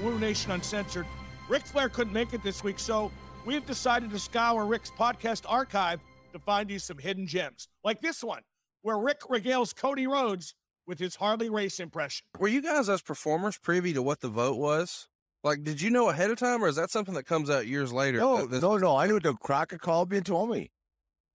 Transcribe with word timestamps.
Madden 0.00 0.06
on 0.06 0.12
Woo 0.14 0.18
Nation 0.20 0.50
Uncensored. 0.52 1.06
Ric 1.48 1.62
Flair 1.66 1.88
couldn't 1.88 2.12
make 2.12 2.32
it 2.32 2.42
this 2.42 2.62
week, 2.62 2.78
so 2.78 3.10
we've 3.44 3.64
decided 3.66 4.10
to 4.10 4.18
scour 4.18 4.64
Ric's 4.64 4.90
podcast 4.90 5.44
archive 5.48 6.00
to 6.32 6.38
find 6.38 6.70
you 6.70 6.78
some 6.78 6.98
hidden 6.98 7.26
gems, 7.26 7.68
like 7.84 8.00
this 8.00 8.22
one, 8.22 8.42
where 8.82 8.98
Ric 8.98 9.20
regales 9.22 9.74
Cody 9.74 10.06
Rhodes 10.06 10.54
with 10.86 10.98
his 10.98 11.16
Harley 11.16 11.50
Race 11.50 11.80
impression. 11.80 12.24
Were 12.38 12.48
you 12.48 12.62
guys 12.62 12.88
as 12.88 13.02
performers 13.02 13.58
privy 13.58 13.92
to 13.92 14.02
what 14.02 14.20
the 14.20 14.28
vote 14.28 14.56
was? 14.58 15.08
Like, 15.42 15.64
did 15.64 15.80
you 15.80 15.90
know 15.90 16.10
ahead 16.10 16.30
of 16.30 16.38
time, 16.38 16.62
or 16.62 16.68
is 16.68 16.76
that 16.76 16.90
something 16.90 17.14
that 17.14 17.24
comes 17.24 17.48
out 17.50 17.66
years 17.66 17.92
later? 17.92 18.18
No, 18.18 18.46
this- 18.46 18.62
no, 18.62 18.76
no. 18.76 18.96
I 18.96 19.06
knew 19.06 19.18
the 19.20 19.34
Crockett 19.34 19.80
called 19.80 20.10
me 20.10 20.18
and 20.18 20.26
told 20.26 20.50
me. 20.50 20.70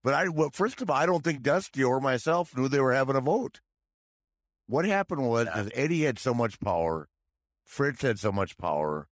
But 0.04 0.14
I, 0.14 0.28
well, 0.28 0.50
first 0.52 0.80
of 0.80 0.88
all, 0.88 0.96
I 0.96 1.04
don't 1.06 1.24
think 1.24 1.42
Dusty 1.42 1.82
or 1.82 2.00
myself 2.00 2.56
knew 2.56 2.68
they 2.68 2.78
were 2.80 2.92
having 2.94 3.16
a 3.16 3.20
vote. 3.20 3.60
What 4.68 4.84
happened 4.84 5.28
was 5.28 5.48
Eddie 5.74 6.02
had 6.04 6.18
so 6.20 6.32
much 6.32 6.60
power, 6.60 7.08
Fritz 7.66 8.02
had 8.02 8.18
so 8.18 8.32
much 8.32 8.56
power, 8.56 9.08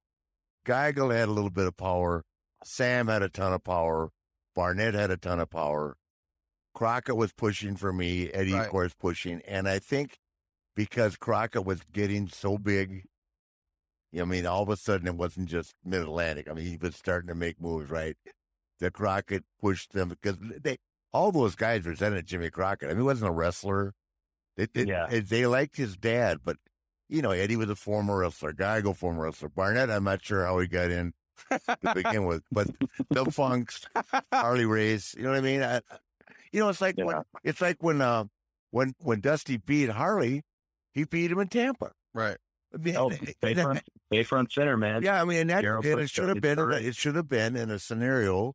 Geigel 0.67 1.15
had 1.15 1.29
a 1.29 1.33
little 1.33 1.51
bit 1.51 1.67
of 1.67 1.77
power, 1.77 2.25
Sam 2.65 3.09
had 3.09 3.23
a 3.23 3.29
ton 3.29 3.53
of 3.53 3.65
power, 3.65 4.11
Barnett 4.55 4.95
had 4.95 5.11
a 5.11 5.17
ton 5.17 5.41
of 5.41 5.51
power, 5.51 5.97
Crockett 6.75 7.17
was 7.17 7.33
pushing 7.33 7.77
for 7.77 7.93
me, 7.93 8.31
Eddie, 8.31 8.53
Right. 8.55 8.65
of 8.65 8.71
course, 8.71 8.95
pushing, 8.95 9.43
and 9.43 9.69
I 9.69 9.79
think 9.79 10.19
because 10.77 11.17
Crockett 11.17 11.65
was 11.65 11.81
getting 11.93 12.29
so 12.29 12.57
big. 12.59 13.05
I 14.19 14.25
mean, 14.25 14.47
all 14.47 14.63
of 14.63 14.69
a 14.69 14.77
sudden 14.77 15.09
it 15.09 15.17
wasn't 15.17 15.49
just 15.49 15.75
Mid 15.85 16.01
Atlantic. 16.03 16.49
I 16.49 16.53
mean, 16.55 16.67
he 16.67 16.77
was 16.77 16.95
starting 16.95 17.27
to 17.29 17.35
make 17.35 17.61
moves, 17.61 17.91
right? 17.91 18.17
That 18.81 18.93
Crockett 18.93 19.45
pushed 19.61 19.93
them 19.93 20.09
because 20.11 20.37
they 20.41 20.79
all 21.13 21.31
those 21.33 21.55
guys 21.57 21.85
resented 21.85 22.27
Jimmy 22.27 22.51
Crockett. 22.51 22.89
I 22.89 22.93
mean, 22.93 22.99
he 23.01 23.05
wasn't 23.05 23.31
a 23.31 23.33
wrestler. 23.33 23.93
They, 24.57 24.67
they, 24.73 24.85
Yeah. 24.85 25.07
they, 25.09 25.21
they 25.21 25.47
liked 25.47 25.77
his 25.77 25.97
dad, 25.97 26.39
but 26.45 26.57
you 27.15 27.23
know, 27.23 27.31
Eddie 27.31 27.57
was 27.57 27.71
a 27.71 27.77
former 27.77 28.19
wrestler. 28.19 28.53
Geigel, 28.53 28.97
former 28.97 29.23
wrestler. 29.25 29.49
Barnett, 29.49 29.91
I'm 29.91 30.05
not 30.05 30.25
sure 30.25 30.45
how 30.45 30.59
he 30.59 30.67
got 30.67 30.91
in 30.91 31.13
to 31.51 31.95
begin 31.95 32.27
with, 32.27 32.43
but 32.51 32.69
the 33.11 33.25
Funks, 33.31 33.87
Harley 34.33 34.67
Race, 34.67 35.15
you 35.17 35.23
know 35.25 35.31
what 35.31 35.39
I 35.39 35.43
mean? 35.43 35.63
I, 35.63 35.81
you 36.53 36.61
know, 36.61 36.69
it's 36.69 36.81
like 36.81 36.97
when 36.97 37.23
it's 37.43 37.61
like 37.61 37.83
when 37.83 38.01
uh 38.01 38.25
when 38.71 38.95
when 39.01 39.21
Dusty 39.21 39.57
beat 39.57 39.91
Harley, 39.91 40.43
he 40.93 41.05
beat 41.05 41.31
him 41.31 41.39
in 41.39 41.49
Tampa. 41.49 41.93
right. 42.13 42.37
I 42.73 42.79
mean, 42.79 42.97
Oh, 42.97 43.09
Bayfront, 43.43 43.83
Bayfront 44.13 44.51
Center, 44.53 44.77
man. 44.77 45.03
yeah, 45.03 45.21
I 45.23 45.25
mean, 45.25 45.39
and 45.43 45.51
that 45.51 45.65
and 45.65 46.01
it 46.01 46.11
should 46.11 46.29
have 46.29 46.41
been 46.41 46.59
it 46.73 46.97
should 46.97 47.15
have 47.15 47.29
been 47.29 47.55
in 47.55 47.71
a 47.71 47.79
scenario 47.79 48.55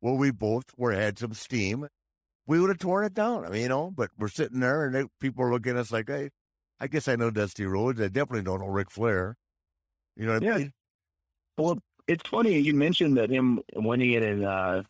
where 0.00 0.14
we 0.14 0.32
both 0.32 0.64
were 0.76 0.92
had 0.92 1.18
some 1.20 1.34
steam. 1.34 1.86
We 2.46 2.58
would 2.58 2.70
have 2.70 2.78
torn 2.78 3.04
it 3.04 3.14
down. 3.14 3.44
I 3.44 3.48
mean, 3.50 3.62
you 3.62 3.68
know, 3.68 3.92
but 3.94 4.10
we're 4.18 4.26
sitting 4.26 4.58
there 4.58 4.84
and 4.86 4.94
they, 4.94 5.04
people 5.20 5.44
are 5.44 5.52
looking 5.52 5.72
at 5.74 5.78
us 5.78 5.92
like, 5.92 6.08
hey, 6.08 6.30
I 6.80 6.86
guess 6.86 7.08
I 7.08 7.16
know 7.16 7.30
Dusty 7.30 7.66
Rhodes. 7.66 8.00
I 8.00 8.08
definitely 8.08 8.42
don't 8.42 8.60
know 8.60 8.68
Ric 8.68 8.90
Flair. 8.90 9.36
You 10.16 10.26
know 10.26 10.34
what 10.34 10.42
Yeah. 10.42 10.54
I 10.54 10.58
mean? 10.58 10.72
Well, 11.58 11.78
it's 12.08 12.28
funny 12.28 12.58
you 12.58 12.74
mentioned 12.74 13.16
that 13.18 13.30
him 13.30 13.60
winning 13.74 14.12
it 14.12 14.22
in 14.22 14.44
uh, 14.44 14.82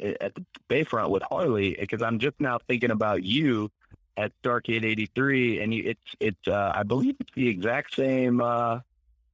at 0.00 0.34
the 0.34 0.44
Bayfront 0.68 1.10
with 1.10 1.22
Harley 1.22 1.76
because 1.78 2.02
I'm 2.02 2.18
just 2.18 2.38
now 2.40 2.58
thinking 2.66 2.90
about 2.90 3.22
you 3.22 3.70
at 4.16 4.32
Starcade 4.42 4.84
'83, 4.84 5.60
and 5.60 5.72
you, 5.74 5.84
it's 5.86 6.14
it's 6.20 6.48
uh, 6.48 6.72
I 6.74 6.82
believe 6.82 7.16
it's 7.20 7.32
the 7.34 7.48
exact 7.48 7.94
same. 7.94 8.40
Uh, 8.40 8.80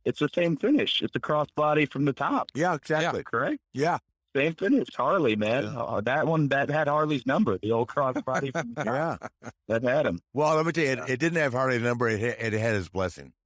it's 0.05 0.19
the 0.19 0.29
same 0.35 0.57
finish. 0.57 1.01
It's 1.03 1.15
a 1.17 1.21
crossbody 1.21 1.91
from 1.91 2.05
the 2.05 2.13
top. 2.13 2.51
Yeah, 2.55 2.75
exactly. 2.75 3.23
Correct. 3.25 3.59
Yeah, 3.73 3.99
Same 4.35 4.55
finish. 4.55 4.89
Harley, 4.97 5.37
man. 5.37 5.67
Uh, 5.67 6.01
that 6.03 6.27
one 6.27 6.49
that 6.49 6.71
had 6.71 6.89
Harley's 6.89 7.27
number. 7.27 7.59
The 7.59 7.73
old 7.73 7.89
crossbody 7.89 8.51
from 8.53 8.73
the 8.75 8.85
top. 8.85 9.31
yeah. 9.43 9.51
that 9.69 9.83
had 9.83 10.07
him. 10.07 10.21
Well, 10.33 10.57
let 10.57 10.65
me 10.67 10.73
tell 10.73 10.85
you, 10.85 10.91
it, 10.93 10.99
it 11.11 11.21
didn't 11.21 11.39
have 11.39 11.53
Harley's 11.53 11.83
number. 11.83 12.09
It 12.09 12.21
had, 12.21 12.55
it 12.55 12.59
had 12.59 12.75
his 12.75 12.89
blessing. 12.89 13.33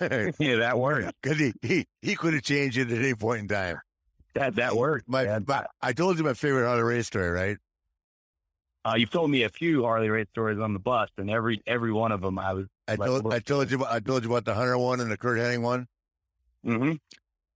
Yeah, 0.00 0.56
that 0.56 0.78
worked. 0.78 1.12
he 1.24 1.52
he, 1.62 1.86
he 2.02 2.16
could 2.16 2.34
have 2.34 2.42
changed 2.42 2.78
it 2.78 2.90
at 2.90 2.98
any 2.98 3.14
point 3.14 3.42
in 3.42 3.48
time. 3.48 3.76
That 4.34 4.56
that 4.56 4.74
worked. 4.74 5.08
My, 5.08 5.24
man. 5.24 5.44
my 5.46 5.66
I 5.80 5.92
told 5.92 6.18
you 6.18 6.24
my 6.24 6.34
favorite 6.34 6.66
Harley 6.66 6.82
Race 6.82 7.06
story, 7.06 7.30
right? 7.30 7.56
Uh, 8.86 8.94
you've 8.96 9.10
told 9.10 9.30
me 9.30 9.44
a 9.44 9.48
few 9.48 9.84
Harley 9.84 10.10
Race 10.10 10.26
stories 10.32 10.58
on 10.58 10.72
the 10.72 10.78
bus, 10.80 11.08
and 11.16 11.30
every 11.30 11.62
every 11.66 11.92
one 11.92 12.10
of 12.10 12.20
them 12.22 12.38
I 12.38 12.52
was. 12.54 12.66
I 12.88 12.96
told 12.96 13.32
I 13.32 13.38
told 13.38 13.70
you 13.70 13.76
about- 13.78 13.92
I 13.92 14.00
told 14.00 14.24
you 14.24 14.30
about 14.30 14.44
the 14.44 14.54
Hunter 14.54 14.76
one 14.76 15.00
and 15.00 15.10
the 15.10 15.16
Curt 15.16 15.38
Hennig 15.38 15.62
one. 15.62 15.86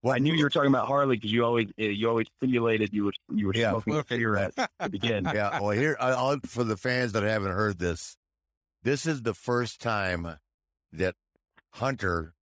Hmm 0.03 0.09
I 0.11 0.19
knew 0.19 0.33
you 0.35 0.45
were 0.45 0.51
talking 0.51 0.69
about 0.69 0.87
Harley 0.87 1.17
because 1.17 1.33
you 1.33 1.45
always 1.45 1.69
uh, 1.79 1.85
you 1.85 2.09
always 2.09 2.27
simulated 2.41 2.93
you 2.93 3.05
were 3.07 3.13
you 3.35 3.47
were 3.49 3.55
Yeah. 3.55 3.71
smoking 3.73 3.95
Okay. 3.95 4.17
cigarettes 4.17 4.57
to 4.81 4.89
begin. 4.89 5.25
yeah. 5.35 5.59
Well, 5.61 5.71
here, 5.71 5.97
I- 6.01 6.11
I'll, 6.11 6.39
for 6.47 6.65
the 6.65 6.77
fans 6.77 7.13
that 7.13 7.23
haven't 7.23 7.53
heard 7.53 7.79
this, 7.79 8.17
this 8.83 9.07
is 9.07 9.23
the 9.23 9.35
first 9.35 9.81
time 9.81 10.37
that 10.93 11.15
Hunter, 11.75 12.35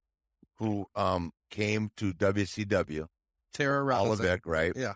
who 0.59 0.87
um 0.95 1.33
came 1.51 1.91
to 1.97 2.13
WCW, 2.13 3.07
Tara 3.55 3.83
Rollins. 3.83 4.21
Olivet, 4.21 4.41
right? 4.45 4.73
Yeah. 4.77 4.95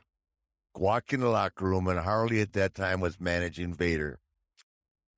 Walked 0.76 1.12
in 1.12 1.20
the 1.20 1.28
locker 1.28 1.64
room, 1.64 1.88
and 1.88 1.98
Harley 1.98 2.40
at 2.40 2.52
that 2.52 2.74
time 2.74 3.00
was 3.00 3.18
managing 3.20 3.74
Vader. 3.74 4.20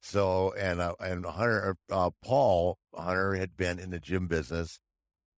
So, 0.01 0.53
and 0.55 0.81
uh, 0.81 0.95
and 0.99 1.25
Hunter, 1.27 1.77
uh, 1.91 2.11
Paul 2.25 2.79
Hunter 2.95 3.35
had 3.35 3.57
been 3.57 3.79
in 3.79 3.91
the 3.91 4.01
gym 4.01 4.27
business, 4.29 4.81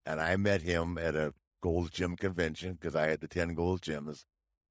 and 0.06 0.20
I 0.20 0.36
met 0.36 0.62
him 0.62 0.96
at 0.98 1.14
a 1.16 1.34
Gold's 1.64 1.88
Gym 1.88 2.14
convention 2.14 2.74
because 2.74 2.94
I 2.94 3.08
had 3.08 3.22
the 3.22 3.26
ten 3.26 3.54
Gold's 3.54 3.80
Gyms. 3.80 4.26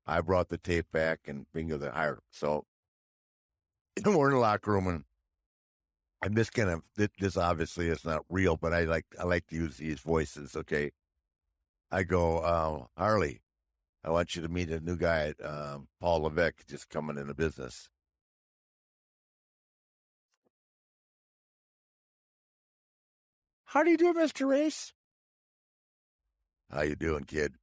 I 0.06 0.22
brought 0.22 0.50
the 0.50 0.60
tape 0.60 0.92
back, 0.92 1.22
and 1.26 1.48
bingo, 1.52 1.80
they 1.80 1.90
hired. 1.90 2.18
him. 2.18 2.22
So, 2.32 2.66
we're 4.06 4.28
in 4.30 4.36
the 4.36 4.40
locker 4.40 4.74
room, 4.74 4.88
and 4.88 5.04
I'm 6.22 6.36
just 6.36 6.54
gonna. 6.54 6.82
This, 6.96 7.10
this 7.18 7.36
obviously 7.36 7.88
is 7.90 8.06
not 8.06 8.22
real, 8.30 8.58
but 8.58 8.74
I 8.76 8.84
like 8.84 9.06
I 9.20 9.24
like 9.24 9.48
to 9.48 9.56
use 9.56 9.78
these 9.78 10.02
voices. 10.02 10.56
Okay, 10.56 10.92
I 11.90 12.04
go, 12.04 12.38
uh, 12.38 12.86
Harley. 12.96 13.42
I 14.04 14.12
want 14.12 14.36
you 14.36 14.44
to 14.44 14.50
meet 14.50 14.70
a 14.70 14.80
new 14.80 14.98
guy, 14.98 15.34
um, 15.44 15.88
Paul 16.00 16.22
Levesque, 16.24 16.68
just 16.68 16.90
coming 16.90 17.18
into 17.18 17.34
business. 17.34 17.90
How 23.66 23.82
do 23.82 23.90
you 23.90 23.98
do, 23.98 24.14
Mister 24.14 24.46
Race? 24.46 24.94
How 26.74 26.82
you 26.82 26.96
doing, 26.96 27.26
kid? 27.26 27.54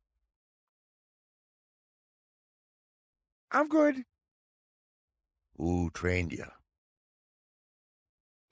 I'm 3.50 3.66
good. 3.66 4.04
Who 5.56 5.90
trained 5.92 6.30
you? 6.32 6.44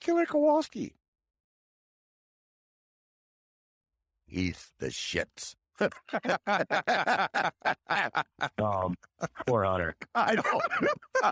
Killer 0.01 0.25
Kowalski. 0.25 0.95
He's 4.27 4.71
the 4.79 4.87
shits. 4.87 5.55
Um, 8.57 8.95
poor 9.47 9.63
Hunter. 9.63 9.95
I 10.13 10.35
know. 10.35 11.31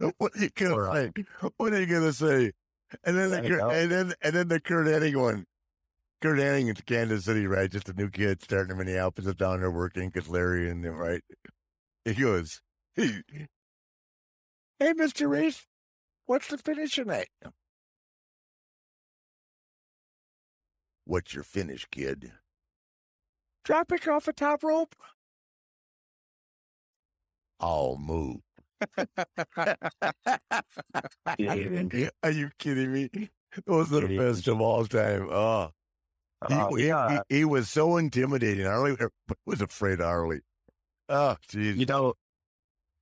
what 0.18 0.36
are 0.36 0.40
you 0.42 0.50
gonna 0.54 0.92
say? 0.92 1.24
What 1.56 1.72
are 1.72 1.80
you 1.80 1.86
gonna 1.86 2.12
say? 2.12 2.52
And 3.04 3.16
then 3.16 3.30
the 3.30 3.38
I 3.38 3.48
Kurt- 3.48 3.72
and 3.72 3.90
then 3.90 4.12
and 4.22 4.34
then 4.34 4.48
the 4.48 4.60
Curt 4.60 4.86
Hennig 4.86 5.16
one. 5.16 5.46
Curt 6.20 6.38
Hennig 6.38 6.68
into 6.68 6.82
Kansas 6.82 7.24
City, 7.24 7.46
right? 7.46 7.70
Just 7.70 7.88
a 7.88 7.92
new 7.92 8.10
kid 8.10 8.42
starting 8.42 8.72
in 8.72 8.78
Minneapolis, 8.78 9.28
is 9.28 9.36
down 9.36 9.60
there 9.60 9.70
working 9.70 10.10
because 10.10 10.28
Larry 10.28 10.68
and 10.68 10.84
them, 10.84 10.96
right? 10.96 11.22
He 12.04 12.14
goes, 12.14 12.60
"Hey, 12.96 13.22
hey, 14.80 14.92
Mister 14.94 15.28
Race, 15.28 15.66
what's 16.26 16.48
the 16.48 16.58
finish 16.58 16.96
tonight?" 16.96 17.28
What's 21.04 21.32
your 21.32 21.44
finish, 21.44 21.86
kid? 21.90 22.32
Dropping 23.64 24.06
off 24.10 24.26
the 24.26 24.32
top 24.32 24.62
rope. 24.62 24.94
I'll 27.60 27.96
move. 27.96 28.40
Are 29.56 29.76
you 32.30 32.50
kidding 32.58 32.92
me? 32.92 33.30
Those 33.66 33.92
are 33.92 34.06
the 34.06 34.18
best 34.18 34.46
of 34.48 34.60
all 34.60 34.84
time. 34.84 35.28
Oh, 35.30 35.70
Uh, 36.42 36.68
he- 36.76 36.86
yeah. 36.86 37.20
he, 37.28 37.38
he 37.38 37.44
was 37.44 37.68
so 37.68 37.96
intimidating. 37.96 38.64
Harley 38.66 38.96
was 39.46 39.60
afraid 39.60 40.00
of 40.00 40.06
Harley. 40.06 40.40
Oh, 41.08 41.36
geez. 41.48 41.76
You 41.76 41.86
know, 41.86 42.14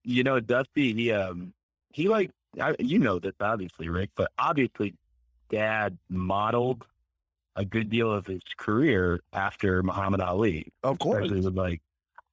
you 0.04 0.22
know, 0.22 0.40
Dusty. 0.40 0.92
He 0.94 1.12
um, 1.12 1.52
he 1.92 2.08
like 2.08 2.30
I, 2.60 2.74
you 2.78 2.98
know 2.98 3.18
this 3.18 3.34
obviously, 3.40 3.88
Ric, 3.88 4.10
but 4.16 4.30
obviously, 4.38 4.94
Dad 5.50 5.98
modeled 6.08 6.84
a 7.56 7.64
good 7.64 7.90
deal 7.90 8.12
of 8.12 8.26
his 8.26 8.42
career 8.58 9.20
after 9.32 9.82
Muhammad 9.82 10.20
Ali, 10.20 10.72
Of 10.82 10.98
course. 10.98 11.24
especially 11.24 11.44
with 11.44 11.56
like 11.56 11.80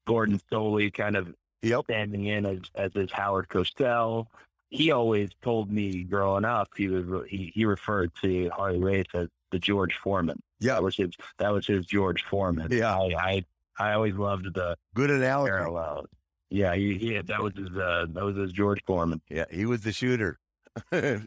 Gordon 0.05 0.39
Solie 0.51 0.93
kind 0.93 1.15
of 1.15 1.33
Yep. 1.63 1.85
standing 1.85 2.25
in 2.25 2.45
as 2.45 2.59
as 2.75 2.91
his 2.93 3.09
Howard 3.11 3.47
Cosell. 3.47 4.27
He 4.69 4.91
always 4.91 5.29
told 5.41 5.71
me 5.71 6.03
growing 6.03 6.43
up 6.45 6.67
he 6.75 6.89
was 6.89 7.05
he 7.29 7.51
he 7.55 7.63
referred 7.65 8.11
to 8.21 8.49
Harley 8.49 8.79
Race 8.79 9.05
as 9.13 9.29
the 9.51 9.59
George 9.59 9.95
Foreman. 9.95 10.41
Yeah. 10.63 10.73
That 10.75 10.83
was 10.83 10.95
his 10.95 11.11
that 11.37 11.49
was 11.51 11.67
his 11.67 11.85
George 11.85 12.23
Foreman. 12.23 12.69
Yeah. 12.71 12.95
I 12.95 13.13
I, 13.17 13.45
I 13.77 13.93
always 13.93 14.15
loved 14.15 14.53
the 14.53 14.75
Good 14.95 15.09
analogy. 15.11 15.49
parallel. 15.51 16.05
Yeah, 16.49 16.75
he, 16.75 16.97
he 16.99 17.19
that 17.19 17.41
was 17.41 17.53
his 17.55 17.75
uh, 17.75 18.05
that 18.13 18.23
was 18.23 18.35
his 18.37 18.51
George 18.51 18.83
Foreman. 18.85 19.21
Yeah, 19.29 19.45
he 19.49 19.65
was 19.65 19.81
the 19.81 19.91
shooter. 19.91 20.37
yeah, 20.91 21.19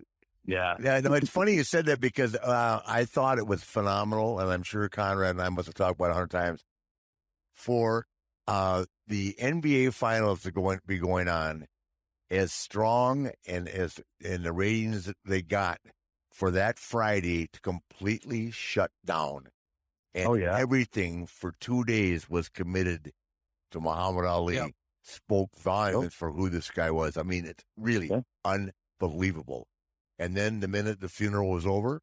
Yeah, 0.47 1.01
no, 1.03 1.15
it's 1.15 1.29
funny 1.29 1.55
you 1.55 1.65
said 1.65 1.87
that 1.87 2.01
because 2.01 2.35
uh, 2.37 2.81
I 2.87 3.05
thought 3.05 3.39
it 3.39 3.47
was 3.47 3.63
phenomenal, 3.65 4.39
and 4.39 4.51
I'm 4.53 4.63
sure 4.63 4.89
Conrad 4.89 5.31
and 5.31 5.43
I 5.43 5.49
must 5.49 5.67
have 5.67 5.75
talked 5.75 5.99
about 5.99 6.11
a 6.11 6.15
hundred 6.15 6.31
times. 6.31 6.63
For 7.55 8.07
uh, 8.47 8.85
the 9.09 9.35
NBA 9.41 9.93
finals 9.95 10.43
to 10.43 10.53
go 10.53 10.77
be 10.87 10.99
going 10.99 11.27
on, 11.29 11.67
as 12.31 12.53
strong 12.53 13.31
and 13.49 13.69
as 13.69 13.99
and 14.25 14.45
the 14.45 14.53
ratings 14.53 15.07
that 15.07 15.17
they 15.25 15.43
got 15.43 15.79
for 16.37 16.51
that 16.51 16.79
Friday 16.79 17.47
to 17.51 17.61
completely 17.63 18.51
shut 18.51 18.91
down, 19.07 19.49
and 20.15 20.27
Oh, 20.29 20.35
yeah. 20.35 20.55
everything 20.59 21.25
for 21.27 21.55
two 21.61 21.83
days 21.83 22.29
was 22.29 22.51
committed 22.51 23.13
to 23.71 23.81
Muhammad 23.81 24.27
Ali. 24.27 24.57
Yep. 24.57 24.71
Spoke 25.03 25.57
volumes 25.57 26.13
for 26.13 26.33
who 26.33 26.51
this 26.51 26.71
guy 26.71 26.91
was. 26.91 27.17
I 27.17 27.23
mean, 27.23 27.47
it's 27.47 27.65
really 27.79 28.09
Yeah. 28.09 28.21
unbelievable. 29.01 29.67
And 30.19 30.37
then 30.37 30.61
the 30.61 30.69
minute 30.69 31.01
the 31.01 31.09
funeral 31.09 31.49
was 31.51 31.65
over, 31.65 32.01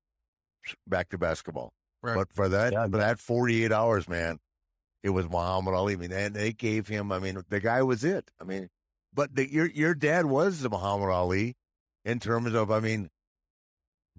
back 0.88 1.10
to 1.10 1.18
basketball. 1.20 1.72
Right. 2.02 2.16
But 2.16 2.34
for 2.34 2.50
that, 2.50 2.74
Yeah. 2.74 2.86
for 2.88 2.98
that 2.98 3.20
48 3.20 3.72
hours, 3.72 4.08
man, 4.10 4.40
it 5.04 5.12
was 5.12 5.30
Muhammad 5.30 5.76
Ali. 5.76 5.94
I 5.94 5.98
mean, 5.98 6.12
and 6.12 6.34
they 6.36 6.54
gave 6.54 6.88
him, 6.88 7.12
I 7.12 7.20
mean, 7.20 7.40
the 7.50 7.60
guy 7.60 7.84
was 7.84 8.04
it. 8.04 8.32
I 8.42 8.46
mean, 8.46 8.70
but 9.14 9.36
the, 9.36 9.48
your, 9.52 9.68
your 9.68 9.94
dad 9.94 10.26
was 10.26 10.62
the 10.62 10.70
Muhammad 10.72 11.10
Ali 11.10 11.56
in 12.04 12.20
terms 12.20 12.56
of, 12.56 12.72
I 12.72 12.80
mean, 12.80 13.12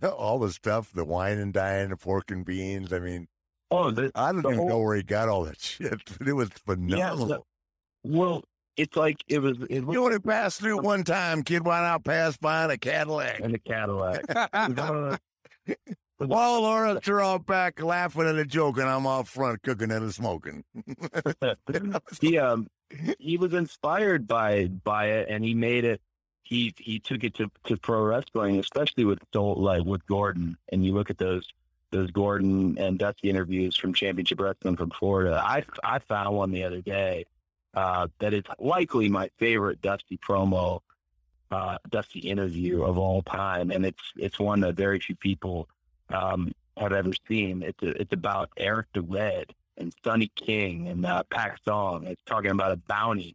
all 0.02 0.38
the 0.38 0.50
stuff, 0.50 0.92
the 0.92 1.04
wine 1.04 1.38
and 1.38 1.52
dine, 1.52 1.90
the 1.90 1.96
pork 1.96 2.30
and 2.30 2.44
beans. 2.44 2.92
I 2.92 2.98
mean, 2.98 3.26
Oh, 3.70 3.90
the, 3.90 4.10
I 4.14 4.30
don't 4.30 4.40
even 4.40 4.54
whole- 4.56 4.68
know 4.68 4.78
where 4.80 4.96
he 4.96 5.02
got 5.02 5.28
all 5.28 5.44
that 5.44 5.60
shit, 5.60 6.00
but 6.18 6.28
it 6.28 6.32
was 6.34 6.50
phenomenal. 6.50 7.46
well, 8.04 8.42
it's 8.76 8.96
like 8.96 9.22
it 9.28 9.38
was 9.40 9.56
it 9.70 9.84
was 9.84 9.94
you 9.94 10.04
only 10.04 10.18
passed 10.18 10.60
through 10.60 10.78
one 10.82 11.04
time, 11.04 11.42
kid. 11.42 11.64
Why 11.64 11.80
not 11.80 12.04
pass 12.04 12.36
by 12.36 12.64
in 12.64 12.70
a 12.70 12.78
Cadillac? 12.78 13.40
in 13.40 13.52
the 13.52 13.58
Cadillac. 13.58 15.20
While 16.18 16.62
Laura, 16.62 17.00
they're 17.04 17.20
all 17.20 17.38
back 17.40 17.82
laughing 17.82 18.22
at 18.26 18.36
a 18.36 18.44
joke, 18.44 18.78
and 18.78 18.88
I'm 18.88 19.06
out 19.06 19.26
front 19.28 19.62
cooking 19.62 19.90
and 19.90 20.12
smoking. 20.14 20.64
he 22.20 22.38
um 22.38 22.66
he 23.18 23.36
was 23.36 23.52
inspired 23.54 24.26
by 24.26 24.66
by 24.66 25.06
it 25.06 25.28
and 25.28 25.44
he 25.44 25.54
made 25.54 25.84
it 25.84 26.00
he 26.44 26.74
he 26.78 26.98
took 26.98 27.24
it 27.24 27.34
to, 27.34 27.50
to 27.64 27.76
pro 27.76 28.02
wrestling 28.02 28.58
especially 28.58 29.04
with 29.04 29.18
like 29.34 29.84
with 29.84 30.06
Gordon. 30.06 30.56
And 30.70 30.84
you 30.84 30.94
look 30.94 31.10
at 31.10 31.18
those 31.18 31.46
those 31.90 32.10
Gordon 32.10 32.76
and 32.78 32.98
Dusty 32.98 33.30
interviews 33.30 33.76
from 33.76 33.94
Championship 33.94 34.40
Wrestling 34.40 34.76
from 34.76 34.90
Florida. 34.90 35.42
I 35.44 35.64
I 35.82 35.98
found 35.98 36.36
one 36.36 36.52
the 36.52 36.64
other 36.64 36.80
day 36.80 37.26
uh 37.74 38.08
that 38.20 38.34
is 38.34 38.44
likely 38.58 39.08
my 39.08 39.30
favorite 39.38 39.80
Dusty 39.82 40.18
promo 40.18 40.80
uh 41.50 41.78
Dusty 41.90 42.20
interview 42.20 42.84
of 42.84 42.98
all 42.98 43.22
time. 43.22 43.70
And 43.70 43.84
it's 43.86 44.12
it's 44.16 44.38
one 44.38 44.60
that 44.60 44.74
very 44.74 45.00
few 45.00 45.16
people 45.16 45.68
um 46.10 46.52
have 46.76 46.92
ever 46.92 47.12
seen. 47.26 47.62
It's 47.62 47.82
a, 47.82 48.00
it's 48.00 48.12
about 48.12 48.50
Eric 48.56 48.88
DeWed 48.94 49.50
and 49.78 49.94
Sonny 50.04 50.30
King 50.36 50.88
and 50.88 51.06
uh, 51.06 51.22
Pak 51.30 51.58
Song. 51.64 52.04
It's 52.06 52.20
talking 52.26 52.50
about 52.50 52.72
a 52.72 52.76
bounty 52.76 53.34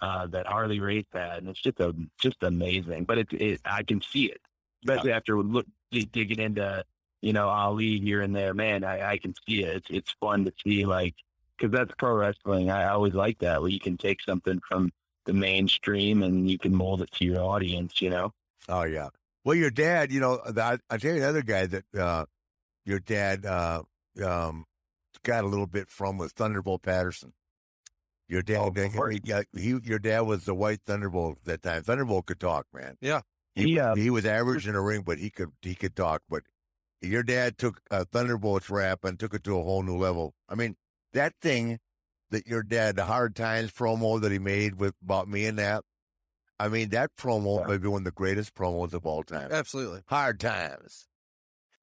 uh, 0.00 0.26
that 0.28 0.46
Harley 0.46 0.80
Race 0.80 1.06
had, 1.12 1.38
and 1.38 1.48
it's 1.48 1.60
just 1.60 1.80
a 1.80 1.94
just 2.20 2.42
amazing. 2.42 3.04
But 3.04 3.18
it, 3.18 3.32
it 3.32 3.60
I 3.64 3.82
can 3.82 4.02
see 4.02 4.26
it, 4.26 4.40
especially 4.84 5.12
after 5.12 5.40
look 5.42 5.66
digging 5.90 6.40
into 6.40 6.84
you 7.22 7.32
know 7.32 7.48
Ali 7.48 7.98
here 7.98 8.22
and 8.22 8.34
there. 8.34 8.54
Man, 8.54 8.84
I, 8.84 9.12
I 9.12 9.18
can 9.18 9.34
see 9.46 9.62
it. 9.64 9.76
It's 9.76 9.90
it's 9.90 10.14
fun 10.20 10.44
to 10.44 10.52
see 10.64 10.84
like 10.84 11.14
because 11.56 11.72
that's 11.72 11.92
pro 11.98 12.14
wrestling. 12.14 12.70
I 12.70 12.88
always 12.88 13.14
like 13.14 13.38
that 13.38 13.60
where 13.60 13.70
you 13.70 13.80
can 13.80 13.96
take 13.96 14.22
something 14.22 14.60
from 14.68 14.92
the 15.24 15.32
mainstream 15.32 16.22
and 16.22 16.50
you 16.50 16.58
can 16.58 16.74
mold 16.74 17.02
it 17.02 17.10
to 17.12 17.24
your 17.24 17.40
audience. 17.40 18.00
You 18.02 18.10
know. 18.10 18.32
Oh 18.68 18.84
yeah. 18.84 19.08
Well, 19.44 19.54
your 19.54 19.70
dad, 19.70 20.10
you 20.10 20.18
know, 20.18 20.40
I, 20.44 20.78
I 20.90 20.96
tell 20.96 21.12
you 21.12 21.22
another 21.22 21.42
guy 21.42 21.66
that 21.66 21.84
uh, 21.96 22.24
your 22.84 22.98
dad 22.98 23.46
uh, 23.46 23.84
um, 24.24 24.64
got 25.22 25.44
a 25.44 25.46
little 25.46 25.68
bit 25.68 25.88
from 25.88 26.18
was 26.18 26.32
Thunderbolt 26.32 26.82
Patterson. 26.82 27.32
Your 28.28 28.42
dad, 28.42 28.56
Oh, 28.56 28.66
of 28.68 28.76
he, 28.76 28.88
course. 28.88 29.18
got- 29.20 29.46
he, 29.52 29.78
your 29.84 29.98
dad 30.00 30.20
was 30.20 30.44
the 30.44 30.54
White 30.54 30.80
Thunderbolt 30.86 31.38
at 31.38 31.44
that 31.44 31.62
time. 31.62 31.82
Thunderbolt 31.82 32.26
could 32.26 32.40
talk, 32.40 32.66
man. 32.74 32.96
Yeah. 33.00 33.20
he, 33.54 33.64
He, 33.74 33.78
uh, 33.80 33.94
he 33.94 34.10
was 34.10 34.26
average 34.26 34.66
in 34.66 34.74
the 34.74 34.80
ring, 34.80 35.02
but 35.02 35.18
he 35.18 35.30
could 35.30 35.50
he 35.62 35.74
could 35.74 35.94
talk. 35.94 36.22
But 36.28 36.42
your 37.00 37.22
dad 37.22 37.56
took 37.58 37.80
uh, 37.90 38.04
Thunderbolt's 38.10 38.68
rap 38.68 39.04
and 39.04 39.18
took 39.18 39.32
it 39.34 39.44
to 39.44 39.58
a 39.58 39.62
whole 39.62 39.82
new 39.82 39.96
level. 39.96 40.34
I 40.48 40.54
mean, 40.56 40.76
that 41.12 41.34
thing 41.40 41.78
that 42.30 42.46
your 42.48 42.62
dad, 42.64 42.96
the 42.96 43.04
Hard 43.04 43.36
Times 43.36 43.70
promo 43.70 44.20
that 44.20 44.32
he 44.32 44.38
made 44.40 44.80
with 44.80 44.94
about 45.02 45.28
me 45.28 45.46
and 45.46 45.58
that. 45.58 45.84
I 46.58 46.68
mean, 46.68 46.88
that 46.88 47.10
promo 47.16 47.60
Yeah. 47.60 47.66
may 47.68 47.76
be 47.78 47.86
one 47.86 48.00
of 48.00 48.04
the 48.06 48.10
greatest 48.10 48.54
promos 48.54 48.92
of 48.94 49.06
all 49.06 49.22
time. 49.22 49.52
Absolutely. 49.52 50.00
Hard 50.08 50.40
times. 50.40 51.06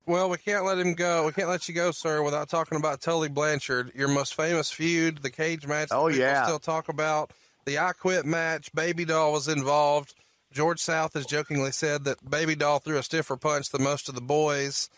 Well, 0.05 0.29
we 0.29 0.37
can't 0.37 0.65
let 0.65 0.77
him 0.77 0.93
go. 0.95 1.25
We 1.25 1.31
can't 1.31 1.47
let 1.49 1.67
you 1.69 1.73
go, 1.73 1.91
sir, 1.91 2.21
without 2.23 2.49
talking 2.49 2.77
about 2.77 2.99
Tully 3.01 3.29
Blanchard, 3.29 3.91
your 3.95 4.09
most 4.09 4.35
famous 4.35 4.69
feud, 4.69 5.19
the 5.23 5.29
cage 5.29 5.65
match. 5.65 5.89
that 5.89 5.95
Oh, 5.95 6.07
people 6.09 6.19
yeah. 6.25 6.43
Still 6.43 6.59
talk 6.59 6.89
about 6.89 7.31
the 7.65 7.79
I 7.79 7.93
Quit 7.93 8.25
match. 8.25 8.73
Baby 8.73 9.05
Doll 9.05 9.31
was 9.31 9.47
involved. 9.47 10.13
George 10.51 10.79
South 10.79 11.13
has 11.13 11.25
jokingly 11.25 11.71
said 11.71 12.03
that 12.03 12.29
Baby 12.29 12.55
Doll 12.55 12.79
threw 12.79 12.97
a 12.97 13.03
stiffer 13.03 13.37
punch 13.37 13.69
than 13.69 13.81
most 13.81 14.09
of 14.09 14.15
the 14.15 14.21
boys. 14.21 14.89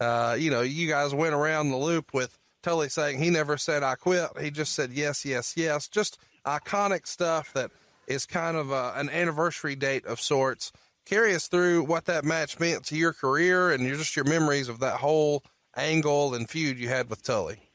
Uh, 0.00 0.36
you 0.38 0.50
know, 0.50 0.62
you 0.62 0.88
guys 0.88 1.12
went 1.12 1.34
around 1.34 1.70
the 1.70 1.76
loop 1.76 2.14
with 2.14 2.38
Tully 2.62 2.88
saying 2.88 3.18
he 3.18 3.30
never 3.30 3.56
said 3.58 3.82
I 3.82 3.96
quit. 3.96 4.30
He 4.40 4.50
just 4.50 4.74
said 4.74 4.92
yes, 4.92 5.24
yes, 5.24 5.54
yes. 5.56 5.88
Just 5.88 6.18
iconic 6.46 7.06
stuff 7.06 7.52
that 7.54 7.70
is 8.06 8.26
kind 8.26 8.56
of 8.56 8.70
a, 8.70 8.92
an 8.96 9.10
anniversary 9.10 9.74
date 9.74 10.06
of 10.06 10.20
sorts. 10.20 10.72
Carry 11.04 11.34
us 11.34 11.48
through 11.48 11.84
what 11.84 12.04
that 12.06 12.24
match 12.24 12.60
meant 12.60 12.84
to 12.86 12.96
your 12.96 13.12
career 13.12 13.72
and 13.72 13.84
your, 13.84 13.96
just 13.96 14.16
your 14.16 14.24
memories 14.24 14.68
of 14.68 14.80
that 14.80 14.96
whole 14.96 15.42
angle 15.76 16.34
and 16.34 16.48
feud 16.48 16.78
you 16.78 16.88
had 16.88 17.10
with 17.10 17.22
Tully. 17.22 17.70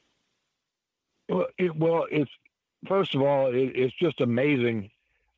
Well, 1.29 1.48
it, 1.57 1.75
well, 1.75 2.05
it's 2.10 2.31
first 2.88 3.15
of 3.15 3.22
all, 3.22 3.48
it, 3.48 3.72
it's 3.75 3.96
just 3.96 4.22
amazing 4.22 4.89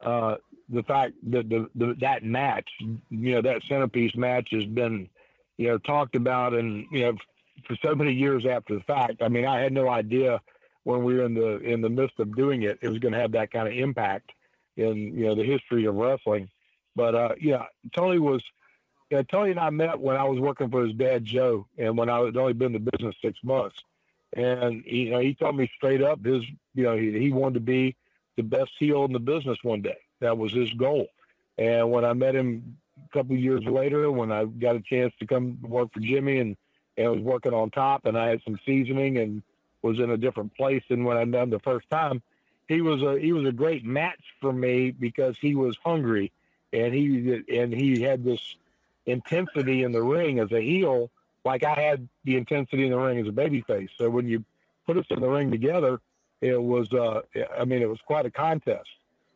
uh, 0.01 0.35
the 0.69 0.83
fact 0.83 1.13
that 1.31 1.49
the, 1.49 1.67
the 1.75 1.95
that 1.99 2.23
match, 2.23 2.69
you 2.79 3.33
know, 3.33 3.41
that 3.41 3.63
centerpiece 3.67 4.15
match 4.15 4.49
has 4.51 4.65
been, 4.65 5.09
you 5.57 5.67
know, 5.67 5.77
talked 5.79 6.15
about 6.15 6.53
and 6.53 6.85
you 6.91 7.01
know 7.01 7.13
for 7.67 7.75
so 7.83 7.95
many 7.95 8.13
years 8.13 8.45
after 8.45 8.75
the 8.75 8.83
fact. 8.83 9.21
I 9.21 9.27
mean, 9.27 9.45
I 9.45 9.59
had 9.59 9.73
no 9.73 9.89
idea 9.89 10.39
when 10.83 11.03
we 11.03 11.15
were 11.15 11.25
in 11.25 11.33
the 11.33 11.57
in 11.59 11.81
the 11.81 11.89
midst 11.89 12.19
of 12.19 12.35
doing 12.35 12.63
it, 12.63 12.79
it 12.81 12.89
was 12.89 12.99
going 12.99 13.13
to 13.13 13.19
have 13.19 13.31
that 13.33 13.51
kind 13.51 13.67
of 13.67 13.73
impact 13.73 14.31
in 14.77 15.17
you 15.17 15.25
know 15.25 15.35
the 15.35 15.43
history 15.43 15.85
of 15.85 15.95
wrestling. 15.95 16.49
But 16.99 17.15
uh, 17.15 17.35
yeah, 17.39 17.65
Tony 17.95 18.19
was. 18.19 18.43
Yeah, 19.09 19.23
Tony 19.23 19.49
and 19.49 19.59
I 19.59 19.71
met 19.71 19.99
when 19.99 20.15
I 20.15 20.23
was 20.23 20.39
working 20.39 20.69
for 20.69 20.85
his 20.85 20.93
dad 20.93 21.25
Joe, 21.25 21.65
and 21.79 21.97
when 21.97 22.11
I 22.11 22.19
had 22.19 22.37
only 22.37 22.53
been 22.53 22.75
in 22.75 22.83
the 22.83 22.91
business 22.91 23.15
six 23.23 23.39
months 23.43 23.83
and 24.33 24.83
he, 24.85 25.03
you 25.03 25.11
know, 25.11 25.19
he 25.19 25.33
told 25.33 25.55
me 25.55 25.69
straight 25.75 26.01
up 26.01 26.23
his 26.23 26.43
you 26.75 26.83
know 26.83 26.95
he, 26.95 27.17
he 27.17 27.31
wanted 27.31 27.55
to 27.55 27.59
be 27.59 27.95
the 28.37 28.43
best 28.43 28.71
heel 28.77 29.05
in 29.05 29.13
the 29.13 29.19
business 29.19 29.57
one 29.63 29.81
day 29.81 29.97
that 30.19 30.37
was 30.37 30.53
his 30.53 30.71
goal 30.73 31.07
and 31.57 31.89
when 31.89 32.05
i 32.05 32.13
met 32.13 32.35
him 32.35 32.77
a 33.03 33.17
couple 33.17 33.35
of 33.35 33.41
years 33.41 33.63
later 33.65 34.11
when 34.11 34.31
i 34.31 34.45
got 34.45 34.75
a 34.75 34.81
chance 34.81 35.13
to 35.19 35.25
come 35.25 35.57
work 35.61 35.91
for 35.93 35.99
jimmy 35.99 36.39
and 36.39 36.55
and 36.97 37.11
was 37.11 37.21
working 37.21 37.53
on 37.53 37.69
top 37.71 38.05
and 38.05 38.17
i 38.17 38.27
had 38.27 38.41
some 38.43 38.59
seasoning 38.65 39.17
and 39.17 39.41
was 39.81 39.99
in 39.99 40.11
a 40.11 40.17
different 40.17 40.53
place 40.55 40.83
than 40.89 41.03
when 41.03 41.17
i 41.17 41.25
met 41.25 41.43
him 41.43 41.49
the 41.49 41.59
first 41.59 41.89
time 41.89 42.21
he 42.67 42.81
was 42.81 43.01
a 43.01 43.19
he 43.19 43.33
was 43.33 43.47
a 43.47 43.51
great 43.51 43.83
match 43.83 44.21
for 44.39 44.53
me 44.53 44.91
because 44.91 45.35
he 45.41 45.55
was 45.55 45.75
hungry 45.83 46.31
and 46.73 46.93
he 46.93 47.43
and 47.57 47.73
he 47.73 48.01
had 48.01 48.23
this 48.23 48.55
intensity 49.05 49.83
in 49.83 49.91
the 49.91 50.01
ring 50.01 50.39
as 50.39 50.51
a 50.51 50.61
heel 50.61 51.09
like 51.45 51.63
I 51.63 51.73
had 51.73 52.07
the 52.25 52.35
intensity 52.35 52.85
in 52.85 52.91
the 52.91 52.97
ring 52.97 53.19
as 53.19 53.27
a 53.27 53.31
babyface. 53.31 53.89
So 53.97 54.09
when 54.09 54.27
you 54.27 54.43
put 54.85 54.97
us 54.97 55.05
in 55.09 55.21
the 55.21 55.29
ring 55.29 55.49
together, 55.51 56.01
it 56.41 56.61
was, 56.61 56.91
uh, 56.93 57.21
I 57.57 57.65
mean, 57.65 57.81
it 57.81 57.89
was 57.89 57.99
quite 58.05 58.25
a 58.25 58.31
contest 58.31 58.89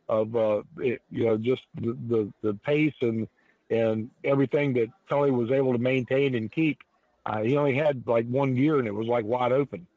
of, 0.09 0.35
uh, 0.35 0.63
it, 0.77 1.01
you 1.09 1.25
know, 1.25 1.37
just 1.37 1.61
the, 1.75 1.97
the, 2.09 2.33
the 2.41 2.53
pace 2.55 2.93
and, 3.01 3.27
and 3.69 4.09
everything 4.23 4.73
that 4.73 4.89
Tully 5.09 5.31
was 5.31 5.49
able 5.49 5.71
to 5.71 5.79
maintain 5.79 6.35
and 6.35 6.51
keep 6.51 6.79
Uh, 7.25 7.41
he 7.41 7.55
only 7.57 7.75
had 7.75 8.05
like 8.05 8.27
one 8.27 8.55
year, 8.55 8.79
and 8.79 8.87
it 8.87 8.93
was 8.93 9.07
like 9.07 9.25
wide 9.25 9.51
open. 9.51 9.87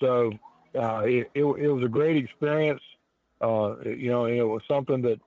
So 0.00 0.32
uh, 0.74 1.02
it, 1.06 1.30
it, 1.34 1.44
it 1.44 1.68
was 1.68 1.84
a 1.84 1.88
great 1.88 2.16
experience. 2.16 2.82
Uh, 3.40 3.76
you 3.84 4.10
know, 4.10 4.26
it 4.26 4.42
was 4.42 4.62
something 4.66 5.00
that 5.02 5.20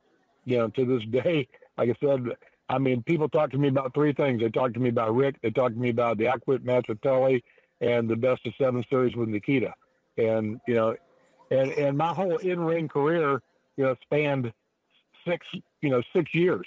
you 0.48 0.58
know 0.58 0.70
to 0.70 0.86
this 0.86 1.04
day, 1.10 1.48
like 1.78 1.90
I 1.90 1.96
said, 2.00 2.30
I 2.70 2.80
mean, 2.80 3.04
people 3.04 3.30
talk 3.30 3.52
to 3.52 3.58
me 3.58 3.68
about 3.68 3.94
three 3.94 4.14
things. 4.14 4.42
They 4.42 4.50
talk 4.50 4.74
to 4.74 4.80
me 4.80 4.90
about 4.90 5.16
Rick. 5.16 5.36
They 5.42 5.52
talk 5.52 5.74
to 5.74 5.78
me 5.78 5.90
about 5.90 6.18
the 6.18 6.30
I 6.30 6.38
Quit 6.38 6.66
match 6.66 6.86
with 6.88 7.02
Tully 7.02 7.44
and 7.82 8.10
the 8.10 8.16
best 8.16 8.46
of 8.46 8.54
seven 8.58 8.84
series 8.90 9.16
with 9.16 9.30
Nikita. 9.30 9.74
And, 10.18 10.60
you 10.68 10.76
know, 10.76 10.96
and, 11.52 11.72
and 11.72 11.98
my 11.98 12.14
whole 12.14 12.38
in 12.38 12.60
ring 12.60 12.88
career, 12.88 13.42
you 13.78 13.84
know, 13.86 13.96
spanned 14.02 14.52
six, 15.26 15.46
you 15.82 15.90
know, 15.90 16.02
six 16.14 16.34
years. 16.34 16.66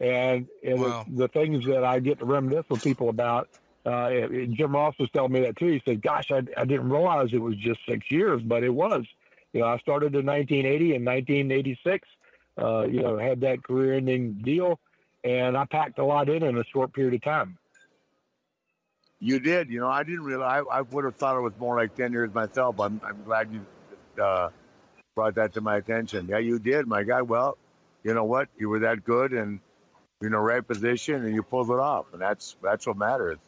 And, 0.00 0.46
and 0.64 0.80
wow. 0.80 1.04
the, 1.08 1.22
the, 1.22 1.28
things 1.28 1.64
that 1.66 1.84
I 1.84 2.00
get 2.00 2.18
to 2.18 2.24
reminisce 2.24 2.66
with 2.68 2.82
people 2.82 3.08
about, 3.08 3.48
uh, 3.86 4.10
Jim 4.50 4.72
Ross 4.72 4.94
was 4.98 5.08
telling 5.12 5.32
me 5.32 5.40
that 5.40 5.56
too. 5.56 5.66
He 5.66 5.82
said, 5.84 6.02
gosh, 6.02 6.30
I, 6.30 6.42
I 6.56 6.64
didn't 6.64 6.90
realize 6.90 7.30
it 7.32 7.38
was 7.38 7.56
just 7.56 7.80
six 7.88 8.10
years, 8.10 8.42
but 8.42 8.62
it 8.62 8.72
was. 8.72 9.04
You 9.52 9.60
know, 9.60 9.66
I 9.66 9.78
started 9.78 10.14
in 10.14 10.26
1980 10.26 10.96
and 10.96 11.06
1986, 11.06 12.08
uh, 12.60 12.86
you 12.86 13.02
know, 13.02 13.18
had 13.18 13.40
that 13.42 13.62
career 13.62 13.94
ending 13.94 14.34
deal 14.42 14.78
and 15.24 15.56
I 15.56 15.64
packed 15.64 15.98
a 15.98 16.04
lot 16.04 16.28
in 16.28 16.42
in 16.42 16.56
a 16.56 16.64
short 16.64 16.92
period 16.92 17.14
of 17.14 17.22
time. 17.22 17.58
You 19.20 19.38
did, 19.38 19.70
you 19.70 19.80
know. 19.80 19.88
I 19.88 20.02
didn't 20.02 20.24
realize. 20.24 20.64
I, 20.70 20.78
I 20.78 20.80
would 20.82 21.04
have 21.04 21.14
thought 21.14 21.36
it 21.36 21.40
was 21.40 21.52
more 21.58 21.76
like 21.76 21.94
ten 21.94 22.12
years 22.12 22.34
myself. 22.34 22.80
I'm, 22.80 23.00
I'm 23.04 23.22
glad 23.24 23.52
you 23.52 23.64
uh, 24.22 24.48
brought 25.14 25.36
that 25.36 25.54
to 25.54 25.60
my 25.60 25.76
attention. 25.76 26.26
Yeah, 26.28 26.38
you 26.38 26.58
did, 26.58 26.88
my 26.88 27.04
guy. 27.04 27.22
Well, 27.22 27.56
you 28.02 28.14
know 28.14 28.24
what? 28.24 28.48
You 28.58 28.68
were 28.68 28.80
that 28.80 29.04
good, 29.04 29.32
and 29.32 29.60
you're 30.20 30.26
in 30.28 30.32
the 30.32 30.38
right 30.38 30.66
position, 30.66 31.24
and 31.24 31.34
you 31.34 31.44
pulled 31.44 31.70
it 31.70 31.78
off, 31.78 32.06
and 32.12 32.20
that's 32.20 32.56
that's 32.62 32.84
what 32.84 32.96
matters. 32.96 33.38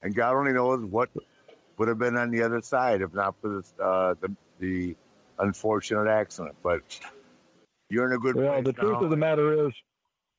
And 0.00 0.14
God 0.14 0.34
only 0.34 0.54
knows 0.54 0.82
what 0.82 1.10
would 1.76 1.88
have 1.88 1.98
been 1.98 2.16
on 2.16 2.30
the 2.30 2.42
other 2.42 2.62
side 2.62 3.02
if 3.02 3.12
not 3.12 3.34
for 3.42 3.56
this, 3.56 3.74
uh, 3.78 4.14
the 4.18 4.34
the 4.60 4.96
unfortunate 5.38 6.08
accident. 6.08 6.56
But 6.62 6.80
you're 7.88 8.06
in 8.06 8.12
a 8.12 8.18
good. 8.18 8.36
Well, 8.36 8.62
the 8.62 8.72
truth 8.72 9.02
of 9.02 9.10
the 9.10 9.16
matter 9.16 9.66
is, 9.66 9.72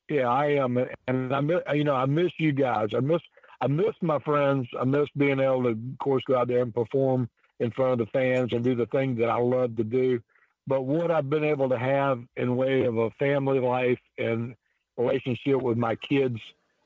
yeah, 0.10 0.28
I 0.28 0.54
am, 0.54 0.78
and 1.08 1.34
I 1.34 1.42
miss, 1.42 1.60
you 1.74 1.84
know, 1.84 1.96
I 1.96 2.06
miss 2.06 2.32
you 2.38 2.52
guys. 2.52 2.90
I 2.96 3.00
miss, 3.00 3.22
I 3.62 3.68
miss 3.68 3.96
my 4.02 4.20
friends. 4.20 4.68
I 4.80 4.86
miss 4.86 5.08
being 5.16 5.40
able 5.40 5.64
to, 5.64 5.70
of 5.70 5.78
course, 6.00 6.24
go 6.28 6.38
out 6.38 6.48
there 6.48 6.62
and 6.62 6.74
perform 6.74 7.30
in 7.60 7.72
front 7.72 7.94
of 7.94 8.00
the 8.00 8.12
fans 8.12 8.54
and 8.54 8.64
do 8.64 8.76
the 8.76 8.86
things 8.88 9.20
that 9.20 9.30
I 9.30 9.38
love 9.38 9.76
to 9.78 9.84
do. 9.84 10.22
But 10.68 10.82
what 10.82 11.12
I've 11.12 11.30
been 11.30 11.46
able 11.46 11.70
to 11.70 11.78
have 11.78 12.22
in 12.36 12.58
way 12.58 12.84
of 12.84 12.98
a 12.98 13.10
family 13.12 13.60
life 13.60 14.00
and 14.18 14.56
relationship 14.98 15.62
with 15.62 15.78
my 15.78 15.96
kids, 15.96 16.40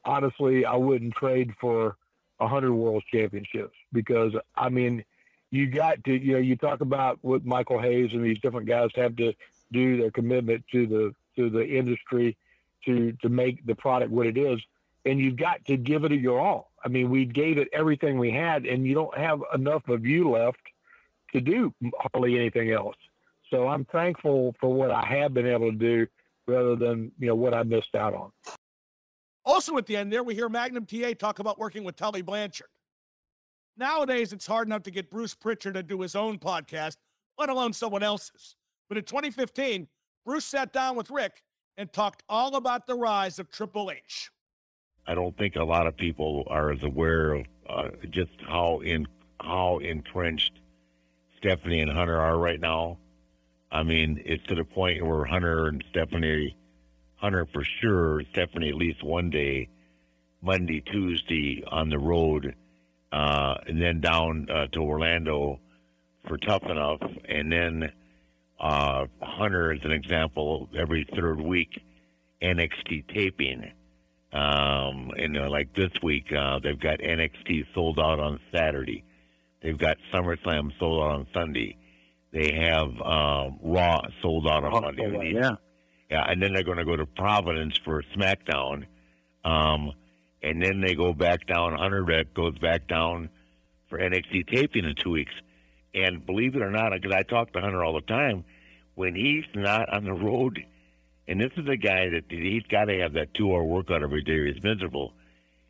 honestly, 0.06 0.66
I 0.66 0.76
wouldn't 0.76 1.16
trade 1.16 1.52
for 1.60 1.98
a 2.40 2.48
hundred 2.48 2.74
world 2.74 3.04
championships 3.12 3.76
because 3.92 4.34
I 4.56 4.70
mean, 4.70 5.04
you 5.52 5.68
got 5.68 6.04
to, 6.06 6.14
you 6.14 6.34
know, 6.34 6.40
you 6.40 6.56
talk 6.56 6.82
about 6.82 7.20
what 7.22 7.46
Michael 7.46 7.80
Hayes 7.80 8.12
and 8.14 8.24
these 8.24 8.40
different 8.40 8.68
guys 8.68 8.90
have 8.96 9.16
to 9.18 9.34
do 9.72 9.98
their 9.98 10.12
commitment 10.12 10.64
to 10.72 10.88
the 10.88 11.16
to 11.36 11.50
the 11.50 11.66
industry 11.66 12.38
to 12.86 13.14
to 13.22 13.30
make 13.30 13.66
the 13.66 13.76
product 13.76 14.12
what 14.12 14.28
it 14.28 14.38
is. 14.38 14.60
And 15.06 15.20
you've 15.20 15.38
got 15.38 15.66
to 15.66 15.78
give 15.78 16.04
it 16.04 16.12
your 16.12 16.40
all. 16.40 16.72
I 16.84 16.90
mean 16.90 17.10
we 17.10 17.26
gave 17.26 17.58
it 17.58 17.68
everything 17.74 18.18
we 18.18 18.32
had 18.32 18.66
and 18.66 18.86
you 18.86 18.94
don't 18.94 19.18
have 19.18 19.42
enough 19.54 19.88
of 19.88 20.06
you 20.06 20.30
left 20.30 20.60
to 21.34 21.42
do 21.42 21.74
hardly 21.98 22.38
anything 22.38 22.72
else. 22.72 22.96
So 23.50 23.68
i'm 23.68 23.86
thankful 23.86 24.56
for 24.60 24.74
what 24.74 24.92
i 24.92 25.06
have 25.06 25.34
been 25.34 25.48
able 25.48 25.72
to 25.72 25.78
do 25.78 26.08
rather 26.48 26.76
than 26.76 27.12
you 27.20 27.28
know 27.28 27.36
what 27.36 27.54
i 27.54 27.64
missed 27.64 27.96
out 27.96 28.14
on. 28.14 28.32
Also 29.46 29.78
at 29.78 29.86
the 29.86 29.98
end 29.98 30.12
there 30.12 30.24
we 30.24 30.36
hear 30.36 30.50
magnum 30.50 30.86
ta 30.86 31.14
talk 31.18 31.40
about 31.40 31.60
working 31.60 31.84
with 31.84 31.96
tully 31.96 32.22
blanchard. 32.22 32.68
Nowadays 33.78 34.34
it's 34.34 34.46
hard 34.46 34.68
enough 34.68 34.84
to 34.84 34.92
get 34.92 35.10
bruce 35.10 35.34
Prichard 35.34 35.76
to 35.76 35.84
do 35.84 36.02
his 36.02 36.16
own 36.16 36.38
podcast 36.38 36.98
let 37.38 37.50
alone 37.50 37.74
someone 37.74 38.04
else's 38.04 38.56
but 38.92 38.98
in 38.98 39.06
2015 39.06 39.88
bruce 40.26 40.44
sat 40.44 40.74
down 40.74 40.98
with 40.98 41.10
Ric 41.10 41.44
and 41.78 41.94
talked 41.94 42.24
all 42.28 42.58
about 42.58 42.88
the 42.88 42.94
rise 42.94 43.40
of 43.40 43.50
Triple 43.50 43.90
H. 43.90 44.30
I 45.08 45.16
don't 45.16 45.38
think 45.38 45.56
a 45.56 45.64
lot 45.64 45.88
of 45.88 45.96
people 45.96 46.44
are 46.48 46.74
as 46.74 46.84
aware 46.84 47.36
of 47.36 47.46
uh, 47.70 47.88
just 48.10 48.34
how 48.46 48.82
in 48.82 49.08
how 49.40 49.78
entrenched 49.78 50.60
Stephanie 51.38 51.80
and 51.80 51.90
Hunter 51.90 52.20
are 52.20 52.38
right 52.38 52.60
now. 52.60 52.98
I 53.72 53.84
mean, 53.84 54.22
it's 54.26 54.46
to 54.48 54.56
the 54.56 54.66
point 54.66 55.06
where 55.06 55.24
Hunter 55.24 55.68
and 55.68 55.82
Stephanie, 55.90 56.58
Hunter 57.16 57.48
for 57.54 57.64
sure, 57.64 58.24
Stephanie 58.34 58.68
at 58.68 58.76
least 58.76 59.06
one 59.06 59.30
day, 59.30 59.70
Monday, 60.42 60.82
Tuesday 60.82 61.64
on 61.66 61.88
the 61.88 61.98
road, 61.98 62.56
uh, 63.14 63.56
and 63.68 63.82
then 63.82 64.02
down 64.02 64.50
uh, 64.54 64.68
to 64.68 64.82
Orlando 64.82 65.62
for 66.28 66.38
Tough 66.38 66.64
Enough, 66.64 67.00
and 67.24 67.50
then 67.50 67.94
uh, 68.62 69.08
Hunter, 69.22 69.74
as 69.74 69.84
an 69.84 69.92
example, 69.92 70.70
every 70.78 71.06
third 71.16 71.42
week, 71.42 71.82
NXT 72.42 73.08
taping. 73.14 73.72
Um, 74.32 75.12
and 75.18 75.36
uh, 75.38 75.50
like 75.50 75.74
this 75.76 75.92
week, 76.02 76.32
uh, 76.32 76.60
they've 76.60 76.80
got 76.80 77.00
NXT 77.00 77.66
sold 77.74 78.00
out 78.00 78.20
on 78.20 78.40
Saturday. 78.54 79.04
They've 79.62 79.78
got 79.78 79.98
SummerSlam 80.14 80.72
sold 80.80 81.04
out 81.04 81.12
on 81.12 81.28
Sunday. 81.34 81.78
They 82.32 82.54
have 82.54 82.90
um, 83.02 83.60
Raw 83.62 84.02
sold 84.22 84.48
out 84.48 84.64
on 84.64 84.72
Monday. 84.82 85.34
yeah. 85.34 85.56
Yeah, 86.10 86.26
and 86.28 86.42
then 86.42 86.54
they're 86.54 86.64
going 86.64 86.78
to 86.78 86.86
go 86.86 86.98
to 86.98 87.06
Providence 87.06 87.78
for 87.86 88.04
SmackDown. 88.16 88.86
Um, 89.46 89.94
and 90.44 90.62
then 90.62 90.82
they 90.82 90.94
go 90.94 91.14
back 91.14 91.48
down. 91.48 91.74
Hunter 91.78 92.04
goes 92.34 92.58
back 92.60 92.88
down 92.88 93.30
for 93.90 93.98
NXT 93.98 94.48
taping 94.48 94.86
in 94.86 94.96
two 94.96 95.12
weeks. 95.12 95.34
And 95.94 96.26
believe 96.26 96.56
it 96.56 96.62
or 96.62 96.72
not, 96.72 96.94
because 96.94 97.12
I 97.12 97.24
talk 97.24 97.52
to 97.54 97.62
Hunter 97.62 97.84
all 97.84 97.94
the 97.94 98.02
time, 98.02 98.46
when 98.96 99.16
he's 99.16 99.46
not 99.54 99.90
on 99.90 100.06
the 100.06 100.14
road, 100.14 100.66
and 101.28 101.40
this 101.40 101.52
is 101.58 101.68
a 101.68 101.78
guy 101.78 102.10
that 102.10 102.24
he's 102.30 102.64
got 102.64 102.86
to 102.86 103.00
have 103.00 103.14
that 103.14 103.34
two-hour 103.34 103.64
workout 103.64 104.04
every 104.04 104.24
day. 104.24 104.54
He's 104.54 104.64
miserable. 104.64 105.14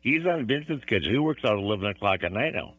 He's 0.00 0.26
on 0.26 0.46
Vincent's 0.46 0.82
schedule. 0.82 1.10
He 1.10 1.18
works 1.18 1.44
out 1.44 1.52
at 1.52 1.58
eleven 1.58 1.86
o'clock 1.86 2.22
at 2.24 2.32
night 2.32 2.54
now, 2.54 2.74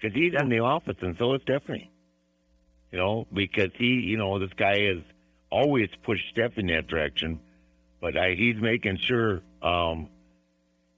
because 0.00 0.14
he's 0.16 0.34
in 0.34 0.48
the 0.48 0.60
office, 0.60 0.96
and 1.00 1.16
so 1.18 1.34
is 1.34 1.42
Stephanie. 1.42 1.90
You 2.90 2.98
know, 2.98 3.26
because 3.32 3.70
he, 3.76 4.00
you 4.00 4.16
know, 4.16 4.38
this 4.38 4.52
guy 4.56 4.80
has 4.86 5.02
always 5.50 5.90
pushed 6.04 6.28
Steph 6.30 6.58
in 6.58 6.68
that 6.68 6.86
direction, 6.86 7.40
but 8.00 8.16
I, 8.16 8.34
he's 8.34 8.56
making 8.56 8.98
sure, 8.98 9.42
um, 9.62 10.08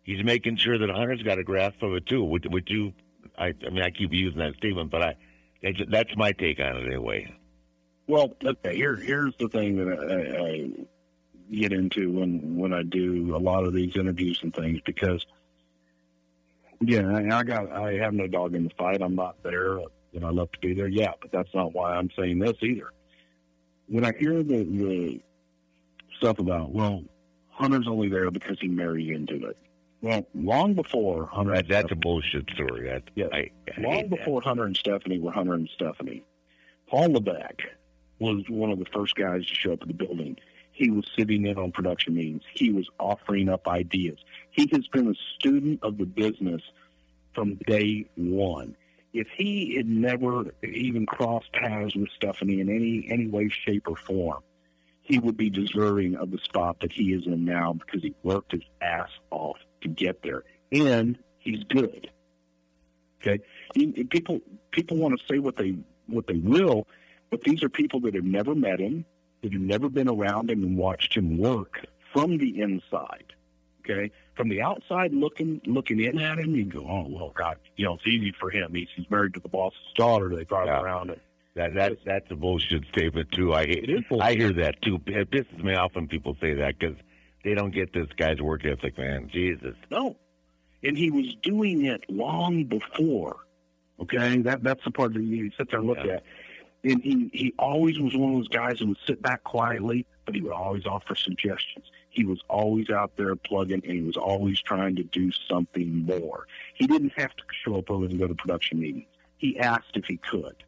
he's 0.02 0.22
making 0.22 0.56
sure 0.56 0.78
that 0.78 0.90
Hunter's 0.90 1.22
got 1.22 1.38
a 1.38 1.42
grasp 1.42 1.82
of 1.82 1.94
it 1.94 2.06
too. 2.06 2.22
Would, 2.22 2.52
would 2.52 2.68
you? 2.70 2.92
I, 3.36 3.54
I 3.66 3.70
mean, 3.70 3.82
I 3.82 3.90
keep 3.90 4.12
using 4.12 4.38
that 4.38 4.54
statement, 4.56 4.90
but 4.90 5.02
I, 5.02 5.16
that's 5.62 6.16
my 6.16 6.32
take 6.32 6.60
on 6.60 6.76
it 6.76 6.86
anyway. 6.86 7.32
Well, 8.06 8.34
okay. 8.44 8.74
Here, 8.74 8.96
here's 8.96 9.36
the 9.36 9.48
thing 9.48 9.76
that 9.76 9.98
I, 9.98 10.42
I 10.42 10.70
get 11.54 11.72
into 11.72 12.10
when 12.10 12.56
when 12.56 12.72
I 12.72 12.82
do 12.82 13.36
a 13.36 13.38
lot 13.38 13.64
of 13.64 13.72
these 13.72 13.96
interviews 13.96 14.40
and 14.42 14.54
things 14.54 14.80
because, 14.84 15.24
yeah, 16.80 17.08
I 17.32 17.42
got 17.44 17.70
I 17.70 17.94
have 17.94 18.14
no 18.14 18.26
dog 18.26 18.54
in 18.54 18.64
the 18.64 18.70
fight. 18.76 19.02
I'm 19.02 19.14
not 19.14 19.42
there. 19.42 19.78
You 20.12 20.20
know, 20.20 20.28
I 20.28 20.30
love 20.30 20.50
to 20.52 20.58
be 20.58 20.74
there. 20.74 20.88
Yeah, 20.88 21.12
but 21.20 21.30
that's 21.30 21.54
not 21.54 21.72
why 21.72 21.94
I'm 21.94 22.10
saying 22.18 22.40
this 22.40 22.56
either. 22.62 22.90
When 23.86 24.04
I 24.04 24.12
hear 24.18 24.42
the 24.42 24.64
the 24.64 25.20
stuff 26.18 26.38
about 26.38 26.72
well, 26.72 27.04
Hunter's 27.50 27.86
only 27.86 28.08
there 28.08 28.30
because 28.30 28.58
he 28.60 28.68
married 28.68 29.10
into 29.10 29.46
it. 29.46 29.56
Well, 30.02 30.26
long 30.34 30.74
before 30.74 31.26
Hunter, 31.26 31.54
that, 31.56 31.68
that's 31.68 31.92
a 31.92 31.96
bullshit 31.96 32.48
story. 32.54 32.88
That, 32.88 33.02
yeah, 33.14 33.26
I, 33.32 33.50
I 33.76 33.80
long 33.80 34.08
before 34.08 34.40
that. 34.40 34.48
Hunter 34.48 34.64
and 34.64 34.76
Stephanie 34.76 35.18
were 35.18 35.30
Hunter 35.30 35.54
and 35.54 35.68
Stephanie, 35.74 36.24
Paul 36.88 37.12
Levesque 37.12 37.62
was 38.18 38.44
one 38.48 38.70
of 38.70 38.78
the 38.78 38.86
first 38.86 39.14
guys 39.14 39.46
to 39.46 39.54
show 39.54 39.72
up 39.72 39.82
at 39.82 39.88
the 39.88 39.94
building. 39.94 40.36
He 40.72 40.90
was 40.90 41.04
sitting 41.16 41.46
in 41.46 41.56
on 41.58 41.72
production 41.72 42.14
meetings. 42.14 42.42
He 42.52 42.72
was 42.72 42.88
offering 42.98 43.48
up 43.48 43.68
ideas. 43.68 44.18
He 44.50 44.68
has 44.72 44.86
been 44.88 45.08
a 45.08 45.14
student 45.38 45.80
of 45.82 45.98
the 45.98 46.06
business 46.06 46.62
from 47.34 47.56
day 47.66 48.06
one. 48.16 48.76
If 49.12 49.28
he 49.36 49.76
had 49.76 49.88
never 49.88 50.54
even 50.62 51.06
crossed 51.06 51.52
paths 51.52 51.94
with 51.94 52.08
Stephanie 52.14 52.60
in 52.60 52.68
any 52.68 53.06
any 53.10 53.26
way, 53.26 53.48
shape, 53.48 53.88
or 53.88 53.96
form, 53.96 54.42
he 55.02 55.18
would 55.18 55.36
be 55.36 55.50
deserving 55.50 56.16
of 56.16 56.30
the 56.30 56.38
spot 56.38 56.80
that 56.80 56.92
he 56.92 57.12
is 57.12 57.26
in 57.26 57.44
now 57.44 57.72
because 57.72 58.02
he 58.02 58.14
worked 58.22 58.52
his 58.52 58.62
ass 58.80 59.10
off 59.30 59.58
to 59.82 59.88
get 59.88 60.22
there, 60.22 60.44
and 60.72 61.18
he's 61.38 61.62
good. 61.64 62.10
Okay, 63.20 63.42
people 64.10 64.40
people 64.70 64.96
want 64.96 65.18
to 65.18 65.26
say 65.26 65.38
what 65.38 65.56
they 65.56 65.76
what 66.06 66.26
they 66.26 66.36
will, 66.36 66.86
but 67.30 67.42
these 67.42 67.62
are 67.62 67.68
people 67.68 68.00
that 68.00 68.14
have 68.14 68.24
never 68.24 68.54
met 68.54 68.80
him, 68.80 69.04
that 69.42 69.52
have 69.52 69.62
never 69.62 69.88
been 69.88 70.08
around 70.08 70.50
him 70.50 70.62
and 70.62 70.76
watched 70.76 71.14
him 71.14 71.38
work 71.38 71.86
from 72.12 72.38
the 72.38 72.60
inside. 72.60 73.32
Okay, 73.80 74.10
from 74.34 74.48
the 74.48 74.62
outside 74.62 75.12
looking 75.12 75.60
looking 75.66 76.00
in 76.00 76.18
at 76.18 76.38
him, 76.38 76.54
you 76.54 76.64
go, 76.64 76.80
oh 76.80 77.06
well, 77.08 77.32
God, 77.34 77.56
you 77.76 77.84
know, 77.84 77.94
it's 77.94 78.06
easy 78.06 78.32
for 78.38 78.50
him. 78.50 78.74
He's, 78.74 78.88
he's 78.94 79.10
married 79.10 79.34
to 79.34 79.40
the 79.40 79.48
boss's 79.48 79.78
daughter. 79.96 80.34
They 80.34 80.44
drive 80.44 80.66
yeah. 80.66 80.80
around 80.80 81.10
and. 81.10 81.20
That 81.56 81.74
that 81.74 81.98
that's 82.06 82.30
a 82.30 82.36
bullshit 82.36 82.84
statement 82.92 83.32
too. 83.32 83.52
I 83.52 83.62
I 84.20 84.34
hear 84.34 84.52
that 84.52 84.80
too. 84.82 85.00
It 85.06 85.30
pisses 85.30 85.62
me 85.62 85.74
off 85.74 85.96
when 85.96 86.06
people 86.06 86.36
say 86.40 86.54
that 86.54 86.78
because 86.78 86.96
they 87.44 87.54
don't 87.54 87.70
get 87.72 87.92
this 87.92 88.08
guy's 88.16 88.40
work 88.40 88.64
ethic, 88.64 88.98
man. 88.98 89.28
Jesus. 89.32 89.74
No, 89.90 90.16
and 90.82 90.96
he 90.96 91.10
was 91.10 91.34
doing 91.42 91.84
it 91.86 92.04
long 92.08 92.64
before. 92.64 93.36
Okay, 94.00 94.38
that 94.38 94.62
that's 94.62 94.82
the 94.84 94.90
part 94.90 95.12
that 95.14 95.22
you 95.22 95.50
sit 95.58 95.70
there 95.70 95.80
and 95.80 95.88
look 95.88 95.98
Yeah. 96.04 96.14
at. 96.14 96.22
And 96.82 97.02
he 97.02 97.28
he 97.34 97.54
always 97.58 97.98
was 97.98 98.16
one 98.16 98.30
of 98.32 98.36
those 98.38 98.48
guys 98.48 98.78
who 98.80 98.86
would 98.88 98.98
sit 99.06 99.20
back 99.20 99.44
quietly, 99.44 100.06
but 100.24 100.34
he 100.34 100.40
would 100.40 100.52
always 100.52 100.86
offer 100.86 101.14
suggestions. 101.14 101.84
He 102.08 102.24
was 102.24 102.40
always 102.48 102.88
out 102.90 103.16
there 103.16 103.36
plugging, 103.36 103.82
and 103.84 103.92
he 103.92 104.00
was 104.02 104.16
always 104.16 104.60
trying 104.60 104.96
to 104.96 105.02
do 105.04 105.30
something 105.48 105.94
more. 106.06 106.46
He 106.74 106.86
didn't 106.86 107.12
have 107.16 107.36
to 107.36 107.44
show 107.64 107.76
up 107.76 107.90
early 107.90 108.06
and 108.06 108.18
go 108.18 108.26
to 108.26 108.34
production 108.34 108.80
meetings. 108.80 109.06
He 109.36 109.58
asked 109.58 109.94
if 109.96 110.06
he 110.06 110.16
could. 110.16 110.64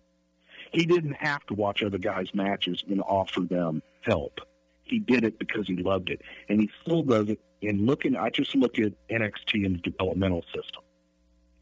He 0.73 0.85
didn't 0.87 1.14
have 1.14 1.45
to 1.47 1.55
watch 1.55 1.83
other 1.83 1.99
guys' 1.99 2.35
matches 2.35 2.85
and 2.88 3.00
offer 3.02 3.41
them 3.41 3.83
help. 4.02 4.41
He 4.85 4.99
did 4.99 5.25
it 5.25 5.39
because 5.39 5.67
he 5.67 5.77
loved 5.77 6.11
it, 6.11 6.23
and 6.49 6.61
he 6.61 6.71
still 6.83 7.03
does 7.03 7.29
it. 7.29 7.41
And 7.62 7.87
looking, 7.87 8.17
I 8.17 8.31
just 8.31 8.55
look 8.55 8.79
at 8.79 8.93
NXT 9.09 9.65
and 9.65 9.77
the 9.77 9.81
developmental 9.91 10.45
system, 10.55 10.83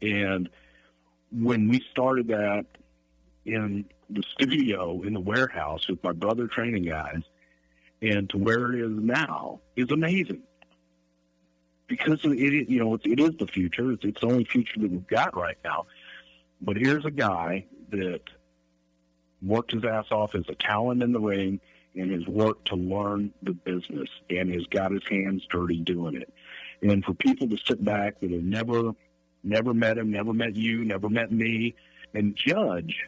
and 0.01 0.49
when 1.31 1.69
we 1.69 1.83
started 1.91 2.27
that 2.27 2.65
in 3.45 3.85
the 4.09 4.23
studio 4.33 5.01
in 5.03 5.13
the 5.13 5.19
warehouse 5.19 5.87
with 5.87 6.03
my 6.03 6.11
brother 6.11 6.47
training 6.47 6.83
guys, 6.83 7.21
and 8.01 8.29
to 8.29 8.37
where 8.37 8.73
it 8.73 8.79
is 8.79 8.91
now 8.91 9.59
is 9.75 9.91
amazing. 9.91 10.41
Because 11.87 12.19
it, 12.23 12.69
you 12.69 12.79
know, 12.79 12.95
it 12.95 13.19
is 13.19 13.31
the 13.37 13.47
future. 13.47 13.91
It's, 13.91 14.05
it's 14.05 14.21
the 14.21 14.27
only 14.27 14.45
future 14.45 14.79
that 14.79 14.89
we've 14.89 15.07
got 15.07 15.35
right 15.35 15.57
now. 15.63 15.87
But 16.61 16.77
here's 16.77 17.05
a 17.05 17.11
guy 17.11 17.65
that 17.89 18.21
worked 19.41 19.71
his 19.71 19.83
ass 19.83 20.05
off 20.11 20.35
as 20.35 20.45
a 20.47 20.55
talent 20.55 21.03
in 21.03 21.11
the 21.11 21.19
ring 21.19 21.59
and 21.95 22.11
has 22.11 22.25
worked 22.27 22.67
to 22.69 22.75
learn 22.75 23.33
the 23.43 23.53
business 23.53 24.09
and 24.29 24.53
has 24.53 24.65
got 24.67 24.91
his 24.91 25.03
hands 25.09 25.45
dirty 25.49 25.79
doing 25.79 26.15
it. 26.15 26.33
And 26.81 27.03
for 27.03 27.13
people 27.13 27.47
to 27.49 27.57
sit 27.57 27.83
back 27.83 28.19
that 28.19 28.31
have 28.31 28.43
never, 28.43 28.91
never 29.43 29.73
met 29.73 29.97
him, 29.97 30.11
never 30.11 30.33
met 30.33 30.55
you, 30.55 30.83
never 30.85 31.09
met 31.09 31.31
me, 31.31 31.75
and 32.13 32.35
judge 32.35 33.05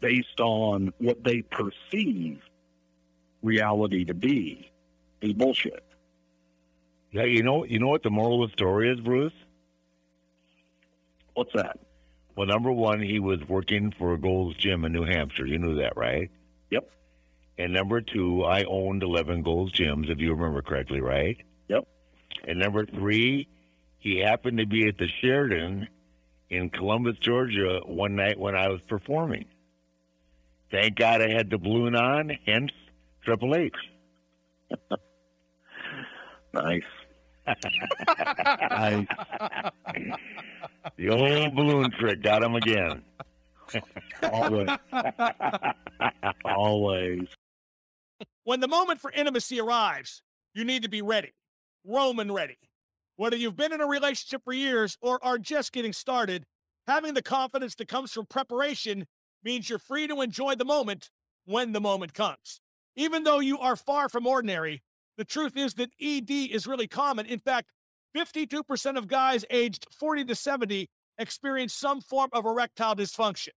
based 0.00 0.40
on 0.40 0.92
what 0.98 1.22
they 1.22 1.42
perceive 1.42 2.40
reality 3.42 4.04
to 4.04 4.14
be 4.14 4.70
is 5.20 5.32
bullshit. 5.32 5.84
Yeah, 7.12 7.24
you 7.24 7.42
know, 7.42 7.64
you 7.64 7.78
know 7.78 7.88
what 7.88 8.02
the 8.02 8.10
moral 8.10 8.42
of 8.42 8.50
the 8.50 8.52
story 8.54 8.90
is, 8.90 9.00
Bruce. 9.00 9.32
What's 11.34 11.52
that? 11.54 11.78
Well, 12.36 12.46
number 12.46 12.72
one, 12.72 13.00
he 13.00 13.18
was 13.18 13.46
working 13.46 13.92
for 13.98 14.14
a 14.14 14.18
Gold's 14.18 14.56
Gym 14.56 14.84
in 14.84 14.92
New 14.92 15.04
Hampshire. 15.04 15.46
You 15.46 15.58
knew 15.58 15.76
that, 15.76 15.96
right? 15.96 16.30
Yep. 16.70 16.90
And 17.58 17.72
number 17.72 18.00
two, 18.00 18.44
I 18.44 18.64
owned 18.64 19.02
11 19.02 19.42
Gold's 19.42 19.72
Gyms, 19.72 20.10
if 20.10 20.18
you 20.18 20.32
remember 20.34 20.62
correctly, 20.62 21.00
right? 21.00 21.36
Yep. 21.68 21.86
And 22.48 22.58
number 22.58 22.86
three, 22.86 23.48
he 23.98 24.18
happened 24.18 24.58
to 24.58 24.66
be 24.66 24.88
at 24.88 24.98
the 24.98 25.08
Sheraton 25.20 25.88
in 26.50 26.70
Columbus, 26.70 27.18
Georgia, 27.18 27.80
one 27.84 28.16
night 28.16 28.38
when 28.38 28.56
I 28.56 28.68
was 28.68 28.80
performing. 28.88 29.44
Thank 30.70 30.96
God 30.96 31.20
I 31.20 31.30
had 31.30 31.50
the 31.50 31.58
balloon 31.58 31.94
on, 31.94 32.30
hence 32.46 32.72
Triple 33.24 33.54
H. 33.54 33.74
Nice. 36.54 36.82
I, 37.46 39.06
the 40.96 41.08
old 41.08 41.54
balloon 41.54 41.90
trick 41.98 42.22
got 42.22 42.42
him 42.42 42.54
again. 42.54 43.02
Always. 44.22 44.68
Always. 46.44 47.28
When 48.44 48.60
the 48.60 48.68
moment 48.68 49.00
for 49.00 49.12
intimacy 49.12 49.60
arrives, 49.60 50.22
you 50.54 50.64
need 50.64 50.82
to 50.82 50.88
be 50.88 51.00
ready. 51.00 51.32
Roman 51.84 52.32
ready. 52.32 52.58
Whether 53.16 53.36
you've 53.36 53.56
been 53.56 53.72
in 53.72 53.80
a 53.80 53.86
relationship 53.86 54.42
for 54.44 54.52
years 54.52 54.98
or 55.00 55.24
are 55.24 55.38
just 55.38 55.72
getting 55.72 55.92
started, 55.92 56.44
having 56.86 57.14
the 57.14 57.22
confidence 57.22 57.76
that 57.76 57.86
comes 57.88 58.12
from 58.12 58.26
preparation 58.26 59.06
means 59.44 59.70
you're 59.70 59.78
free 59.78 60.08
to 60.08 60.20
enjoy 60.20 60.56
the 60.56 60.64
moment 60.64 61.10
when 61.44 61.72
the 61.72 61.80
moment 61.80 62.14
comes. 62.14 62.60
Even 62.96 63.22
though 63.22 63.38
you 63.38 63.58
are 63.58 63.76
far 63.76 64.08
from 64.08 64.26
ordinary, 64.26 64.82
the 65.16 65.24
truth 65.24 65.56
is 65.56 65.74
that 65.74 65.90
ED 66.00 66.30
is 66.30 66.66
really 66.66 66.88
common. 66.88 67.26
In 67.26 67.38
fact, 67.38 67.70
52% 68.16 68.96
of 68.96 69.06
guys 69.06 69.44
aged 69.50 69.86
40 69.92 70.24
to 70.26 70.34
70 70.34 70.88
experience 71.18 71.74
some 71.74 72.00
form 72.00 72.30
of 72.32 72.44
erectile 72.44 72.96
dysfunction. 72.96 73.50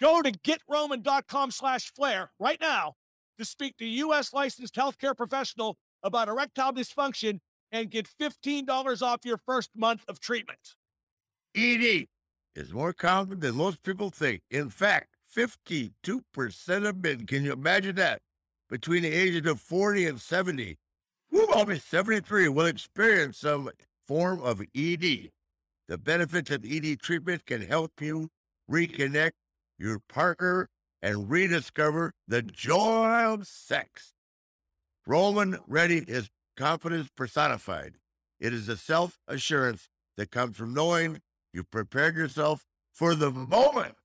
Go 0.00 0.20
to 0.20 0.30
getroman.com 0.30 1.50
slash 1.50 1.92
flare 1.92 2.30
right 2.38 2.60
now 2.60 2.94
to 3.40 3.46
speak 3.46 3.76
to 3.78 3.86
U.S. 3.86 4.32
licensed 4.32 4.74
healthcare 4.74 5.16
professional 5.16 5.76
about 6.02 6.28
erectile 6.28 6.72
dysfunction 6.72 7.40
and 7.72 7.90
get 7.90 8.08
$15 8.20 9.02
off 9.02 9.24
your 9.24 9.38
first 9.38 9.70
month 9.74 10.04
of 10.08 10.20
treatment. 10.20 10.74
ED 11.56 12.06
is 12.54 12.72
more 12.72 12.92
common 12.92 13.40
than 13.40 13.56
most 13.56 13.82
people 13.82 14.10
think. 14.10 14.42
In 14.50 14.68
fact, 14.70 15.08
52% 15.34 16.88
of 16.88 17.02
men, 17.02 17.26
can 17.26 17.44
you 17.44 17.52
imagine 17.52 17.96
that? 17.96 18.20
Between 18.68 19.02
the 19.02 19.12
ages 19.12 19.46
of 19.50 19.60
40 19.60 20.06
and 20.06 20.20
70, 20.20 20.76
woo, 21.32 21.46
almost 21.54 21.88
73 21.88 22.48
will 22.48 22.66
experience 22.66 23.38
some 23.38 23.70
form 24.06 24.40
of 24.42 24.60
ED. 24.76 25.30
The 25.88 25.98
benefits 25.98 26.50
of 26.50 26.64
ED 26.64 27.00
treatment 27.00 27.46
can 27.46 27.62
help 27.62 27.92
you 28.00 28.28
reconnect 28.70 29.32
your 29.78 29.98
partner 30.08 30.68
and 31.02 31.30
rediscover 31.30 32.12
the 32.28 32.42
joy 32.42 33.24
of 33.24 33.46
sex. 33.46 34.12
Roman 35.06 35.58
Ready 35.66 36.04
is 36.06 36.30
confidence 36.56 37.08
personified. 37.16 37.94
It 38.38 38.52
is 38.52 38.68
a 38.68 38.76
self 38.76 39.18
assurance 39.26 39.88
that 40.16 40.30
comes 40.30 40.56
from 40.56 40.74
knowing 40.74 41.20
you 41.52 41.64
prepared 41.64 42.16
yourself 42.16 42.64
for 42.92 43.14
the 43.14 43.30
moment 43.30 43.96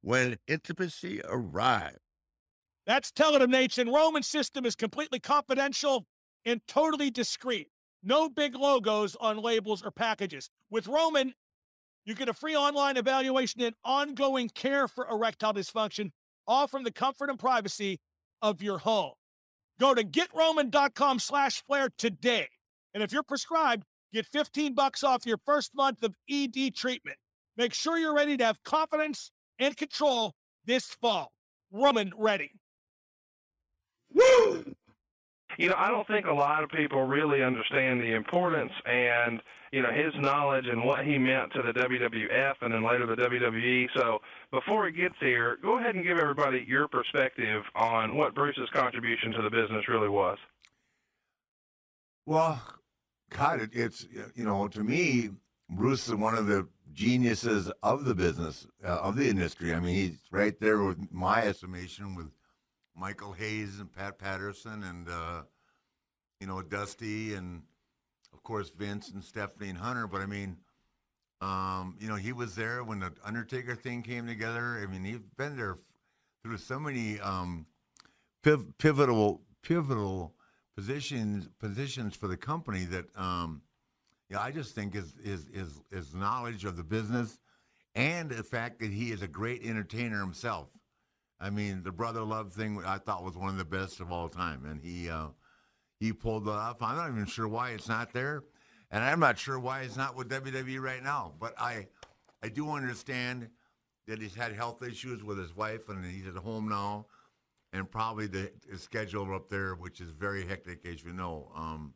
when 0.00 0.38
intimacy 0.46 1.20
arrives. 1.28 1.98
That's 2.86 3.12
Telatum 3.12 3.50
Nation. 3.50 3.92
Roman 3.92 4.22
system 4.22 4.64
is 4.64 4.74
completely 4.74 5.20
confidential 5.20 6.06
and 6.44 6.60
totally 6.66 7.10
discreet. 7.10 7.68
No 8.02 8.28
big 8.30 8.54
logos 8.54 9.16
on 9.16 9.38
labels 9.38 9.82
or 9.84 9.90
packages. 9.90 10.48
With 10.70 10.86
Roman, 10.86 11.34
you 12.06 12.14
get 12.14 12.28
a 12.28 12.32
free 12.32 12.56
online 12.56 12.96
evaluation 12.96 13.60
and 13.60 13.74
ongoing 13.84 14.48
care 14.48 14.88
for 14.88 15.06
erectile 15.10 15.52
dysfunction, 15.52 16.12
all 16.48 16.66
from 16.66 16.82
the 16.82 16.90
comfort 16.90 17.30
and 17.30 17.38
privacy 17.38 18.00
of 18.42 18.62
your 18.62 18.78
home. 18.78 19.12
Go 19.78 19.94
to 19.94 20.02
getroman.com 20.02 21.20
slash 21.20 21.62
flare 21.66 21.90
today. 21.96 22.48
And 22.94 23.02
if 23.02 23.12
you're 23.12 23.22
prescribed, 23.22 23.84
get 24.12 24.26
15 24.26 24.74
bucks 24.74 25.04
off 25.04 25.26
your 25.26 25.38
first 25.44 25.72
month 25.76 26.02
of 26.02 26.14
ED 26.28 26.74
treatment. 26.74 27.18
Make 27.56 27.74
sure 27.74 27.98
you're 27.98 28.14
ready 28.14 28.36
to 28.36 28.44
have 28.44 28.62
confidence 28.64 29.30
and 29.58 29.76
control 29.76 30.32
this 30.64 30.86
fall. 30.86 31.32
Roman 31.70 32.12
ready. 32.16 32.52
You 35.58 35.68
know, 35.68 35.74
I 35.76 35.88
don't 35.88 36.06
think 36.06 36.26
a 36.26 36.32
lot 36.32 36.62
of 36.62 36.70
people 36.70 37.02
really 37.02 37.42
understand 37.42 38.00
the 38.00 38.14
importance 38.14 38.70
and, 38.86 39.42
you 39.72 39.82
know, 39.82 39.90
his 39.90 40.14
knowledge 40.14 40.66
and 40.68 40.84
what 40.84 41.04
he 41.04 41.18
meant 41.18 41.52
to 41.52 41.62
the 41.62 41.72
WWF 41.72 42.54
and 42.62 42.72
then 42.72 42.86
later 42.86 43.06
the 43.06 43.16
WWE. 43.16 43.88
So 43.96 44.20
before 44.52 44.86
he 44.86 44.92
gets 44.92 45.16
here, 45.20 45.58
go 45.60 45.78
ahead 45.78 45.96
and 45.96 46.04
give 46.04 46.16
everybody 46.16 46.64
your 46.66 46.86
perspective 46.86 47.64
on 47.74 48.16
what 48.16 48.36
Bruce's 48.36 48.68
contribution 48.72 49.32
to 49.32 49.42
the 49.42 49.50
business 49.50 49.88
really 49.88 50.08
was. 50.08 50.38
Well, 52.24 52.62
God, 53.30 53.60
it, 53.60 53.70
it's, 53.72 54.06
you 54.36 54.44
know, 54.44 54.68
to 54.68 54.84
me, 54.84 55.30
Bruce 55.70 56.06
is 56.06 56.14
one 56.14 56.36
of 56.36 56.46
the 56.46 56.68
geniuses 56.92 57.70
of 57.82 58.04
the 58.04 58.14
business, 58.14 58.68
uh, 58.84 59.00
of 59.00 59.16
the 59.16 59.28
industry. 59.28 59.74
I 59.74 59.80
mean, 59.80 59.94
he's 59.94 60.20
right 60.30 60.58
there 60.60 60.84
with 60.84 61.10
my 61.10 61.42
estimation 61.42 62.14
with 62.14 62.28
Michael 62.98 63.32
Hayes 63.32 63.78
and 63.78 63.92
Pat 63.92 64.18
Patterson 64.18 64.82
and, 64.82 65.08
uh, 65.08 65.42
you 66.40 66.46
know, 66.46 66.62
Dusty 66.62 67.34
and, 67.34 67.62
of 68.32 68.42
course, 68.42 68.70
Vince 68.70 69.10
and 69.10 69.22
Stephanie 69.22 69.68
and 69.68 69.78
Hunter. 69.78 70.06
But 70.06 70.20
I 70.20 70.26
mean, 70.26 70.56
um, 71.40 71.96
you 72.00 72.08
know, 72.08 72.16
he 72.16 72.32
was 72.32 72.54
there 72.54 72.82
when 72.82 73.00
the 73.00 73.12
Undertaker 73.24 73.74
thing 73.74 74.02
came 74.02 74.26
together. 74.26 74.80
I 74.82 74.86
mean, 74.86 75.04
he's 75.04 75.20
been 75.36 75.56
there 75.56 75.76
through 76.42 76.58
so 76.58 76.78
many 76.78 77.20
um, 77.20 77.66
piv- 78.42 78.72
pivotal, 78.78 79.42
pivotal 79.62 80.34
positions 80.76 81.48
positions 81.58 82.14
for 82.14 82.28
the 82.28 82.36
company 82.36 82.84
that 82.84 83.04
um, 83.16 83.62
yeah, 84.30 84.40
I 84.40 84.52
just 84.52 84.74
think 84.74 84.94
his 84.94 85.12
his 85.24 85.48
his 85.52 85.80
his 85.90 86.14
knowledge 86.14 86.64
of 86.64 86.76
the 86.76 86.84
business 86.84 87.38
and 87.94 88.30
the 88.30 88.44
fact 88.44 88.78
that 88.80 88.92
he 88.92 89.10
is 89.10 89.22
a 89.22 89.26
great 89.26 89.64
entertainer 89.64 90.20
himself. 90.20 90.68
I 91.40 91.50
mean, 91.50 91.82
the 91.82 91.92
brother 91.92 92.22
love 92.22 92.52
thing 92.52 92.82
I 92.84 92.98
thought 92.98 93.24
was 93.24 93.36
one 93.36 93.50
of 93.50 93.58
the 93.58 93.64
best 93.64 94.00
of 94.00 94.10
all 94.10 94.28
time, 94.28 94.64
and 94.64 94.80
he 94.80 95.08
uh, 95.08 95.28
he 96.00 96.12
pulled 96.12 96.48
it 96.48 96.52
off. 96.52 96.82
I'm 96.82 96.96
not 96.96 97.10
even 97.10 97.26
sure 97.26 97.48
why 97.48 97.70
it's 97.70 97.88
not 97.88 98.12
there, 98.12 98.44
and 98.90 99.04
I'm 99.04 99.20
not 99.20 99.38
sure 99.38 99.58
why 99.58 99.82
it's 99.82 99.96
not 99.96 100.16
with 100.16 100.28
WWE 100.28 100.80
right 100.80 101.02
now. 101.02 101.34
But 101.38 101.54
I 101.58 101.86
I 102.42 102.48
do 102.48 102.70
understand 102.70 103.48
that 104.06 104.20
he's 104.20 104.34
had 104.34 104.52
health 104.52 104.82
issues 104.82 105.22
with 105.22 105.38
his 105.38 105.54
wife, 105.54 105.88
and 105.88 106.04
he's 106.04 106.26
at 106.26 106.34
home 106.34 106.68
now, 106.68 107.06
and 107.72 107.88
probably 107.88 108.26
the 108.26 108.50
his 108.68 108.82
schedule 108.82 109.32
up 109.34 109.48
there, 109.48 109.74
which 109.74 110.00
is 110.00 110.10
very 110.10 110.44
hectic, 110.44 110.84
as 110.86 111.04
you 111.04 111.12
know. 111.12 111.52
Um, 111.54 111.94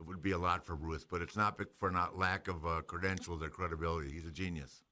it 0.00 0.06
would 0.06 0.22
be 0.22 0.30
a 0.30 0.38
lot 0.38 0.64
for 0.64 0.76
Bruce. 0.76 1.04
But 1.04 1.22
it's 1.22 1.36
not 1.36 1.60
for 1.76 1.90
not 1.90 2.16
lack 2.16 2.48
of 2.48 2.66
uh, 2.66 2.82
credentials 2.82 3.42
or 3.42 3.48
credibility. 3.48 4.10
He's 4.10 4.26
a 4.26 4.30
genius. 4.30 4.82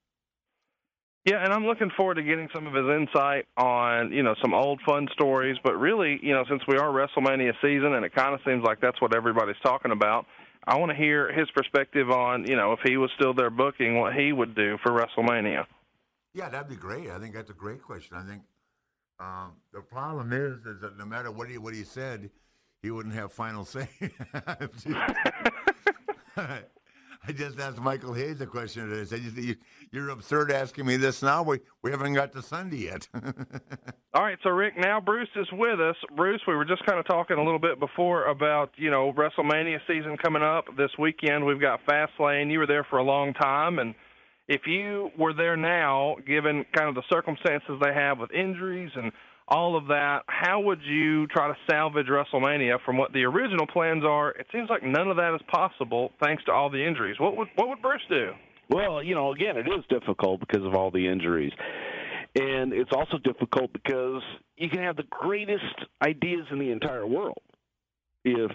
Yeah, 1.27 1.43
and 1.43 1.53
I'm 1.53 1.67
looking 1.67 1.91
forward 1.97 2.15
to 2.15 2.23
getting 2.23 2.49
some 2.55 2.69
of 2.69 2.75
his 2.75 2.87
insight 2.87 3.47
on, 3.57 4.13
you 4.13 4.23
know, 4.23 4.37
some 4.41 4.55
old 4.55 4.81
fun 4.87 5.09
stories. 5.13 5.57
But 5.65 5.77
really, 5.77 6.21
you 6.23 6.33
know, 6.33 6.45
since 6.49 6.63
we 6.69 6.77
are 6.77 6.89
WrestleMania 6.91 7.53
season 7.61 7.95
and 7.95 8.05
it 8.05 8.15
kind 8.15 8.33
of 8.33 8.41
seems 8.47 8.63
like 8.63 8.81
that's 8.81 9.01
what 9.01 9.13
everybody's 9.15 9.57
talking 9.61 9.91
about, 9.91 10.25
I 10.69 10.79
want 10.79 10.91
to 10.91 10.97
hear 10.97 11.33
his 11.33 11.51
perspective 11.51 12.11
on, 12.11 12.47
you 12.47 12.55
know, 12.55 12.73
if 12.73 12.79
he 12.85 12.97
was 12.97 13.11
still 13.17 13.35
there 13.35 13.51
booking, 13.51 13.99
what 13.99 14.15
he 14.15 14.33
would 14.33 14.55
do 14.55 14.79
for 14.85 14.93
WrestleMania. 14.93 15.67
Yeah, 16.33 16.49
that'd 16.49 16.69
be 16.69 16.77
great. 16.77 17.11
I 17.11 17.19
think 17.19 17.35
that's 17.35 17.51
a 17.51 17.55
great 17.55 17.83
question. 17.83 18.17
I 18.17 18.23
think 18.23 18.43
um, 19.19 19.55
the 19.73 19.81
problem 19.81 20.33
is, 20.33 20.65
is 20.65 20.81
that 20.81 20.97
no 20.97 21.07
matter 21.07 21.33
what 21.33 21.49
he 21.49 21.59
what 21.59 21.75
he 21.75 21.83
said, 21.83 22.31
he 22.83 22.93
wouldn't 22.93 23.17
have 23.17 23.33
final 23.33 23.65
say. 23.65 23.89
I 27.29 27.33
just 27.33 27.59
asked 27.59 27.79
Michael 27.79 28.13
Hayes 28.13 28.41
a 28.41 28.47
question. 28.47 28.93
I 28.93 29.05
said, 29.05 29.21
you, 29.21 29.57
"You're 29.91 30.11
absurd 30.11 30.53
asking 30.53 30.87
me 30.87 30.97
this 30.97 31.23
now. 31.23 31.43
We 31.43 31.61
we 31.83 31.91
haven't 31.91 32.15
got 32.15 32.33
to 32.33 32.43
Sunday 32.43 32.85
yet." 32.85 33.09
All 34.15 34.23
right, 34.23 34.39
so 34.43 34.51
Ric, 34.51 34.75
now 34.79 35.01
Bruce 35.01 35.29
is 35.35 35.49
with 35.53 35.81
us. 35.81 35.97
Bruce, 36.15 36.41
we 36.47 36.55
were 36.55 36.65
just 36.65 36.85
kind 36.87 36.99
of 36.99 37.07
talking 37.07 37.37
a 37.37 37.45
little 37.45 37.59
bit 37.59 37.81
before 37.81 38.27
about 38.27 38.71
you 38.77 38.91
know 38.91 39.13
WrestleMania 39.13 39.79
season 39.87 40.17
coming 40.23 40.43
up 40.43 40.67
this 40.77 40.91
weekend. 40.99 41.45
We've 41.45 41.61
got 41.61 41.81
Fastlane. 41.87 42.51
You 42.51 42.61
were 42.61 42.67
there 42.67 42.85
for 42.85 42.99
a 42.99 43.05
long 43.05 43.35
time, 43.35 43.79
and 43.79 43.95
if 44.49 44.63
you 44.67 45.11
were 45.19 45.35
there 45.35 45.57
now, 45.57 46.17
given 46.27 46.65
kind 46.77 46.89
of 46.89 46.95
the 46.95 47.03
circumstances 47.11 47.81
they 47.83 47.93
have 47.93 48.19
with 48.19 48.31
injuries 48.33 48.93
and 48.95 49.11
all 49.49 49.77
of 49.77 49.87
that, 49.89 50.23
how 50.27 50.61
would 50.61 50.81
you 50.83 51.27
try 51.29 51.49
to 51.49 51.57
salvage 51.71 52.07
WrestleMania 52.07 52.79
from 52.85 52.97
what 52.97 53.13
the 53.13 53.25
original 53.25 53.67
plans 53.67 54.05
are? 54.05 54.31
It 54.31 54.47
seems 54.53 54.69
like 54.69 54.83
none 54.83 55.09
of 55.09 55.17
that 55.17 55.35
is 55.35 55.41
possible 55.49 56.11
thanks 56.23 56.45
to 56.45 56.53
all 56.53 56.69
the 56.71 56.85
injuries. 56.85 57.17
What 57.19 57.37
would 57.37 57.49
what 57.55 57.69
would 57.69 57.81
Bruce 57.81 58.03
do? 58.09 58.33
Well, 58.69 59.03
you 59.03 59.15
know, 59.15 59.33
again, 59.33 59.57
it 59.57 59.67
is 59.69 59.85
difficult 59.89 60.41
because 60.41 60.65
of 60.65 60.75
all 60.75 60.91
the 60.91 61.07
injuries. 61.07 61.53
And 62.35 62.73
it's 62.73 62.91
also 62.93 63.19
difficult 63.19 63.73
because 63.73 64.23
you 64.57 64.69
can 64.69 64.81
have 64.81 64.97
the 64.97 65.05
greatest 65.09 65.65
ideas 66.03 66.47
in 66.51 66.59
the 66.59 66.71
entire 66.71 67.07
world. 67.07 67.41
If 68.25 68.51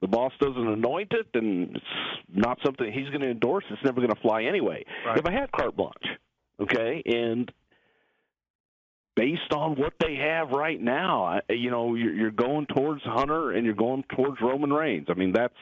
the 0.00 0.06
boss 0.06 0.32
doesn't 0.40 0.66
anoint 0.66 1.12
it, 1.12 1.26
then 1.34 1.72
it's 1.74 1.84
not 2.32 2.58
something 2.64 2.90
he's 2.92 3.08
going 3.08 3.20
to 3.20 3.30
endorse. 3.30 3.64
It's 3.70 3.84
never 3.84 3.96
going 3.96 4.14
to 4.14 4.20
fly 4.20 4.44
anyway. 4.44 4.84
Right. 5.04 5.18
If 5.18 5.26
I 5.26 5.32
had 5.32 5.50
carte 5.52 5.76
blanche, 5.76 6.06
okay, 6.60 7.02
and 7.04 7.50
based 9.16 9.52
on 9.52 9.76
what 9.76 9.94
they 10.00 10.16
have 10.16 10.50
right 10.50 10.80
now, 10.80 11.40
you 11.48 11.70
know, 11.70 11.94
you're, 11.94 12.14
you're 12.14 12.30
going 12.30 12.66
towards 12.66 13.02
Hunter 13.02 13.52
and 13.52 13.64
you're 13.64 13.74
going 13.74 14.04
towards 14.14 14.40
Roman 14.40 14.72
Reigns. 14.72 15.06
I 15.10 15.14
mean, 15.14 15.32
that's 15.32 15.54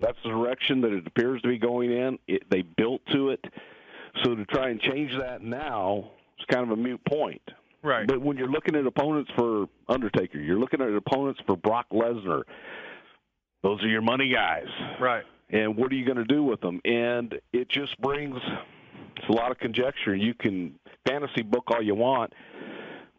that's 0.00 0.18
the 0.24 0.30
direction 0.30 0.80
that 0.82 0.92
it 0.92 1.06
appears 1.06 1.40
to 1.42 1.48
be 1.48 1.58
going 1.58 1.90
in. 1.90 2.18
It, 2.28 2.42
they 2.50 2.62
built 2.62 3.00
to 3.12 3.30
it, 3.30 3.44
so 4.22 4.34
to 4.34 4.44
try 4.46 4.68
and 4.68 4.80
change 4.80 5.12
that 5.18 5.42
now 5.42 6.10
is 6.38 6.44
kind 6.50 6.70
of 6.70 6.78
a 6.78 6.80
mute 6.80 7.00
point. 7.08 7.42
Right. 7.82 8.06
But 8.06 8.20
when 8.20 8.36
you're 8.36 8.50
looking 8.50 8.74
at 8.74 8.86
opponents 8.86 9.30
for 9.36 9.66
Undertaker, 9.88 10.38
you're 10.38 10.58
looking 10.58 10.80
at 10.80 10.88
opponents 10.88 11.40
for 11.46 11.56
Brock 11.56 11.86
Lesnar. 11.92 12.42
Those 13.62 13.82
are 13.82 13.88
your 13.88 14.02
money 14.02 14.30
guys. 14.32 14.66
Right. 15.00 15.24
And 15.50 15.76
what 15.76 15.92
are 15.92 15.94
you 15.94 16.04
going 16.04 16.18
to 16.18 16.24
do 16.24 16.42
with 16.42 16.60
them? 16.60 16.80
And 16.84 17.40
it 17.52 17.68
just 17.68 17.98
brings 18.00 18.36
it's 19.16 19.28
a 19.28 19.32
lot 19.32 19.50
of 19.50 19.58
conjecture. 19.58 20.14
You 20.14 20.34
can 20.34 20.74
fantasy 21.06 21.42
book 21.42 21.64
all 21.68 21.82
you 21.82 21.94
want, 21.94 22.32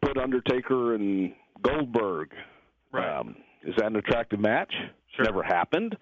put 0.02 0.16
Undertaker 0.18 0.94
and 0.94 1.32
Goldberg. 1.62 2.30
Right. 2.92 3.18
Um, 3.18 3.36
is 3.64 3.74
that 3.76 3.86
an 3.86 3.96
attractive 3.96 4.40
match? 4.40 4.72
Sure. 5.16 5.24
Never 5.24 5.42
happened. 5.42 5.96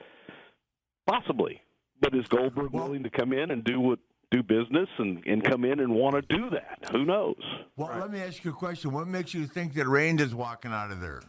Possibly, 1.06 1.60
but 2.00 2.14
is 2.14 2.26
Goldberg 2.28 2.72
Well- 2.72 2.84
willing 2.86 3.02
to 3.04 3.10
come 3.10 3.32
in 3.32 3.50
and 3.50 3.62
do 3.64 3.80
what 3.80 3.98
do 4.32 4.42
business 4.42 4.88
and 4.98 5.24
and 5.26 5.42
come 5.44 5.64
in 5.64 5.78
and 5.80 5.94
want 5.94 6.16
to 6.16 6.22
do 6.36 6.50
that? 6.50 6.88
Who 6.90 7.04
knows? 7.04 7.36
well, 7.76 7.96
let 7.98 8.10
me 8.10 8.20
ask 8.20 8.44
you 8.44 8.50
a 8.50 8.54
question. 8.54 8.92
What 8.92 9.06
makes 9.06 9.32
you 9.34 9.46
think 9.46 9.74
that 9.74 9.86
Reigns 9.86 10.20
is 10.20 10.34
walking 10.34 10.72
out 10.72 10.90
of 10.90 11.00
there? 11.00 11.20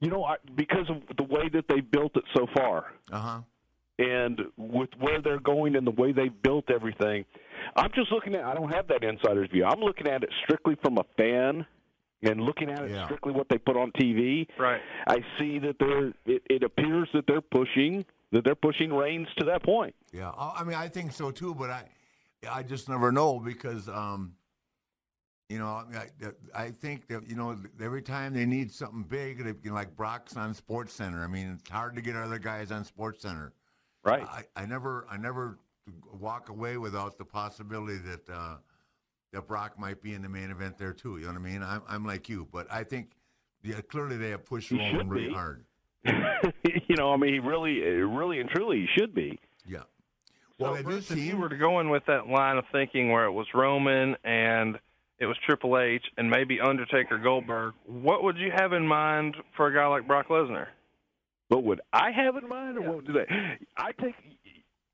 You 0.00 0.08
know, 0.08 0.24
I, 0.24 0.36
because 0.54 0.88
of 0.88 1.02
the 1.16 1.24
way 1.24 1.48
that 1.52 1.66
they 1.68 1.80
built 1.80 2.16
it 2.16 2.24
so 2.34 2.46
far, 2.56 2.92
Uh 3.12 3.18
huh. 3.20 3.40
And 4.00 4.40
with 4.56 4.88
where 4.98 5.20
they're 5.22 5.38
going 5.40 5.76
and 5.76 5.86
the 5.86 5.90
way 5.92 6.10
they 6.12 6.28
built 6.28 6.70
everything, 6.70 7.24
I'm 7.76 7.90
just 7.94 8.10
looking 8.10 8.34
at. 8.34 8.44
I 8.44 8.54
don't 8.54 8.72
have 8.72 8.88
that 8.88 9.04
insider's 9.04 9.50
view. 9.50 9.64
I'm 9.64 9.80
looking 9.80 10.08
at 10.08 10.22
it 10.22 10.30
strictly 10.44 10.76
from 10.82 10.98
a 10.98 11.04
fan, 11.16 11.66
and 12.22 12.40
looking 12.40 12.70
at 12.70 12.80
it 12.80 12.90
Yeah. 12.90 13.04
strictly 13.04 13.32
what 13.32 13.48
they 13.50 13.58
put 13.58 13.76
on 13.76 13.92
TV. 13.92 14.48
Right. 14.58 14.80
I 15.06 15.18
see 15.38 15.58
that 15.60 15.76
they're. 15.78 16.08
It, 16.26 16.42
it 16.50 16.62
appears 16.62 17.08
that 17.14 17.26
they're 17.26 17.40
pushing 17.42 18.04
that 18.32 18.44
they're 18.44 18.54
pushing 18.54 18.92
Reigns 18.92 19.28
to 19.38 19.44
that 19.46 19.62
point. 19.64 19.94
Yeah, 20.12 20.30
I 20.30 20.62
mean, 20.64 20.76
I 20.76 20.88
think 20.88 21.12
so 21.12 21.30
too, 21.32 21.52
but 21.54 21.68
I, 21.70 21.84
I 22.48 22.62
just 22.62 22.88
never 22.88 23.10
know 23.10 23.40
because, 23.40 23.88
um, 23.88 24.34
you 25.48 25.58
know, 25.58 25.66
I, 25.66 26.06
I 26.54 26.64
I 26.66 26.70
think 26.70 27.08
that 27.08 27.28
you 27.28 27.34
know 27.34 27.56
every 27.82 28.02
time 28.02 28.32
they 28.34 28.46
need 28.46 28.70
something 28.70 29.02
big, 29.02 29.42
they, 29.44 29.50
you 29.64 29.70
know, 29.70 29.74
like 29.74 29.96
Brock's 29.96 30.36
on 30.36 30.54
Sports 30.54 30.92
Center. 30.94 31.24
I 31.24 31.26
mean, 31.26 31.58
it's 31.60 31.68
hard 31.70 31.96
to 31.96 32.00
get 32.02 32.14
other 32.16 32.38
guys 32.38 32.70
on 32.70 32.84
Sports 32.84 33.22
Center. 33.22 33.52
Right. 34.04 34.22
I, 34.24 34.44
I 34.56 34.66
never 34.66 35.06
I 35.10 35.16
never 35.16 35.58
walk 36.18 36.48
away 36.48 36.76
without 36.76 37.18
the 37.18 37.24
possibility 37.24 37.98
that 37.98 38.28
uh, 38.32 38.56
that 39.32 39.46
Brock 39.46 39.78
might 39.78 40.02
be 40.02 40.14
in 40.14 40.22
the 40.22 40.28
main 40.28 40.50
event 40.50 40.78
there 40.78 40.92
too. 40.92 41.16
You 41.18 41.26
know 41.26 41.32
what 41.32 41.36
I 41.36 41.42
mean? 41.42 41.62
I'm 41.62 41.82
I'm 41.88 42.06
like 42.06 42.28
you, 42.28 42.48
but 42.52 42.66
I 42.70 42.84
think 42.84 43.12
yeah, 43.62 43.80
clearly 43.82 44.16
they 44.16 44.30
have 44.30 44.44
pushed 44.44 44.70
He 44.70 44.78
Roman 44.78 45.08
really 45.08 45.28
be. 45.28 45.34
hard. 45.34 45.64
you 46.04 46.96
know, 46.96 47.12
I 47.12 47.16
mean, 47.18 47.34
he 47.34 47.38
really, 47.40 47.80
really 47.80 48.40
and 48.40 48.48
truly, 48.48 48.80
he 48.80 48.86
should 48.98 49.14
be. 49.14 49.38
Yeah. 49.66 49.80
Well, 50.58 50.72
Well, 50.72 50.80
it 50.80 50.84
Bruce, 50.84 51.08
does 51.08 51.18
if 51.18 51.24
you 51.24 51.36
were 51.36 51.50
to 51.50 51.56
go 51.58 51.80
in 51.80 51.90
with 51.90 52.04
that 52.06 52.26
line 52.26 52.56
of 52.56 52.64
thinking 52.72 53.10
where 53.12 53.26
it 53.26 53.32
was 53.32 53.46
Roman 53.54 54.16
and 54.24 54.78
it 55.18 55.26
was 55.26 55.36
Triple 55.44 55.78
H 55.78 56.02
and 56.16 56.30
maybe 56.30 56.58
Undertaker 56.58 57.18
Goldberg, 57.18 57.74
what 57.84 58.22
would 58.22 58.38
you 58.38 58.50
have 58.56 58.72
in 58.72 58.86
mind 58.86 59.36
for 59.56 59.66
a 59.66 59.74
guy 59.74 59.86
like 59.86 60.06
Brock 60.06 60.28
Lesnar? 60.28 60.68
What 61.50 61.64
would 61.64 61.80
I 61.92 62.12
have 62.12 62.36
in 62.36 62.48
mind, 62.48 62.78
or 62.78 62.92
what 62.92 63.04
do 63.04 63.12
they? 63.12 63.26
I 63.76 63.90
think 64.00 64.14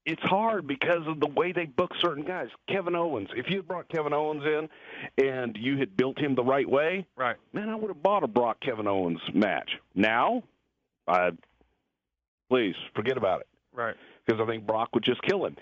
it's 0.06 0.22
hard 0.22 0.66
because 0.66 1.06
of 1.06 1.20
the 1.20 1.26
way 1.26 1.52
they 1.52 1.66
book 1.66 1.90
certain 2.00 2.24
guys. 2.24 2.48
Kevin 2.66 2.96
Owens. 2.96 3.28
If 3.36 3.50
you 3.50 3.56
had 3.56 3.68
brought 3.68 3.88
Kevin 3.90 4.14
Owens 4.14 4.42
in 4.42 5.26
and 5.26 5.54
you 5.60 5.76
had 5.76 5.96
built 5.98 6.18
him 6.18 6.34
the 6.34 6.44
right 6.44 6.68
way, 6.68 7.04
Right. 7.14 7.36
man, 7.52 7.68
I 7.68 7.74
would 7.74 7.88
have 7.88 8.02
bought 8.02 8.22
a 8.22 8.26
Brock 8.26 8.58
Kevin 8.60 8.86
Owens 8.86 9.20
match. 9.34 9.70
Now, 9.94 10.44
I 11.06 11.32
please 12.48 12.76
forget 12.94 13.18
about 13.18 13.42
it 13.42 13.48
Right. 13.74 13.96
because 14.24 14.40
I 14.40 14.46
think 14.46 14.66
Brock 14.66 14.90
would 14.94 15.04
just 15.04 15.20
kill 15.22 15.44
him. 15.44 15.56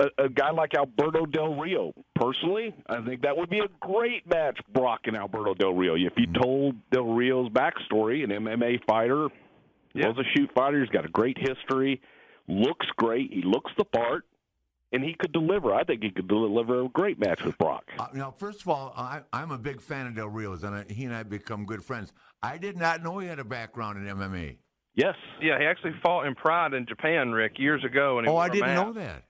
A, 0.00 0.24
a 0.24 0.28
guy 0.28 0.50
like 0.50 0.74
Alberto 0.74 1.24
Del 1.24 1.54
Rio, 1.54 1.94
personally, 2.14 2.74
I 2.88 3.00
think 3.02 3.22
that 3.22 3.36
would 3.36 3.48
be 3.50 3.60
a 3.60 3.68
great 3.80 4.26
match, 4.28 4.58
Brock 4.72 5.00
and 5.04 5.16
Alberto 5.16 5.54
Del 5.54 5.74
Rio. 5.74 5.94
If 5.94 6.14
you 6.16 6.26
mm-hmm. 6.26 6.42
told 6.42 6.90
Del 6.90 7.04
Rio's 7.14 7.50
backstory, 7.50 8.24
an 8.24 8.30
MMA 8.30 8.84
fighter, 8.86 9.28
Yeah. 9.94 10.08
was 10.08 10.18
a 10.18 10.28
shoot 10.36 10.50
fighter, 10.54 10.80
he's 10.80 10.90
got 10.90 11.04
a 11.04 11.08
great 11.08 11.38
history, 11.38 12.00
looks 12.48 12.86
great, 12.96 13.32
he 13.32 13.42
looks 13.42 13.72
the 13.76 13.84
part, 13.84 14.24
and 14.92 15.02
he 15.04 15.14
could 15.14 15.32
deliver. 15.32 15.74
I 15.74 15.84
think 15.84 16.02
he 16.02 16.10
could 16.10 16.28
deliver 16.28 16.82
a 16.82 16.88
great 16.88 17.18
match 17.18 17.42
with 17.44 17.56
Brock. 17.58 17.84
Uh, 17.98 18.08
now, 18.14 18.30
first 18.30 18.60
of 18.60 18.68
all, 18.68 18.92
I, 18.96 19.20
I'm 19.32 19.50
a 19.50 19.58
big 19.58 19.80
fan 19.80 20.06
of 20.06 20.16
Del 20.16 20.28
Rio's, 20.28 20.64
and 20.64 20.74
I, 20.74 20.84
he 20.88 21.04
and 21.04 21.14
I 21.14 21.18
have 21.18 21.30
become 21.30 21.64
good 21.64 21.84
friends. 21.84 22.12
I 22.42 22.58
did 22.58 22.76
not 22.76 23.02
know 23.02 23.18
he 23.18 23.28
had 23.28 23.38
a 23.38 23.44
background 23.44 23.98
in 23.98 24.16
MMA. 24.16 24.56
Yes. 24.94 25.14
Yeah, 25.40 25.58
he 25.58 25.64
actually 25.64 25.94
fought 26.02 26.26
in 26.26 26.34
Pride 26.34 26.74
in 26.74 26.86
Japan, 26.86 27.32
Ric, 27.32 27.58
years 27.58 27.84
ago. 27.84 28.18
And 28.18 28.28
Oh, 28.28 28.36
I 28.36 28.48
didn't 28.48 28.74
know 28.74 28.92
that. 28.92 29.24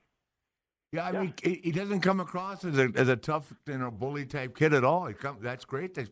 Yeah, 0.91 1.05
I 1.07 1.11
mean, 1.13 1.33
he, 1.41 1.61
he 1.63 1.71
doesn't 1.71 2.01
come 2.01 2.19
across 2.19 2.65
as 2.65 2.77
a 2.77 2.91
as 2.95 3.07
a 3.07 3.15
tough, 3.15 3.53
you 3.65 3.77
know, 3.77 3.89
bully 3.91 4.25
type 4.25 4.57
kid 4.57 4.73
at 4.73 4.83
all. 4.83 5.05
He 5.05 5.13
come, 5.13 5.37
that's 5.39 5.63
great. 5.63 5.93
That's, 5.93 6.11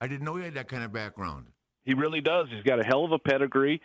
I 0.00 0.08
didn't 0.08 0.24
know 0.24 0.34
he 0.34 0.44
had 0.44 0.54
that 0.54 0.66
kind 0.66 0.82
of 0.82 0.92
background. 0.92 1.46
He 1.86 1.94
really 1.94 2.20
does. 2.20 2.48
He's 2.50 2.62
got 2.64 2.78
a 2.80 2.84
hell 2.84 3.04
of 3.06 3.12
a 3.12 3.18
pedigree. 3.18 3.80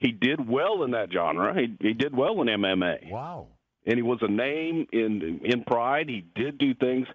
He 0.00 0.12
did 0.12 0.46
well 0.46 0.82
in 0.82 0.90
that 0.90 1.10
genre. 1.10 1.54
He, 1.58 1.74
he 1.80 1.94
did 1.94 2.14
well 2.14 2.42
in 2.42 2.48
MMA. 2.48 3.10
Wow. 3.10 3.46
and 3.86 3.96
he 3.96 4.02
was 4.02 4.18
a 4.20 4.28
name 4.30 4.86
in 4.92 5.40
in 5.44 5.64
Pride. 5.64 6.08
He 6.10 6.26
did 6.34 6.58
do 6.58 6.74
things, 6.74 7.06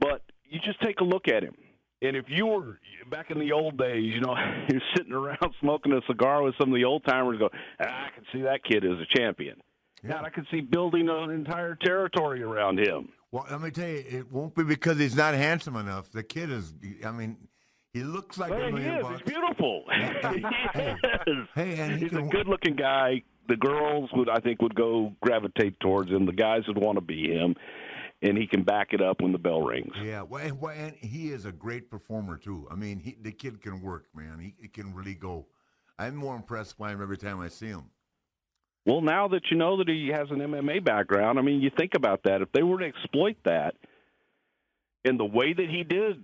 but 0.00 0.22
you 0.48 0.58
just 0.60 0.80
take 0.80 1.00
a 1.00 1.04
look 1.04 1.28
at 1.28 1.42
him. 1.44 1.54
And 2.02 2.16
if 2.16 2.24
you 2.28 2.46
were 2.46 2.78
back 3.10 3.30
in 3.30 3.38
the 3.38 3.52
old 3.52 3.78
days, 3.78 4.12
you 4.14 4.20
know, 4.20 4.34
you're 4.70 4.80
sitting 4.96 5.12
around 5.12 5.38
smoking 5.60 5.92
a 5.92 6.00
cigar 6.06 6.42
with 6.42 6.54
some 6.58 6.70
of 6.70 6.74
the 6.74 6.84
old 6.84 7.04
timers, 7.04 7.38
go, 7.38 7.48
"Ah, 7.80 8.06
I 8.06 8.10
can 8.14 8.24
see 8.32 8.42
that 8.42 8.64
kid 8.64 8.84
as 8.84 8.98
a 8.98 9.06
champion. 9.18 9.56
Yeah. 10.02 10.10
Now 10.10 10.24
I 10.24 10.30
can 10.30 10.46
see 10.50 10.60
building 10.60 11.08
an 11.08 11.30
entire 11.30 11.74
territory 11.76 12.42
around 12.42 12.78
him. 12.80 13.08
Well, 13.32 13.46
let 13.50 13.60
me 13.60 13.70
tell 13.70 13.88
you, 13.88 14.04
it 14.08 14.30
won't 14.32 14.54
be 14.54 14.62
because 14.62 14.98
he's 14.98 15.16
not 15.16 15.34
handsome 15.34 15.76
enough. 15.76 16.10
The 16.12 16.22
kid 16.22 16.50
is. 16.50 16.72
I 17.04 17.10
mean, 17.12 17.36
he 17.96 18.02
looks 18.02 18.36
like 18.36 18.52
a 18.52 18.56
Hey, 18.56 18.70
he 18.72 18.86
is. 18.88 19.02
bucks. 19.02 19.22
He's 19.24 19.32
beautiful. 19.32 19.84
he 20.74 21.30
is. 21.30 21.48
Hey, 21.54 21.78
and 21.78 21.92
he 21.94 22.00
He's 22.00 22.12
a 22.12 22.22
good-looking 22.22 22.76
guy. 22.76 23.22
The 23.48 23.56
girls 23.56 24.10
would, 24.12 24.28
I 24.28 24.40
think, 24.40 24.60
would 24.60 24.74
go 24.74 25.14
gravitate 25.22 25.80
towards 25.80 26.10
him. 26.10 26.26
The 26.26 26.32
guys 26.32 26.62
would 26.68 26.76
want 26.76 26.96
to 26.96 27.00
be 27.00 27.32
him, 27.32 27.54
and 28.20 28.36
he 28.36 28.46
can 28.46 28.64
back 28.64 28.88
it 28.92 29.00
up 29.00 29.22
when 29.22 29.32
the 29.32 29.38
bell 29.38 29.62
rings. 29.62 29.94
Yeah, 30.02 30.22
well, 30.22 30.44
and, 30.44 30.60
well, 30.60 30.74
and 30.76 30.94
he 30.96 31.30
is 31.30 31.46
a 31.46 31.52
great 31.52 31.90
performer 31.90 32.36
too. 32.36 32.68
I 32.70 32.74
mean, 32.74 32.98
he, 32.98 33.16
the 33.20 33.32
kid 33.32 33.62
can 33.62 33.80
work, 33.80 34.06
man. 34.14 34.40
He, 34.40 34.54
he 34.60 34.68
can 34.68 34.92
really 34.94 35.14
go. 35.14 35.46
I'm 35.98 36.16
more 36.16 36.36
impressed 36.36 36.76
by 36.76 36.92
him 36.92 37.00
every 37.00 37.16
time 37.16 37.40
I 37.40 37.48
see 37.48 37.68
him. 37.68 37.84
Well, 38.84 39.00
now 39.00 39.28
that 39.28 39.42
you 39.50 39.56
know 39.56 39.78
that 39.78 39.88
he 39.88 40.08
has 40.12 40.30
an 40.30 40.38
MMA 40.38 40.84
background, 40.84 41.38
I 41.38 41.42
mean, 41.42 41.60
you 41.60 41.70
think 41.76 41.94
about 41.94 42.24
that. 42.24 42.42
If 42.42 42.52
they 42.52 42.62
were 42.62 42.78
to 42.78 42.84
exploit 42.84 43.36
that 43.44 43.74
in 45.04 45.16
the 45.16 45.24
way 45.24 45.52
that 45.54 45.70
he 45.70 45.82
did 45.82 46.22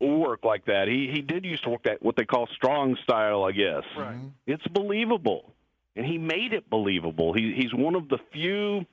work 0.00 0.44
like 0.44 0.66
that, 0.66 0.88
he 0.88 1.10
he 1.12 1.22
did 1.22 1.44
used 1.44 1.64
to 1.64 1.70
work 1.70 1.84
that 1.84 2.02
what 2.02 2.16
they 2.16 2.24
call 2.24 2.46
strong 2.54 2.96
style, 3.02 3.44
I 3.44 3.52
guess. 3.52 3.82
Right. 3.96 4.14
Mm-hmm. 4.14 4.28
It's 4.46 4.66
believable, 4.68 5.54
and 5.94 6.04
he 6.04 6.18
made 6.18 6.52
it 6.52 6.68
believable. 6.68 7.32
He 7.32 7.54
he's 7.56 7.72
one 7.74 7.94
of 7.94 8.08
the 8.08 8.18
few 8.32 8.84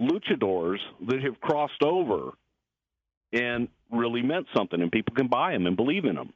luchadors 0.00 0.78
that 1.08 1.22
have 1.22 1.40
crossed 1.40 1.82
over 1.82 2.32
and 3.32 3.68
really 3.90 4.22
meant 4.22 4.46
something, 4.56 4.80
and 4.80 4.90
people 4.90 5.14
can 5.14 5.28
buy 5.28 5.52
him 5.52 5.66
and 5.66 5.76
believe 5.76 6.04
in 6.04 6.16
him. 6.16 6.32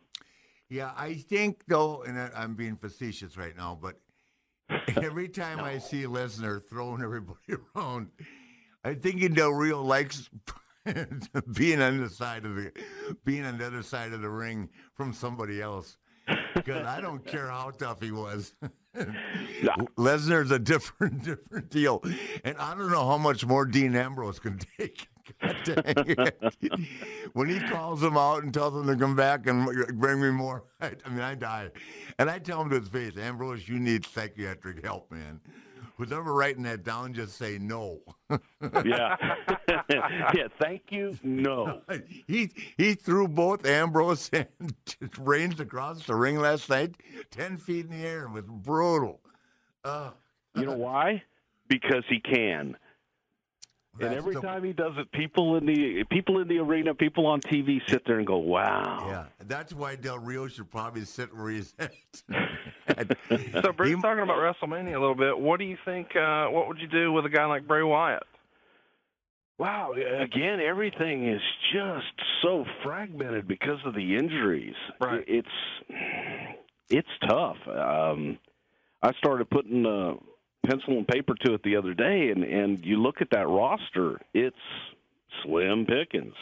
Yeah, 0.69 0.93
I 0.97 1.15
think 1.15 1.63
though, 1.67 2.03
and 2.03 2.19
I- 2.19 2.31
I'm 2.37 2.55
being 2.55 2.77
facetious 2.77 3.37
right 3.37 3.57
now, 3.57 3.79
but 3.81 3.99
every 5.03 5.29
time 5.29 5.61
I 5.61 5.79
see 5.79 6.05
Lesnar 6.05 6.63
throwing 6.63 7.03
everybody 7.03 7.39
around, 7.77 8.11
I'm 8.85 8.97
thinking 8.97 9.33
Del 9.35 9.51
Rio 9.53 9.83
likes 9.83 10.29
being 11.55 11.81
on 11.81 12.01
the 12.01 12.09
side 12.09 12.45
of 12.45 12.55
the 12.55 12.73
being 13.25 13.45
on 13.45 13.59
the 13.59 13.67
other 13.67 13.83
side 13.83 14.13
of 14.13 14.21
the 14.21 14.29
ring 14.29 14.69
from 14.95 15.13
somebody 15.13 15.61
else. 15.61 15.97
Because 16.55 16.87
I 16.87 17.01
don't 17.01 17.25
care 17.27 17.49
how 17.49 17.71
tough 17.71 18.01
he 18.01 18.11
was. 18.11 18.55
Lesnar's 19.97 20.51
a 20.51 20.59
different 20.59 21.25
different 21.25 21.71
deal, 21.71 22.03
and 22.45 22.57
I 22.59 22.75
don't 22.75 22.91
know 22.91 23.07
how 23.07 23.19
much 23.19 23.47
more 23.47 23.65
Dean 23.65 23.95
Ambrose 23.95 24.39
can 24.39 24.59
take. 24.79 25.09
God 25.43 25.57
dang 25.65 25.83
it. 25.87 26.43
when 27.35 27.49
he 27.49 27.61
calls 27.61 28.03
him 28.03 28.17
out 28.17 28.43
and 28.43 28.53
tells 28.53 28.75
him 28.75 28.87
to 28.87 28.97
come 28.97 29.15
back 29.15 29.47
and 29.47 29.67
bring 30.01 30.21
me 30.23 30.31
more, 30.31 30.65
I, 30.81 30.93
I 31.05 31.09
mean, 31.11 31.21
I 31.21 31.35
die. 31.35 31.69
And 32.19 32.31
I 32.31 32.39
tell 32.39 32.63
him 32.63 32.71
to 32.71 32.81
his 32.81 32.89
face, 32.89 33.17
Ambrose, 33.19 33.69
you 33.69 33.79
need 33.79 34.07
psychiatric 34.07 34.83
help, 34.85 35.11
man. 35.13 35.41
Whoever 35.99 36.33
writing 36.33 36.63
that 36.63 36.85
down, 36.85 37.13
just 37.13 37.37
say 37.37 37.59
no. 37.59 37.99
Yeah, 38.85 39.17
yeah. 39.91 40.47
Thank 40.61 40.83
you. 40.91 41.19
No. 41.25 41.83
he 42.29 42.51
he 42.77 42.95
threw 42.95 43.27
both 43.27 43.67
Ambrose 43.67 44.31
and 44.33 44.47
Reigns 45.19 45.59
across 45.59 46.07
the 46.07 46.15
ring 46.15 46.39
last 46.39 46.71
night, 46.71 46.95
ten 47.33 47.57
feet 47.57 47.87
in 47.87 47.91
the 47.91 48.07
air. 48.07 48.25
It 48.27 48.31
was 48.31 48.45
brutal. 48.47 49.21
Uh, 49.85 50.11
You 50.55 50.67
know 50.67 50.77
why? 50.77 51.25
Because 51.69 52.05
he 52.09 52.21
can. 52.21 52.77
And 54.01 54.15
every 54.15 54.35
the- 54.35 54.41
time 54.41 54.65
he 54.65 54.73
does 54.73 54.93
it, 54.97 55.11
people 55.13 55.57
in 55.57 55.67
the 55.67 56.05
people 56.11 56.39
in 56.41 56.49
the 56.49 56.59
arena, 56.59 56.95
people 56.95 57.27
on 57.27 57.41
TV 57.41 57.81
sit 57.89 58.05
there 58.07 58.19
and 58.19 58.27
go, 58.27 58.39
"Wow." 58.39 59.07
yeah, 59.09 59.25
that's 59.47 59.73
why 59.73 59.97
Del 59.97 60.19
Rio 60.19 60.47
should 60.49 60.71
probably 60.71 61.05
sit 61.05 61.35
where 61.37 61.51
he's 61.51 61.75
at. 61.79 61.93
So, 63.63 63.73
Bruce, 63.73 63.91
He- 63.97 64.01
talking 64.03 64.23
about 64.23 64.39
WrestleMania 64.39 64.97
a 64.97 65.01
little 65.01 65.15
bit, 65.15 65.39
what 65.39 65.59
do 65.59 65.65
you 65.67 65.77
think? 65.85 66.15
Uh, 66.17 66.47
what 66.49 66.69
would 66.69 66.79
you 66.79 66.89
do 66.89 67.13
with 67.13 67.25
a 67.27 67.29
guy 67.29 67.45
like 67.47 67.67
Bray 67.67 67.83
Wyatt? 67.83 68.23
Wow. 69.59 69.93
Again, 69.93 70.61
everything 70.61 71.29
is 71.29 71.41
just 71.73 72.07
so 72.43 72.65
fragmented 72.85 73.49
because 73.49 73.79
of 73.85 73.95
the 73.95 74.17
injuries. 74.17 74.77
Right. 75.01 75.25
It's 75.27 75.49
it's 76.91 77.09
tough. 77.29 77.57
Um, 77.67 78.39
I 79.03 79.13
started 79.15 79.51
putting 79.51 79.85
uh, 79.85 80.15
pencil 80.69 80.95
and 80.99 81.07
paper 81.09 81.35
to 81.45 81.55
it 81.55 81.63
the 81.63 81.77
other 81.77 81.95
day, 81.95 82.31
and 82.31 82.43
and 82.45 82.85
you 82.85 82.97
look 83.01 83.21
at 83.21 83.31
that 83.31 83.49
roster, 83.49 84.21
it's 84.35 84.57
slim 85.43 85.87
pickings, 85.87 86.35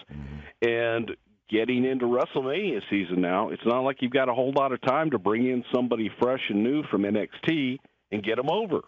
and. 0.62 1.10
Getting 1.48 1.84
into 1.84 2.06
WrestleMania 2.06 2.80
season 2.90 3.20
now, 3.20 3.50
it's 3.50 3.64
not 3.64 3.82
like 3.84 3.98
you've 4.02 4.10
got 4.10 4.28
a 4.28 4.34
whole 4.34 4.50
lot 4.56 4.72
of 4.72 4.80
time 4.82 5.12
to 5.12 5.18
bring 5.20 5.46
in 5.46 5.62
somebody 5.72 6.10
fresh 6.20 6.40
and 6.48 6.64
new 6.64 6.82
from 6.90 7.02
NXT 7.02 7.78
and 8.10 8.20
get 8.24 8.34
them 8.34 8.50
over 8.50 8.80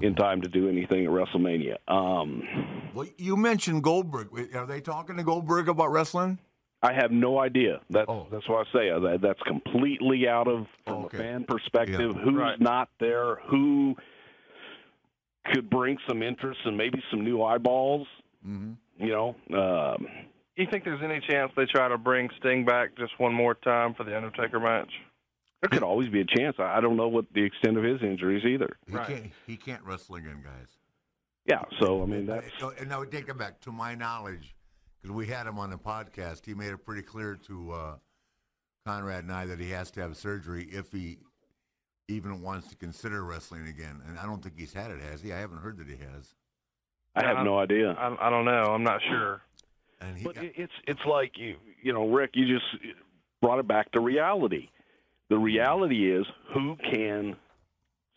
in 0.00 0.14
time 0.14 0.40
to 0.42 0.48
do 0.48 0.68
anything 0.68 1.04
at 1.04 1.10
WrestleMania. 1.10 1.78
Um, 1.88 2.44
well, 2.94 3.08
you 3.18 3.36
mentioned 3.36 3.82
Goldberg. 3.82 4.28
Are 4.54 4.66
they 4.66 4.80
talking 4.80 5.16
to 5.16 5.24
Goldberg 5.24 5.68
about 5.68 5.90
wrestling? 5.90 6.38
I 6.80 6.92
have 6.92 7.10
no 7.10 7.40
idea. 7.40 7.80
That's 7.90 8.08
Oh. 8.08 8.28
that's 8.30 8.48
why 8.48 8.62
I 8.62 8.64
say 8.72 8.90
uh, 8.90 9.00
that, 9.00 9.20
that's 9.20 9.42
completely 9.42 10.28
out 10.28 10.46
of 10.46 10.68
from 10.86 11.06
Okay. 11.06 11.18
a 11.18 11.20
fan 11.20 11.42
perspective. 11.44 12.12
Yeah. 12.14 12.22
Who's 12.22 12.34
Right. 12.34 12.60
not 12.60 12.88
there? 13.00 13.40
Who 13.48 13.96
could 15.46 15.68
bring 15.70 15.98
some 16.08 16.22
interest 16.22 16.60
and 16.64 16.76
maybe 16.76 17.02
some 17.10 17.24
new 17.24 17.42
eyeballs? 17.42 18.06
Mm-hmm. 18.46 18.72
You 19.04 19.10
know, 19.12 19.36
um, 19.58 20.06
You 20.56 20.66
think 20.70 20.84
there's 20.84 21.02
any 21.02 21.20
chance 21.28 21.50
they 21.56 21.64
try 21.66 21.88
to 21.88 21.98
bring 21.98 22.28
Sting 22.38 22.64
back 22.64 22.94
just 22.96 23.18
one 23.18 23.32
more 23.34 23.54
time 23.54 23.94
for 23.94 24.04
the 24.04 24.16
Undertaker 24.16 24.60
match? 24.60 24.90
there 25.60 25.68
could 25.68 25.84
always 25.84 26.08
be 26.08 26.20
a 26.20 26.24
chance. 26.24 26.56
I 26.58 26.78
I 26.78 26.80
don't 26.80 26.96
know 26.96 27.06
what 27.06 27.24
the 27.34 27.42
extent 27.44 27.76
of 27.78 27.84
his 27.84 28.02
injuries 28.02 28.44
either. 28.44 28.76
He 28.88 28.94
Right. 28.96 29.06
can't. 29.06 29.32
He 29.46 29.56
can't 29.56 29.82
wrestle 29.84 30.16
again, 30.16 30.42
guys. 30.42 30.66
Yeah, 31.46 31.62
so 31.80 32.02
I 32.02 32.06
mean 32.06 32.26
that's 32.26 32.50
Uh, 32.60 32.70
And 32.80 32.88
now 32.88 33.04
take 33.04 33.28
it 33.28 33.38
back 33.38 33.60
to 33.60 33.70
my 33.72 33.94
knowledge, 33.94 34.56
because 35.00 35.14
we 35.14 35.26
had 35.28 35.46
him 35.46 35.58
on 35.60 35.70
the 35.70 35.78
podcast. 35.78 36.46
He 36.46 36.54
made 36.54 36.72
it 36.72 36.84
pretty 36.84 37.02
clear 37.02 37.36
to 37.46 37.72
uh, 37.72 37.96
Conrad 38.84 39.22
and 39.22 39.32
I 39.32 39.46
that 39.46 39.60
he 39.60 39.70
has 39.70 39.90
to 39.92 40.00
have 40.00 40.16
surgery 40.16 40.64
if 40.64 40.90
he 40.90 41.18
even 42.12 42.42
wants 42.42 42.68
to 42.68 42.76
consider 42.76 43.24
wrestling 43.24 43.66
again. 43.66 44.00
And 44.06 44.18
I 44.18 44.24
don't 44.24 44.42
think 44.42 44.58
he's 44.58 44.72
had 44.72 44.90
it, 44.90 45.00
has 45.00 45.22
he? 45.22 45.32
I 45.32 45.38
haven't 45.38 45.58
heard 45.58 45.78
that 45.78 45.88
he 45.88 45.96
has. 45.96 46.34
I 47.14 47.26
have 47.26 47.44
no 47.44 47.58
idea. 47.58 47.92
I, 47.92 48.28
I 48.28 48.30
don't 48.30 48.44
know. 48.44 48.72
I'm 48.72 48.84
not 48.84 49.00
sure. 49.08 49.42
And 50.00 50.16
he, 50.16 50.24
But 50.24 50.36
it's 50.38 50.72
it's 50.86 51.04
like 51.06 51.32
you 51.36 51.56
you 51.82 51.92
know, 51.92 52.08
Ric, 52.08 52.30
you 52.34 52.46
just 52.46 52.64
brought 53.40 53.58
it 53.58 53.68
back 53.68 53.92
to 53.92 54.00
reality. 54.00 54.68
The 55.28 55.38
reality 55.38 56.12
is 56.12 56.26
who 56.54 56.76
can 56.90 57.36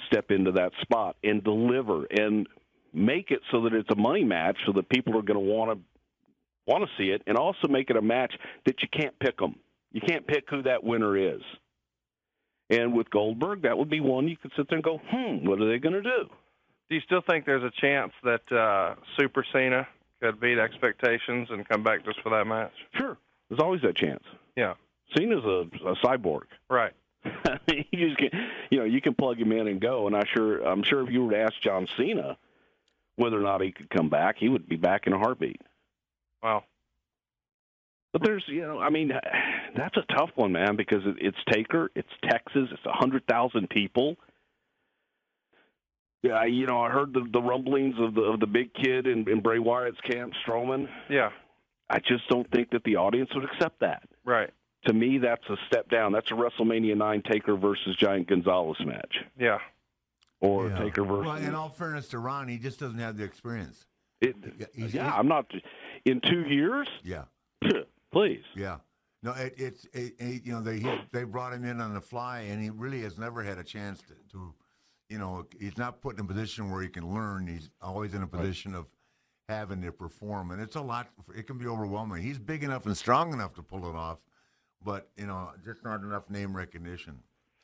step 0.07 0.31
into 0.31 0.51
that 0.53 0.71
spot 0.81 1.15
and 1.23 1.43
deliver 1.43 2.05
and 2.05 2.47
make 2.93 3.31
it 3.31 3.41
so 3.51 3.63
that 3.63 3.73
it's 3.73 3.89
a 3.91 3.95
money 3.95 4.23
match, 4.23 4.57
so 4.65 4.73
that 4.73 4.89
people 4.89 5.17
are 5.17 5.21
going 5.21 5.39
to 5.39 5.51
want 5.53 5.71
to 5.71 6.71
want 6.71 6.83
to 6.83 6.89
see 6.97 7.09
it, 7.09 7.21
and 7.27 7.37
also 7.37 7.67
make 7.67 7.89
it 7.89 7.97
a 7.97 8.01
match 8.01 8.33
that 8.65 8.81
you 8.81 8.87
can't 8.91 9.17
pick 9.19 9.37
them. 9.37 9.55
You 9.91 10.01
can't 10.01 10.25
pick 10.25 10.45
who 10.49 10.63
that 10.63 10.83
winner 10.83 11.15
is. 11.17 11.41
And 12.69 12.95
with 12.95 13.09
Goldberg, 13.09 13.61
that 13.61 13.77
would 13.77 13.89
be 13.89 13.99
one 13.99 14.27
you 14.27 14.37
could 14.37 14.51
sit 14.55 14.67
there 14.69 14.77
and 14.77 14.83
go, 14.83 14.99
hmm, 15.09 15.47
what 15.47 15.61
are 15.61 15.69
they 15.69 15.77
going 15.77 15.93
to 15.93 16.01
do? 16.01 16.29
Do 16.89 16.95
you 16.95 17.01
still 17.01 17.21
think 17.21 17.45
there's 17.45 17.63
a 17.63 17.71
chance 17.71 18.13
that 18.23 18.51
uh, 18.51 18.95
Super 19.17 19.43
Cena 19.51 19.87
could 20.21 20.39
beat 20.39 20.57
expectations 20.57 21.49
and 21.51 21.67
come 21.67 21.83
back 21.83 22.05
just 22.05 22.21
for 22.21 22.29
that 22.29 22.45
match? 22.47 22.73
Sure, 22.95 23.17
there's 23.49 23.59
always 23.59 23.81
that 23.81 23.95
chance. 23.95 24.23
Yeah. 24.55 24.75
Cena's 25.15 25.43
a, 25.43 25.67
a 25.87 25.95
cyborg. 25.97 26.45
Right. 26.69 26.93
you 27.67 28.07
just 28.07 28.17
can, 28.17 28.29
you 28.69 28.79
know, 28.79 28.85
you 28.85 29.01
can 29.01 29.13
plug 29.13 29.39
him 29.39 29.51
in 29.51 29.67
and 29.67 29.79
go. 29.79 30.07
And 30.07 30.15
I 30.15 30.23
sure, 30.25 30.61
I'm 30.61 30.83
sure 30.83 31.01
if 31.01 31.11
you 31.11 31.25
were 31.25 31.31
to 31.31 31.39
ask 31.39 31.59
John 31.61 31.87
Cena 31.97 32.37
whether 33.15 33.37
or 33.37 33.43
not 33.43 33.61
he 33.61 33.71
could 33.71 33.89
come 33.89 34.09
back, 34.09 34.37
he 34.37 34.49
would 34.49 34.67
be 34.67 34.75
back 34.75 35.07
in 35.07 35.13
a 35.13 35.17
heartbeat. 35.17 35.61
Wow. 36.43 36.63
But 38.15 38.23
there's, 38.23 38.45
you 38.47 38.61
know, 38.61 38.79
I 38.79 38.89
mean, 38.89 39.11
that's 39.75 39.97
a 39.97 40.13
tough 40.15 40.29
one, 40.35 40.53
man, 40.53 40.77
because 40.77 41.01
it's 41.05 41.35
Taker, 41.51 41.91
it's 41.95 42.07
Texas, 42.23 42.69
it's 42.71 42.85
a 42.85 42.93
hundred 42.93 43.27
thousand 43.27 43.69
people. 43.69 44.15
Yeah, 46.23 46.45
you 46.45 46.65
know, 46.65 46.79
I 46.79 46.89
heard 46.89 47.11
the, 47.13 47.27
the 47.33 47.41
rumblings 47.41 47.95
of 47.99 48.15
the 48.15 48.21
of 48.21 48.39
the 48.39 48.47
big 48.47 48.73
kid 48.73 49.05
in, 49.05 49.29
in 49.29 49.41
Bray 49.41 49.59
Wyatt's 49.59 49.99
camp, 50.09 50.31
Strowman. 50.47 50.87
Yeah. 51.09 51.31
I 51.89 51.99
just 51.99 52.25
don't 52.29 52.49
think 52.51 52.69
that 52.71 52.85
the 52.85 52.95
audience 52.95 53.29
would 53.35 53.43
accept 53.43 53.81
that. 53.81 54.03
Right. 54.23 54.49
To 54.85 54.93
me, 54.93 55.17
that's 55.17 55.43
a 55.49 55.57
step 55.67 55.89
down. 55.89 56.13
That's 56.13 56.31
a 56.31 56.35
WrestleMania 56.35 56.95
nine 56.95 57.21
Taker 57.29 57.57
versus 57.57 57.97
Giant 57.97 58.27
Gonzalez 58.29 58.77
match, 58.85 59.13
Yeah. 59.37 59.57
or 60.39 60.69
Yeah. 60.69 60.79
Taker 60.79 61.03
versus. 61.03 61.25
well, 61.25 61.35
in 61.35 61.53
all 61.53 61.67
fairness 61.69 62.07
to 62.09 62.19
Ron, 62.19 62.47
he 62.47 62.57
just 62.59 62.79
doesn't 62.79 62.97
have 62.99 63.17
the 63.17 63.25
experience. 63.25 63.85
It, 64.21 64.37
Yeah, 64.57 64.65
he's- 64.73 64.93
yeah, 64.93 65.13
I'm 65.13 65.27
not. 65.27 65.51
In 66.05 66.21
two 66.21 66.43
years, 66.47 66.87
Yeah. 67.03 67.25
please. 68.15 68.43
Yeah. 68.55 68.77
No, 69.21 69.31
it, 69.33 69.53
it's 69.57 69.85
it, 69.85 70.13
it, 70.19 70.45
you 70.45 70.53
know 70.53 70.61
they 70.61 70.79
he, 70.79 71.01
they 71.11 71.23
brought 71.23 71.53
him 71.53 71.65
in 71.65 71.81
on 71.81 71.93
the 71.93 72.01
fly, 72.01 72.41
and 72.41 72.63
he 72.63 72.69
really 72.69 73.01
has 73.01 73.17
never 73.17 73.43
had 73.43 73.57
a 73.57 73.63
chance 73.63 74.01
to, 74.03 74.13
to, 74.31 74.53
you 75.09 75.17
know, 75.17 75.45
he's 75.59 75.77
not 75.77 76.01
put 76.01 76.15
in 76.17 76.21
a 76.23 76.27
position 76.27 76.71
where 76.71 76.81
he 76.81 76.87
can 76.87 77.13
learn. 77.13 77.47
He's 77.47 77.69
always 77.81 78.13
in 78.13 78.21
a 78.21 78.27
position 78.27 78.73
of 78.73 78.85
having 79.49 79.81
to 79.81 79.91
perform, 79.91 80.51
and 80.51 80.61
it's 80.61 80.75
a 80.75 80.81
lot. 80.81 81.09
It 81.35 81.47
can 81.47 81.57
be 81.57 81.67
overwhelming. 81.67 82.21
He's 82.21 82.39
big 82.39 82.63
enough 82.63 82.85
and 82.85 82.95
strong 82.95 83.33
enough 83.33 83.53
to 83.55 83.63
pull 83.63 83.89
it 83.89 83.95
off, 83.95 84.19
but 84.83 85.09
you 85.17 85.25
know, 85.25 85.49
just 85.65 85.83
not 85.83 86.01
enough 86.01 86.29
name 86.29 86.55
recognition. 86.55 87.19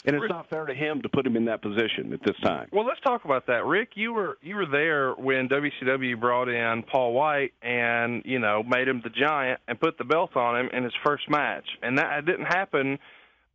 And 0.06 0.16
it's 0.16 0.30
not 0.30 0.50
fair 0.50 0.66
to 0.66 0.74
him 0.74 1.02
to 1.04 1.10
put 1.10 1.28
him 1.28 1.36
in 1.36 1.46
that 1.46 1.62
position 1.62 2.12
at 2.14 2.22
this 2.26 2.36
time. 2.44 2.68
Well, 2.72 2.86
let's 2.86 3.00
talk 3.02 3.24
about 3.26 3.46
that, 3.48 3.66
Ric. 3.66 3.90
You 3.96 4.14
were 4.14 4.38
you 4.42 4.56
were 4.56 4.66
there 4.66 5.14
when 5.14 5.48
WCW 5.48 6.20
brought 6.20 6.50
in 6.50 6.84
Paul 6.84 7.14
White 7.14 7.54
and 7.62 8.24
you 8.26 8.40
know 8.40 8.64
made 8.64 8.88
him 8.88 9.02
the 9.04 9.12
Giant 9.12 9.60
and 9.68 9.80
put 9.80 9.98
the 9.98 10.04
belt 10.04 10.36
on 10.36 10.60
him 10.60 10.70
in 10.74 10.84
his 10.84 10.94
first 11.06 11.30
match, 11.30 11.66
and 11.84 11.98
that 12.00 12.26
didn't 12.26 12.46
happen 12.46 12.98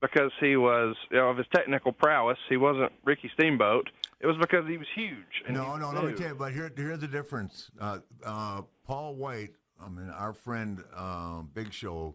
because 0.00 0.30
he 0.40 0.56
was 0.56 0.94
you 1.10 1.16
know 1.16 1.30
of 1.30 1.36
his 1.36 1.46
technical 1.54 1.90
prowess. 1.92 2.38
He 2.48 2.56
wasn't 2.56 2.92
Ricky 3.04 3.30
Steamboat. 3.34 3.90
It 4.20 4.26
was 4.26 4.36
because 4.40 4.66
he 4.68 4.78
was 4.78 4.86
huge. 4.94 5.42
And 5.46 5.56
No, 5.56 5.72
he 5.74 5.80
no, 5.80 5.86
was 5.86 5.94
let 5.94 6.04
me 6.04 6.12
tell 6.14 6.28
you. 6.28 6.34
But 6.34 6.52
here, 6.52 6.72
here's 6.74 7.00
the 7.00 7.08
difference. 7.08 7.70
Uh, 7.78 7.98
uh, 8.24 8.62
Paul 8.86 9.14
White, 9.14 9.50
I 9.80 9.88
mean, 9.88 10.08
our 10.10 10.32
friend 10.32 10.82
uh, 10.96 11.42
Big 11.54 11.72
Show, 11.72 12.14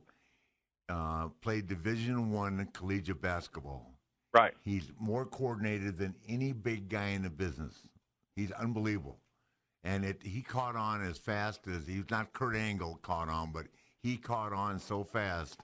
uh, 0.90 1.28
played 1.42 1.68
Division 1.68 2.32
One 2.32 2.68
collegiate 2.74 3.22
basketball. 3.22 3.92
Right. 4.34 4.54
He's 4.64 4.92
more 5.00 5.26
coordinated 5.26 5.98
than 5.98 6.16
any 6.28 6.54
big 6.54 6.90
guy 6.90 7.10
in 7.10 7.24
the 7.24 7.30
business. 7.30 7.88
He's 8.36 8.52
unbelievable. 8.52 9.20
And 9.84 10.06
it 10.06 10.22
he 10.24 10.42
caught 10.42 10.76
on 10.76 11.04
as 11.04 11.18
fast 11.18 11.68
as 11.68 11.88
he's 11.88 12.10
not 12.10 12.34
Kurt 12.34 12.56
Angle 12.56 13.00
caught 13.02 13.30
on, 13.30 13.52
but 13.52 13.66
he 14.02 14.18
caught 14.18 14.54
on 14.54 14.80
so 14.80 15.04
fast. 15.04 15.60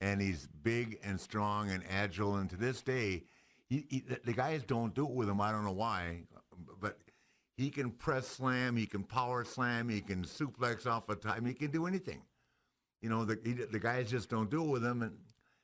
And 0.00 0.20
he's 0.20 0.48
big 0.62 0.98
and 1.04 1.20
strong 1.20 1.70
and 1.70 1.82
agile. 1.90 2.36
And 2.36 2.48
to 2.50 2.56
this 2.56 2.80
day, 2.80 3.24
he, 3.68 3.84
he, 3.90 4.04
the 4.24 4.32
guys 4.32 4.62
don't 4.62 4.94
do 4.94 5.04
it 5.04 5.12
with 5.12 5.28
him. 5.28 5.40
I 5.40 5.52
don't 5.52 5.64
know 5.64 5.72
why, 5.72 6.22
but 6.80 6.98
he 7.56 7.68
can 7.70 7.90
press 7.90 8.26
slam, 8.26 8.76
he 8.76 8.86
can 8.86 9.04
power 9.04 9.44
slam, 9.44 9.88
he 9.90 10.00
can 10.00 10.24
suplex 10.24 10.86
off 10.86 11.10
a 11.10 11.14
time, 11.14 11.44
he 11.44 11.52
can 11.52 11.70
do 11.70 11.86
anything. 11.86 12.22
You 13.02 13.10
know, 13.10 13.24
the 13.24 13.38
he, 13.44 13.52
the 13.52 13.78
guys 13.78 14.10
just 14.10 14.30
don't 14.30 14.50
do 14.50 14.64
it 14.64 14.68
with 14.68 14.84
him, 14.84 15.02
and 15.02 15.12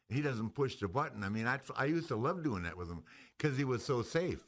he 0.09 0.21
doesn't 0.21 0.51
push 0.55 0.77
the 0.77 0.89
button. 0.89 1.25
I 1.25 1.29
mean, 1.29 1.47
I, 1.47 1.59
I 1.77 1.87
used 1.87 2.09
to 2.09 2.17
love 2.17 2.45
doing 2.45 2.63
that 2.63 2.77
with 2.77 2.89
him 2.89 3.03
because 3.37 3.57
he 3.57 3.65
was 3.65 3.85
so 3.85 4.03
safe. 4.03 4.47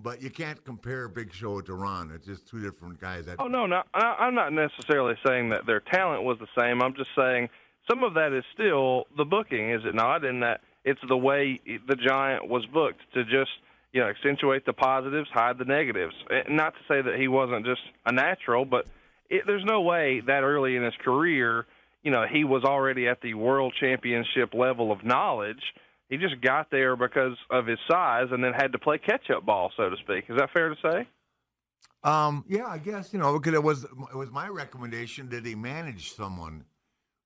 But 0.00 0.22
you 0.22 0.30
can't 0.30 0.64
compare 0.64 1.08
Big 1.08 1.32
Show 1.32 1.60
to 1.60 1.74
Ron. 1.74 2.12
It's 2.14 2.26
just 2.26 2.46
two 2.46 2.60
different 2.60 3.00
guys. 3.00 3.26
That, 3.26 3.36
Oh 3.40 3.48
no, 3.48 3.66
no, 3.66 3.82
I'm 3.94 4.34
not 4.34 4.52
necessarily 4.52 5.16
saying 5.26 5.48
that 5.50 5.66
their 5.66 5.80
talent 5.80 6.22
was 6.22 6.38
the 6.38 6.46
same. 6.56 6.82
I'm 6.82 6.94
just 6.94 7.10
saying 7.16 7.48
some 7.90 8.04
of 8.04 8.14
that 8.14 8.32
is 8.32 8.44
still 8.54 9.06
the 9.16 9.24
booking, 9.24 9.70
is 9.70 9.82
it 9.84 9.96
not? 9.96 10.24
In 10.24 10.40
that 10.40 10.60
it's 10.84 11.00
the 11.08 11.16
way 11.16 11.60
the 11.88 11.96
Giant 11.96 12.48
was 12.48 12.64
booked 12.66 13.00
to 13.14 13.24
just 13.24 13.50
you 13.92 14.00
know 14.00 14.06
accentuate 14.06 14.64
the 14.66 14.72
positives, 14.72 15.28
hide 15.32 15.58
the 15.58 15.64
negatives. 15.64 16.14
Eh, 16.30 16.42
Not 16.48 16.74
to 16.74 16.80
say 16.86 17.02
that 17.02 17.18
he 17.18 17.26
wasn't 17.26 17.66
just 17.66 17.82
a 18.06 18.12
natural, 18.12 18.64
but 18.64 18.86
it, 19.30 19.44
there's 19.46 19.64
no 19.64 19.80
way 19.80 20.20
that 20.26 20.44
early 20.44 20.76
in 20.76 20.84
his 20.84 20.94
career, 21.04 21.66
you 22.08 22.14
know, 22.14 22.24
he 22.26 22.42
was 22.42 22.64
already 22.64 23.06
at 23.06 23.20
the 23.20 23.34
world 23.34 23.74
championship 23.78 24.54
level 24.54 24.90
of 24.90 25.04
knowledge. 25.04 25.60
He 26.08 26.16
just 26.16 26.40
got 26.40 26.70
there 26.70 26.96
because 26.96 27.36
of 27.50 27.66
his 27.66 27.78
size, 27.86 28.28
and 28.30 28.42
then 28.42 28.54
had 28.54 28.72
to 28.72 28.78
play 28.78 28.96
catch-up 28.96 29.44
ball, 29.44 29.70
so 29.76 29.90
to 29.90 29.96
speak. 29.98 30.24
Is 30.30 30.38
that 30.38 30.48
fair 30.54 30.70
to 30.70 30.76
say? 30.82 31.06
Um, 32.02 32.46
yeah, 32.48 32.66
I 32.66 32.78
guess 32.78 33.12
you 33.12 33.18
know 33.18 33.38
because 33.38 33.52
it 33.52 33.62
was 33.62 33.84
it 33.84 34.16
was 34.16 34.30
my 34.30 34.48
recommendation 34.48 35.28
that 35.28 35.44
he 35.44 35.54
manage 35.54 36.14
someone 36.14 36.64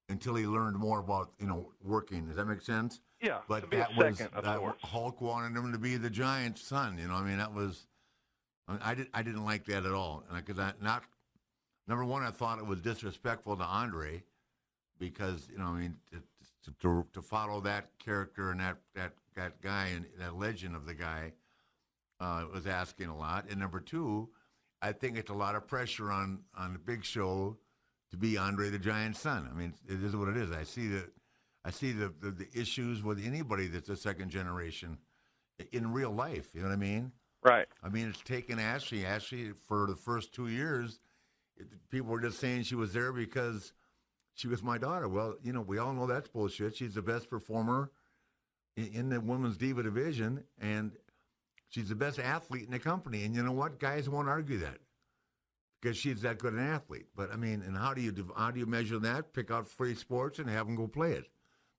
until 0.09 0.35
he 0.35 0.47
learned 0.47 0.75
more 0.75 0.99
about 0.99 1.31
you 1.38 1.47
know 1.47 1.71
working. 1.81 2.27
Does 2.27 2.35
that 2.35 2.47
make 2.47 2.62
sense? 2.62 3.01
Yeah, 3.23 3.38
But 3.49 3.71
that 3.71 3.97
was 3.97 4.18
second, 4.18 4.42
that 4.42 4.59
course. 4.59 4.75
Hulk 4.83 5.21
wanted 5.21 5.57
him 5.57 5.71
to 5.71 5.79
be 5.79 5.97
the 5.97 6.11
Giants' 6.11 6.62
son. 6.62 6.99
You 6.99 7.07
know, 7.07 7.14
I 7.14 7.23
mean 7.23 7.38
that 7.38 7.55
was 7.55 7.87
I, 8.66 8.73
mean, 8.73 8.81
I 8.83 8.95
did 8.97 9.07
I 9.14 9.23
didn't 9.23 9.45
like 9.45 9.64
that 9.66 9.87
at 9.87 9.92
all, 9.92 10.25
and 10.29 10.37
I, 10.59 10.73
not 10.83 11.05
number 11.87 12.05
one, 12.05 12.25
I 12.25 12.33
thought 12.33 12.59
it 12.59 12.66
was 12.66 12.81
disrespectful 12.81 13.57
to 13.59 13.62
Andre 13.62 14.25
because 15.03 15.49
you 15.51 15.59
know 15.59 15.65
I 15.65 15.81
mean 15.81 15.97
to, 16.12 16.23
to, 16.65 16.75
to, 16.81 17.07
to 17.12 17.23
follow 17.23 17.61
that 17.62 17.87
character 17.99 18.53
and 18.53 18.61
that 18.61 18.77
that 18.95 19.12
that 19.35 19.61
guy 19.61 19.88
and 19.95 20.07
that 20.19 20.37
legend 20.37 20.77
of 20.77 20.87
the 20.87 20.95
guy 20.95 21.33
uh, 22.21 22.45
was 22.55 22.69
asking 22.69 23.09
a 23.09 23.17
lot, 23.17 23.47
and 23.51 23.59
number 23.59 23.81
two, 23.81 24.29
I 24.81 24.93
think 24.93 25.19
it's 25.19 25.31
a 25.31 25.35
lot 25.35 25.57
of 25.57 25.67
pressure 25.67 26.12
on 26.12 26.38
on 26.57 26.73
the 26.73 26.79
Big 26.79 27.05
Show 27.05 27.57
to 28.12 28.17
be 28.17 28.38
Andre 28.38 28.71
the 28.71 28.79
Giant's 28.79 29.21
son. 29.21 29.49
I 29.51 29.59
mean, 29.59 29.75
it 29.88 30.05
is 30.05 30.15
what 30.15 30.29
it 30.29 30.37
is. 30.37 30.53
I 30.53 30.62
see 30.62 30.87
the 30.87 31.11
I 31.65 31.71
see 31.71 31.91
the, 31.91 32.12
the, 32.21 32.31
the 32.31 32.49
issues 32.55 33.03
with 33.03 33.25
anybody 33.25 33.67
that's 33.67 33.88
a 33.88 33.97
second 33.97 34.31
generation 34.31 34.99
in 35.73 35.93
real 35.93 36.11
life. 36.11 36.51
You 36.55 36.61
know 36.61 36.69
what 36.69 36.75
I 36.75 36.77
mean? 36.77 37.12
Right. 37.43 37.67
I 37.83 37.88
mean, 37.88 38.09
it's 38.09 38.23
taken 38.23 38.61
Ashley. 38.61 39.05
Ashley 39.05 39.51
for 39.67 39.87
the 39.88 39.97
first 39.97 40.33
two 40.33 40.47
years, 40.47 41.01
it, 41.57 41.67
people 41.91 42.11
were 42.11 42.21
just 42.21 42.38
saying 42.38 42.65
she 42.65 42.77
was 42.77 42.93
there 42.93 43.12
because 43.12 43.73
she 44.35 44.49
was 44.49 44.62
my 44.62 44.79
daughter. 44.79 45.09
Well, 45.09 45.37
you 45.42 45.53
know, 45.53 45.61
we 45.61 45.79
all 45.79 45.92
know 45.92 46.07
that's 46.07 46.29
bullshit. 46.29 46.77
She's 46.77 46.95
the 46.95 47.03
best 47.03 47.29
performer 47.29 47.90
in, 48.77 48.87
in 48.92 49.09
the 49.09 49.21
women's 49.21 49.57
diva 49.57 49.83
division, 49.83 50.45
and 50.61 50.92
she's 51.68 51.88
the 51.88 51.95
best 51.95 52.18
athlete 52.18 52.64
in 52.64 52.71
the 52.71 52.79
company. 52.79 53.25
And 53.25 53.35
you 53.35 53.42
know 53.42 53.53
what? 53.53 53.79
Guys 53.79 54.09
won't 54.09 54.29
argue 54.29 54.59
that 54.59 54.79
because 55.81 55.97
she's 55.97 56.23
that 56.23 56.38
good 56.38 56.55
an 56.55 56.61
athlete. 56.61 57.07
But 57.14 57.33
I 57.33 57.37
mean, 57.37 57.62
and 57.66 57.77
how 57.77 57.92
do 57.95 58.01
you 58.01 58.33
how 58.37 58.51
do 58.51 58.61
you 58.61 58.66
measure 58.66 58.99
that? 59.01 59.33
Pick 59.35 59.51
out 59.51 59.66
free 59.66 59.95
sports 59.95 60.38
and 60.38 60.49
have 60.49 60.66
them 60.66 60.77
go 60.77 60.87
play 60.87 61.12
it. 61.12 61.29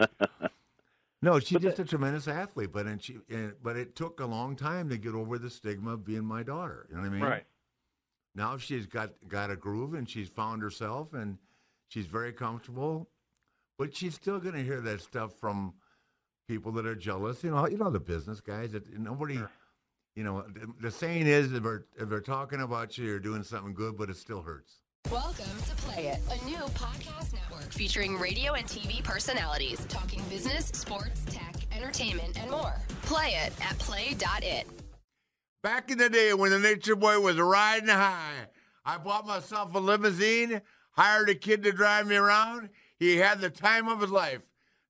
no, 1.23 1.39
she's 1.39 1.61
just 1.61 1.79
a 1.79 1.85
tremendous 1.85 2.27
athlete, 2.27 2.73
but 2.73 2.87
and 2.87 3.03
she, 3.03 3.19
and, 3.31 3.55
but 3.63 3.77
it 3.77 3.95
took 3.95 4.21
a 4.21 4.27
long 4.27 4.57
time 4.57 4.89
to 4.89 4.99
get 4.99 5.15
over 5.15 5.39
the 5.39 5.51
stigma 5.51 5.93
of 5.93 6.05
being 6.05 6.25
my 6.25 6.43
daughter. 6.43 6.87
You 6.91 6.97
know 6.97 7.03
what 7.03 7.09
I 7.09 7.13
mean? 7.13 7.23
Right. 7.23 7.45
Now 8.35 8.57
she's 8.57 8.87
got 8.87 9.11
got 9.27 9.51
a 9.51 9.57
groove 9.57 9.95
and 9.95 10.09
she's 10.09 10.29
found 10.29 10.63
herself 10.63 11.13
and 11.13 11.39
she's 11.89 12.07
very 12.07 12.33
comfortable, 12.33 13.09
but 13.79 13.95
she's 13.95 14.15
still 14.15 14.39
going 14.39 14.55
to 14.55 14.63
hear 14.63 14.81
that 14.81 15.01
stuff 15.01 15.33
from 15.41 15.75
people 16.49 16.73
that 16.73 16.87
are 16.87 16.95
jealous. 16.95 17.43
You 17.43 17.51
know, 17.51 17.67
you 17.69 17.77
know 17.77 17.91
the 17.91 18.01
business 18.01 18.41
guys. 18.41 18.73
That 18.73 18.99
nobody, 18.99 19.41
you 20.15 20.25
know, 20.25 20.43
the, 20.43 20.73
the 20.81 20.91
saying 20.91 21.27
is 21.27 21.53
if 21.53 21.63
they're 21.63 21.85
if 21.99 22.09
they're 22.09 22.21
talking 22.21 22.61
about 22.61 22.97
you, 22.99 23.07
you're 23.07 23.19
doing 23.19 23.43
something 23.43 23.75
good, 23.75 23.97
but 23.97 24.11
it 24.11 24.17
still 24.17 24.43
hurts. 24.43 24.81
Welcome 25.11 25.47
to 25.69 25.75
Play 25.77 26.09
It, 26.09 26.21
a 26.31 26.45
new 26.45 26.59
podcast 26.75 27.33
network 27.33 27.73
featuring 27.73 28.19
radio 28.19 28.53
and 28.55 28.67
TV 28.67 29.03
personalities 29.03 29.87
talking 29.89 30.23
business, 30.29 30.67
sports, 30.67 31.25
tech, 31.31 31.55
entertainment, 31.73 32.39
and 32.39 32.51
more. 32.51 32.75
Play 33.03 33.39
it 33.47 33.53
at 33.65 33.79
play.it. 33.79 34.67
Back 35.63 35.91
in 35.91 35.99
the 35.99 36.09
day 36.09 36.33
when 36.35 36.53
the 36.53 36.59
Nature 36.61 36.95
Boy 36.95 37.19
was 37.19 37.37
riding 37.37 37.89
high, 37.89 38.47
I 38.85 38.97
bought 38.97 39.27
myself 39.27 39.75
a 39.75 39.79
limousine, 39.79 40.63
hired 40.93 41.29
a 41.29 41.35
kid 41.35 41.65
to 41.65 41.73
drive 41.73 42.07
me 42.07 42.15
around. 42.15 42.69
He 42.97 43.17
had 43.17 43.41
the 43.41 43.51
time 43.51 43.89
of 43.89 44.01
his 44.01 44.11
life. 44.11 44.43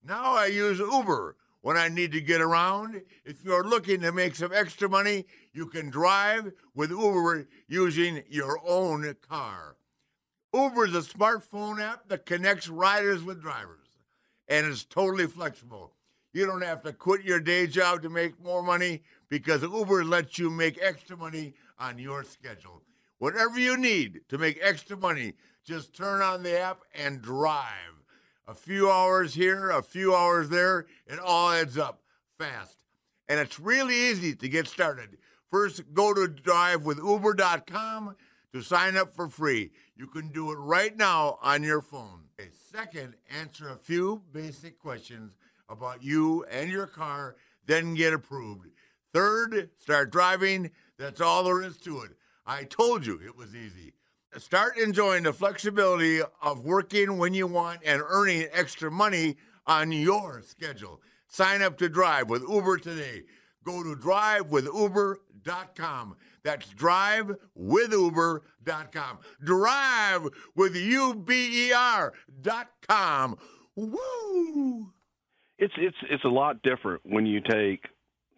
Now 0.05 0.35
I 0.35 0.47
use 0.47 0.79
Uber 0.79 1.37
when 1.63 1.79
I 1.79 1.89
need 1.89 2.13
to 2.13 2.21
get 2.21 2.43
around. 2.43 3.01
If 3.25 3.45
you're 3.45 3.65
looking 3.65 4.01
to 4.03 4.13
make 4.13 4.37
some 4.37 4.53
extra 4.53 4.91
money, 4.91 5.25
you 5.55 5.67
can 5.67 5.89
drive 5.89 6.53
with 6.75 6.91
Uber 6.91 7.49
using 7.67 8.23
your 8.29 8.61
own 8.67 9.15
car. 9.27 9.77
Uber 10.53 10.87
is 10.87 10.95
a 10.95 11.01
smartphone 11.01 11.81
app 11.81 12.09
that 12.09 12.27
connects 12.27 12.69
riders 12.69 13.23
with 13.23 13.41
drivers 13.41 13.89
and 14.49 14.67
it's 14.67 14.85
totally 14.85 15.27
flexible. 15.27 15.93
You 16.33 16.47
don't 16.47 16.63
have 16.63 16.83
to 16.83 16.93
quit 16.93 17.23
your 17.23 17.41
day 17.41 17.67
job 17.67 18.03
to 18.03 18.11
make 18.11 18.43
more 18.43 18.63
money 18.63 19.03
because 19.29 19.63
Uber 19.63 20.05
lets 20.05 20.39
you 20.39 20.51
make 20.51 20.79
extra 20.81 21.17
money 21.17 21.55
on 21.79 21.99
your 21.99 22.25
schedule. 22.25 22.83
Whatever 23.19 23.59
you 23.59 23.77
need 23.77 24.21
to 24.29 24.39
make 24.39 24.59
extra 24.63 24.97
money, 24.97 25.35
just 25.65 25.95
turn 25.95 26.23
on 26.23 26.43
the 26.43 26.59
app 26.59 26.81
and 26.95 27.21
drive. 27.21 28.05
A 28.47 28.55
few 28.55 28.91
hours 28.91 29.35
here, 29.35 29.71
a 29.71 29.83
few 29.83 30.15
hours 30.15 30.49
there, 30.49 30.87
it 31.07 31.19
all 31.19 31.51
adds 31.51 31.77
up 31.77 32.01
fast. 32.39 32.79
And 33.29 33.39
it's 33.39 33.61
really 33.61 33.95
easy 33.95 34.35
to 34.37 34.49
get 34.49 34.67
started. 34.67 35.19
First, 35.51 35.83
go 35.93 36.15
to 36.15 36.29
drivewithuber.com 36.29 38.17
to 38.53 38.63
sign 38.63 38.97
up 38.97 39.15
for 39.15 39.29
free. 39.29 39.73
You 39.97 40.07
can 40.07 40.29
do 40.29 40.51
it 40.53 40.57
right 40.57 40.97
now 40.97 41.39
on 41.43 41.63
your 41.63 41.83
phone. 41.83 42.25
Okay, 42.41 42.51
Second, 42.73 43.15
answer 43.41 43.69
a 43.69 43.77
few 43.77 44.23
basic 44.33 44.79
questions 44.79 45.33
about 45.69 46.03
you 46.03 46.45
and 46.45 46.71
your 46.71 46.87
car, 46.87 47.37
then 47.67 47.95
get 47.95 48.13
approved. 48.15 48.69
Third, 49.13 49.69
start 49.79 50.11
driving. 50.11 50.71
That's 50.99 51.21
all 51.21 51.45
there 51.45 51.63
is 51.63 51.77
to 51.79 52.01
it. 52.03 52.11
I 52.47 52.65
told 52.65 53.07
you 53.07 53.21
it 53.25 53.37
was 53.37 53.55
easy. 53.55 53.93
Start 54.37 54.77
enjoying 54.77 55.23
the 55.25 55.33
flexibility 55.33 56.21
of 56.43 56.65
working 56.65 57.17
when 57.19 57.35
you 57.35 57.47
want 57.47 57.81
and 57.85 58.03
earning 58.07 58.49
extra 58.53 58.91
money 58.91 59.37
on 59.67 59.93
your 59.93 60.43
schedule. 60.43 61.01
Sign 61.27 61.63
up 61.63 61.79
to 61.79 61.89
drive 61.89 62.29
with 62.29 62.43
Uber 62.49 62.79
today. 62.79 63.23
Go 63.65 63.83
to 63.83 63.97
drivewithuber.com. 63.97 66.17
That's 66.43 66.73
drivewithuber.com. 66.75 69.19
Drive 69.43 70.29
with 70.55 70.77
U-B-E-R.com. 70.77 72.19
Woo! 73.77 74.93
it's 75.59 75.75
it's 75.77 75.97
it's 76.09 76.25
a 76.25 76.29
lot 76.29 76.63
different 76.63 77.03
when 77.05 77.27
you 77.27 77.41
take 77.41 77.87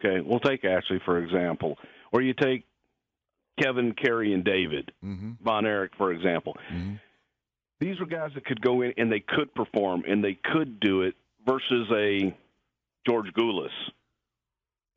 okay 0.05 0.21
we'll 0.21 0.41
take 0.41 0.65
ashley 0.65 1.01
for 1.05 1.19
example. 1.19 1.79
Or 2.13 2.23
you 2.23 2.35
take 2.35 2.65
kevin 3.61 3.95
kerry 3.95 4.33
and 4.33 4.45
david. 4.45 4.93
Mm-hmm. 5.05 5.33
Von 5.43 5.67
erich 5.67 5.93
for 5.97 6.13
example. 6.13 6.57
Mm-hmm. 6.73 6.95
These 7.81 7.99
were 7.99 8.07
guys 8.07 8.31
that 8.35 8.45
could 8.45 8.61
go 8.61 8.83
in 8.83 8.93
and 8.99 9.11
they 9.11 9.21
could 9.21 9.55
perform 9.55 10.05
and 10.07 10.23
they 10.23 10.39
could 10.53 10.81
do 10.81 11.03
it 11.03 11.15
versus 11.47 11.89
a 11.95 12.37
george 13.07 13.33
gulas 13.33 13.71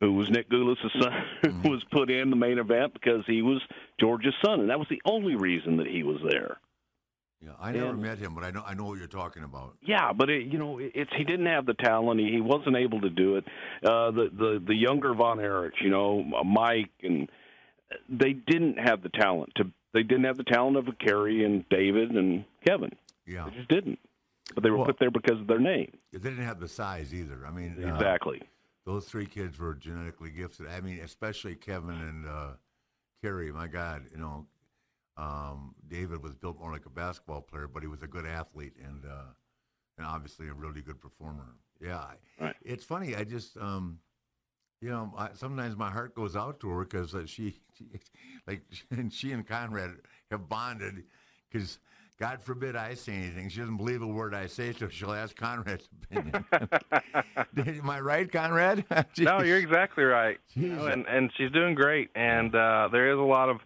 who 0.01 0.11
was 0.11 0.29
nick 0.29 0.49
gulas' 0.49 0.77
son 1.01 1.11
who 1.41 1.49
mm-hmm. 1.49 1.69
was 1.69 1.83
put 1.91 2.09
in 2.09 2.29
the 2.29 2.35
main 2.35 2.59
event 2.59 2.93
because 2.93 3.23
he 3.27 3.41
was 3.41 3.61
george's 3.99 4.33
son. 4.43 4.61
And 4.61 4.69
that 4.69 4.79
was 4.79 4.87
the 4.89 5.01
only 5.05 5.35
reason 5.35 5.77
that 5.77 5.87
he 5.87 6.03
was 6.03 6.17
there 6.29 6.57
Yeah, 7.43 7.51
I 7.59 7.71
never 7.73 7.87
And- 7.89 8.01
met 8.01 8.19
him, 8.19 8.33
but 8.35 8.43
I 8.45 8.51
know 8.51 8.63
I 8.65 8.73
know 8.73 8.85
what 8.85 8.97
you're 8.99 9.07
talking 9.07 9.43
about. 9.43 9.75
Yeah, 9.81 10.13
but 10.13 10.29
it, 10.29 10.45
you 10.47 10.57
know, 10.57 10.77
it- 10.79 10.93
it's 10.95 11.11
he 11.17 11.23
didn't 11.23 11.47
have 11.47 11.65
the 11.65 11.73
talent. 11.73 12.19
He, 12.21 12.31
he 12.31 12.41
wasn't 12.41 12.77
able 12.77 13.01
to 13.01 13.09
do 13.09 13.35
it. 13.35 13.45
Uh, 13.83 14.11
the 14.11 14.29
the 14.31 14.63
the 14.65 14.75
younger 14.75 15.13
Von 15.13 15.39
Erich, 15.39 15.73
you 15.81 15.89
know, 15.89 16.23
Mike, 16.45 16.89
and 17.01 17.29
they 18.09 18.33
didn't 18.33 18.77
have 18.79 19.01
the 19.03 19.09
talent 19.09 19.51
to. 19.55 19.65
They 19.93 20.03
didn't 20.03 20.23
have 20.23 20.37
the 20.37 20.43
talent 20.45 20.77
of 20.77 20.87
a 20.87 20.93
Kerry 20.93 21.43
and 21.43 21.67
David 21.69 22.11
and 22.11 22.45
Kevin. 22.65 22.91
Yeah. 23.27 23.45
They 23.49 23.57
just 23.57 23.69
didn't. 23.69 23.99
but 24.55 24.61
they 24.63 24.69
were 24.69 24.77
Well- 24.77 24.85
put 24.87 24.99
there 24.99 25.09
because 25.11 25.39
of 25.39 25.47
their 25.47 25.59
name. 25.59 25.91
They 26.11 26.19
didn't 26.19 26.43
have 26.43 26.59
the 26.59 26.67
size 26.67 27.13
either. 27.13 27.45
I 27.47 27.51
mean, 27.51 27.75
uh, 27.83 27.87
Exactly. 27.93 28.41
those 28.85 29.07
three 29.07 29.25
kids 29.25 29.57
were 29.57 29.73
genetically 29.73 30.31
gifted. 30.31 30.67
I 30.67 30.81
mean, 30.81 30.99
especially 30.99 31.55
Kevin 31.55 31.95
and 31.95 32.25
uh, 32.27 32.49
Kerry. 33.21 33.51
My 33.53 33.67
God, 33.67 34.03
you 34.11 34.17
know, 34.17 34.45
um, 35.17 35.75
David 35.87 36.23
was 36.23 36.33
built 36.35 36.59
more 36.59 36.71
like 36.71 36.85
a 36.85 36.89
basketball 36.89 37.41
player, 37.41 37.67
but 37.67 37.81
he 37.83 37.87
was 37.87 38.01
a 38.01 38.07
good 38.07 38.25
athlete 38.25 38.73
and 38.83 39.05
uh, 39.05 39.25
and 39.97 40.07
obviously 40.07 40.47
a 40.47 40.53
really 40.53 40.81
good 40.81 40.99
performer. 40.99 41.55
Yeah, 41.79 42.03
Right. 42.39 42.55
it's 42.63 42.83
funny. 42.83 43.15
I 43.15 43.23
just, 43.25 43.57
um, 43.57 43.99
you 44.81 44.89
know, 44.89 45.13
I, 45.17 45.29
sometimes 45.33 45.75
my 45.75 45.91
heart 45.91 46.15
goes 46.15 46.35
out 46.35 46.59
to 46.61 46.69
her 46.69 46.83
because 46.85 47.13
uh, 47.13 47.25
she, 47.25 47.59
she, 47.77 47.85
like, 48.47 48.61
and 48.89 49.11
she 49.19 49.31
and 49.33 49.47
Conrad 49.47 49.91
have 50.31 50.47
bonded 50.49 51.03
because. 51.51 51.79
God 52.19 52.43
forbid 52.43 52.75
I 52.75 52.93
say 52.93 53.11
anything. 53.11 53.49
She 53.49 53.59
doesn't 53.59 53.75
believe 53.75 54.03
a 54.03 54.07
word 54.07 54.35
I 54.35 54.45
say, 54.45 54.71
so 54.71 54.87
she'll 54.87 55.11
ask 55.13 55.35
Conrad's 55.35 55.89
opinion. 56.03 56.45
Am 56.53 57.89
I 57.89 57.99
right, 57.99 58.31
Conrad? 58.31 58.85
no, 59.17 59.41
you're 59.41 59.57
exactly 59.57 60.03
right. 60.03 60.37
Know, 60.55 60.85
and 60.85 61.07
and 61.07 61.31
she's 61.35 61.51
doing 61.51 61.73
great. 61.73 62.11
And 62.15 62.53
uh, 62.53 62.87
there 62.91 63.11
is 63.11 63.17
a 63.17 63.21
lot 63.23 63.49
of, 63.49 63.57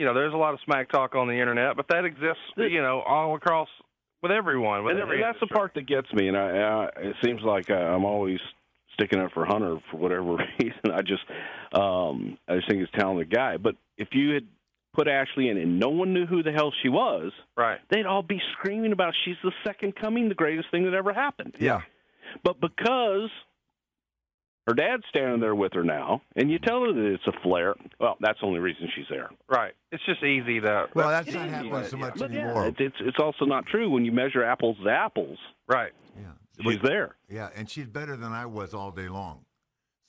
you 0.00 0.06
know, 0.06 0.14
there's 0.14 0.32
a 0.32 0.36
lot 0.38 0.54
of 0.54 0.60
smack 0.64 0.90
talk 0.90 1.14
on 1.14 1.28
the 1.28 1.34
internet, 1.34 1.76
but 1.76 1.86
that 1.88 2.06
exists, 2.06 2.40
you 2.56 2.80
know, 2.80 3.02
all 3.02 3.36
across 3.36 3.68
with 4.22 4.32
everyone. 4.32 4.82
With 4.82 4.92
And, 4.92 5.02
every 5.02 5.16
and 5.16 5.24
that's 5.24 5.38
the 5.40 5.46
part 5.46 5.74
that 5.74 5.86
gets 5.86 6.10
me. 6.14 6.28
And 6.28 6.38
I, 6.38 6.48
I 6.48 6.84
it 7.00 7.16
seems 7.22 7.42
like 7.42 7.68
uh, 7.68 7.74
I'm 7.74 8.06
always 8.06 8.38
sticking 8.94 9.20
up 9.20 9.32
for 9.32 9.44
Hunter 9.44 9.76
for 9.90 9.98
whatever 9.98 10.36
reason. 10.58 10.90
I 10.90 11.02
just, 11.02 11.22
um, 11.74 12.38
I 12.48 12.56
just 12.56 12.68
think 12.68 12.80
he's 12.80 12.88
a 12.94 12.98
talented 12.98 13.30
guy. 13.30 13.58
But 13.58 13.76
if 13.98 14.08
you 14.12 14.32
had 14.32 14.46
put 14.94 15.06
Ashley 15.06 15.50
in 15.50 15.58
and 15.58 15.78
no 15.78 15.90
one 15.90 16.14
knew 16.14 16.24
who 16.24 16.42
the 16.42 16.52
hell 16.52 16.72
she 16.82 16.88
was, 16.88 17.30
right? 17.54 17.80
They'd 17.90 18.06
all 18.06 18.22
be 18.22 18.40
screaming 18.54 18.92
about 18.92 19.12
she's 19.26 19.36
the 19.44 19.52
second 19.66 19.96
coming, 19.96 20.30
the 20.30 20.34
greatest 20.34 20.70
thing 20.70 20.84
that 20.84 20.94
ever 20.94 21.12
happened. 21.12 21.56
Yeah. 21.60 21.82
But 22.42 22.58
because 22.58 23.28
her 24.66 24.74
dad's 24.74 25.02
standing 25.08 25.40
there 25.40 25.54
with 25.54 25.72
her 25.72 25.82
now, 25.82 26.22
and 26.36 26.50
you 26.50 26.58
tell 26.58 26.82
her 26.82 26.92
that 26.92 27.14
it's 27.14 27.26
a 27.26 27.32
Flair, 27.42 27.74
well, 27.98 28.16
that's 28.20 28.38
the 28.40 28.46
only 28.46 28.60
reason 28.60 28.88
she's 28.94 29.06
there. 29.10 29.30
Right. 29.48 29.72
It's 29.90 30.04
just 30.04 30.22
easy 30.22 30.60
to. 30.60 30.86
Well, 30.94 31.08
that's 31.08 31.32
not 31.32 31.48
happening 31.48 31.84
so 31.84 31.96
much 31.96 32.20
yeah, 32.20 32.26
anymore. 32.26 32.66
it's, 32.66 32.76
it's 32.78 32.96
it's 33.00 33.18
also 33.18 33.44
not 33.46 33.66
true 33.66 33.90
when 33.90 34.04
you 34.04 34.12
measure 34.12 34.44
apples 34.44 34.76
to 34.84 34.90
apples. 34.90 35.38
Right. 35.66 35.92
Yeah. 36.16 36.32
She's 36.62 36.82
there. 36.82 37.16
Yeah, 37.28 37.48
and 37.56 37.68
she's 37.70 37.86
better 37.86 38.16
than 38.16 38.32
I 38.32 38.46
was 38.46 38.74
all 38.74 38.90
day 38.90 39.08
long. 39.08 39.40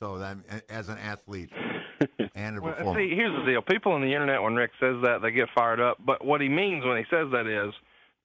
So 0.02 0.18
that 0.18 0.38
as 0.70 0.89
an 0.89 0.97
athlete 0.97 1.49
and 2.36 2.58
a 2.58 2.62
Well, 2.62 2.74
performer. 2.74 2.99
see, 2.99 3.16
here's 3.16 3.36
the 3.39 3.49
deal. 3.52 3.62
People 3.62 3.93
on 3.93 4.02
the 4.02 4.12
internet, 4.14 4.41
when 4.41 4.56
Ric 4.56 4.72
says 4.80 4.95
that, 5.04 5.20
they 5.22 5.32
get 5.32 5.47
fired 5.56 5.80
up. 5.80 5.97
But 6.06 6.26
what 6.26 6.41
he 6.41 6.49
means 6.49 6.84
when 6.84 6.97
he 6.97 7.04
says 7.10 7.28
that 7.32 7.45
is 7.47 7.74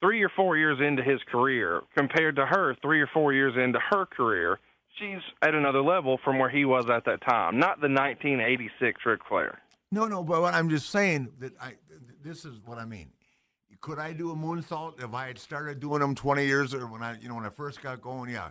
three 0.01 0.21
or 0.23 0.29
four 0.35 0.57
years 0.57 0.79
into 0.85 1.03
his 1.03 1.19
career, 1.31 1.81
compared 1.95 2.35
to 2.37 2.45
her 2.45 2.75
three 2.81 2.99
or 2.99 3.07
four 3.13 3.31
years 3.31 3.53
into 3.55 3.79
her 3.91 4.05
career, 4.07 4.59
she's 4.97 5.21
at 5.41 5.53
another 5.53 5.81
level 5.81 6.19
from 6.23 6.39
where 6.39 6.49
he 6.49 6.65
was 6.65 6.89
at 6.89 7.05
that 7.05 7.21
time. 7.21 7.59
Not 7.59 7.79
the 7.79 7.87
1986 7.87 9.01
Ric 9.05 9.21
Flair. 9.27 9.59
No, 9.91 10.05
no, 10.05 10.23
but 10.23 10.41
what 10.41 10.53
I'm 10.53 10.69
just 10.69 10.89
saying 10.89 11.29
that 11.39 11.53
I 11.61 11.73
this 12.23 12.45
is 12.45 12.59
what 12.65 12.77
I 12.77 12.85
mean. 12.85 13.09
Could 13.79 13.99
I 13.99 14.11
do 14.11 14.31
a 14.31 14.35
moonsault 14.35 15.03
if 15.03 15.13
I 15.13 15.27
had 15.27 15.37
started 15.37 15.79
doing 15.79 15.99
them 15.99 16.15
20 16.15 16.45
years 16.45 16.73
or 16.73 16.87
when 16.87 17.03
I 17.03 17.17
you 17.19 17.29
know 17.29 17.35
when 17.35 17.45
I 17.45 17.49
first 17.49 17.81
got 17.81 18.01
going? 18.01 18.29
Yeah, 18.29 18.49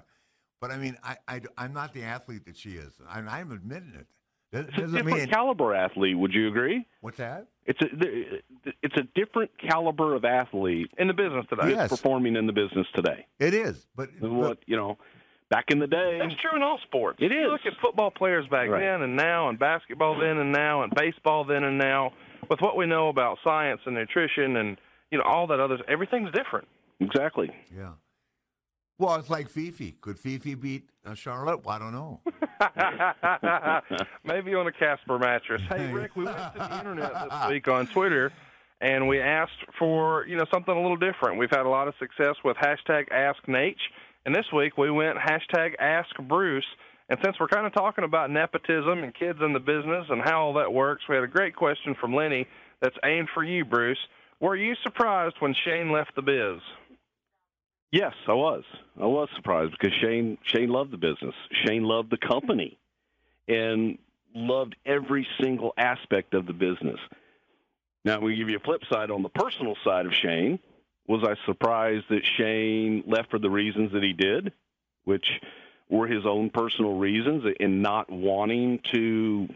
but 0.60 0.70
I 0.70 0.78
mean 0.78 0.96
I, 1.02 1.16
I 1.28 1.40
am 1.58 1.74
not 1.74 1.92
the 1.92 2.04
athlete 2.04 2.46
that 2.46 2.56
she 2.56 2.70
is. 2.70 2.92
I'm, 3.08 3.28
I'm 3.28 3.52
admitting 3.52 3.92
it. 3.98 4.06
That 4.52 4.68
It's 4.68 4.78
a 4.78 4.86
different 4.86 5.18
mean 5.18 5.28
caliber 5.28 5.74
athlete. 5.74 6.16
Would 6.16 6.32
you 6.32 6.48
agree? 6.48 6.86
what's 7.00 7.18
that? 7.18 7.48
It's 7.66 7.80
a 7.82 8.72
it's 8.82 8.96
a 8.96 9.02
different 9.14 9.50
caliber 9.58 10.14
of 10.14 10.24
athlete 10.24 10.90
in 10.98 11.08
the 11.08 11.14
business 11.14 11.44
today. 11.50 11.70
Yes. 11.70 11.90
performing 11.90 12.36
in 12.36 12.46
the 12.46 12.52
business 12.52 12.86
today. 12.94 13.26
It 13.40 13.54
is, 13.54 13.86
but, 13.96 14.08
Than 14.20 14.36
what 14.36 14.58
you 14.66 14.76
know, 14.76 14.98
back 15.50 15.66
in 15.70 15.78
the 15.78 15.86
day. 15.86 16.18
That's 16.20 16.34
true 16.40 16.56
in 16.56 16.62
all 16.62 16.78
sports. 16.84 17.18
It 17.20 17.26
is. 17.26 17.32
You 17.36 17.50
look 17.50 17.66
at 17.66 17.72
football 17.80 18.10
players 18.10 18.46
back 18.48 18.68
Right. 18.68 18.80
then 18.80 19.02
and 19.02 19.16
now, 19.16 19.48
and 19.48 19.58
basketball 19.58 20.18
then 20.18 20.38
and 20.38 20.52
now, 20.52 20.82
and 20.82 20.92
baseball 20.94 21.44
then 21.44 21.64
and 21.64 21.78
now. 21.78 22.12
With 22.50 22.60
what 22.60 22.76
we 22.76 22.86
know 22.86 23.08
about 23.08 23.38
science 23.42 23.80
and 23.86 23.94
nutrition 23.94 24.56
and 24.56 24.76
you 25.10 25.18
know 25.18 25.24
all 25.24 25.46
that 25.48 25.60
others, 25.60 25.80
everything's 25.88 26.30
different. 26.32 26.66
Exactly. 27.00 27.50
Yeah. 27.76 27.92
Well, 28.98 29.16
it's 29.16 29.28
like 29.28 29.48
Fifi. 29.50 29.96
Could 30.00 30.18
Fifi 30.18 30.54
beat 30.54 30.88
uh, 31.04 31.14
Charlotte? 31.14 31.64
Well, 31.64 31.76
I 31.76 31.78
don't 31.78 31.92
know. 31.92 32.20
Maybe 34.24 34.54
on 34.54 34.66
a 34.66 34.72
Casper 34.72 35.18
mattress. 35.18 35.62
Hey, 35.68 35.92
Ric, 35.92 36.16
we 36.16 36.24
went 36.24 36.36
to 36.36 36.52
the 36.58 36.78
internet 36.78 37.12
this 37.12 37.32
week 37.48 37.68
on 37.68 37.86
Twitter, 37.88 38.32
and 38.80 39.06
we 39.06 39.20
asked 39.20 39.52
for 39.78 40.26
you 40.26 40.36
know 40.36 40.46
something 40.52 40.74
a 40.74 40.80
little 40.80 40.96
different. 40.96 41.38
We've 41.38 41.50
had 41.50 41.66
a 41.66 41.68
lot 41.68 41.88
of 41.88 41.94
success 41.98 42.34
with 42.44 42.56
hashtag 42.56 43.10
Ask 43.10 43.46
Nate, 43.46 43.76
and 44.26 44.34
this 44.34 44.44
week 44.54 44.76
we 44.76 44.90
went 44.90 45.16
hashtag 45.16 45.76
Ask 45.78 46.14
Bruce. 46.28 46.66
And 47.08 47.18
since 47.24 47.36
we're 47.38 47.46
kind 47.46 47.66
of 47.66 47.72
talking 47.72 48.02
about 48.02 48.30
nepotism 48.30 49.04
and 49.04 49.14
kids 49.14 49.38
in 49.40 49.52
the 49.52 49.60
business 49.60 50.06
and 50.10 50.20
how 50.20 50.42
all 50.42 50.54
that 50.54 50.72
works, 50.72 51.04
we 51.08 51.14
had 51.14 51.22
a 51.22 51.28
great 51.28 51.54
question 51.54 51.94
from 52.00 52.14
Lenny 52.14 52.46
that's 52.82 52.96
aimed 53.04 53.28
for 53.32 53.44
you, 53.44 53.64
Bruce. 53.64 53.98
Were 54.40 54.56
you 54.56 54.74
surprised 54.82 55.36
when 55.38 55.54
Shane 55.64 55.92
left 55.92 56.16
the 56.16 56.22
biz? 56.22 56.60
Yes, 57.92 58.12
I 58.26 58.34
was. 58.34 58.64
I 59.00 59.06
was 59.06 59.28
surprised 59.36 59.74
because 59.78 59.96
Shane 60.02 60.36
Shane 60.42 60.68
loved 60.68 60.90
the 60.90 60.98
business. 60.98 61.34
Shane 61.64 61.84
loved 61.84 62.10
the 62.10 62.18
company, 62.18 62.76
and 63.46 63.96
loved 64.34 64.74
every 64.84 65.26
single 65.40 65.72
aspect 65.78 66.34
of 66.34 66.46
the 66.46 66.52
business. 66.52 66.98
Now, 68.04 68.20
we 68.20 68.36
give 68.36 68.50
you 68.50 68.56
a 68.56 68.60
flip 68.60 68.82
side 68.92 69.10
on 69.10 69.22
the 69.22 69.28
personal 69.28 69.76
side 69.84 70.06
of 70.06 70.12
Shane. 70.12 70.58
Was 71.08 71.22
I 71.24 71.34
surprised 71.46 72.06
that 72.10 72.22
Shane 72.36 73.04
left 73.06 73.30
for 73.30 73.38
the 73.38 73.50
reasons 73.50 73.92
that 73.92 74.02
he 74.02 74.12
did, 74.12 74.52
which 75.04 75.26
were 75.88 76.08
his 76.08 76.26
own 76.26 76.50
personal 76.50 76.98
reasons, 76.98 77.44
and 77.60 77.82
not 77.82 78.10
wanting 78.10 78.80
to 78.92 79.48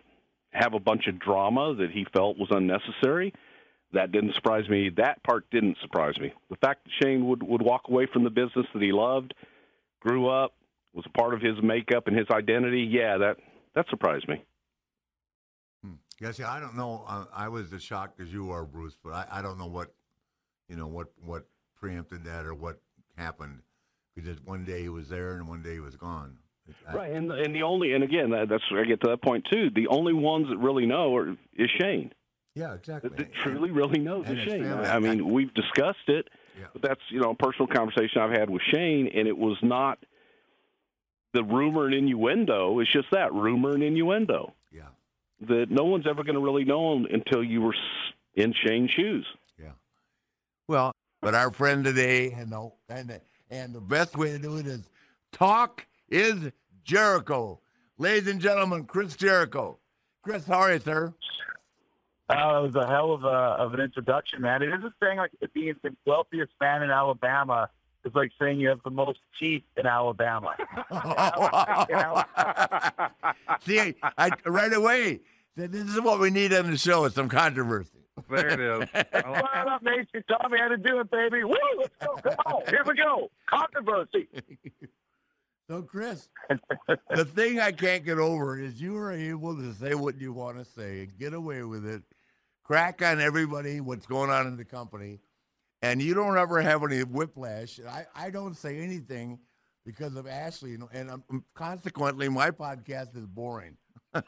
have 0.52 0.74
a 0.74 0.80
bunch 0.80 1.06
of 1.08 1.18
drama 1.18 1.74
that 1.74 1.90
he 1.90 2.06
felt 2.12 2.38
was 2.38 2.48
unnecessary? 2.50 3.34
That 3.92 4.12
didn't 4.12 4.34
surprise 4.34 4.68
me. 4.68 4.90
That 4.96 5.22
part 5.24 5.50
didn't 5.50 5.76
surprise 5.82 6.16
me. 6.18 6.32
The 6.48 6.56
fact 6.56 6.84
that 6.84 6.92
Shane 7.02 7.26
would, 7.26 7.42
would 7.42 7.62
walk 7.62 7.82
away 7.88 8.06
from 8.12 8.22
the 8.22 8.30
business 8.30 8.66
that 8.72 8.82
he 8.82 8.92
loved, 8.92 9.34
grew 10.00 10.28
up, 10.28 10.54
was 10.92 11.04
a 11.06 11.18
part 11.18 11.34
of 11.34 11.40
his 11.40 11.56
makeup 11.62 12.06
and 12.06 12.16
his 12.16 12.28
identity, 12.30 12.82
yeah, 12.82 13.18
that, 13.18 13.36
that 13.74 13.88
surprised 13.90 14.28
me. 14.28 14.44
Hmm. 15.84 15.94
Yeah, 16.20 16.32
see, 16.32 16.44
I 16.44 16.60
don't 16.60 16.76
know. 16.76 17.04
I 17.34 17.48
was 17.48 17.72
as 17.72 17.82
shocked 17.82 18.20
as 18.20 18.32
you 18.32 18.50
are, 18.50 18.64
Bruce, 18.64 18.96
but 19.02 19.12
I, 19.12 19.26
I 19.30 19.42
don't 19.42 19.58
know 19.58 19.66
what, 19.66 19.92
you 20.70 20.76
know, 20.76 20.86
what 20.86 21.08
what 21.22 21.44
preempted 21.78 22.24
that 22.24 22.46
or 22.46 22.54
what 22.54 22.80
happened. 23.16 23.58
Because 24.14 24.38
one 24.44 24.64
day 24.64 24.82
he 24.82 24.88
was 24.88 25.08
there 25.08 25.34
and 25.34 25.48
one 25.48 25.62
day 25.62 25.74
he 25.74 25.80
was 25.80 25.96
gone. 25.96 26.36
I- 26.88 26.94
Right, 26.94 27.10
and 27.12 27.30
and 27.32 27.54
the 27.54 27.62
only 27.64 27.92
and 27.94 28.04
again 28.04 28.30
that, 28.30 28.48
that's 28.48 28.70
where 28.70 28.80
I 28.80 28.84
get 28.84 29.00
to 29.02 29.08
that 29.08 29.22
point 29.22 29.46
too. 29.50 29.70
The 29.74 29.88
only 29.88 30.12
ones 30.12 30.48
that 30.50 30.58
really 30.58 30.86
know 30.86 31.16
are, 31.16 31.36
is 31.56 31.68
Shane. 31.80 32.12
Yeah, 32.54 32.74
exactly. 32.74 33.10
That, 33.10 33.16
that 33.18 33.34
truly 33.42 33.70
really 33.72 33.98
knows 33.98 34.28
is 34.28 34.38
Shane. 34.44 34.62
family. 34.64 34.86
I 34.86 34.98
mean, 35.00 35.30
we've 35.30 35.52
discussed 35.54 36.08
it, 36.08 36.28
Yeah. 36.58 36.66
but 36.72 36.82
that's 36.82 37.00
you 37.08 37.20
know 37.20 37.30
a 37.30 37.34
personal 37.34 37.66
conversation 37.66 38.20
I've 38.22 38.30
had 38.30 38.48
with 38.50 38.62
Shane, 38.70 39.08
and 39.08 39.26
it 39.26 39.36
was 39.36 39.56
not 39.62 39.98
the 41.32 41.42
rumor 41.44 41.86
and 41.86 41.94
innuendo. 41.94 42.78
It's 42.80 42.92
just 42.92 43.10
that 43.12 43.32
rumor 43.32 43.74
and 43.74 43.82
innuendo. 43.82 44.52
Yeah. 44.72 44.82
That 45.48 45.70
no 45.70 45.84
one's 45.84 46.06
ever 46.06 46.22
going 46.22 46.34
to 46.34 46.40
really 46.40 46.64
know 46.64 47.04
until 47.10 47.42
you 47.42 47.62
were 47.62 47.74
in 48.34 48.52
Shane's 48.64 48.90
shoes. 48.90 49.26
Well, 50.70 50.94
but 51.20 51.34
our 51.34 51.50
friend 51.50 51.82
today, 51.82 52.30
and 52.30 52.52
the, 52.52 52.70
and 52.88 53.20
and 53.50 53.74
the 53.74 53.80
best 53.80 54.16
way 54.16 54.30
to 54.30 54.38
do 54.38 54.56
it 54.56 54.68
is 54.68 54.88
talk 55.32 55.84
is 56.08 56.52
Jericho. 56.84 57.58
Ladies 57.98 58.28
and 58.28 58.40
gentlemen, 58.40 58.84
Chris 58.84 59.16
Jericho. 59.16 59.80
Chris, 60.22 60.46
how 60.46 60.60
are 60.60 60.72
you, 60.72 60.78
sir? 60.78 61.12
Uh, 62.28 62.34
oh, 62.38 62.58
it 62.58 62.72
was 62.72 62.76
a 62.76 62.86
hell 62.86 63.10
of 63.10 63.24
a 63.24 63.26
of 63.26 63.74
an 63.74 63.80
introduction, 63.80 64.42
man. 64.42 64.62
It 64.62 64.68
is 64.68 64.84
a 64.84 64.94
thing 65.04 65.18
like 65.18 65.32
being 65.52 65.74
the 65.82 65.90
wealthiest 66.06 66.52
man 66.60 66.84
in 66.84 66.90
Alabama 66.92 67.68
is 68.04 68.14
like 68.14 68.30
saying 68.40 68.60
you 68.60 68.68
have 68.68 68.84
the 68.84 68.90
most 68.90 69.18
teeth 69.40 69.64
in 69.76 69.88
Alabama. 69.88 70.54
See, 73.62 73.80
I, 73.80 73.94
I 74.16 74.30
right 74.46 74.72
away 74.72 75.18
this 75.56 75.82
is 75.82 76.00
what 76.00 76.20
we 76.20 76.30
need 76.30 76.52
on 76.52 76.70
the 76.70 76.78
show: 76.78 77.06
is 77.06 77.14
some 77.14 77.28
controversy. 77.28 77.99
There 78.28 78.48
it 78.48 78.60
is. 78.60 78.88
What 79.12 79.68
up, 79.68 79.82
Nate? 79.82 80.08
You 80.12 80.22
taught 80.22 80.50
me 80.50 80.58
how 80.58 80.68
to 80.68 80.76
do 80.76 81.00
it, 81.00 81.10
baby. 81.10 81.44
Woo, 81.44 81.56
let's 81.78 81.94
go. 82.00 82.14
Come 82.16 82.34
on. 82.46 82.62
Here 82.68 82.82
we 82.86 82.94
go. 82.94 83.30
Controversy. 83.48 84.28
So, 85.68 85.82
Chris, 85.82 86.28
the 87.14 87.24
thing 87.24 87.60
I 87.60 87.70
can't 87.70 88.04
get 88.04 88.18
over 88.18 88.58
is 88.58 88.80
you 88.80 88.96
are 88.96 89.12
able 89.12 89.54
to 89.54 89.72
say 89.72 89.94
what 89.94 90.20
you 90.20 90.32
want 90.32 90.58
to 90.58 90.64
say 90.64 91.02
and 91.02 91.16
get 91.16 91.32
away 91.32 91.62
with 91.62 91.86
it, 91.86 92.02
crack 92.64 93.02
on 93.02 93.20
everybody, 93.20 93.80
what's 93.80 94.04
going 94.04 94.30
on 94.30 94.48
in 94.48 94.56
the 94.56 94.64
company, 94.64 95.20
and 95.80 96.02
you 96.02 96.12
don't 96.12 96.36
ever 96.36 96.60
have 96.60 96.82
any 96.82 97.04
whiplash. 97.04 97.78
I, 97.88 98.04
I 98.16 98.30
don't 98.30 98.56
say 98.56 98.80
anything 98.80 99.38
because 99.86 100.16
of 100.16 100.26
Ashley, 100.26 100.72
you 100.72 100.78
know, 100.78 100.88
and 100.92 101.08
um, 101.08 101.44
consequently, 101.54 102.28
my 102.28 102.50
podcast 102.50 103.16
is 103.16 103.26
boring. 103.26 103.76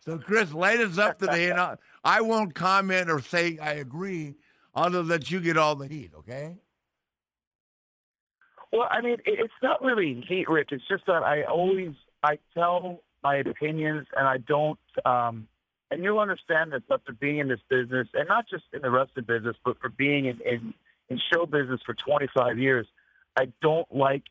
so, 0.00 0.18
Chris, 0.18 0.52
light 0.52 0.80
us 0.80 0.98
up 0.98 1.18
today, 1.18 1.50
and 1.50 1.78
I, 2.04 2.20
won't 2.20 2.54
comment 2.54 3.08
or 3.10 3.20
say 3.20 3.58
I 3.58 3.74
agree. 3.74 4.34
Other 4.74 5.02
than 5.02 5.22
you 5.26 5.40
get 5.40 5.56
all 5.56 5.74
the 5.74 5.88
heat, 5.88 6.12
okay? 6.18 6.56
Well, 8.72 8.88
I 8.88 9.00
mean, 9.00 9.16
it's 9.24 9.52
not 9.62 9.82
really 9.82 10.24
heat, 10.28 10.48
Ric. 10.48 10.68
It's 10.70 10.86
just 10.88 11.06
that 11.06 11.22
I 11.24 11.42
always 11.42 11.92
I 12.22 12.38
tell 12.54 13.02
my 13.22 13.36
opinions, 13.36 14.06
and 14.16 14.26
I 14.26 14.38
don't. 14.38 14.78
Um, 15.04 15.48
and 15.90 16.04
you'll 16.04 16.20
understand 16.20 16.72
this 16.72 16.82
after 16.88 17.12
being 17.12 17.38
in 17.38 17.48
this 17.48 17.60
business, 17.68 18.06
and 18.14 18.28
not 18.28 18.48
just 18.48 18.64
in 18.72 18.82
the 18.82 18.90
wrestling 18.90 19.24
business, 19.24 19.56
but 19.64 19.80
for 19.80 19.88
being 19.88 20.26
in 20.26 20.40
in, 20.44 20.74
in 21.08 21.20
show 21.32 21.46
business 21.46 21.80
for 21.84 21.94
25 21.94 22.58
years. 22.58 22.86
I 23.36 23.52
don't 23.62 23.92
like 23.94 24.24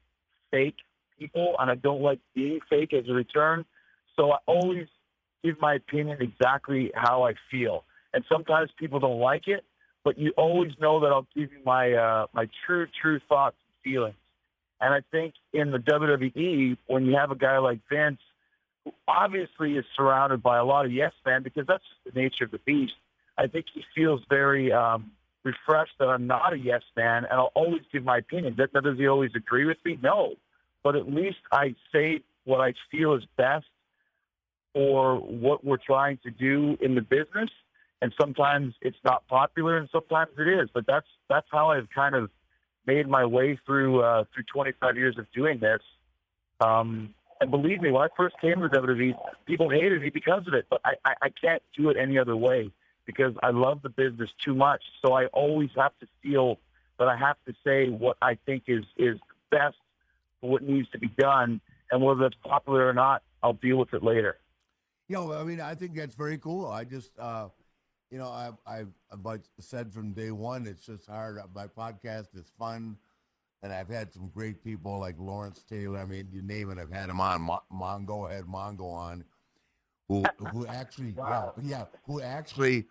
fake 0.52 0.78
people, 1.20 1.56
and 1.60 1.70
I 1.70 1.76
don't 1.76 2.02
like 2.02 2.20
being 2.34 2.60
fake 2.70 2.94
as 2.94 3.08
a 3.10 3.14
return. 3.14 3.66
So 4.16 4.32
I 4.32 4.38
always 4.46 4.88
give 5.44 5.60
my 5.60 5.76
opinion 5.76 6.18
exactly 6.22 6.92
how 6.96 7.24
I 7.24 7.34
feel, 7.52 7.84
and 8.14 8.24
sometimes 8.32 8.70
people 8.78 9.00
don't 9.00 9.20
like 9.20 9.48
it, 9.48 9.64
but 10.04 10.18
you 10.18 10.32
always 10.38 10.72
know 10.80 11.00
that 11.02 11.08
I'll 11.08 11.28
give 11.36 11.52
you 11.52 11.60
my 11.66 11.94
uh, 11.94 12.28
my 12.34 12.48
true 12.66 12.88
true 13.02 13.20
thoughts 13.28 13.58
and 13.66 13.94
feelings. 13.94 14.16
And 14.82 14.94
I 14.94 15.02
think 15.12 15.34
in 15.52 15.72
the 15.72 15.78
WWE, 15.78 16.78
when 16.88 17.06
you 17.06 17.16
have 17.16 17.32
a 17.32 17.36
guy 17.36 17.58
like 17.58 17.80
Vince, 17.92 18.20
who 18.86 18.94
obviously 19.08 19.74
is 19.74 19.86
surrounded 19.96 20.42
by 20.42 20.58
a 20.58 20.64
lot 20.64 20.86
of 20.86 20.92
yes 20.92 21.12
men, 21.26 21.44
because 21.44 21.68
that's 21.68 21.84
just 21.84 22.16
the 22.16 22.20
nature 22.20 22.46
of 22.46 22.52
the 22.52 22.60
beast, 22.60 22.94
I 23.38 23.48
think 23.48 23.66
he 23.74 23.84
feels 23.94 24.22
very 24.30 24.72
um, 24.72 25.12
refreshed 25.44 25.94
that 26.00 26.08
I'm 26.08 26.28
not 26.28 26.54
a 26.54 26.58
yes 26.58 26.82
man, 26.96 27.26
and 27.26 27.34
I'll 27.34 27.52
always 27.56 27.82
give 27.92 28.04
my 28.04 28.18
opinion. 28.18 28.56
That, 28.58 28.72
does 28.74 28.98
he 28.98 29.08
always 29.08 29.32
agree 29.36 29.66
with 29.66 29.78
me? 29.84 29.98
No, 30.02 30.36
but 30.90 30.96
at 30.96 31.08
least 31.08 31.38
I 31.52 31.76
say 31.94 32.22
what 32.46 32.62
I 32.62 32.74
feel 32.90 33.14
is 33.14 33.22
best 33.38 33.68
for 34.74 35.18
what 35.18 35.64
we're 35.64 35.78
trying 35.78 36.18
to 36.24 36.32
do 36.32 36.80
in 36.82 36.96
the 36.96 37.02
business. 37.02 37.52
And 38.02 38.12
sometimes 38.20 38.74
it's 38.82 38.98
not 39.06 39.28
popular, 39.28 39.78
and 39.78 39.88
sometimes 39.92 40.32
it 40.40 40.48
is. 40.48 40.68
But 40.74 40.88
that's 40.88 41.06
that's 41.30 41.46
how 41.52 41.70
I've 41.70 41.92
kind 41.94 42.16
of 42.16 42.32
made 42.88 43.08
my 43.08 43.24
way 43.24 43.60
through 43.68 44.02
uh, 44.02 44.24
through 44.34 44.46
25 44.52 44.98
years 44.98 45.16
of 45.20 45.32
doing 45.32 45.60
this. 45.60 45.80
Um, 46.60 47.14
and 47.40 47.52
believe 47.52 47.82
me, 47.82 47.92
when 47.92 48.02
I 48.02 48.08
first 48.18 48.38
came 48.42 48.60
to 48.60 48.68
WWE, 48.68 49.14
people 49.46 49.70
hated 49.70 50.02
me 50.02 50.10
because 50.10 50.48
of 50.48 50.56
it. 50.56 50.66
But 50.72 50.82
I, 50.84 50.94
I, 51.06 51.14
I 51.22 51.30
can't 51.30 51.62
do 51.78 51.92
it 51.92 51.98
any 51.98 52.18
other 52.18 52.36
way 52.36 52.72
because 53.06 53.36
I 53.44 53.52
love 53.52 53.84
the 53.84 53.90
business 53.90 54.32
too 54.44 54.56
much. 54.56 54.82
So 55.06 55.14
I 55.14 55.28
always 55.28 55.70
have 55.76 55.92
to 56.00 56.08
feel 56.24 56.58
that 56.98 57.08
I 57.08 57.16
have 57.16 57.38
to 57.46 57.54
say 57.64 57.90
what 57.90 58.18
I 58.24 58.40
think 58.48 58.64
is 58.66 58.86
is 58.98 59.20
best 59.52 59.76
for 60.42 60.50
what 60.50 60.64
needs 60.64 60.90
to 60.90 61.00
be 61.00 61.10
done. 61.18 61.62
And 61.92 62.04
whether 62.04 62.26
it's 62.26 62.38
popular 62.44 62.88
or 62.88 62.94
not, 62.94 63.24
I'll 63.42 63.54
deal 63.54 63.78
with 63.78 63.94
it 63.94 64.04
later. 64.04 64.38
You 65.08 65.16
know, 65.16 65.34
I 65.34 65.44
mean, 65.44 65.60
I 65.60 65.74
think 65.74 65.96
that's 65.96 66.16
very 66.16 66.38
cool. 66.38 66.68
I 66.68 66.84
just, 66.84 67.18
uh, 67.18 67.48
you 68.12 68.20
know, 68.20 68.28
I, 68.28 68.52
I've, 68.68 68.94
I've 69.12 69.42
said 69.60 69.92
from 69.92 70.14
day 70.14 70.30
one, 70.32 70.68
it's 70.68 70.86
just 70.86 71.08
hard. 71.08 71.40
My 71.56 71.66
podcast 71.66 72.36
is 72.36 72.52
fun, 72.60 72.96
and 73.64 73.74
I've 73.74 73.90
had 73.90 74.14
some 74.14 74.30
great 74.30 74.64
people 74.64 75.00
like 75.00 75.16
Lawrence 75.18 75.64
Taylor. 75.68 76.00
I 76.00 76.06
mean, 76.06 76.28
you 76.32 76.44
name 76.44 76.70
it, 76.70 76.78
I've 76.78 76.92
had 76.92 77.10
him 77.10 77.20
on. 77.20 77.42
Mo- 77.42 77.64
Mongo 77.74 78.30
I 78.30 78.36
had 78.36 78.46
Mongo 78.46 78.94
on, 78.94 79.24
who 80.08 80.24
who 80.52 80.68
actually, 80.68 81.12
Wow. 81.18 81.54
yeah, 81.64 81.70
yeah, 81.70 81.86
who 82.06 82.22
actually, 82.22 82.86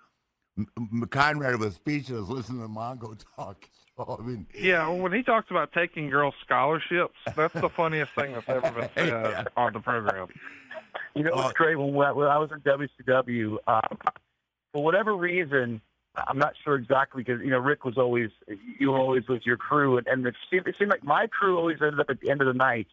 Conrad 1.11 1.61
was 1.61 1.77
speechless 1.77 2.29
listening 2.29 2.63
to 2.63 2.69
Mongo 2.69 3.17
talk. 3.37 3.69
So 3.99 4.17
I 4.19 4.23
mean, 4.25 4.47
Yeah, 4.55 4.89
well, 4.89 4.99
when 4.99 5.13
he 5.13 5.23
talks 5.23 5.51
about 5.51 5.73
taking 5.73 6.09
girls 6.09 6.35
scholarships, 6.45 7.17
that's 7.37 7.53
the 7.55 7.69
funniest 7.69 8.13
thing 8.13 8.33
that's 8.33 8.49
ever 8.49 8.71
been 8.71 8.89
said 8.95 9.09
Yeah. 9.09 9.45
on 9.57 9.73
the 9.73 9.81
program. 9.81 10.29
You 11.15 11.25
know, 11.25 11.33
it's 11.41 11.53
great 11.55 11.77
when, 11.77 11.93
when 11.95 12.07
I 12.29 12.39
was 12.39 12.51
in 12.53 12.61
WCW. 12.61 13.59
Um, 13.67 13.99
for 14.73 14.85
whatever 14.85 15.17
reason, 15.17 15.81
I'm 16.15 16.39
not 16.39 16.55
sure 16.65 16.77
exactly 16.77 17.25
because 17.25 17.43
you 17.43 17.51
know 17.51 17.59
Ric 17.59 17.85
was 17.85 17.99
always 17.99 18.31
you 18.79 18.93
were 18.93 18.99
always 18.99 19.27
with 19.29 19.45
your 19.45 19.57
crew, 19.57 19.99
and, 19.99 20.07
and 20.07 20.27
it, 20.27 20.35
seemed, 20.51 20.69
it 20.69 20.77
seemed 20.79 20.91
like 20.91 21.03
my 21.05 21.27
crew 21.27 21.57
always 21.59 21.79
ended 21.83 21.99
up 22.01 22.09
at 22.11 22.21
the 22.21 22.31
end 22.31 22.41
of 22.41 22.47
the 22.47 22.55
night 22.55 22.87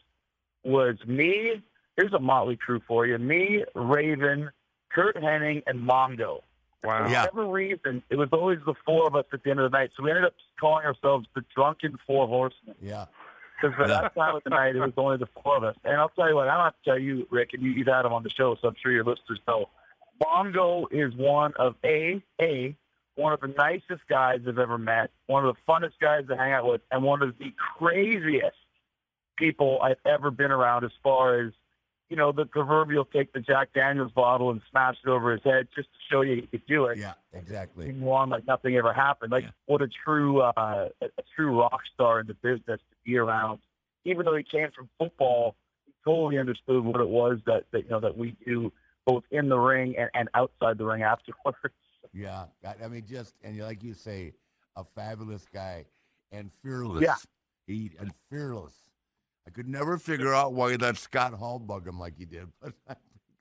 was 0.64 0.95
me. 1.06 1.62
Here's 1.97 2.14
a 2.14 2.20
motley 2.20 2.56
crew 2.58 2.82
for 2.88 3.06
you: 3.06 3.18
me, 3.20 3.64
Raven, 3.76 4.49
Curt 4.89 5.16
Hennig, 5.18 5.64
and 5.68 5.80
Mongo. 5.88 6.41
Wow. 6.86 7.04
For 7.06 7.12
Yeah. 7.12 7.22
whatever 7.24 7.46
reason, 7.52 8.04
it 8.10 8.16
was 8.18 8.30
always 8.32 8.60
the 8.66 8.74
four 8.86 9.08
of 9.08 9.16
us 9.16 9.26
at 9.34 9.44
the 9.44 9.50
end 9.52 9.60
of 9.60 9.72
the 9.72 9.78
night. 9.78 9.92
So 9.96 10.04
we 10.04 10.12
ended 10.12 10.26
up 10.26 10.34
calling 10.60 10.86
ourselves 10.86 11.28
the 11.36 11.42
Drunken 11.56 11.98
Four 12.06 12.28
Horsemen. 12.28 12.76
yeah, 12.82 13.06
Because 13.62 13.76
for 13.76 13.88
that 13.88 14.14
time 14.16 14.36
of 14.36 14.44
the 14.44 14.50
night, 14.52 14.76
it 14.76 14.80
was 14.80 14.94
only 14.98 15.18
the 15.18 15.28
four 15.44 15.58
of 15.58 15.64
us. 15.64 15.76
And 15.84 15.96
I'll 15.98 16.10
tell 16.10 16.28
you 16.30 16.36
what, 16.36 16.48
I 16.48 16.56
don't 16.56 16.64
have 16.66 16.78
to 16.84 16.90
tell 16.90 17.00
you, 17.00 17.28
Ric, 17.32 17.52
and 17.54 17.64
you, 17.64 17.72
you've 17.72 17.88
had 17.88 18.06
him 18.06 18.14
on 18.14 18.24
the 18.24 18.30
show, 18.30 18.56
so 18.62 18.68
I'm 18.68 18.76
sure 18.82 18.92
your 18.92 19.04
listeners 19.04 19.40
know. 19.48 19.70
Mongo 20.22 20.86
is 20.92 21.14
one 21.16 21.54
of 21.58 21.76
a 21.84 22.22
a 22.42 22.76
one 23.16 23.32
of 23.32 23.40
the 23.40 23.48
nicest 23.48 24.06
guys 24.10 24.42
I've 24.46 24.60
ever 24.60 24.78
met, 24.78 25.10
one 25.28 25.46
of 25.46 25.56
the 25.56 25.62
funnest 25.72 25.94
guys 26.02 26.28
to 26.28 26.36
hang 26.36 26.52
out 26.52 26.66
with, 26.70 26.82
and 26.92 27.02
one 27.02 27.22
of 27.22 27.38
the 27.38 27.54
craziest 27.78 28.58
people 29.38 29.80
I've 29.82 30.00
ever 30.06 30.32
been 30.32 30.52
around 30.52 30.84
as 30.84 30.92
far 31.02 31.40
as 31.40 31.54
you 32.10 32.16
know 32.16 32.32
the 32.32 32.45
proverbial 32.45 33.06
take 33.06 33.34
the 33.34 33.39
Jack 33.39 33.70
Daniels 33.74 34.12
bottle 34.12 34.51
and 34.51 34.62
smash 34.70 34.95
it 35.06 35.10
over 35.10 35.32
his 35.32 35.41
head 35.43 35.68
just 35.76 35.88
to 35.89 35.97
show 36.12 36.22
you 36.22 36.36
he 36.36 36.41
could 36.47 36.66
do 36.68 36.86
it 36.86 36.97
yeah, 36.97 37.14
exactly. 37.34 37.88
moving 37.88 38.08
on 38.08 38.30
like 38.30 38.45
nothing 38.45 38.76
ever 38.76 38.93
happened. 38.93 39.32
Like 39.32 39.43
Yeah. 39.45 39.49
what 39.66 39.82
a 39.82 39.88
true 39.88 40.41
uh, 40.41 40.89
a 41.01 41.10
true 41.36 41.60
rock 41.60 41.82
star 41.93 42.20
in 42.20 42.28
the 42.28 42.36
business 42.36 42.80
to 42.80 42.95
be 43.03 43.18
around. 43.18 43.60
Even 44.06 44.26
though 44.26 44.36
he 44.36 44.43
came 44.43 44.70
from 44.76 44.88
football, 44.99 45.56
he 45.86 45.93
totally 46.03 46.38
understood 46.38 46.84
what 46.84 47.01
it 47.01 47.10
was 47.10 47.39
that, 47.47 47.66
that 47.72 47.84
you 47.86 47.89
know 47.89 47.99
that 47.99 48.16
we 48.18 48.36
do 48.45 48.72
both 49.06 49.24
in 49.32 49.49
the 49.49 49.58
ring 49.58 49.95
and, 49.97 50.10
and 50.14 50.30
outside 50.36 50.78
the 50.78 50.86
ring 50.86 51.01
afterwards. 51.03 51.74
Yeah, 52.14 52.45
I 52.64 52.86
I 52.86 52.88
mean, 52.88 53.03
just 53.10 53.34
and 53.43 53.60
like 53.60 53.84
you 53.84 53.93
say, 53.93 54.34
a 54.76 54.84
fabulous 54.84 55.45
guy 55.51 55.86
and 56.32 56.51
fearless. 56.62 57.01
Yeah. 57.03 57.16
he 57.68 57.91
and 57.99 58.14
fearless. 58.30 58.74
I 59.48 59.52
could 59.52 59.68
never 59.68 59.98
figure 59.98 60.34
out 60.34 60.54
why 60.54 60.72
he 60.72 60.78
let 60.78 60.98
Scott 60.98 61.34
Hall 61.34 61.60
bug 61.60 61.88
him 61.88 62.00
like 62.00 62.18
he 62.18 62.26
did, 62.26 62.48
but 62.62 62.74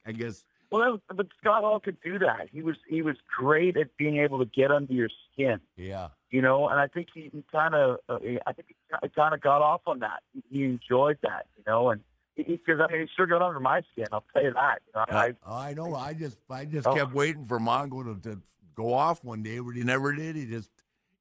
I 0.07 0.13
guess 0.13 0.45
Well, 0.71 0.83
that 0.83 0.91
was, 0.93 1.01
but 1.17 1.27
Scott 1.41 1.63
Hall 1.63 1.81
could 1.81 1.97
do 2.03 2.19
that. 2.19 2.49
He 2.53 2.63
was 2.63 2.77
he 2.89 3.01
was 3.03 3.17
great 3.39 3.77
at 3.77 3.97
being 3.97 4.19
able 4.19 4.39
to 4.39 4.45
get 4.45 4.71
under 4.71 4.93
your 4.93 5.09
skin. 5.33 5.61
yeah, 5.77 6.09
you 6.31 6.43
know, 6.43 6.69
and 6.69 6.79
I 6.79 6.89
think 6.89 7.09
he, 7.15 7.31
kind 7.51 7.75
of, 7.75 7.99
uh, 8.09 8.19
I 8.47 8.53
think 8.53 8.69
he 8.69 9.09
kind 9.11 9.33
of 9.35 9.41
got 9.41 9.63
off 9.63 9.83
on 9.87 10.01
that. 10.01 10.21
He, 10.51 10.65
enjoyed 10.65 11.19
that, 11.23 11.47
you 11.57 11.63
know, 11.67 11.91
and 11.91 12.01
because 12.37 12.81
I 12.81 12.93
mean, 12.93 13.03
he 13.03 13.07
sure 13.17 13.27
got 13.27 13.41
under 13.41 13.61
my 13.61 13.83
skin. 13.93 14.07
I'll 14.13 14.25
tell 14.33 14.43
you 14.43 14.53
that. 14.53 14.81
You 14.87 14.93
know, 14.97 15.05
I, 15.19 15.35
Oh, 15.47 15.57
I 15.57 15.73
know. 15.75 15.95
I 15.95 16.13
just 16.13 16.39
I 16.51 16.65
just 16.67 16.87
Oh. 16.87 16.95
kept 16.95 17.15
waiting 17.15 17.45
for 17.45 17.59
Mongo 17.59 18.21
to, 18.23 18.29
to 18.31 18.41
go 18.75 18.93
off 18.93 19.25
one 19.25 19.43
day, 19.43 19.59
but 19.61 19.71
he 19.77 19.85
never 19.85 20.13
did. 20.13 20.35
He 20.37 20.45
just 20.47 20.71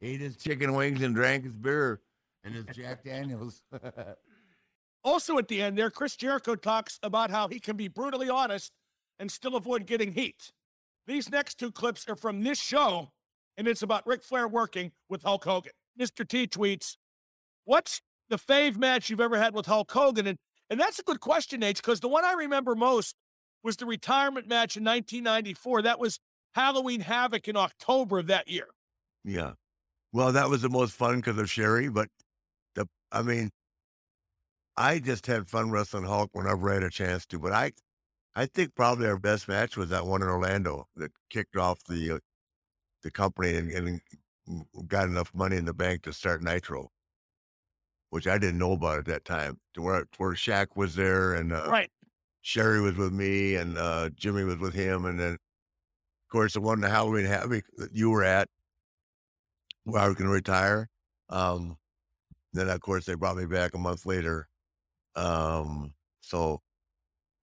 ate 0.02 0.20
his 0.20 0.36
chicken 0.36 0.74
wings 0.74 1.02
and 1.04 1.14
drank 1.16 1.44
his 1.46 1.56
beer 1.56 2.02
and 2.44 2.54
his 2.56 2.66
Jack 2.76 3.04
Daniels. 3.04 3.62
Also, 5.04 5.38
at 5.38 5.48
the 5.48 5.62
end 5.62 5.78
there, 5.78 5.90
Chris 5.90 6.16
Jericho 6.16 6.56
talks 6.56 7.00
about 7.04 7.30
how 7.30 7.48
he 7.48 7.60
can 7.60 7.76
be 7.76 7.88
brutally 7.88 8.30
honest 8.30 8.72
and 9.20 9.32
still 9.32 9.56
avoid 9.56 9.86
getting 9.86 10.14
heat. 10.14 10.52
These 11.06 11.30
next 11.30 11.60
two 11.60 11.72
clips 11.72 12.08
are 12.08 12.16
from 12.16 12.44
this 12.44 12.62
show, 12.62 13.12
and 13.58 13.68
it's 13.68 13.82
about 13.82 14.08
Ric 14.08 14.24
Flair 14.24 14.48
working 14.48 14.92
with 15.10 15.24
Hulk 15.24 15.44
Hogan. 15.44 15.74
Mr. 16.00 16.28
T 16.28 16.48
tweets, 16.48 16.96
What's 17.66 18.02
the 18.30 18.38
fave 18.38 18.78
match 18.78 19.10
you've 19.10 19.22
ever 19.22 19.38
had 19.38 19.54
with 19.54 19.66
Hulk 19.66 19.92
Hogan? 19.92 20.28
And, 20.28 20.38
and 20.70 20.80
that's 20.80 21.00
a 21.00 21.04
good 21.04 21.20
question, 21.20 21.64
H, 21.64 21.78
because 21.78 22.00
the 22.00 22.08
one 22.08 22.26
I 22.26 22.34
remember 22.34 22.76
most 22.76 23.16
was 23.64 23.78
the 23.78 23.86
retirement 23.86 24.48
match 24.48 24.76
in 24.76 24.84
1994. 24.84 25.84
That 25.84 26.00
was 26.00 26.20
Halloween 26.54 27.02
Havoc 27.02 27.48
in 27.48 27.56
October 27.58 28.20
of 28.20 28.28
that 28.28 28.48
year. 28.48 28.68
yeah. 29.24 29.54
Well, 30.12 30.32
that 30.34 30.48
was 30.48 30.62
the 30.62 30.70
most 30.70 30.94
fun 30.94 31.16
because 31.16 31.40
of 31.40 31.50
Sherri, 31.50 31.90
but 31.90 32.08
the 32.76 32.88
I 33.12 33.24
mean, 33.24 33.50
I 34.78 35.00
just 35.00 35.26
had 35.28 35.50
fun 35.50 35.72
wrestling 35.72 36.06
Hulk 36.06 36.32
whenever 36.34 36.70
I 36.70 36.76
had 36.76 36.84
a 36.84 36.90
chance 36.90 37.26
to. 37.28 37.40
But 37.40 37.54
I, 37.54 37.74
I 38.36 38.46
think 38.48 38.76
probably 38.76 39.08
our 39.08 39.20
best 39.20 39.48
match 39.48 39.78
was 39.78 39.90
that 39.90 40.06
one 40.06 40.22
in 40.22 40.28
Orlando 40.30 40.88
that 40.96 41.12
kicked 41.30 41.56
off 41.58 41.84
the 41.86 42.12
uh, 42.16 42.20
the 43.04 43.12
company 43.12 43.56
and, 43.56 43.72
and 43.72 44.02
got 44.88 45.08
enough 45.10 45.34
money 45.34 45.58
in 45.58 45.66
the 45.66 45.74
bank 45.74 46.04
to 46.04 46.14
start 46.14 46.42
Nitro, 46.44 46.92
which 48.10 48.28
I 48.28 48.38
didn't 48.38 48.60
know 48.60 48.74
about 48.74 49.00
at 49.00 49.06
that 49.06 49.26
time. 49.26 49.60
To 49.74 49.82
where 49.82 50.06
where 50.18 50.32
Shaq 50.34 50.76
was 50.76 50.96
there 50.96 51.34
and 51.34 51.52
uh, 51.54 51.68
Right. 51.70 51.92
Sherri 52.42 52.82
was 52.82 52.96
with 52.96 53.14
me 53.14 53.56
and 53.56 53.78
uh, 53.78 54.10
Jimmy 54.12 54.44
was 54.44 54.58
with 54.58 54.74
him, 54.74 55.06
and 55.06 55.20
then 55.20 55.34
of 55.34 55.40
course 56.32 56.54
the 56.54 56.62
one 56.62 56.80
in 56.80 56.82
the 56.82 56.90
Halloween 56.90 57.26
Havoc 57.26 57.66
that 57.78 57.96
you 57.96 58.10
were 58.10 58.24
at, 58.24 58.50
where 59.86 60.02
I 60.02 60.08
was 60.08 60.16
going 60.16 60.28
to 60.28 60.34
retire. 60.34 60.90
Um, 61.30 61.78
then 62.54 62.70
of 62.70 62.82
course 62.82 63.06
they 63.06 63.16
brought 63.16 63.38
me 63.38 63.46
back 63.46 63.74
a 63.74 63.80
month 63.80 64.06
later. 64.06 64.48
Um, 65.16 65.94
so, 66.22 66.62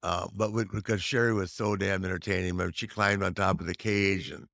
uh, 0.03 0.29
but 0.35 0.53
with, 0.53 0.71
because 0.73 1.03
Sherri 1.03 1.35
was 1.35 1.53
so 1.53 1.77
damn 1.77 2.05
entertaining, 2.05 2.57
mean, 2.57 2.73
she 2.75 2.87
climbed 2.87 3.23
on 3.23 3.35
top 3.35 3.61
of 3.61 3.66
the 3.66 3.75
cage 3.75 4.31
and 4.31 4.47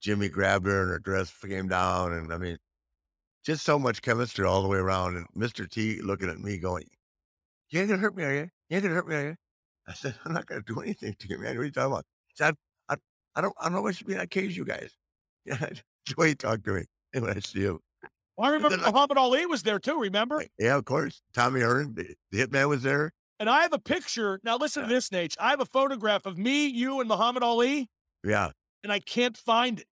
Jimmy 0.00 0.28
grabbed 0.28 0.66
her 0.66 0.82
and 0.82 0.90
her 0.90 0.98
dress 0.98 1.32
came 1.40 1.68
down, 1.68 2.12
and 2.12 2.32
I 2.32 2.38
mean, 2.38 2.58
just 3.44 3.64
so 3.64 3.78
much 3.78 4.02
chemistry 4.02 4.44
all 4.46 4.62
the 4.62 4.68
way 4.68 4.78
around. 4.78 5.16
And 5.16 5.26
Mr. 5.36 5.68
T 5.68 6.00
looking 6.02 6.30
at 6.30 6.38
me 6.40 6.58
going, 6.58 6.88
"You 7.70 7.80
ain't 7.80 7.90
gonna 7.90 8.00
hurt 8.02 8.16
me, 8.16 8.24
are 8.24 8.34
you? 8.34 8.50
You 8.68 8.76
ain't 8.76 8.82
gonna 8.84 8.94
hurt 8.94 9.08
me, 9.08 9.14
are 9.16 9.28
you?" 9.30 9.36
I 9.88 9.94
said, 9.94 10.18
"I'm 10.24 10.32
not 10.34 10.46
gonna 10.46 10.62
do 10.62 10.80
anything 10.80 11.14
to 11.18 11.28
you, 11.28 11.38
man. 11.38 11.56
What 11.56 11.62
are 11.62 11.66
you 11.66 11.72
talking 11.72 11.92
about?" 11.92 12.06
He 12.28 12.34
said, 12.36 12.56
"I, 12.88 12.94
I, 12.94 12.96
I 13.36 13.40
don't, 13.42 13.54
I 13.60 13.64
don't 13.64 13.74
know 13.74 13.82
what 13.82 13.96
should 13.96 14.06
be 14.06 14.14
in 14.14 14.18
that 14.20 14.30
cage, 14.30 14.56
you 14.56 14.64
guys." 14.64 14.92
Yeah, 15.46 15.56
that's 15.56 15.82
talked 16.38 16.64
to 16.64 16.72
me. 16.72 16.84
when 17.12 17.30
I 17.36 17.40
see 17.40 17.64
him. 17.64 17.78
Well, 18.36 18.50
I 18.50 18.52
remember 18.54 18.78
Muhammad 18.78 19.16
Ali 19.16 19.46
was 19.46 19.62
there 19.62 19.78
too. 19.78 19.98
Remember? 20.00 20.44
Yeah, 20.58 20.76
of 20.76 20.84
course. 20.84 21.22
Tommy 21.34 21.60
Hearn, 21.60 21.94
the, 21.94 22.14
the 22.32 22.46
hitman, 22.46 22.68
was 22.68 22.82
there. 22.82 23.12
And 23.40 23.48
I 23.50 23.62
have 23.62 23.72
a 23.72 23.78
picture. 23.78 24.40
Now 24.42 24.56
listen 24.56 24.82
to 24.82 24.88
this, 24.88 25.10
Nate. 25.12 25.36
I 25.38 25.50
have 25.50 25.60
a 25.60 25.64
photograph 25.66 26.26
of 26.26 26.38
me, 26.38 26.66
you, 26.66 27.00
and 27.00 27.08
Muhammad 27.08 27.42
Ali, 27.42 27.88
Yeah. 28.24 28.50
and 28.82 28.92
I 28.92 29.00
can't 29.00 29.36
find 29.36 29.80
it. 29.80 29.86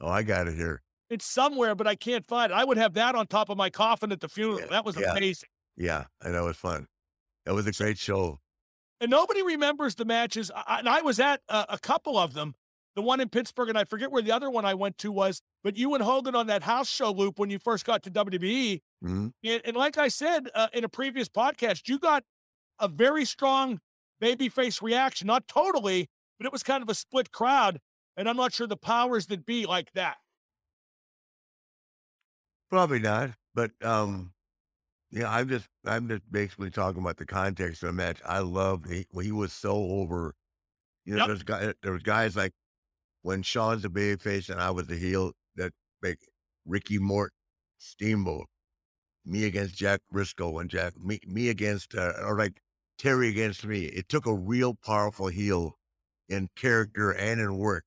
Oh, 0.00 0.08
I 0.08 0.22
got 0.22 0.48
it 0.48 0.54
here. 0.54 0.82
It's 1.10 1.24
somewhere, 1.24 1.74
but 1.74 1.86
I 1.86 1.94
can't 1.94 2.24
find 2.26 2.50
it. 2.50 2.54
I 2.54 2.64
would 2.64 2.76
have 2.76 2.94
that 2.94 3.14
on 3.14 3.26
top 3.26 3.48
of 3.48 3.56
my 3.56 3.70
coffin 3.70 4.10
at 4.12 4.20
the 4.20 4.28
funeral. 4.28 4.68
That 4.70 4.84
was 4.84 4.96
Yeah. 4.98 5.12
amazing. 5.12 5.48
Yeah, 5.76 6.04
and 6.20 6.34
that 6.34 6.42
was 6.42 6.56
fun. 6.56 6.86
That 7.46 7.54
was 7.54 7.66
a 7.66 7.72
great 7.72 7.98
show. 7.98 8.40
And 9.00 9.10
nobody 9.10 9.42
remembers 9.42 9.94
the 9.96 10.04
matches. 10.04 10.50
I, 10.54 10.78
and 10.78 10.88
I 10.88 11.02
was 11.02 11.20
at 11.20 11.40
a, 11.48 11.66
a 11.70 11.78
couple 11.78 12.16
of 12.18 12.32
them. 12.34 12.54
The 12.96 13.02
one 13.02 13.20
in 13.20 13.28
Pittsburgh, 13.28 13.68
and 13.68 13.78
I 13.78 13.84
forget 13.84 14.10
where 14.12 14.22
the 14.22 14.30
other 14.32 14.50
one 14.50 14.64
I 14.64 14.74
went 14.74 14.98
to 14.98 15.10
was. 15.10 15.40
But 15.64 15.76
you 15.76 15.94
and 15.94 16.02
Hogan 16.02 16.34
on 16.36 16.46
that 16.46 16.62
house 16.62 16.88
show 16.88 17.10
loop 17.10 17.38
when 17.38 17.50
you 17.50 17.58
first 17.58 17.84
got 17.84 18.02
to 18.04 18.10
WWE. 18.10 18.80
hmm 19.02 19.28
And, 19.42 19.62
and 19.64 19.76
like 19.76 19.98
I 19.98 20.08
said 20.08 20.48
uh, 20.54 20.68
in 20.72 20.84
a 20.84 20.88
previous 20.88 21.28
podcast, 21.28 21.88
you 21.88 21.98
got 21.98 22.22
a 22.78 22.86
very 22.88 23.24
strong 23.24 23.80
babyface 24.22 24.80
reaction. 24.80 25.26
Not 25.26 25.48
totally, 25.48 26.08
but 26.38 26.46
it 26.46 26.52
was 26.52 26.62
kind 26.62 26.82
of 26.82 26.88
a 26.88 26.94
split 26.94 27.32
crowd. 27.32 27.80
And 28.16 28.28
I'm 28.28 28.36
not 28.36 28.52
sure 28.52 28.66
the 28.68 28.76
powers 28.76 29.26
that 29.26 29.44
be 29.44 29.66
like 29.66 29.90
that. 29.94 30.16
Probably 32.70 32.98
not, 32.98 33.30
but 33.54 33.70
um, 33.82 34.32
yeah, 35.10 35.30
I'm 35.32 35.48
just 35.48 35.68
I'm 35.84 36.08
just 36.08 36.22
basically 36.30 36.70
talking 36.70 37.00
about 37.02 37.16
the 37.18 37.26
context 37.26 37.82
of 37.82 37.88
the 37.88 37.92
match. 37.92 38.20
I 38.24 38.40
love 38.40 38.84
he 38.86 39.06
he 39.22 39.32
was 39.32 39.52
so 39.52 39.72
over. 39.74 40.34
You 41.04 41.14
know, 41.14 41.20
Yep. 41.20 41.26
there's 41.28 41.42
guy 41.42 41.74
there 41.82 41.92
was 41.92 42.02
guys 42.02 42.36
like 42.36 42.52
when 43.24 43.42
Sean's 43.42 43.82
the 43.82 43.88
babyface 43.88 44.50
and 44.50 44.60
I 44.60 44.70
was 44.70 44.86
the 44.86 44.96
heel 44.96 45.32
that 45.56 45.72
make 46.02 46.18
Ricky 46.66 46.98
Mort, 46.98 47.32
Steamboat, 47.78 48.46
me 49.24 49.46
against 49.46 49.74
Jack 49.74 50.00
Brisco 50.12 50.60
and 50.60 50.68
Jack 50.68 50.92
me 50.98 51.18
me 51.26 51.48
against 51.48 51.94
uh, 51.94 52.12
or 52.22 52.38
like 52.38 52.60
Terry 52.98 53.30
against 53.30 53.64
me. 53.64 53.84
It 53.86 54.10
took 54.10 54.26
a 54.26 54.34
real 54.34 54.74
powerful 54.74 55.28
heel 55.28 55.78
in 56.28 56.50
character 56.54 57.12
and 57.12 57.40
in 57.40 57.56
work 57.56 57.84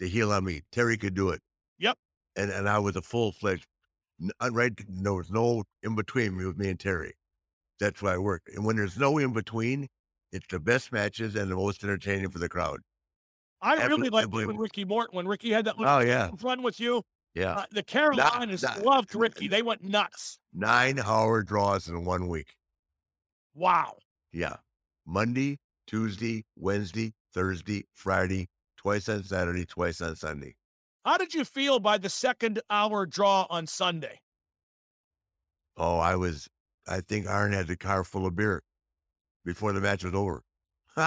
to 0.00 0.08
heel 0.08 0.32
on 0.32 0.44
me. 0.44 0.62
Terry 0.72 0.96
could 0.96 1.14
do 1.14 1.30
it. 1.30 1.40
Yep. 1.78 1.96
And 2.34 2.50
and 2.50 2.68
I 2.68 2.80
was 2.80 2.96
a 2.96 3.02
full 3.02 3.30
fledged 3.30 3.66
uh, 4.40 4.50
right, 4.52 4.72
there 4.88 5.14
was 5.14 5.30
no 5.30 5.62
in 5.82 5.94
between 5.94 6.36
me 6.36 6.46
with 6.46 6.58
me 6.58 6.70
and 6.70 6.80
Terry. 6.80 7.14
That's 7.78 8.02
why 8.02 8.14
I 8.14 8.18
work. 8.18 8.42
And 8.54 8.64
when 8.64 8.76
there's 8.76 8.98
no 8.98 9.18
in 9.18 9.32
between, 9.32 9.88
it's 10.32 10.46
the 10.48 10.60
best 10.60 10.92
matches 10.92 11.36
and 11.36 11.50
the 11.50 11.56
most 11.56 11.84
entertaining 11.84 12.30
for 12.30 12.38
the 12.40 12.48
crowd. 12.48 12.80
I 13.64 13.86
really 13.86 14.10
liked 14.10 14.30
when 14.30 14.56
Ricky 14.56 14.84
Morton, 14.84 15.16
when 15.16 15.26
Ricky 15.26 15.50
had 15.50 15.64
that 15.64 15.76
Oh, 15.78 15.82
little 15.82 16.04
yeah. 16.06 16.30
run 16.42 16.62
with 16.62 16.78
you. 16.78 17.02
Yeah, 17.34 17.54
Uh, 17.54 17.66
the 17.72 17.82
Carolinas 17.82 18.62
not- 18.62 18.82
loved 18.82 19.14
Ricky. 19.14 19.48
They 19.48 19.62
went 19.62 19.82
nuts. 19.82 20.38
nine 20.52 21.00
hour 21.00 21.42
draws 21.42 21.88
in 21.88 22.04
one 22.04 22.28
week. 22.28 22.54
Wow. 23.54 23.96
Yeah, 24.32 24.56
Monday, 25.06 25.58
Tuesday, 25.86 26.44
Wednesday, 26.56 27.12
Thursday, 27.32 27.86
Friday, 27.94 28.48
twice 28.76 29.08
on 29.08 29.24
Saturday, 29.24 29.64
twice 29.64 30.00
on 30.00 30.14
Sunday. 30.14 30.54
How 31.04 31.16
did 31.16 31.34
you 31.34 31.44
feel 31.44 31.80
by 31.80 31.98
the 31.98 32.08
second 32.08 32.60
hour 32.70 33.04
draw 33.06 33.46
on 33.50 33.66
Sunday? 33.66 34.20
Oh, 35.76 35.98
I 35.98 36.14
was. 36.16 36.48
I 36.86 37.00
think 37.00 37.26
Arn 37.26 37.52
had 37.52 37.66
the 37.66 37.76
car 37.76 38.04
full 38.04 38.26
of 38.26 38.36
beer 38.36 38.62
before 39.44 39.72
the 39.72 39.80
match 39.80 40.04
was 40.04 40.14
over. 40.14 40.42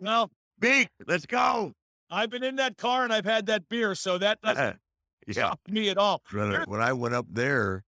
Well, 0.00 0.30
Big, 0.60 0.88
let's 1.06 1.24
go. 1.24 1.72
I've 2.10 2.30
been 2.30 2.44
in 2.44 2.56
that 2.56 2.76
car 2.76 3.04
and 3.04 3.12
I've 3.12 3.24
had 3.24 3.46
that 3.46 3.68
beer, 3.68 3.94
so 3.94 4.18
that 4.18 4.40
doesn't 4.42 4.78
yeah. 5.26 5.32
stop 5.32 5.60
me 5.68 5.88
at 5.88 5.96
all. 5.96 6.22
when 6.30 6.80
I, 6.80 6.92
went 6.92 7.14
up 7.14 7.26
there 7.30 7.84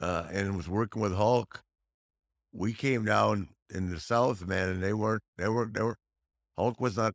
uh, 0.00 0.24
and 0.30 0.56
was 0.56 0.68
working 0.68 1.00
with 1.00 1.14
Hulk, 1.14 1.62
we 2.52 2.72
came 2.72 3.04
down 3.04 3.48
in 3.72 3.90
the 3.90 4.00
South, 4.00 4.46
man, 4.46 4.68
and 4.68 4.82
they 4.82 4.92
weren't, 4.92 5.22
they 5.36 5.48
weren't, 5.48 5.74
they 5.74 5.82
were, 5.82 5.96
Hulk 6.56 6.80
was 6.80 6.96
not, 6.96 7.14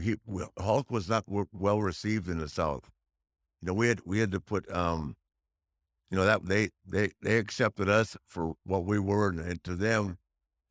he, 0.00 0.16
well, 0.26 0.52
Hulk 0.58 0.90
was 0.90 1.08
not 1.08 1.24
well 1.26 1.82
received 1.82 2.28
in 2.28 2.38
the 2.38 2.48
South. 2.48 2.90
You 3.60 3.66
know, 3.66 3.74
we 3.74 3.88
had, 3.88 4.00
we 4.04 4.20
had 4.20 4.30
to 4.32 4.40
put, 4.40 4.70
um, 4.74 5.16
you 6.10 6.16
know, 6.16 6.24
that 6.24 6.46
they, 6.46 6.70
they, 6.86 7.10
they 7.20 7.36
accepted 7.36 7.88
us 7.88 8.16
for 8.24 8.54
what 8.64 8.84
we 8.84 8.98
were, 8.98 9.28
and, 9.28 9.40
and 9.40 9.62
to 9.64 9.74
them, 9.74 10.18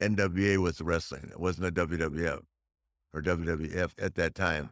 NWA 0.02 0.58
was 0.58 0.80
wrestling. 0.82 1.30
It 1.30 1.40
wasn't 1.40 1.68
a 1.68 1.72
WWF 1.72 2.42
or 3.18 3.22
WWF 3.22 3.92
at 4.00 4.16
that 4.16 4.36
time. 4.36 4.70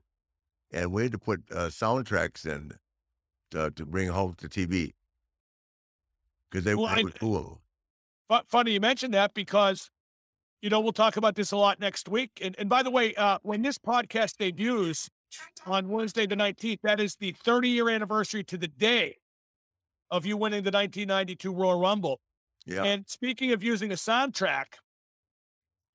And 0.71 0.91
we 0.91 1.03
had 1.03 1.11
to 1.13 1.17
put 1.17 1.43
uh, 1.51 1.67
soundtracks 1.67 2.45
in 2.45 2.73
to, 3.51 3.71
to 3.71 3.85
bring 3.85 4.09
Hulk 4.09 4.37
to 4.37 4.47
TV 4.49 4.93
because 6.49 6.63
they, 6.63 6.75
Well, 6.75 6.93
they 6.93 7.01
I- 7.01 7.03
would 7.03 7.17
fool. 7.17 7.61
Funny 8.47 8.71
you 8.71 8.79
mentioned 8.79 9.13
that 9.13 9.33
because, 9.35 9.91
you 10.61 10.69
know, 10.69 10.79
we'll 10.79 10.91
talk 10.93 11.15
about 11.15 11.35
this 11.35 11.51
a 11.51 11.57
lot 11.57 11.79
next 11.79 12.09
week. 12.09 12.31
And, 12.41 12.55
and 12.57 12.67
by 12.67 12.81
the 12.81 12.89
way, 12.89 13.13
uh, 13.15 13.37
when 13.43 13.61
this 13.61 13.77
podcast 13.77 14.37
debuts 14.37 15.09
on 15.67 15.87
Wednesday 15.89 16.25
the 16.25 16.35
19th, 16.35 16.79
that 16.83 16.99
is 16.99 17.15
the 17.17 17.33
30 17.43 17.69
year 17.69 17.87
anniversary 17.89 18.43
to 18.45 18.57
the 18.57 18.67
day 18.67 19.17
of 20.09 20.25
you 20.25 20.37
winning 20.37 20.63
the 20.63 20.71
1992 20.71 21.53
Royal 21.53 21.79
Rumble. 21.79 22.19
Yeah. 22.65 22.83
And 22.83 23.05
speaking 23.07 23.51
of 23.51 23.61
using 23.61 23.91
a 23.91 23.95
soundtrack, 23.95 24.65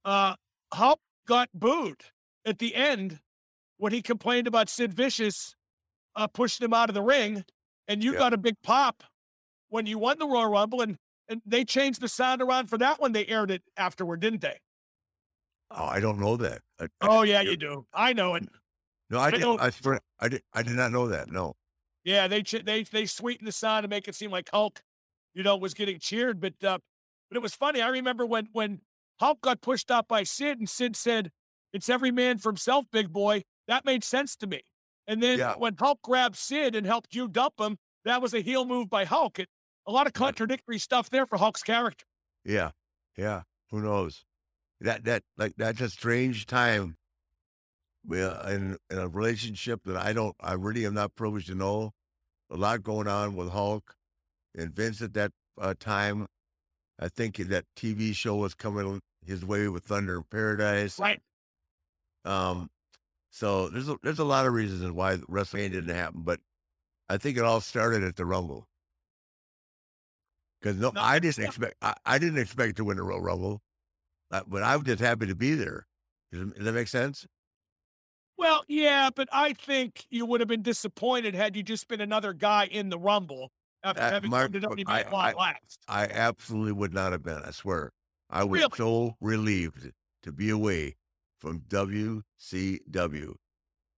uh, 0.04 0.34
Hulk 0.72 1.00
got 1.26 1.48
booed 1.52 2.00
at 2.44 2.58
the 2.58 2.74
end 2.74 3.20
when 3.78 3.92
he 3.92 4.02
complained 4.02 4.46
about 4.46 4.68
Sid 4.68 4.92
Vicious 4.92 5.54
uh, 6.16 6.26
pushing 6.26 6.64
him 6.64 6.74
out 6.74 6.88
of 6.90 6.94
the 6.94 7.02
ring, 7.02 7.44
and 7.88 8.02
you 8.02 8.12
Yeah. 8.12 8.18
got 8.18 8.32
a 8.34 8.38
big 8.38 8.56
pop 8.62 9.04
when 9.68 9.86
you 9.86 9.98
won 9.98 10.18
the 10.18 10.26
Royal 10.26 10.50
Rumble, 10.50 10.80
and 10.82 10.98
and 11.28 11.40
they 11.46 11.64
changed 11.64 12.00
the 12.00 12.08
sound 12.08 12.42
around 12.42 12.66
for 12.68 12.76
that 12.78 13.00
one. 13.00 13.12
They 13.12 13.24
aired 13.26 13.52
it 13.52 13.62
afterward, 13.76 14.18
didn't 14.20 14.40
they? 14.40 14.58
oh, 15.70 15.84
I 15.84 16.00
don't 16.00 16.18
know 16.18 16.36
that. 16.36 16.62
I, 16.80 16.84
I- 16.84 16.88
Oh 17.02 17.22
yeah, 17.22 17.40
you 17.40 17.56
do. 17.56 17.86
I 17.94 18.12
know 18.12 18.34
it. 18.34 18.48
no, 19.10 19.18
I, 19.18 19.26
I 19.26 19.30
did, 19.30 19.44
I, 19.44 19.70
swear, 19.70 20.00
I 20.18 20.28
did. 20.28 20.42
I 20.52 20.62
did 20.62 20.74
not 20.74 20.90
know 20.92 21.06
that. 21.08 21.30
No. 21.30 21.54
Yeah, 22.04 22.26
they 22.28 22.42
they 22.42 22.82
they 22.82 23.06
sweetened 23.06 23.46
the 23.46 23.52
sound 23.52 23.84
to 23.84 23.88
make 23.88 24.08
it 24.08 24.14
seem 24.14 24.30
like 24.30 24.48
Hulk, 24.52 24.82
you 25.34 25.42
know, 25.42 25.56
was 25.56 25.74
getting 25.74 25.98
cheered. 26.00 26.40
But 26.40 26.54
uh, 26.64 26.78
but 27.30 27.36
it 27.36 27.42
was 27.42 27.54
funny. 27.54 27.80
I 27.80 27.88
remember 27.88 28.26
when 28.26 28.48
when 28.52 28.80
Hulk 29.20 29.40
got 29.42 29.60
pushed 29.60 29.90
out 29.90 30.08
by 30.08 30.22
Sid, 30.24 30.58
and 30.58 30.68
Sid 30.68 30.96
said, 30.96 31.30
"It's 31.72 31.88
every 31.88 32.10
man 32.10 32.38
for 32.38 32.50
himself, 32.50 32.86
big 32.90 33.12
boy." 33.12 33.42
That 33.66 33.84
made 33.84 34.02
sense 34.04 34.36
to 34.36 34.46
me. 34.46 34.62
And 35.06 35.22
then 35.22 35.38
Yeah. 35.38 35.54
when 35.56 35.76
Hulk 35.76 36.02
grabbed 36.02 36.36
Sid 36.36 36.74
and 36.74 36.86
helped 36.86 37.14
you 37.14 37.28
dump 37.28 37.60
him, 37.60 37.78
that 38.04 38.22
was 38.22 38.32
a 38.34 38.40
heel 38.40 38.64
move 38.64 38.88
by 38.88 39.04
Hulk. 39.04 39.38
It, 39.38 39.48
a 39.86 39.92
lot 39.92 40.06
of 40.06 40.12
contradictory 40.12 40.78
stuff 40.78 41.10
there 41.10 41.26
for 41.26 41.38
Hulk's 41.38 41.62
character. 41.62 42.04
Yeah. 42.44 42.70
Yeah. 43.16 43.42
Who 43.70 43.80
knows? 43.80 44.24
That 44.80 45.04
that 45.04 45.22
like 45.36 45.54
that's 45.56 45.80
a 45.80 45.90
strange 45.90 46.46
time. 46.46 46.96
Well, 48.06 48.40
in 48.46 48.78
in 48.90 48.98
a 48.98 49.08
relationship 49.08 49.82
that 49.84 49.96
I 49.96 50.12
don't, 50.12 50.34
I 50.40 50.54
really 50.54 50.86
am 50.86 50.94
not 50.94 51.14
privileged 51.16 51.48
to 51.48 51.54
know. 51.54 51.92
A 52.50 52.56
lot 52.56 52.82
going 52.82 53.06
on 53.06 53.36
with 53.36 53.50
Hulk 53.50 53.94
and 54.56 54.72
Vince 54.74 55.00
at 55.02 55.12
that 55.14 55.32
uh, 55.60 55.74
time. 55.78 56.26
I 56.98 57.08
think 57.08 57.36
that 57.36 57.64
TV 57.76 58.14
show 58.14 58.36
was 58.36 58.54
coming 58.54 59.00
his 59.24 59.44
way 59.44 59.68
with 59.68 59.84
Thunder 59.84 60.16
in 60.16 60.22
Paradise. 60.24 60.98
Right. 60.98 61.20
Um, 62.24 62.70
so 63.30 63.68
there's 63.68 63.88
a, 63.88 63.96
there's 64.02 64.18
a 64.18 64.24
lot 64.24 64.46
of 64.46 64.52
reasons 64.52 64.90
why 64.92 65.16
WrestleMania 65.16 65.70
didn't 65.72 65.94
happen, 65.94 66.22
but 66.22 66.40
I 67.08 67.16
think 67.16 67.36
it 67.38 67.44
all 67.44 67.60
started 67.60 68.02
at 68.04 68.16
the 68.16 68.26
Rumble. 68.26 68.66
Because 70.60 70.76
no, 70.76 70.90
No, 70.90 71.00
I 71.00 71.18
didn't 71.18 71.38
yeah. 71.38 71.46
expect 71.46 71.74
I, 71.80 71.94
I 72.04 72.18
didn't 72.18 72.38
expect 72.38 72.76
to 72.76 72.84
win 72.84 72.96
the 72.96 73.02
Royal 73.02 73.20
Rumble, 73.20 73.62
uh, 74.30 74.42
but 74.46 74.62
I 74.62 74.76
was 74.76 74.84
just 74.84 75.00
happy 75.00 75.26
to 75.26 75.34
be 75.34 75.54
there. 75.54 75.86
Does, 76.32 76.52
does 76.52 76.64
that 76.64 76.72
make 76.72 76.88
sense? 76.88 77.26
Well, 78.36 78.64
yeah, 78.68 79.10
but 79.14 79.28
I 79.32 79.52
think 79.52 80.06
you 80.10 80.24
would 80.26 80.40
have 80.40 80.48
been 80.48 80.62
disappointed 80.62 81.34
had 81.34 81.56
you 81.56 81.62
just 81.62 81.88
been 81.88 82.00
another 82.00 82.32
guy 82.32 82.66
in 82.66 82.88
the 82.88 82.98
Rumble 82.98 83.50
after 83.82 84.02
Uh, 84.02 84.10
having 84.10 84.30
come 84.30 84.52
to 84.52 84.60
WWE 84.60 84.84
I- 84.86 85.02
I- 85.02 85.32
last. 85.32 85.78
I 85.88 86.04
absolutely 86.06 86.72
would 86.72 86.92
not 86.94 87.12
have 87.12 87.22
been. 87.22 87.42
I 87.42 87.50
swear, 87.50 87.92
I 88.28 88.44
was 88.44 88.60
Really? 88.60 88.76
so 88.76 89.16
relieved 89.20 89.92
to 90.22 90.32
be 90.32 90.50
away 90.50 90.96
from 91.40 91.60
WCW. 91.68 93.34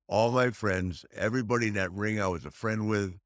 All 0.09 0.31
my 0.31 0.51
friends, 0.51 1.05
everybody 1.15 1.69
in 1.69 1.75
that 1.75 1.93
ring 1.93 2.21
I 2.21 2.29
was 2.29 2.45
a 2.45 2.51
friend 2.51 2.89
with, 2.89 3.19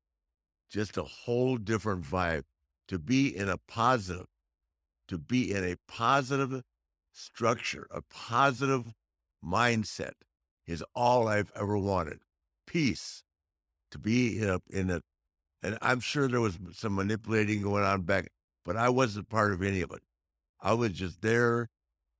just 0.70 0.96
a 0.96 1.02
whole 1.02 1.58
different 1.58 2.04
vibe. 2.04 2.44
To 2.88 2.98
be 2.98 3.36
in 3.36 3.48
a 3.48 3.58
positive, 3.58 4.26
to 5.08 5.18
be 5.18 5.52
in 5.52 5.64
a 5.64 5.76
positive 5.88 6.62
structure, 7.12 7.88
a 7.90 8.00
positive 8.02 8.92
mindset 9.44 10.12
is 10.66 10.84
all 10.94 11.26
I've 11.26 11.50
ever 11.56 11.76
wanted. 11.76 12.20
Peace. 12.66 13.24
To 13.90 13.98
be 13.98 14.38
in 14.38 14.48
a, 14.48 14.60
in 14.70 14.90
a, 14.90 15.00
and 15.62 15.78
I'm 15.80 16.00
sure 16.00 16.28
there 16.28 16.40
was 16.40 16.58
some 16.72 16.94
manipulating 16.94 17.62
going 17.62 17.84
on 17.84 18.02
back, 18.02 18.28
but 18.64 18.76
I 18.76 18.88
wasn't 18.88 19.28
part 19.28 19.52
of 19.52 19.62
any 19.62 19.80
of 19.80 19.90
it. 19.90 20.02
I 20.60 20.74
was 20.74 20.92
just 20.92 21.22
there. 21.22 21.68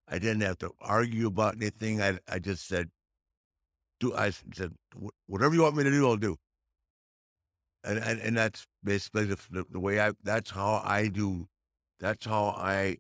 I 0.09 0.19
didn't 0.19 0.43
have 0.43 0.59
to 0.59 0.71
argue 0.81 1.27
about 1.29 1.57
anything. 1.57 2.03
I, 2.03 2.19
I 2.29 2.39
just 2.39 2.67
said, 2.69 2.91
do, 4.01 4.15
I 4.15 4.31
said, 4.55 4.73
whatever 5.27 5.55
you 5.55 5.63
want 5.63 5.77
me 5.77 5.85
to 5.85 5.91
do, 5.91 6.07
I'll 6.09 6.17
do. 6.17 6.37
and, 7.85 7.99
and 7.99 8.21
and 8.21 8.37
that's 8.37 8.67
basically 8.85 9.25
the, 9.27 9.39
the 9.51 9.65
the 9.71 9.81
way 9.81 10.01
I. 10.01 10.13
That's 10.23 10.51
how 10.51 10.83
I 10.85 11.09
do. 11.09 11.49
That's 12.01 12.27
how 12.27 12.47
I. 12.57 12.99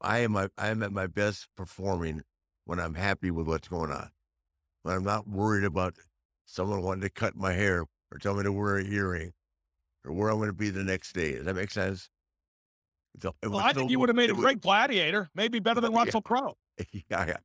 I 0.00 0.18
am 0.20 0.32
my, 0.32 0.48
I 0.56 0.68
am 0.68 0.82
at 0.82 0.92
my 0.92 1.06
best 1.08 1.48
performing 1.56 2.22
when 2.64 2.78
I'm 2.80 2.94
happy 2.94 3.30
with 3.30 3.48
what's 3.48 3.68
going 3.68 3.90
on. 3.90 4.10
When 4.82 4.94
I'm 4.94 5.04
not 5.04 5.28
worried 5.28 5.64
about 5.64 5.94
someone 6.46 6.82
wanting 6.82 7.02
to 7.02 7.10
cut 7.10 7.36
my 7.36 7.52
hair 7.52 7.84
or 8.12 8.18
tell 8.20 8.34
me 8.34 8.44
to 8.44 8.52
wear 8.52 8.78
an 8.78 8.92
earring 8.92 9.32
or 10.04 10.12
where 10.12 10.30
I'm 10.30 10.38
going 10.38 10.48
to 10.48 10.54
be 10.54 10.70
the 10.70 10.84
next 10.84 11.14
day. 11.14 11.34
Does 11.34 11.46
that 11.46 11.56
make 11.56 11.70
sense? 11.70 12.10
So, 13.20 13.34
well, 13.42 13.58
I 13.58 13.72
think 13.72 13.90
you 13.90 13.98
would 13.98 14.08
have 14.08 14.16
made 14.16 14.30
a 14.30 14.34
great 14.34 14.60
gladiator, 14.60 15.28
maybe 15.34 15.58
better 15.58 15.80
than 15.80 15.92
Russell 15.94 16.22
yeah. 16.24 16.28
Crowe. 16.28 16.56
Yeah, 16.92 17.02
yeah. 17.26 17.36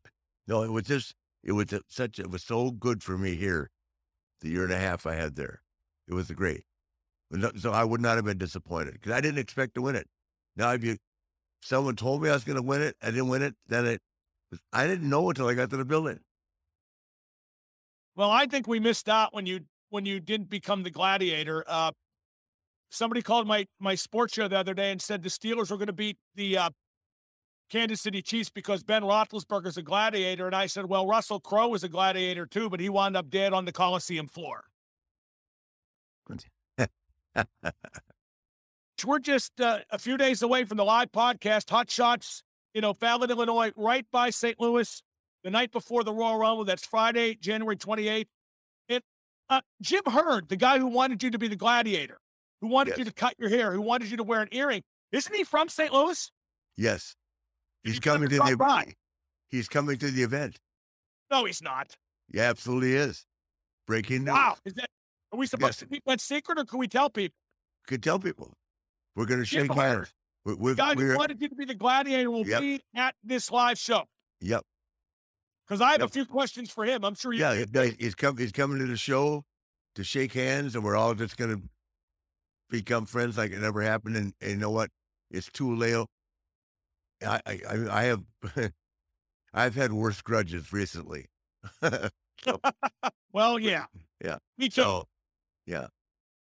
No, 0.47 0.63
it 0.63 0.71
was 0.71 0.83
just 0.83 1.15
it 1.43 1.53
was 1.53 1.67
such 1.87 2.19
it 2.19 2.29
was 2.29 2.43
so 2.43 2.71
good 2.71 3.03
for 3.03 3.17
me 3.17 3.35
here, 3.35 3.69
the 4.41 4.49
year 4.49 4.63
and 4.63 4.73
a 4.73 4.77
half 4.77 5.05
I 5.05 5.15
had 5.15 5.35
there. 5.35 5.61
It 6.07 6.13
was 6.13 6.29
great. 6.31 6.63
So 7.57 7.71
I 7.71 7.83
would 7.83 8.01
not 8.01 8.17
have 8.17 8.25
been 8.25 8.37
disappointed 8.37 8.93
because 8.93 9.11
I 9.11 9.21
didn't 9.21 9.39
expect 9.39 9.75
to 9.75 9.81
win 9.81 9.95
it. 9.95 10.07
Now, 10.55 10.71
if 10.73 10.83
you 10.83 10.97
someone 11.63 11.95
told 11.95 12.21
me 12.21 12.29
I 12.29 12.33
was 12.33 12.43
going 12.43 12.57
to 12.57 12.61
win 12.61 12.81
it, 12.81 12.95
I 13.01 13.07
didn't 13.07 13.29
win 13.29 13.41
it. 13.41 13.55
Then 13.67 13.85
it, 13.85 14.01
I 14.71 14.85
didn't 14.85 15.09
know 15.09 15.29
until 15.29 15.47
I 15.47 15.53
got 15.53 15.69
to 15.71 15.77
the 15.77 15.85
building. 15.85 16.19
Well, 18.15 18.29
I 18.29 18.45
think 18.45 18.67
we 18.67 18.79
missed 18.79 19.09
out 19.09 19.33
when 19.33 19.45
you 19.45 19.61
when 19.89 20.05
you 20.05 20.19
didn't 20.19 20.49
become 20.49 20.83
the 20.83 20.91
gladiator. 20.91 21.63
Uh, 21.67 21.91
somebody 22.93 23.21
called 23.21 23.47
my 23.47 23.65
my 23.79 23.95
sports 23.95 24.33
show 24.33 24.47
the 24.47 24.57
other 24.57 24.73
day 24.73 24.91
and 24.91 25.01
said 25.01 25.23
the 25.23 25.29
Steelers 25.29 25.71
were 25.71 25.77
going 25.77 25.87
to 25.87 25.93
beat 25.93 26.17
the 26.35 26.57
uh, 26.57 26.69
Kansas 27.69 28.01
City 28.01 28.21
Chiefs 28.21 28.49
because 28.49 28.83
Ben 28.83 29.01
Roethlisberger 29.01 29.67
is 29.67 29.77
a 29.77 29.81
gladiator, 29.81 30.45
and 30.45 30.55
I 30.55 30.67
said, 30.67 30.85
well, 30.85 31.07
Russell 31.07 31.39
Crowe 31.39 31.69
was 31.69 31.83
a 31.83 31.89
gladiator 31.89 32.45
too, 32.45 32.69
but 32.69 32.79
he 32.79 32.89
wound 32.89 33.17
up 33.17 33.29
dead 33.29 33.51
on 33.51 33.65
the 33.65 33.71
Coliseum 33.71 34.27
floor. 34.27 34.65
We're 39.05 39.19
just 39.19 39.59
uh, 39.59 39.79
a 39.89 39.97
few 39.97 40.17
days 40.17 40.41
away 40.41 40.63
from 40.63 40.77
the 40.77 40.85
live 40.85 41.11
podcast, 41.11 41.69
Hot 41.71 41.89
Shots, 41.89 42.43
you 42.73 42.81
know, 42.81 42.93
Fallon, 42.93 43.29
Illinois, 43.29 43.71
right 43.75 44.05
by 44.11 44.29
St. 44.29 44.59
Louis, 44.59 45.01
the 45.43 45.49
night 45.49 45.71
before 45.71 46.03
the 46.03 46.13
Royal 46.13 46.37
Rumble. 46.37 46.63
That's 46.63 46.85
Friday, 46.85 47.35
January 47.35 47.75
28th. 47.75 48.27
And 48.87 49.01
uh, 49.49 49.61
Jim 49.81 50.03
Herd, 50.07 50.47
the 50.47 50.55
guy 50.55 50.79
who 50.79 50.87
wanted 50.87 51.21
you 51.21 51.31
to 51.31 51.37
be 51.37 51.49
the 51.49 51.57
gladiator, 51.57 52.19
who 52.63 52.69
wanted 52.69 52.91
yes. 52.91 52.99
you 52.99 53.05
to 53.05 53.11
cut 53.11 53.35
your 53.37 53.49
hair, 53.49 53.73
who 53.73 53.81
wanted 53.81 54.09
you 54.09 54.15
to 54.15 54.23
wear 54.23 54.41
an 54.41 54.47
earring, 54.53 54.83
isn't 55.11 55.35
he 55.35 55.43
from 55.43 55.67
St. 55.67 55.91
Louis? 55.91 56.31
Yes. 56.77 57.13
He's 57.83 57.99
coming 57.99 58.29
to 58.29 58.39
the 58.39 58.51
event. 58.51 58.93
He's 59.49 59.67
coming 59.67 59.97
to 59.97 60.09
the 60.09 60.23
event. 60.23 60.55
No, 61.29 61.43
he's 61.43 61.61
not. 61.61 61.97
Yeah, 62.31 62.43
absolutely 62.43 62.93
is. 62.93 63.25
Breaking 63.85 64.23
news. 64.23 64.33
Wow. 64.33 64.55
Is 64.63 64.75
that, 64.75 64.87
are 65.33 65.37
we 65.37 65.45
supposed 65.45 65.71
yes. 65.71 65.77
to 65.79 65.85
keep 65.87 66.03
that 66.05 66.21
secret 66.21 66.57
or 66.57 66.63
can 66.63 66.79
we 66.79 66.87
tell 66.87 67.09
people? 67.09 67.35
Could 67.85 68.01
tell 68.01 68.17
people. 68.17 68.53
We're 69.13 69.25
going 69.25 69.41
to 69.41 69.45
shake 69.45 69.73
hands. 69.73 70.13
We're, 70.45 70.55
we're, 70.55 70.75
guy 70.75 70.93
who 70.93 71.17
wanted 71.17 71.41
you 71.41 71.49
to 71.49 71.55
be 71.55 71.65
the 71.65 71.75
gladiator 71.75 72.31
will 72.31 72.47
yep. 72.47 72.61
be 72.61 72.79
at 72.95 73.13
this 73.25 73.51
live 73.51 73.77
show. 73.77 74.05
Yep. 74.39 74.63
Because 75.67 75.81
I 75.81 75.91
have 75.91 75.99
yep. 75.99 76.09
a 76.09 76.13
few 76.13 76.25
questions 76.25 76.71
for 76.71 76.85
him. 76.85 77.03
I'm 77.03 77.15
sure 77.15 77.33
you. 77.33 77.41
Yeah, 77.41 77.89
he's 77.99 78.15
come. 78.15 78.37
He's 78.37 78.53
coming 78.53 78.79
to 78.79 78.85
the 78.85 78.95
show 78.95 79.43
to 79.95 80.03
shake 80.05 80.31
hands, 80.31 80.75
and 80.75 80.83
we're 80.83 80.95
all 80.95 81.13
just 81.13 81.35
going 81.35 81.51
to 81.51 81.61
become 82.73 83.05
friends 83.05 83.37
like 83.37 83.51
it 83.51 83.61
never 83.61 83.83
happened. 83.83 84.17
And, 84.17 84.33
and 84.41 84.51
you 84.51 84.57
know 84.57 84.71
what? 84.71 84.89
It's 85.29 85.47
too 85.51 85.75
late. 85.75 86.05
I, 87.25 87.39
I, 87.45 87.59
I 87.91 88.03
have, 88.05 88.23
I've 89.53 89.75
had 89.75 89.93
worse 89.93 90.21
grudges 90.21 90.73
recently. 90.73 91.27
so, 92.43 92.59
well, 93.31 93.59
yeah. 93.59 93.85
Yeah. 94.25 94.37
Me 94.57 94.69
too. 94.69 94.81
So, 94.81 95.07
yeah. 95.67 95.85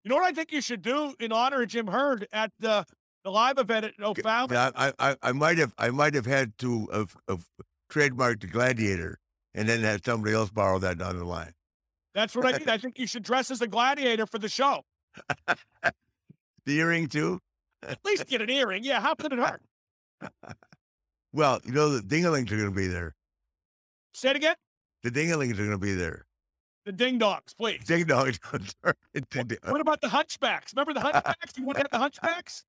You 0.02 0.10
know 0.10 0.16
what 0.16 0.24
I 0.24 0.32
think 0.32 0.50
you 0.50 0.60
should 0.60 0.82
do 0.82 1.14
in 1.20 1.32
honor 1.32 1.62
of 1.62 1.68
Jim 1.68 1.86
Herd 1.86 2.26
at 2.32 2.50
the 2.58 2.84
the 3.24 3.30
live 3.30 3.58
event 3.58 3.84
at 3.84 3.92
O'Fallon? 4.00 4.50
Yeah, 4.50 4.70
I, 4.74 4.92
I, 4.98 5.16
I 5.22 5.32
might 5.32 5.58
have 5.58 5.74
I 5.76 5.90
might 5.90 6.14
have 6.14 6.26
had 6.26 6.56
to 6.58 6.88
have, 6.92 7.16
have 7.28 7.44
trademarked 7.92 8.40
the 8.40 8.46
gladiator 8.46 9.18
and 9.54 9.68
then 9.68 9.80
had 9.80 10.04
somebody 10.04 10.34
else 10.34 10.50
borrow 10.50 10.78
that 10.78 10.98
down 10.98 11.18
the 11.18 11.24
line. 11.24 11.52
That's 12.14 12.34
what 12.34 12.46
I 12.46 12.58
mean. 12.58 12.68
I 12.68 12.78
think 12.78 12.98
you 12.98 13.06
should 13.06 13.22
dress 13.22 13.50
as 13.50 13.60
a 13.60 13.66
gladiator 13.66 14.26
for 14.26 14.38
the 14.38 14.48
show. 14.48 14.82
The 16.68 16.78
earring 16.78 17.08
too? 17.08 17.40
At 17.82 17.98
least 18.04 18.26
get 18.26 18.42
an 18.42 18.50
earring. 18.50 18.84
Yeah, 18.84 19.00
how 19.00 19.14
could 19.14 19.32
it 19.32 19.38
hurt? 19.38 19.62
well, 21.32 21.60
you 21.64 21.72
know 21.72 21.88
the 21.88 22.00
dingalings 22.00 22.52
are 22.52 22.56
gonna 22.56 22.70
be 22.70 22.86
there. 22.86 23.14
Say 24.14 24.30
it 24.30 24.36
again? 24.36 24.54
The 25.02 25.10
dingalings 25.10 25.58
are 25.58 25.64
gonna 25.64 25.78
be 25.78 25.94
there. 25.94 26.26
The 26.84 26.92
ding 26.92 27.18
dongs, 27.18 27.56
please. 27.56 27.84
Ding 27.84 28.04
dongs. 28.04 28.38
what 29.70 29.80
about 29.80 30.00
the 30.00 30.08
hunchbacks? 30.08 30.72
Remember 30.74 30.94
the 30.94 31.00
hunchbacks? 31.00 31.56
You 31.56 31.64
want 31.64 31.78
to 31.78 31.82
have 31.82 31.90
the 31.90 31.98
hunchbacks? 31.98 32.64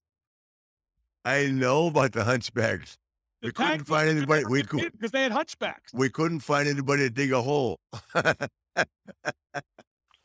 I 1.26 1.48
know 1.48 1.88
about 1.88 2.14
the 2.14 2.24
hunchbacks. 2.24 2.98
The 3.42 3.48
we 3.48 3.52
couldn't 3.52 3.86
find 3.86 4.10
anybody. 4.10 4.46
We 4.46 4.64
could 4.64 4.92
because 4.94 5.12
they 5.12 5.24
had 5.24 5.32
hunchbacks. 5.32 5.94
We 5.94 6.10
couldn't 6.10 6.42
find 6.42 6.68
anybody 6.68 7.04
to 7.04 7.10
dig 7.10 7.32
a 7.32 7.42
hole. 7.42 7.80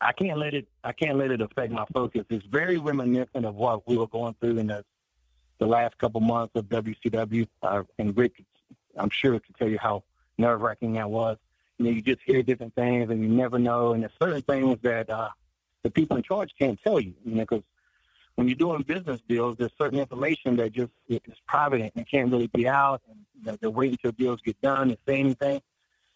I 0.04 0.12
can't 0.12 0.38
let 0.38 0.54
it. 0.54 0.68
I 0.84 0.92
can't 0.92 1.18
let 1.18 1.30
it 1.30 1.40
affect 1.40 1.72
my 1.72 1.84
focus. 1.92 2.24
It's 2.30 2.46
very 2.46 2.76
reminiscent 2.78 3.44
of 3.44 3.54
what 3.54 3.86
we 3.88 3.96
were 3.96 4.06
going 4.06 4.34
through 4.40 4.58
in 4.58 4.68
the 4.68 4.84
the 5.58 5.66
last 5.66 5.96
couple 5.98 6.20
months 6.20 6.52
of 6.56 6.66
WCW. 6.66 7.46
Uh, 7.62 7.84
and 7.98 8.16
Ric, 8.16 8.44
I'm 8.96 9.10
sure, 9.10 9.38
can 9.40 9.54
tell 9.54 9.68
you 9.68 9.78
how 9.80 10.02
nerve 10.36 10.60
wracking 10.60 10.94
that 10.94 11.08
was 11.08 11.38
you 11.78 11.84
know, 11.84 11.90
you 11.90 12.02
just 12.02 12.20
hear 12.24 12.42
different 12.42 12.74
things 12.74 13.10
and 13.10 13.22
you 13.22 13.28
never 13.28 13.58
know. 13.58 13.92
And 13.92 14.02
there's 14.02 14.12
certain 14.20 14.42
things 14.42 14.78
that 14.82 15.10
uh, 15.10 15.30
the 15.82 15.90
people 15.90 16.16
in 16.16 16.22
charge 16.22 16.50
can't 16.58 16.80
tell 16.82 17.00
you, 17.00 17.14
you 17.24 17.34
know, 17.34 17.42
because 17.42 17.62
when 18.36 18.48
you're 18.48 18.56
doing 18.56 18.82
business 18.82 19.20
deals, 19.28 19.56
there's 19.56 19.72
certain 19.78 19.98
information 19.98 20.56
that 20.56 20.72
just 20.72 20.90
is 21.08 21.20
private 21.46 21.92
and 21.94 22.08
can't 22.08 22.30
really 22.30 22.48
be 22.48 22.68
out. 22.68 23.02
And 23.08 23.58
they're 23.60 23.70
waiting 23.70 23.98
until 24.02 24.12
deals 24.12 24.40
get 24.40 24.60
done 24.60 24.90
and 24.90 24.98
say 25.06 25.20
anything. 25.20 25.60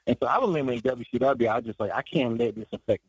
And 0.06 0.16
so 0.20 0.26
I 0.26 0.38
was 0.38 0.50
limiting 0.50 0.80
WCW. 0.80 1.52
I 1.52 1.60
just 1.60 1.78
like, 1.78 1.92
I 1.92 2.02
can't 2.02 2.38
let 2.38 2.54
this 2.54 2.66
affect. 2.72 3.02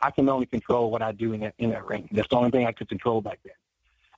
I 0.00 0.10
can 0.10 0.28
only 0.28 0.46
control 0.46 0.90
what 0.90 1.02
I 1.02 1.12
do 1.12 1.32
in 1.32 1.40
that, 1.40 1.54
in 1.58 1.70
that 1.70 1.86
ring. 1.86 2.08
That's 2.12 2.28
the 2.28 2.36
only 2.36 2.50
thing 2.50 2.66
I 2.66 2.72
could 2.72 2.88
control 2.88 3.20
back 3.20 3.40
then. 3.44 3.54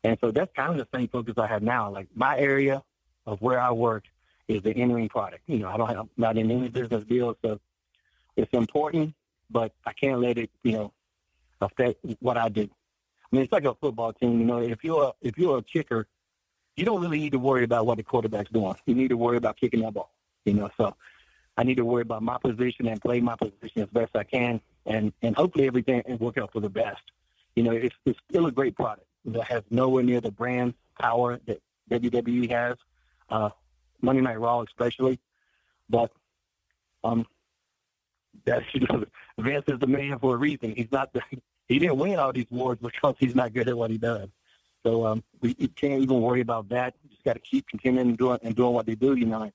And 0.04 0.18
so 0.20 0.30
that's 0.30 0.52
kind 0.54 0.70
of 0.70 0.76
the 0.78 0.96
same 0.96 1.08
focus 1.08 1.34
I 1.38 1.46
have 1.46 1.62
now. 1.62 1.90
Like 1.90 2.08
my 2.14 2.38
area 2.38 2.82
of 3.26 3.40
where 3.40 3.60
I 3.60 3.70
work 3.70 4.04
is 4.48 4.62
the 4.62 4.72
in-ring 4.72 5.08
product. 5.08 5.42
You 5.46 5.58
know, 5.58 5.68
I 5.68 5.76
don't 5.76 5.88
have, 5.88 5.98
I'm 5.98 6.10
not 6.16 6.36
in 6.36 6.50
any 6.50 6.68
business 6.68 7.04
deals, 7.04 7.36
so 7.44 7.60
it's 8.36 8.52
important, 8.52 9.14
but 9.50 9.72
I 9.86 9.92
can't 9.92 10.20
let 10.20 10.38
it, 10.38 10.50
you 10.62 10.72
know, 10.72 10.92
affect 11.60 12.04
what 12.20 12.36
I 12.36 12.48
do. 12.48 12.62
I 12.62 13.36
mean, 13.36 13.42
it's 13.42 13.52
like 13.52 13.64
a 13.64 13.74
football 13.74 14.12
team. 14.12 14.40
You 14.40 14.46
know, 14.46 14.58
if 14.58 14.82
you're 14.82 15.04
a, 15.04 15.12
if 15.20 15.38
you're 15.38 15.58
a 15.58 15.62
kicker, 15.62 16.06
you 16.76 16.84
don't 16.84 17.00
really 17.00 17.18
need 17.18 17.32
to 17.32 17.38
worry 17.38 17.64
about 17.64 17.86
what 17.86 17.98
the 17.98 18.02
quarterback's 18.02 18.50
doing. 18.50 18.74
You 18.86 18.94
need 18.94 19.08
to 19.08 19.16
worry 19.16 19.36
about 19.36 19.56
kicking 19.56 19.80
that 19.80 19.94
ball. 19.94 20.10
You 20.44 20.54
know, 20.54 20.70
so 20.76 20.96
I 21.56 21.62
need 21.62 21.76
to 21.76 21.84
worry 21.84 22.02
about 22.02 22.22
my 22.22 22.38
position 22.38 22.88
and 22.88 23.00
play 23.00 23.20
my 23.20 23.36
position 23.36 23.82
as 23.82 23.88
best 23.88 24.16
I 24.16 24.24
can, 24.24 24.60
and 24.86 25.12
and 25.22 25.36
hopefully 25.36 25.66
everything 25.66 26.02
will 26.06 26.18
work 26.18 26.38
out 26.38 26.52
for 26.52 26.60
the 26.60 26.70
best. 26.70 27.02
You 27.56 27.62
know, 27.62 27.72
it's 27.72 27.94
it's 28.06 28.18
still 28.28 28.46
a 28.46 28.52
great 28.52 28.76
product 28.76 29.06
that 29.26 29.44
has 29.44 29.62
nowhere 29.70 30.02
near 30.02 30.20
the 30.20 30.30
brand 30.30 30.74
power 30.98 31.38
that 31.46 31.60
WWE 31.90 32.50
has. 32.50 32.76
Uh, 33.28 33.50
Monday 34.02 34.22
Night 34.22 34.40
Raw 34.40 34.62
especially. 34.62 35.18
But 35.88 36.10
um, 37.04 37.26
that 38.44 38.62
you 38.72 38.86
know, 38.88 39.04
Vince 39.38 39.64
is 39.68 39.78
the 39.78 39.86
man 39.86 40.18
for 40.18 40.34
a 40.34 40.38
reason. 40.38 40.74
He's 40.74 40.90
not 40.92 41.12
the, 41.12 41.22
he 41.68 41.78
didn't 41.78 41.98
win 41.98 42.18
all 42.18 42.32
these 42.32 42.46
awards 42.50 42.80
because 42.80 43.16
he's 43.18 43.34
not 43.34 43.52
good 43.52 43.68
at 43.68 43.76
what 43.76 43.90
he 43.90 43.98
does. 43.98 44.28
So 44.82 45.06
um, 45.06 45.22
we, 45.40 45.54
can't 45.54 46.02
even 46.02 46.22
worry 46.22 46.40
about 46.40 46.68
that. 46.70 46.94
We 47.02 47.10
just 47.10 47.22
got 47.22 47.34
to 47.34 47.40
keep 47.40 47.68
continuing 47.68 48.08
and 48.08 48.18
doing 48.18 48.38
and 48.42 48.56
doing 48.56 48.72
what 48.72 48.86
they 48.86 48.94
do, 48.94 49.14
you 49.14 49.26
know. 49.26 49.50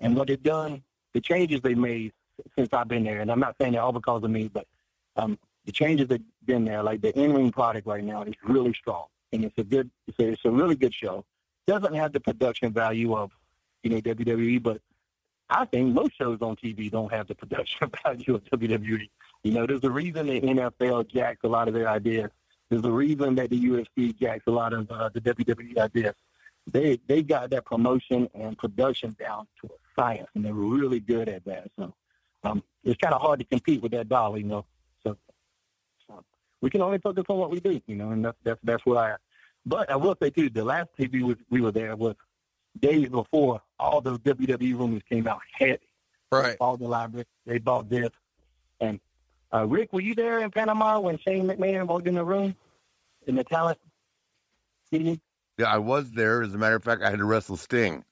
And 0.00 0.16
what 0.16 0.28
they've 0.28 0.42
done, 0.42 0.82
the 1.14 1.20
changes 1.20 1.62
they 1.62 1.74
made 1.74 2.12
since 2.56 2.68
I've 2.72 2.88
been 2.88 3.04
there, 3.04 3.20
and 3.20 3.30
I'm 3.30 3.40
not 3.40 3.56
saying 3.60 3.72
they're 3.72 3.82
all 3.82 3.92
because 3.92 4.22
of 4.24 4.30
me, 4.30 4.48
but 4.48 4.66
um, 5.16 5.38
the 5.64 5.72
changes 5.72 6.08
that've 6.08 6.24
been 6.44 6.64
there, 6.64 6.82
like 6.82 7.00
the 7.00 7.16
in-ring 7.18 7.52
product 7.52 7.86
right 7.86 8.04
now, 8.04 8.22
is 8.22 8.34
really 8.42 8.74
strong, 8.74 9.06
and 9.32 9.44
it's 9.44 9.56
a 9.58 9.64
good, 9.64 9.90
it's 10.06 10.18
a, 10.18 10.28
it's 10.28 10.44
a 10.44 10.50
really 10.50 10.76
good 10.76 10.94
show. 10.94 11.24
Doesn't 11.66 11.94
have 11.94 12.12
the 12.12 12.20
production 12.20 12.72
value 12.72 13.14
of 13.14 13.30
you 13.84 13.90
know, 13.90 14.00
WWE, 14.00 14.62
but 14.62 14.80
I 15.50 15.66
think 15.66 15.94
most 15.94 16.16
shows 16.18 16.38
on 16.40 16.56
TV 16.56 16.90
don't 16.90 17.12
have 17.12 17.28
the 17.28 17.34
production 17.42 17.90
value 18.02 18.34
of 18.34 18.44
WWE. 18.44 19.08
You 19.44 19.52
know, 19.52 19.66
there's 19.66 19.84
a 19.84 19.90
reason 19.90 20.26
the 20.26 20.40
NFL 20.40 21.08
jacks 21.08 21.40
a 21.44 21.48
lot 21.48 21.68
of 21.68 21.74
their 21.74 21.88
ideas. 21.88 22.30
There's 22.70 22.84
a 22.84 22.90
reason 22.90 23.34
that 23.36 23.50
the 23.50 23.60
UFC 23.60 24.18
jacks 24.18 24.44
a 24.46 24.50
lot 24.50 24.72
of 24.72 24.90
uh, 24.90 25.10
the 25.12 25.20
WWE 25.20 25.78
ideas. 25.78 26.14
They 26.66 26.98
they 27.06 27.22
got 27.22 27.50
that 27.50 27.66
promotion 27.66 28.26
and 28.34 28.56
production 28.56 29.14
down 29.20 29.46
to 29.60 29.66
a 29.66 30.00
science, 30.00 30.28
and 30.34 30.42
they're 30.42 30.54
really 30.54 30.98
good 30.98 31.28
at 31.28 31.44
that. 31.44 31.70
So 31.78 31.92
um, 32.44 32.62
it's 32.82 32.98
kind 32.98 33.14
of 33.14 33.20
hard 33.20 33.40
to 33.40 33.44
compete 33.44 33.82
with 33.82 33.92
that 33.92 34.08
dollar, 34.08 34.38
you 34.38 34.44
know. 34.44 34.64
So, 35.02 35.16
so 36.06 36.24
we 36.60 36.70
can 36.70 36.82
only 36.82 36.98
focus 36.98 37.24
on 37.28 37.38
what 37.38 37.50
we 37.50 37.60
do, 37.60 37.80
you 37.86 37.96
know, 37.96 38.10
and 38.10 38.24
that's 38.24 38.38
that's 38.44 38.60
that's 38.64 38.86
where 38.86 38.98
I. 38.98 39.16
But 39.66 39.90
I 39.90 39.96
will 39.96 40.16
say 40.20 40.30
too, 40.30 40.50
the 40.50 40.64
last 40.64 40.88
TV 40.98 41.22
we, 41.22 41.36
we 41.50 41.60
were 41.60 41.72
there 41.72 41.96
was 41.96 42.16
days 42.80 43.08
before 43.08 43.62
all 43.78 44.00
the 44.00 44.18
WWE 44.18 44.78
rumors 44.78 45.02
came 45.08 45.26
out 45.26 45.40
heavy. 45.52 45.78
Right. 46.30 46.56
All 46.60 46.76
the 46.76 46.88
library, 46.88 47.26
they 47.46 47.58
bought 47.58 47.88
this, 47.88 48.10
and 48.80 49.00
Uh, 49.52 49.64
Ric, 49.66 49.92
were 49.92 50.00
you 50.00 50.14
there 50.16 50.40
in 50.40 50.50
Panama 50.50 50.98
when 50.98 51.16
Shane 51.18 51.46
McMahon 51.46 51.86
walked 51.86 52.08
in 52.08 52.14
the 52.14 52.24
room 52.24 52.56
in 53.26 53.36
the 53.36 53.44
talent 53.44 53.78
meeting? 54.90 55.20
Yeah, 55.58 55.66
I 55.66 55.78
was 55.78 56.10
there. 56.10 56.42
As 56.42 56.52
a 56.52 56.58
matter 56.58 56.74
of 56.74 56.82
fact, 56.82 57.02
I 57.02 57.10
had 57.10 57.20
to 57.20 57.24
wrestle 57.24 57.56
Sting, 57.56 58.04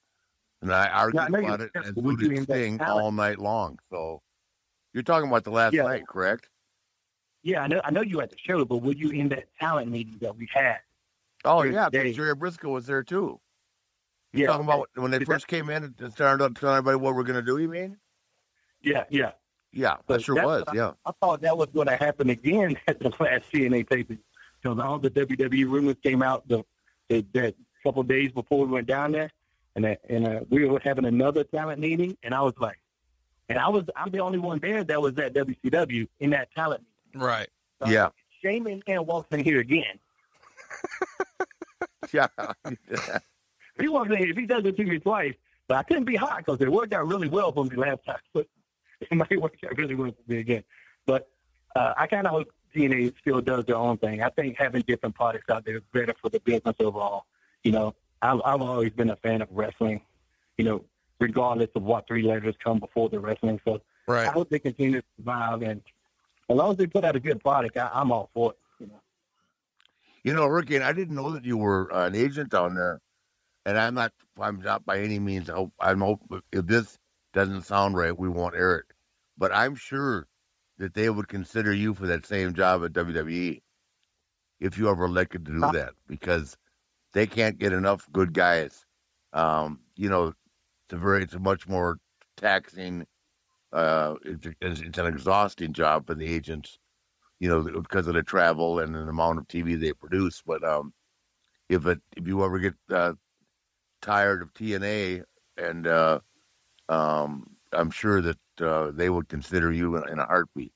and 0.62 0.72
I 0.72 0.88
argued 0.88 1.20
I 1.22 1.26
about 1.26 1.60
it 1.60 1.70
and 1.74 1.84
there. 1.84 1.92
Would 1.96 2.20
you 2.20 2.28
booted 2.28 2.44
Sting 2.44 2.80
all 2.80 3.12
night 3.12 3.38
long. 3.38 3.78
So 3.90 4.22
you're 4.94 5.02
talking 5.02 5.28
about 5.28 5.44
the 5.44 5.50
last 5.50 5.74
Yeah. 5.74 5.82
night, 5.82 6.06
correct? 6.08 6.48
Yeah, 7.42 7.62
I 7.62 7.66
know. 7.66 7.80
I 7.84 7.90
know 7.90 8.02
you 8.02 8.20
at 8.20 8.30
the 8.30 8.36
show, 8.38 8.64
but 8.64 8.78
were 8.78 8.92
you 8.92 9.10
in 9.10 9.28
that 9.30 9.48
talent 9.58 9.90
meeting 9.90 10.16
that 10.20 10.36
we 10.36 10.48
had? 10.52 10.78
Oh 11.44 11.62
yeah, 11.64 11.88
because 11.90 12.14
Jerry 12.14 12.34
Brisco 12.36 12.70
was 12.70 12.86
there 12.86 13.02
too. 13.02 13.40
You're 14.32 14.42
Yeah, 14.42 14.46
talking 14.46 14.64
about 14.64 14.88
when 14.94 15.10
they 15.10 15.24
first 15.24 15.48
came 15.48 15.68
in 15.68 15.94
and 15.98 16.12
started 16.12 16.54
telling 16.56 16.76
everybody 16.78 16.96
what 16.96 17.14
we're 17.16 17.24
going 17.24 17.36
to 17.36 17.42
do. 17.42 17.58
You 17.58 17.68
mean? 17.68 17.98
Yeah, 18.80 19.04
yeah. 19.10 19.32
Yeah, 19.72 19.96
So 20.06 20.14
that 20.14 20.22
sure 20.22 20.34
was. 20.44 20.64
I- 20.68 20.74
Yeah. 20.74 20.92
I 21.04 21.12
thought 21.20 21.40
that 21.42 21.56
was 21.56 21.68
going 21.74 21.88
to 21.88 21.96
happen 21.96 22.30
again 22.30 22.78
at 22.86 23.00
the 23.00 23.08
last 23.20 23.50
TNA 23.52 23.88
taping 23.88 24.18
because 24.62 24.78
all 24.78 24.98
the 24.98 25.10
WWE 25.10 25.64
rumors 25.68 25.96
came 26.02 26.22
out 26.22 26.46
the, 26.46 26.62
the 27.08 27.26
that 27.32 27.56
couple 27.82 28.02
days 28.04 28.30
before 28.30 28.64
we 28.64 28.70
went 28.72 28.86
down 28.86 29.10
there, 29.12 29.30
and 29.74 29.84
that, 29.84 30.00
and 30.08 30.26
uh, 30.26 30.40
we 30.50 30.66
were 30.66 30.80
having 30.80 31.04
another 31.04 31.44
talent 31.44 31.80
meeting, 31.80 32.16
and 32.22 32.34
I 32.34 32.42
was 32.42 32.54
like, 32.58 32.78
and 33.48 33.58
I 33.58 33.68
was 33.68 33.84
I'm 33.96 34.10
the 34.10 34.20
only 34.20 34.38
one 34.38 34.58
there 34.58 34.84
that 34.84 35.00
was 35.00 35.18
at 35.18 35.34
WCW 35.34 36.08
in 36.20 36.30
that 36.30 36.52
talent 36.54 36.82
meeting. 37.12 37.26
Right. 37.26 37.48
So 37.82 37.90
Yeah. 37.90 38.10
Shane 38.42 38.64
McMahon 38.64 39.06
walks 39.06 39.28
in 39.32 39.44
here 39.44 39.60
again. 39.60 39.98
Yeah. 42.12 42.26
He 43.80 43.88
walks 43.88 44.10
in 44.10 44.16
here. 44.18 44.28
If 44.28 44.36
he 44.36 44.44
does 44.44 44.64
it 44.64 44.76
to 44.76 44.84
me 44.84 44.98
twice, 44.98 45.34
but 45.66 45.76
I 45.78 45.82
couldn't 45.82 46.04
be 46.04 46.16
hot 46.16 46.38
because 46.38 46.60
it 46.60 46.70
worked 46.70 46.92
out 46.92 47.06
really 47.06 47.28
well 47.28 47.52
for 47.52 47.64
me 47.64 47.74
last 47.76 48.04
time. 48.04 48.18
But 48.34 48.46
it 49.00 49.14
might 49.14 49.40
work 49.40 49.54
out 49.64 49.78
really 49.78 49.94
well 49.94 50.10
for 50.10 50.30
me 50.30 50.40
again. 50.40 50.64
But 51.06 51.28
uh, 51.74 51.94
I 51.96 52.06
kind 52.06 52.26
of 52.26 52.32
hope 52.32 52.48
TNA 52.74 53.14
still 53.20 53.40
does 53.40 53.64
their 53.64 53.76
own 53.76 53.96
thing. 53.98 54.22
I 54.22 54.28
think 54.28 54.56
having 54.58 54.82
different 54.82 55.14
products 55.14 55.48
out 55.48 55.64
there 55.64 55.76
is 55.76 55.82
better 55.92 56.14
for 56.20 56.28
the 56.28 56.40
business 56.40 56.74
overall. 56.80 57.24
You 57.64 57.72
know, 57.72 57.94
I've, 58.22 58.40
I've 58.44 58.62
always 58.62 58.92
been 58.92 59.10
a 59.10 59.16
fan 59.16 59.42
of 59.42 59.48
wrestling. 59.50 60.00
You 60.58 60.64
know, 60.64 60.84
regardless 61.20 61.70
of 61.74 61.82
what 61.82 62.06
three 62.06 62.22
letters 62.22 62.54
come 62.62 62.78
before 62.78 63.08
the 63.08 63.18
wrestling. 63.20 63.60
So 63.64 63.80
Right. 64.08 64.26
I 64.26 64.32
hope 64.32 64.50
they 64.50 64.58
continue 64.58 65.00
to 65.00 65.06
survive, 65.16 65.62
and 65.62 65.80
as 66.48 66.56
long 66.56 66.72
as 66.72 66.76
they 66.76 66.86
put 66.86 67.04
out 67.04 67.14
a 67.14 67.20
good 67.20 67.40
product, 67.40 67.76
I, 67.76 67.88
I'm 67.94 68.10
all 68.10 68.30
for 68.34 68.50
it. 68.52 68.58
You 68.80 68.86
know. 68.88 69.00
You 70.24 70.34
know, 70.34 70.46
Ricky, 70.46 70.80
I 70.80 70.92
didn't 70.92 71.14
know 71.14 71.30
that 71.30 71.44
you 71.44 71.56
were 71.56 71.92
uh, 71.92 72.06
an 72.06 72.14
agent 72.16 72.50
down 72.50 72.74
there. 72.74 73.00
And 73.64 73.78
I'm 73.78 73.94
not, 73.94 74.12
I'm 74.40 74.60
not 74.60 74.84
by 74.84 74.98
any 74.98 75.20
means, 75.20 75.48
I 75.48 75.54
hope- 75.54 75.72
I'm 75.78 76.00
hope 76.00 76.20
if 76.52 76.66
this 76.66 76.98
doesn't 77.32 77.62
sound 77.62 77.96
right, 77.96 78.16
we 78.16 78.28
won't 78.28 78.56
air 78.56 78.78
it. 78.78 78.86
But 79.38 79.54
I'm 79.54 79.76
sure 79.76 80.26
that 80.78 80.94
they 80.94 81.08
would 81.08 81.28
consider 81.28 81.72
you 81.72 81.94
for 81.94 82.08
that 82.08 82.26
same 82.26 82.54
job 82.54 82.84
at 82.84 82.92
WWE 82.92 83.62
if 84.58 84.78
you 84.78 84.88
ever 84.90 85.04
elected 85.04 85.46
to 85.46 85.52
do 85.52 85.64
uh, 85.64 85.72
that 85.72 85.94
because 86.08 86.56
they 87.12 87.26
can't 87.26 87.58
get 87.58 87.72
enough 87.72 88.08
good 88.12 88.32
guys. 88.32 88.86
Um, 89.32 89.80
you 89.96 90.08
know, 90.08 90.28
it's 90.28 90.92
a 90.92 90.96
very, 90.96 91.22
it's 91.22 91.34
a 91.34 91.38
much 91.38 91.68
more 91.68 91.98
taxing, 92.36 93.06
uh, 93.72 94.14
it's, 94.24 94.48
it's 94.60 94.98
an 94.98 95.06
exhausting 95.06 95.72
job 95.72 96.06
for 96.06 96.14
the 96.14 96.26
agents 96.26 96.78
you 97.42 97.48
know, 97.48 97.60
because 97.60 98.06
of 98.06 98.14
the 98.14 98.22
travel 98.22 98.78
and 98.78 98.94
the 98.94 99.00
amount 99.00 99.36
of 99.36 99.48
TV 99.48 99.78
they 99.78 99.92
produce. 99.92 100.40
But 100.46 100.62
um, 100.62 100.92
if 101.68 101.86
it 101.86 101.98
if 102.16 102.24
you 102.28 102.44
ever 102.44 102.60
get 102.60 102.74
uh, 102.88 103.14
tired 104.00 104.42
of 104.42 104.54
TNA, 104.54 105.24
and 105.56 105.88
uh, 105.88 106.20
um, 106.88 107.56
I'm 107.72 107.90
sure 107.90 108.22
that 108.22 108.38
uh, 108.60 108.92
they 108.92 109.10
would 109.10 109.28
consider 109.28 109.72
you 109.72 109.96
in, 109.96 110.08
in 110.10 110.18
a 110.20 110.24
heartbeat. 110.24 110.72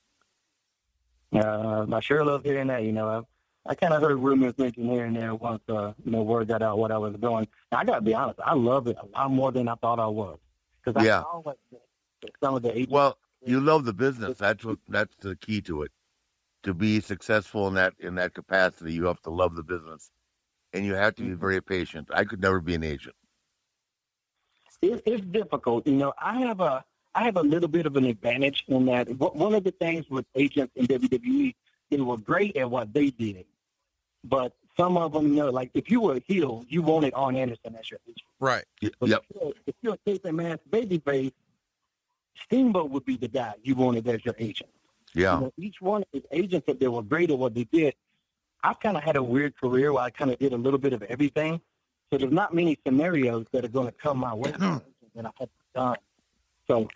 Uh, 1.33 1.85
I 1.89 1.99
sure 2.01 2.25
love 2.25 2.43
hearing 2.43 2.67
that. 2.67 2.83
You 2.83 2.91
know, 2.91 3.25
I, 3.67 3.75
kind 3.75 3.93
of 3.93 4.01
heard 4.01 4.17
rumors 4.17 4.57
mentioned 4.57 4.89
here 4.91 5.05
and 5.05 5.15
there 5.15 5.35
once, 5.35 5.61
uh, 5.69 5.93
you 6.03 6.11
know, 6.11 6.23
word 6.23 6.47
got 6.47 6.61
out 6.61 6.77
what 6.77 6.91
I 6.91 6.97
was 6.97 7.15
doing. 7.15 7.47
Now, 7.71 7.79
I 7.79 7.85
got 7.85 7.95
to 7.95 8.01
be 8.01 8.13
honest, 8.13 8.39
I 8.43 8.53
love 8.53 8.87
it 8.87 8.97
a 9.01 9.05
lot 9.07 9.31
more 9.31 9.51
than 9.51 9.67
I 9.67 9.75
thought 9.75 9.99
I 9.99 10.07
was. 10.07 10.39
Because 10.83 11.01
I 11.01 11.05
Yeah. 11.05 11.21
saw 11.21 11.41
what 11.41 11.57
some 12.41 12.55
of 12.55 12.63
the 12.63 12.71
agents. 12.71 12.91
Well, 12.91 13.17
you 13.45 13.59
love 13.59 13.85
the 13.85 13.93
business. 13.93 14.37
That's 14.37 14.65
what 14.65 14.79
that's 14.87 15.15
the 15.17 15.35
key 15.35 15.61
to 15.61 15.83
it. 15.83 15.91
To 16.63 16.73
be 16.73 17.01
successful 17.01 17.67
in 17.67 17.75
that 17.75 17.93
in 17.99 18.15
that 18.15 18.33
capacity, 18.33 18.93
you 18.93 19.05
have 19.05 19.21
to 19.21 19.29
love 19.29 19.55
the 19.55 19.63
business, 19.63 20.11
and 20.73 20.85
you 20.85 20.95
have 20.95 21.15
to 21.15 21.23
be 21.23 21.33
very 21.33 21.61
patient. 21.61 22.09
I 22.13 22.23
could 22.25 22.41
never 22.41 22.59
be 22.61 22.75
an 22.75 22.83
agent. 22.83 23.15
it, 24.81 25.01
it's 25.05 25.25
difficult. 25.27 25.87
You 25.87 25.93
know, 25.93 26.13
I 26.21 26.39
have 26.41 26.59
a 26.59 26.83
I 27.15 27.23
have 27.23 27.37
a 27.37 27.41
little 27.41 27.69
bit 27.69 27.85
of 27.85 27.95
an 27.97 28.05
advantage 28.05 28.63
in 28.67 28.85
that 28.87 29.09
one 29.09 29.55
of 29.55 29.63
the 29.63 29.71
things 29.71 30.09
with 30.09 30.25
agents 30.35 30.73
in 30.75 30.87
WWE, 30.87 31.55
they 31.89 31.97
were 31.97 32.17
great 32.17 32.57
at 32.57 32.69
what 32.69 32.93
they 32.93 33.09
did, 33.09 33.45
but 34.29 34.53
some 34.77 34.97
of 34.97 35.13
them, 35.13 35.29
you 35.29 35.37
know, 35.37 35.49
like 35.49 35.71
if 35.73 35.89
you 35.89 36.01
were 36.01 36.17
a 36.17 36.21
heel, 36.27 36.63
you 36.69 36.81
wanted 36.81 37.13
Arn 37.15 37.35
Anderson 37.35 37.75
as 37.79 37.89
your 37.89 37.99
agent. 38.05 38.27
Right. 38.39 38.63
But 38.99 39.09
If 39.29 39.35
you're, 39.41 39.53
if 39.65 39.75
you're 39.81 39.93
a 39.95 39.97
Cape 40.05 40.25
and 40.25 40.37
Mass 40.37 40.59
babyface, 40.69 41.33
Steamboat 42.43 42.91
would 42.91 43.05
be 43.05 43.17
the 43.17 43.27
guy 43.27 43.53
you 43.63 43.75
wanted 43.75 44.07
as 44.07 44.23
your 44.23 44.35
agent. 44.37 44.69
Yeah. 45.15 45.35
You 45.35 45.41
know, 45.45 45.53
each 45.57 45.81
one 45.81 46.01
of 46.01 46.07
his 46.13 46.23
agents, 46.31 46.65
if 46.67 46.79
they 46.79 46.87
were 46.87 47.01
great 47.01 47.31
at 47.31 47.37
what 47.37 47.55
they 47.55 47.63
did, 47.63 47.95
I've 48.63 48.79
kind 48.79 48.97
of 48.97 49.03
had 49.03 49.15
a 49.15 49.23
weird 49.23 49.57
career 49.59 49.93
where 49.93 50.03
I 50.03 50.09
kind 50.09 50.29
of 50.31 50.37
did 50.37 50.53
a 50.53 50.57
little 50.57 50.79
bit 50.79 50.93
of 50.93 51.01
everything. 51.03 51.59
So 52.11 52.19
there's 52.19 52.31
not 52.31 52.53
many 52.53 52.77
scenarios 52.85 53.45
that 53.51 53.65
are 53.65 53.69
going 53.69 53.87
to 53.87 53.93
come 53.93 54.19
my 54.19 54.33
way 54.33 54.51
that 54.51 54.81
I 55.25 55.29
have 55.39 55.49
done. 55.75 55.95
So 56.67 56.87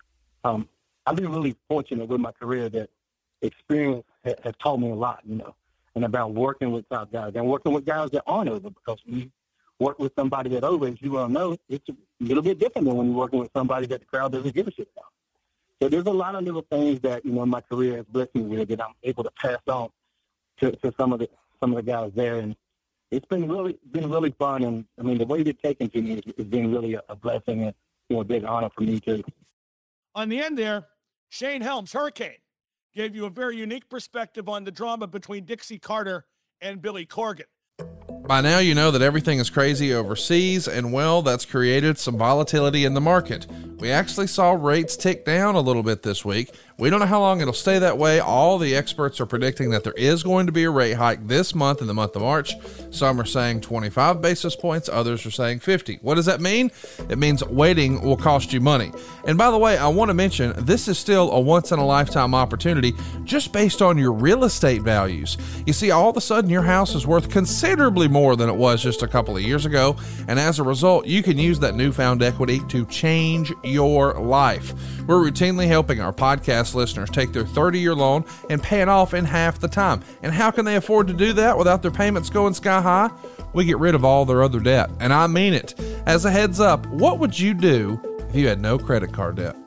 um, 0.44 0.68
I've 1.06 1.16
been 1.16 1.32
really 1.32 1.56
fortunate 1.68 2.08
with 2.08 2.22
my 2.22 2.32
career 2.32 2.70
that 2.70 2.90
experience 3.42 4.06
has 4.24 4.54
taught 4.62 4.80
me 4.80 4.92
a 4.92 4.96
lot, 4.96 5.22
you 5.26 5.36
know, 5.36 5.56
and 5.96 6.06
about 6.06 6.34
working 6.34 6.72
with 6.72 6.88
top 6.89 7.12
guys 7.12 7.34
and 7.36 7.46
working 7.48 7.74
with 7.74 7.86
guys 7.86 8.10
that 8.12 8.24
aren't 8.26 8.50
over 8.50 8.70
because 8.70 9.00
when 9.06 9.20
you 9.20 9.32
work 9.80 10.00
with 10.00 10.14
somebody 10.16 10.50
that 10.52 10.64
over, 10.64 10.88
as 10.88 11.02
you 11.02 11.12
well 11.12 11.28
know, 11.28 11.58
it's 11.68 11.88
a 11.89 11.94
little 12.20 12.44
bit 12.44 12.60
different 12.60 12.88
than 12.88 12.96
when 12.96 13.08
you're 13.08 13.18
working 13.18 13.39
with 13.39 13.50
somebody 13.56 13.88
that 13.88 14.00
the 14.00 14.06
crowd 14.06 14.32
doesn't 14.32 14.54
give 14.54 14.68
a 14.68 14.72
shit 14.72 14.89
about. 14.96 15.12
So 15.82 15.89
there's 15.89 16.06
a 16.06 16.12
lot 16.12 16.36
of 16.36 16.44
little 16.44 16.66
things 16.70 17.00
that, 17.02 17.26
you 17.26 17.32
know, 17.32 17.46
my 17.46 17.62
career 17.62 17.98
has 17.98 18.06
blessed 18.06 18.36
me 18.36 18.44
with 18.44 18.70
that 18.70 18.82
I'm 18.82 18.94
able 19.04 19.24
to 19.24 19.32
pass 19.32 19.60
on 19.68 19.89
to, 20.60 20.72
to 20.72 20.94
some 20.98 21.12
of 21.12 21.20
the 21.20 21.30
some 21.60 21.72
of 21.72 21.78
the 21.78 21.92
guys 21.92 22.12
there 22.16 22.38
and 22.38 22.56
it's 23.12 23.26
been 23.26 23.48
really 23.48 23.78
been 23.92 24.10
really 24.10 24.34
fun 24.39 24.64
and 24.64 24.86
I 25.00 25.04
mean 25.04 25.18
the 25.20 25.26
way 25.26 25.44
they're 25.44 25.54
taken 25.54 25.89
to 25.89 26.02
me 26.02 26.22
has 26.38 26.48
been 26.48 26.72
really 26.72 26.96
a, 26.96 27.04
a 27.10 27.16
blessing 27.16 27.64
and 27.64 27.74
you 28.10 28.16
know, 28.16 28.22
a 28.22 28.26
big 28.26 28.46
honor 28.46 28.70
for 28.76 28.82
me 28.84 29.00
too. 29.00 29.24
On 30.16 30.30
the 30.30 30.39
end 30.39 30.58
there, 30.58 30.88
Shane 31.30 31.62
Helms, 31.62 31.94
Hurricane, 31.94 32.38
gave 32.94 33.16
you 33.16 33.26
a 33.26 33.30
very 33.30 33.58
unique 33.58 33.89
perspective 33.89 34.50
on 34.50 34.64
the 34.64 34.72
drama 34.72 35.08
between 35.08 35.46
Dixie 35.46 35.80
Carter 35.80 36.26
and 36.60 36.82
Billy 36.82 37.06
Corgan. 37.06 37.46
By 38.28 38.42
now, 38.42 38.60
you 38.60 38.76
know 38.76 38.92
that 38.92 39.02
everything 39.02 39.39
is 39.39 39.50
crazy 39.50 39.94
overseas, 39.94 40.68
and 40.68 40.94
well, 40.94 41.22
that's 41.22 41.44
created 41.44 41.98
some 41.98 42.18
volatility 42.18 42.86
in 42.86 42.94
the 42.94 43.02
market. 43.02 43.48
We 43.80 43.92
actually 43.92 44.28
saw 44.28 44.52
rates 44.52 44.96
tick 44.96 45.26
down 45.26 45.56
a 45.56 45.60
little 45.60 45.84
bit 45.84 46.04
this 46.04 46.24
week. 46.24 46.52
We 46.82 46.90
don't 46.90 47.00
know 47.00 47.06
how 47.06 47.20
long 47.20 47.42
it'll 47.42 47.54
stay 47.54 47.78
that 47.78 48.00
way. 48.00 48.20
All 48.20 48.58
the 48.58 48.76
experts 48.76 49.22
are 49.22 49.28
predicting 49.28 49.70
that 49.70 49.84
there 49.84 49.94
is 49.94 50.24
going 50.24 50.48
to 50.48 50.52
be 50.52 50.64
a 50.64 50.72
rate 50.72 50.94
hike 50.94 51.28
this 51.28 51.54
month 51.54 51.80
in 51.80 51.86
the 51.86 51.94
month 51.94 52.16
of 52.16 52.24
March. 52.24 52.56
Some 52.90 53.22
are 53.22 53.26
saying 53.26 53.62
25 53.62 54.20
basis 54.20 54.56
points, 54.56 54.90
others 54.90 55.24
are 55.24 55.30
saying 55.30 55.60
50. 55.60 56.00
What 56.02 56.16
does 56.16 56.26
that 56.26 56.42
mean? 56.42 56.72
It 57.08 57.20
means 57.20 57.46
waiting 57.46 58.02
will 58.02 58.18
cost 58.18 58.52
you 58.52 58.62
money. 58.62 58.92
And 59.26 59.38
by 59.38 59.52
the 59.52 59.60
way, 59.60 59.78
I 59.78 59.90
want 59.90 60.10
to 60.10 60.16
mention 60.16 60.54
this 60.58 60.88
is 60.88 60.98
still 60.98 61.30
a 61.34 61.40
once 61.40 61.72
in 61.72 61.78
a 61.78 61.86
lifetime 61.86 62.34
opportunity 62.34 62.94
just 63.26 63.54
based 63.54 63.84
on 63.84 64.00
your 64.00 64.12
real 64.12 64.44
estate 64.44 64.82
values. 64.82 65.38
You 65.68 65.74
see, 65.74 65.92
all 65.92 66.10
of 66.10 66.18
a 66.18 66.22
sudden 66.22 66.50
your 66.50 66.64
house 66.64 66.96
is 66.96 67.06
worth 67.06 67.30
considerably 67.30 68.08
more 68.08 68.36
than 68.36 68.50
it 68.50 68.56
was 68.56 68.82
just 68.82 69.04
a 69.04 69.08
couple 69.08 69.38
of 69.38 69.44
years 69.44 69.68
ago. 69.68 69.98
And 70.28 70.40
as 70.40 70.58
a 70.58 70.64
result, 70.64 71.06
you 71.06 71.22
can 71.22 71.38
use 71.38 71.60
that 71.60 71.76
newfound 71.76 72.24
equity 72.24 72.60
to 72.70 72.88
change 72.88 73.54
your 73.64 74.16
life. 74.16 74.74
We're 75.12 75.30
routinely 75.30 75.68
helping 75.68 75.99
our 75.99 76.14
podcast 76.14 76.74
listeners 76.74 77.09
take 77.09 77.34
their 77.34 77.45
30 77.45 77.82
year 77.82 77.93
loan 77.93 78.24
and 78.49 78.64
pay 78.64 78.80
it 78.80 78.88
off 78.88 79.14
in 79.14 79.26
half 79.26 79.59
the 79.59 79.68
time. 79.68 80.01
And 80.24 80.32
how 80.32 80.51
can 80.51 80.64
they 80.64 80.78
afford 80.78 81.07
to 81.07 81.14
do 81.14 81.34
that 81.34 81.57
without 81.57 81.82
their 81.82 81.91
payments 81.91 82.30
going 82.30 82.53
sky 82.53 82.80
high? 82.80 83.09
We 83.51 83.66
get 83.66 83.78
rid 83.78 83.93
of 83.93 84.05
all 84.05 84.24
their 84.24 84.41
other 84.41 84.62
debt. 84.62 84.89
And 85.01 85.12
I 85.12 85.28
mean 85.28 85.53
it. 85.53 85.78
As 86.05 86.24
a 86.24 86.32
heads 86.32 86.62
up, 86.62 86.86
what 86.86 87.20
would 87.20 87.38
you 87.38 87.53
do 87.53 87.99
if 88.30 88.34
you 88.38 88.47
had 88.47 88.62
no 88.62 88.78
credit 88.80 89.12
card 89.12 89.36
debt? 89.36 89.57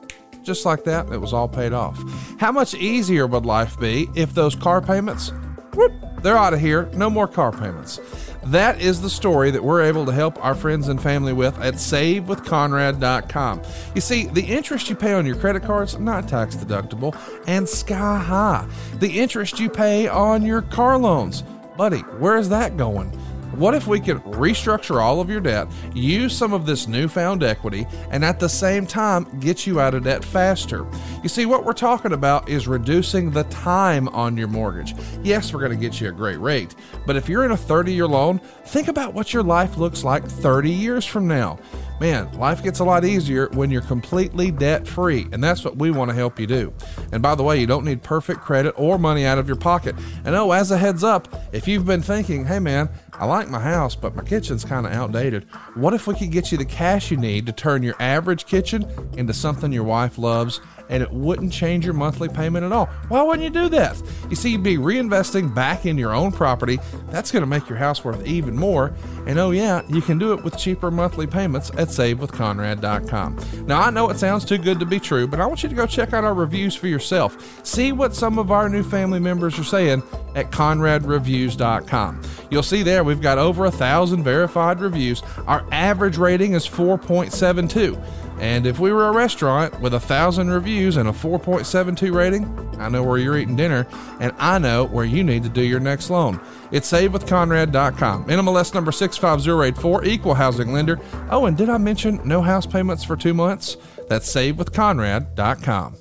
Just 0.41 0.65
like 0.65 0.83
that, 0.85 1.13
it 1.13 1.21
was 1.21 1.31
all 1.31 1.47
paid 1.47 1.73
off. 1.73 2.01
How 2.39 2.51
much 2.51 2.73
easier 2.73 3.27
would 3.27 3.45
life 3.45 3.79
be 3.79 4.09
if 4.15 4.33
those 4.33 4.55
car 4.55 4.81
payments, 4.81 5.31
whoop, 5.75 5.93
they're 6.23 6.39
out 6.39 6.55
of 6.55 6.59
here, 6.59 6.89
no 6.95 7.07
more 7.07 7.27
car 7.27 7.51
payments. 7.51 7.99
That 8.45 8.79
is 8.79 9.01
the 9.01 9.09
story 9.09 9.49
that 9.51 9.63
we're 9.63 9.81
able 9.81 10.05
to 10.05 10.11
help 10.11 10.43
our 10.43 10.53
friends 10.53 10.87
and 10.87 11.01
family 11.01 11.33
with 11.33 11.59
at 11.59 11.75
savewithconrad.com. 11.75 13.61
You 13.95 14.01
see, 14.01 14.25
the 14.27 14.43
interest 14.43 14.87
you 14.89 14.95
pay 14.95 15.13
on 15.13 15.25
your 15.25 15.35
credit 15.35 15.63
cards 15.63 15.97
not 15.97 16.27
tax 16.27 16.55
deductible 16.55 17.17
and 17.47 17.67
sky 17.67 18.19
high. 18.19 18.67
The 18.99 19.19
interest 19.19 19.59
you 19.59 19.69
pay 19.69 20.07
on 20.07 20.45
your 20.45 20.61
car 20.61 20.97
loans, 20.97 21.43
buddy, 21.75 22.01
where 22.19 22.37
is 22.37 22.49
that 22.49 22.77
going? 22.77 23.19
What 23.55 23.73
if 23.73 23.87
we 23.87 24.01
could 24.01 24.17
restructure 24.23 25.01
all 25.01 25.21
of 25.21 25.29
your 25.29 25.39
debt, 25.39 25.69
use 25.93 26.35
some 26.35 26.51
of 26.51 26.65
this 26.65 26.89
newfound 26.89 27.41
equity, 27.41 27.87
and 28.11 28.25
at 28.25 28.37
the 28.37 28.49
same 28.49 28.85
time 28.85 29.27
get 29.39 29.65
you 29.65 29.79
out 29.79 29.93
of 29.93 30.03
debt 30.03 30.25
faster? 30.25 30.85
You 31.23 31.29
see, 31.29 31.45
what 31.45 31.63
we're 31.63 31.71
talking 31.71 32.11
about 32.11 32.49
is 32.49 32.67
reducing 32.67 33.31
the 33.31 33.45
time 33.45 34.09
on 34.09 34.35
your 34.35 34.49
mortgage. 34.49 34.93
Yes, 35.23 35.53
we're 35.53 35.61
going 35.61 35.71
to 35.71 35.77
get 35.77 36.01
you 36.01 36.09
a 36.09 36.11
great 36.11 36.39
rate, 36.41 36.75
but 37.05 37.15
if 37.15 37.29
you're 37.29 37.45
in 37.45 37.51
a 37.51 37.57
30 37.57 37.93
year 37.93 38.07
loan, 38.07 38.39
think 38.65 38.89
about 38.89 39.13
what 39.13 39.33
your 39.33 39.43
life 39.43 39.77
looks 39.77 40.03
like 40.03 40.25
30 40.25 40.69
years 40.69 41.05
from 41.05 41.25
now. 41.25 41.57
Man, 42.01 42.29
life 42.33 42.61
gets 42.61 42.79
a 42.79 42.83
lot 42.83 43.05
easier 43.05 43.47
when 43.53 43.71
you're 43.71 43.81
completely 43.81 44.51
debt 44.51 44.85
free, 44.85 45.27
and 45.31 45.41
that's 45.41 45.63
what 45.63 45.77
we 45.77 45.91
want 45.91 46.09
to 46.09 46.15
help 46.15 46.37
you 46.37 46.45
do. 46.45 46.73
And 47.13 47.21
by 47.21 47.35
the 47.35 47.43
way, 47.43 47.57
you 47.57 47.65
don't 47.65 47.85
need 47.85 48.03
perfect 48.03 48.41
credit 48.41 48.71
or 48.77 48.99
money 48.99 49.25
out 49.25 49.37
of 49.37 49.47
your 49.47 49.55
pocket. 49.55 49.95
And 50.25 50.35
oh, 50.35 50.51
as 50.51 50.71
a 50.71 50.77
heads 50.77 51.05
up, 51.05 51.33
if 51.53 51.69
you've 51.69 51.85
been 51.85 52.01
thinking, 52.01 52.45
hey 52.45 52.59
man, 52.59 52.89
I 53.13 53.25
like 53.25 53.47
my 53.47 53.61
house, 53.61 53.95
but 53.95 54.13
my 54.13 54.23
kitchen's 54.23 54.65
kind 54.65 54.85
of 54.85 54.91
outdated, 54.91 55.45
what 55.75 55.93
if 55.93 56.05
we 56.05 56.15
could 56.15 56.31
get 56.31 56.51
you 56.51 56.57
the 56.57 56.65
cash 56.65 57.11
you 57.11 57.17
need 57.17 57.45
to 57.45 57.53
turn 57.53 57.81
your 57.81 57.95
average 58.01 58.45
kitchen 58.45 58.85
into 59.17 59.33
something 59.33 59.71
your 59.71 59.85
wife 59.85 60.17
loves? 60.17 60.59
And 60.89 61.01
it 61.01 61.11
wouldn't 61.11 61.51
change 61.51 61.85
your 61.85 61.93
monthly 61.93 62.29
payment 62.29 62.65
at 62.65 62.71
all. 62.71 62.87
Why 63.07 63.21
wouldn't 63.21 63.43
you 63.43 63.49
do 63.49 63.69
that? 63.69 64.01
You 64.29 64.35
see, 64.35 64.51
you'd 64.51 64.63
be 64.63 64.77
reinvesting 64.77 65.53
back 65.53 65.85
in 65.85 65.97
your 65.97 66.13
own 66.13 66.31
property. 66.31 66.79
That's 67.09 67.31
going 67.31 67.41
to 67.41 67.47
make 67.47 67.67
your 67.69 67.77
house 67.77 68.03
worth 68.03 68.25
even 68.25 68.55
more. 68.55 68.93
And 69.27 69.39
oh, 69.39 69.51
yeah, 69.51 69.81
you 69.87 70.01
can 70.01 70.17
do 70.17 70.33
it 70.33 70.43
with 70.43 70.57
cheaper 70.57 70.91
monthly 70.91 71.27
payments 71.27 71.69
at 71.71 71.89
savewithconrad.com. 71.89 73.65
Now, 73.65 73.81
I 73.81 73.89
know 73.89 74.09
it 74.09 74.17
sounds 74.17 74.45
too 74.45 74.57
good 74.57 74.79
to 74.79 74.85
be 74.85 74.99
true, 74.99 75.27
but 75.27 75.39
I 75.39 75.45
want 75.45 75.63
you 75.63 75.69
to 75.69 75.75
go 75.75 75.85
check 75.85 76.13
out 76.13 76.23
our 76.23 76.33
reviews 76.33 76.75
for 76.75 76.87
yourself. 76.87 77.65
See 77.65 77.91
what 77.91 78.15
some 78.15 78.37
of 78.37 78.51
our 78.51 78.69
new 78.69 78.83
family 78.83 79.19
members 79.19 79.57
are 79.57 79.63
saying 79.63 80.03
at 80.35 80.51
conradreviews.com. 80.51 82.21
You'll 82.51 82.63
see 82.63 82.83
there 82.83 83.03
we've 83.03 83.21
got 83.21 83.37
over 83.37 83.65
a 83.65 83.71
thousand 83.71 84.23
verified 84.23 84.79
reviews. 84.79 85.23
Our 85.47 85.65
average 85.71 86.17
rating 86.17 86.53
is 86.53 86.67
4.72. 86.67 88.01
And 88.39 88.67
if 88.67 88.79
we 88.79 88.91
were 88.91 89.07
a 89.07 89.13
restaurant 89.13 89.79
with 89.79 89.93
a 89.93 89.99
thousand 89.99 90.49
reviews 90.49 90.97
and 90.97 91.07
a 91.07 91.11
4.72 91.11 92.13
rating, 92.13 92.45
I 92.79 92.89
know 92.89 93.03
where 93.03 93.17
you're 93.17 93.37
eating 93.37 93.55
dinner, 93.55 93.87
and 94.19 94.33
I 94.37 94.59
know 94.59 94.85
where 94.85 95.05
you 95.05 95.23
need 95.23 95.43
to 95.43 95.49
do 95.49 95.61
your 95.61 95.79
next 95.79 96.09
loan. 96.09 96.39
It's 96.71 96.91
savewithconrad.com. 96.91 98.25
NMLS 98.25 98.73
number 98.73 98.91
65084, 98.91 100.05
equal 100.05 100.33
housing 100.33 100.73
lender. 100.73 100.99
Oh, 101.29 101.45
and 101.45 101.55
did 101.55 101.69
I 101.69 101.77
mention 101.77 102.19
no 102.25 102.41
house 102.41 102.65
payments 102.65 103.03
for 103.03 103.15
two 103.15 103.33
months? 103.33 103.77
That's 104.09 104.33
savewithconrad.com. 104.33 105.97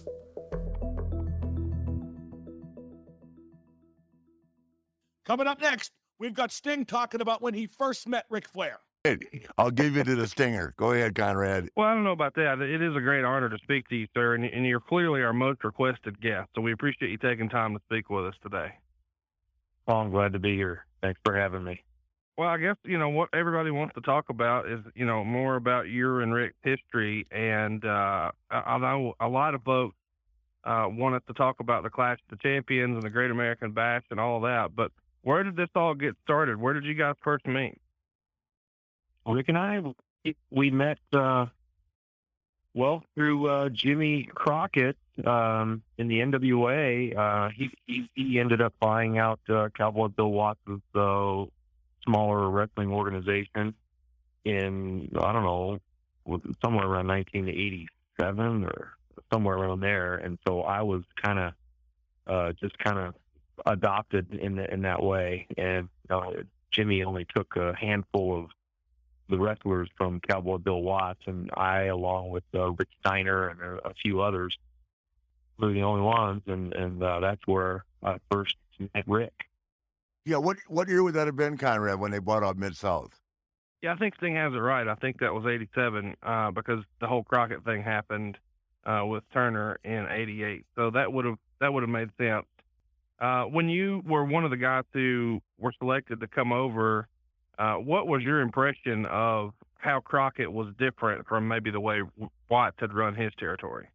Coming 5.24 5.46
up 5.46 5.60
next, 5.60 5.92
we've 6.18 6.34
got 6.34 6.52
Sting 6.52 6.84
talking 6.84 7.20
about 7.22 7.40
when 7.40 7.54
he 7.54 7.66
first 7.66 8.06
met 8.06 8.26
Ric 8.28 8.46
Flair. 8.46 8.80
I'll 9.58 9.70
give 9.70 9.96
you 9.96 10.04
to 10.04 10.14
the 10.14 10.26
stinger. 10.26 10.74
Go 10.76 10.92
ahead, 10.92 11.14
Conrad. 11.14 11.68
Well, 11.76 11.86
I 11.86 11.94
don't 11.94 12.04
know 12.04 12.12
about 12.12 12.34
that. 12.36 12.60
It 12.60 12.80
is 12.80 12.96
a 12.96 13.00
great 13.00 13.24
honor 13.24 13.50
to 13.50 13.58
speak 13.62 13.88
to 13.88 13.96
you, 13.96 14.06
sir, 14.14 14.34
and, 14.34 14.44
and 14.44 14.66
you're 14.66 14.80
clearly 14.80 15.22
our 15.22 15.32
most 15.32 15.62
requested 15.62 16.20
guest. 16.20 16.48
So 16.54 16.62
we 16.62 16.72
appreciate 16.72 17.10
you 17.10 17.18
taking 17.18 17.48
time 17.48 17.74
to 17.74 17.80
speak 17.86 18.08
with 18.08 18.26
us 18.26 18.34
today. 18.42 18.72
Well, 19.86 19.98
I'm 19.98 20.10
glad 20.10 20.32
to 20.32 20.38
be 20.38 20.56
here. 20.56 20.86
Thanks 21.02 21.20
for 21.24 21.36
having 21.36 21.62
me. 21.62 21.82
Well, 22.38 22.48
I 22.48 22.56
guess 22.56 22.76
you 22.84 22.98
know 22.98 23.10
what 23.10 23.28
everybody 23.32 23.70
wants 23.70 23.94
to 23.94 24.00
talk 24.00 24.28
about 24.28 24.68
is 24.68 24.80
you 24.94 25.06
know 25.06 25.22
more 25.22 25.56
about 25.56 25.88
your 25.88 26.22
and 26.22 26.32
Ric's 26.32 26.56
history, 26.62 27.26
and 27.30 27.84
uh, 27.84 28.32
I 28.50 28.78
know 28.78 29.14
a 29.20 29.28
lot 29.28 29.54
of 29.54 29.62
folks 29.62 29.94
uh, 30.64 30.86
want 30.90 31.14
us 31.14 31.22
to 31.28 31.34
talk 31.34 31.60
about 31.60 31.84
the 31.84 31.90
Clash 31.90 32.18
of 32.28 32.38
the 32.38 32.42
Champions 32.42 32.94
and 32.94 33.02
the 33.02 33.10
Great 33.10 33.30
American 33.30 33.72
Bash 33.72 34.02
and 34.10 34.18
all 34.18 34.40
that. 34.40 34.74
But 34.74 34.90
where 35.22 35.44
did 35.44 35.54
this 35.54 35.68
all 35.76 35.94
get 35.94 36.16
started? 36.24 36.60
Where 36.60 36.74
did 36.74 36.84
you 36.84 36.94
guys 36.94 37.14
first 37.22 37.46
meet? 37.46 37.78
Ric 39.26 39.48
and 39.48 39.58
I, 39.58 39.82
we 40.50 40.70
met, 40.70 40.98
uh, 41.12 41.46
well, 42.74 43.04
through 43.14 43.48
uh, 43.48 43.68
Jimmy 43.70 44.24
Crockett 44.24 44.96
um, 45.24 45.82
in 45.96 46.08
the 46.08 46.20
NWA. 46.20 47.16
Uh, 47.16 47.48
he, 47.50 47.70
he, 47.86 48.10
he 48.14 48.40
ended 48.40 48.60
up 48.60 48.74
buying 48.80 49.18
out 49.18 49.40
uh, 49.48 49.68
Cowboy 49.76 50.08
Bill 50.08 50.30
Watts' 50.30 50.60
uh, 50.94 51.44
smaller 52.04 52.50
wrestling 52.50 52.90
organization 52.90 53.74
in 54.44 55.10
I 55.18 55.32
don't 55.32 55.44
know 55.44 55.78
somewhere 56.62 56.86
around 56.86 57.08
1987 57.08 58.64
or 58.64 58.92
somewhere 59.32 59.56
around 59.56 59.80
there, 59.80 60.16
and 60.16 60.38
so 60.46 60.62
I 60.62 60.82
was 60.82 61.02
kind 61.22 61.38
of 61.38 61.52
uh, 62.26 62.52
just 62.52 62.78
kind 62.78 62.98
of 62.98 63.14
adopted 63.66 64.34
in 64.34 64.56
the, 64.56 64.72
in 64.72 64.82
that 64.82 65.02
way. 65.02 65.46
And 65.56 65.88
uh, 66.10 66.30
Jimmy 66.70 67.04
only 67.04 67.26
took 67.34 67.56
a 67.56 67.74
handful 67.74 68.38
of 68.38 68.50
the 69.28 69.38
wrestlers 69.38 69.88
from 69.96 70.20
Cowboy 70.20 70.58
Bill 70.58 70.82
Watts, 70.82 71.20
and 71.26 71.50
I, 71.56 71.84
along 71.84 72.30
with 72.30 72.44
uh, 72.54 72.70
Rick 72.72 72.88
Steiner 73.00 73.48
and 73.48 73.60
a, 73.60 73.88
a 73.88 73.94
few 73.94 74.20
others, 74.20 74.56
were 75.58 75.72
the 75.72 75.82
only 75.82 76.02
ones, 76.02 76.42
and 76.46 76.72
and 76.74 77.02
uh, 77.02 77.20
that's 77.20 77.46
where 77.46 77.84
I 78.02 78.18
first 78.30 78.56
met 78.78 79.04
Ric. 79.06 79.32
Yeah, 80.24 80.38
what 80.38 80.58
what 80.68 80.88
year 80.88 81.02
would 81.02 81.14
that 81.14 81.26
have 81.26 81.36
been, 81.36 81.56
Conrad, 81.56 82.00
when 82.00 82.10
they 82.10 82.18
bought 82.18 82.42
out 82.42 82.56
Mid 82.56 82.76
South? 82.76 83.18
Yeah, 83.82 83.92
I 83.92 83.96
think 83.96 84.14
Sting 84.16 84.34
has 84.36 84.52
it 84.54 84.56
right. 84.56 84.88
I 84.88 84.94
think 84.94 85.20
that 85.20 85.32
was 85.32 85.44
'87 85.46 86.16
uh, 86.22 86.50
because 86.50 86.82
the 87.00 87.06
whole 87.06 87.22
Crockett 87.22 87.64
thing 87.64 87.82
happened 87.82 88.38
uh, 88.84 89.04
with 89.06 89.22
Turner 89.32 89.78
in 89.84 90.06
'88. 90.10 90.64
So 90.74 90.90
that 90.90 91.12
would 91.12 91.24
have 91.24 91.38
that 91.60 91.72
would 91.72 91.82
have 91.82 91.90
made 91.90 92.10
sense. 92.18 92.46
Uh, 93.20 93.44
when 93.44 93.68
you 93.68 94.02
were 94.06 94.24
one 94.24 94.44
of 94.44 94.50
the 94.50 94.56
guys 94.56 94.84
who 94.92 95.40
were 95.58 95.72
selected 95.78 96.20
to 96.20 96.26
come 96.26 96.52
over 96.52 97.08
uh, 97.58 97.74
what 97.74 98.06
was 98.06 98.22
your 98.22 98.40
impression 98.40 99.06
of 99.06 99.52
how 99.78 100.00
Crockett 100.00 100.52
was 100.52 100.68
different 100.78 101.26
from 101.26 101.46
maybe 101.46 101.70
the 101.70 101.80
way 101.80 102.02
Watts 102.48 102.76
had 102.78 102.92
run 102.94 103.14
his 103.14 103.32
territory? 103.38 103.88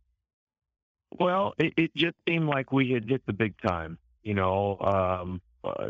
Well, 1.17 1.53
it, 1.57 1.73
it 1.75 1.95
just 1.95 2.15
seemed 2.27 2.47
like 2.47 2.71
we 2.71 2.91
had 2.91 3.09
hit 3.09 3.25
the 3.25 3.33
big 3.33 3.59
time. 3.61 3.97
You 4.23 4.35
know, 4.35 4.77
um, 4.79 5.41
uh, 5.63 5.89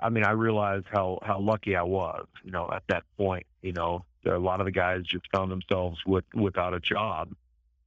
I 0.00 0.10
mean, 0.10 0.24
I 0.24 0.32
realized 0.32 0.86
how 0.90 1.18
how 1.22 1.40
lucky 1.40 1.74
I 1.74 1.82
was. 1.82 2.26
You 2.44 2.50
know, 2.50 2.68
at 2.72 2.82
that 2.88 3.04
point, 3.16 3.46
you 3.62 3.72
know, 3.72 4.04
a 4.26 4.38
lot 4.38 4.60
of 4.60 4.66
the 4.66 4.72
guys 4.72 5.04
just 5.04 5.24
found 5.32 5.50
themselves 5.50 5.98
with 6.06 6.24
without 6.34 6.74
a 6.74 6.80
job, 6.80 7.30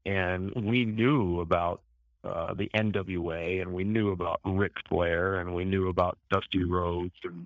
and 0.06 0.52
we 0.56 0.86
knew 0.86 1.42
about 1.42 1.82
uh, 2.24 2.54
the 2.54 2.70
NWA, 2.74 3.62
and 3.62 3.74
we 3.74 3.84
knew 3.84 4.12
about 4.12 4.40
Ric 4.46 4.74
Flair, 4.90 5.36
and 5.36 5.54
we 5.54 5.66
knew 5.66 5.90
about 5.90 6.18
Dusty 6.32 6.64
Rhodes 6.64 7.16
and 7.24 7.46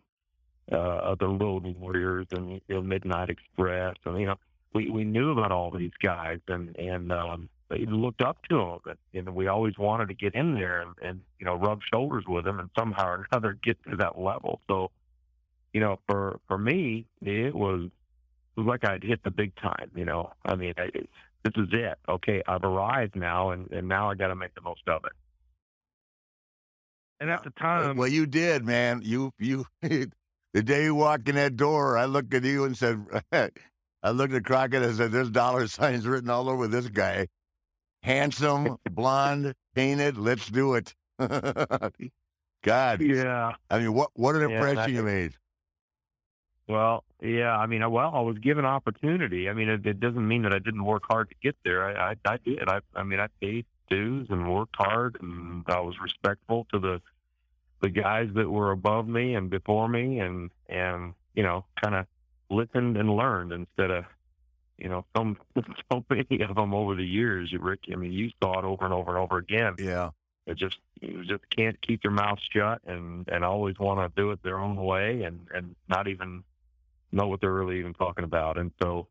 uh, 0.72 0.76
other 0.76 1.28
Road 1.28 1.66
Warriors 1.78 2.28
and 2.32 2.62
you 2.68 2.76
know, 2.76 2.82
Midnight 2.82 3.30
Express, 3.30 3.96
and 4.06 4.20
you 4.20 4.26
know, 4.26 4.36
we 4.74 4.90
we 4.90 5.04
knew 5.04 5.32
about 5.32 5.52
all 5.52 5.72
these 5.72 5.92
guys, 6.02 6.40
and 6.48 6.76
and 6.78 7.12
um, 7.12 7.50
they 7.70 7.86
looked 7.86 8.22
up 8.22 8.38
to 8.50 8.58
them, 8.58 8.98
and, 9.14 9.28
and 9.28 9.36
we 9.36 9.48
always 9.48 9.78
wanted 9.78 10.08
to 10.10 10.14
get 10.14 10.36
in 10.36 10.54
there 10.54 10.82
and, 10.82 10.96
and 11.02 11.22
you 11.40 11.46
know 11.46 11.56
rub 11.56 11.82
shoulders 11.94 12.26
with 12.28 12.46
them, 12.46 12.60
and 12.60 12.70
somehow 12.78 13.08
or 13.08 13.28
another 13.32 13.58
get 13.64 13.78
to 13.90 13.96
that 13.98 14.20
level. 14.20 14.62
So, 14.68 14.92
you 15.74 15.82
know, 15.82 16.00
for 16.08 16.40
for 16.48 16.58
me, 16.58 17.06
it 17.22 17.56
was 17.56 17.86
it 17.86 18.60
was 18.60 18.68
like 18.68 18.88
I'd 18.88 19.04
hit 19.04 19.24
the 19.24 19.32
big 19.32 19.56
time. 19.56 19.92
You 19.96 20.06
know, 20.06 20.32
I 20.46 20.56
mean, 20.56 20.74
I, 20.78 20.90
this 21.44 21.54
is 21.58 21.70
it. 21.72 21.98
Okay, 22.10 22.42
I've 22.48 22.64
arrived 22.64 23.16
now, 23.16 23.52
and 23.52 23.72
and 23.72 23.88
now 23.88 24.10
I 24.10 24.16
got 24.16 24.28
to 24.28 24.36
make 24.36 24.54
the 24.56 24.62
most 24.62 24.88
of 24.88 25.06
it. 25.06 25.14
And 27.20 27.30
at 27.30 27.44
the 27.44 27.52
time, 27.52 27.96
well, 27.98 28.10
you 28.10 28.26
did, 28.26 28.66
man. 28.66 29.02
You 29.04 29.32
you 29.40 29.66
the 30.56 30.64
day 30.64 30.86
you 30.86 30.96
walked 30.96 31.28
in 31.28 31.36
that 31.36 31.58
door, 31.58 31.98
I 31.98 32.06
looked 32.06 32.34
at 32.34 32.46
you 32.46 32.64
and 32.64 32.78
said, 32.78 33.06
I 34.02 34.12
looked 34.12 34.34
at 34.34 34.46
Crockett 34.46 34.84
and 34.84 34.96
said, 34.96 35.12
there's 35.12 35.30
dollar 35.30 35.68
signs 35.68 36.08
written 36.08 36.30
all 36.30 36.50
over 36.50 36.70
this 36.70 36.88
guy. 36.88 37.28
Handsome, 38.04 38.78
blonde, 38.90 39.54
painted, 39.74 40.18
let's 40.18 40.48
do 40.48 40.76
it. 40.76 40.96
God. 41.20 43.02
Yeah. 43.02 43.52
I 43.70 43.80
mean, 43.80 43.94
what, 43.94 44.12
what 44.14 44.36
an 44.36 44.44
impression 44.44 44.94
yeah, 44.94 45.00
you 45.00 45.04
made. 45.04 45.34
Well, 46.70 47.04
yeah. 47.22 47.58
I 47.58 47.66
mean, 47.66 47.82
well, 47.92 48.12
I 48.16 48.22
was 48.22 48.38
given 48.38 48.64
opportunity. 48.64 49.50
I 49.50 49.54
mean, 49.54 49.68
it, 49.68 49.86
it 49.86 50.00
doesn't 50.00 50.26
mean 50.26 50.44
that 50.44 50.54
I 50.54 50.60
didn't 50.60 50.86
work 50.86 51.04
hard 51.10 51.28
to 51.32 51.36
get 51.44 51.58
there. 51.66 51.84
I, 51.84 52.12
I, 52.12 52.16
I 52.26 52.38
did. 52.38 52.70
I, 52.70 52.80
I 52.96 53.04
mean, 53.04 53.20
I 53.20 53.28
paid 53.42 53.66
dues 53.90 54.28
and 54.30 54.50
worked 54.50 54.78
hard, 54.78 55.18
and 55.22 55.66
I 55.68 55.82
was 55.82 55.96
respectful 56.02 56.66
to 56.72 56.80
the 56.80 57.02
the 57.82 57.90
guys 57.90 58.30
that 58.36 58.50
were 58.50 58.72
above 58.72 59.08
me 59.08 59.36
and 59.36 59.50
before 59.50 59.88
me 59.88 60.20
and 60.20 60.52
and 60.68 61.14
you 61.34 61.44
know 61.44 61.66
kind 61.82 61.96
of 61.96 62.06
listened 62.50 62.98
and 62.98 63.16
learned 63.16 63.52
instead 63.52 63.92
of 63.92 64.06
you 64.78 64.90
know 64.90 65.06
some 65.16 65.38
so 65.92 66.04
many 66.10 66.42
of 66.42 66.56
them 66.56 66.74
over 66.74 66.96
the 66.96 67.06
years 67.06 67.54
ric 67.60 67.80
i 67.92 67.96
mean 67.96 68.12
you 68.12 68.30
saw 68.42 68.60
it 68.60 68.66
over 68.66 68.86
and 68.86 68.94
over 68.94 69.12
and 69.12 69.20
over 69.20 69.38
again. 69.38 69.76
Yeah. 69.80 70.12
It 70.48 70.58
just 70.58 70.78
you 71.02 71.24
just 71.26 71.50
can't 71.50 71.80
keep 71.82 72.04
your 72.04 72.14
mouth 72.14 72.40
shut 72.52 72.82
and 72.86 73.28
and 73.30 73.44
always 73.44 73.80
want 73.80 74.00
to 74.00 74.22
do 74.22 74.32
it 74.32 74.44
their 74.44 74.60
own 74.60 74.76
way 74.76 75.24
and 75.24 75.48
and 75.54 75.76
not 75.90 76.08
even 76.08 76.44
know 77.12 77.28
what 77.28 77.42
they're 77.42 77.52
really 77.52 77.80
even 77.80 77.94
talking 77.94 78.24
about. 78.24 78.58
And 78.58 78.72
so 78.82 79.08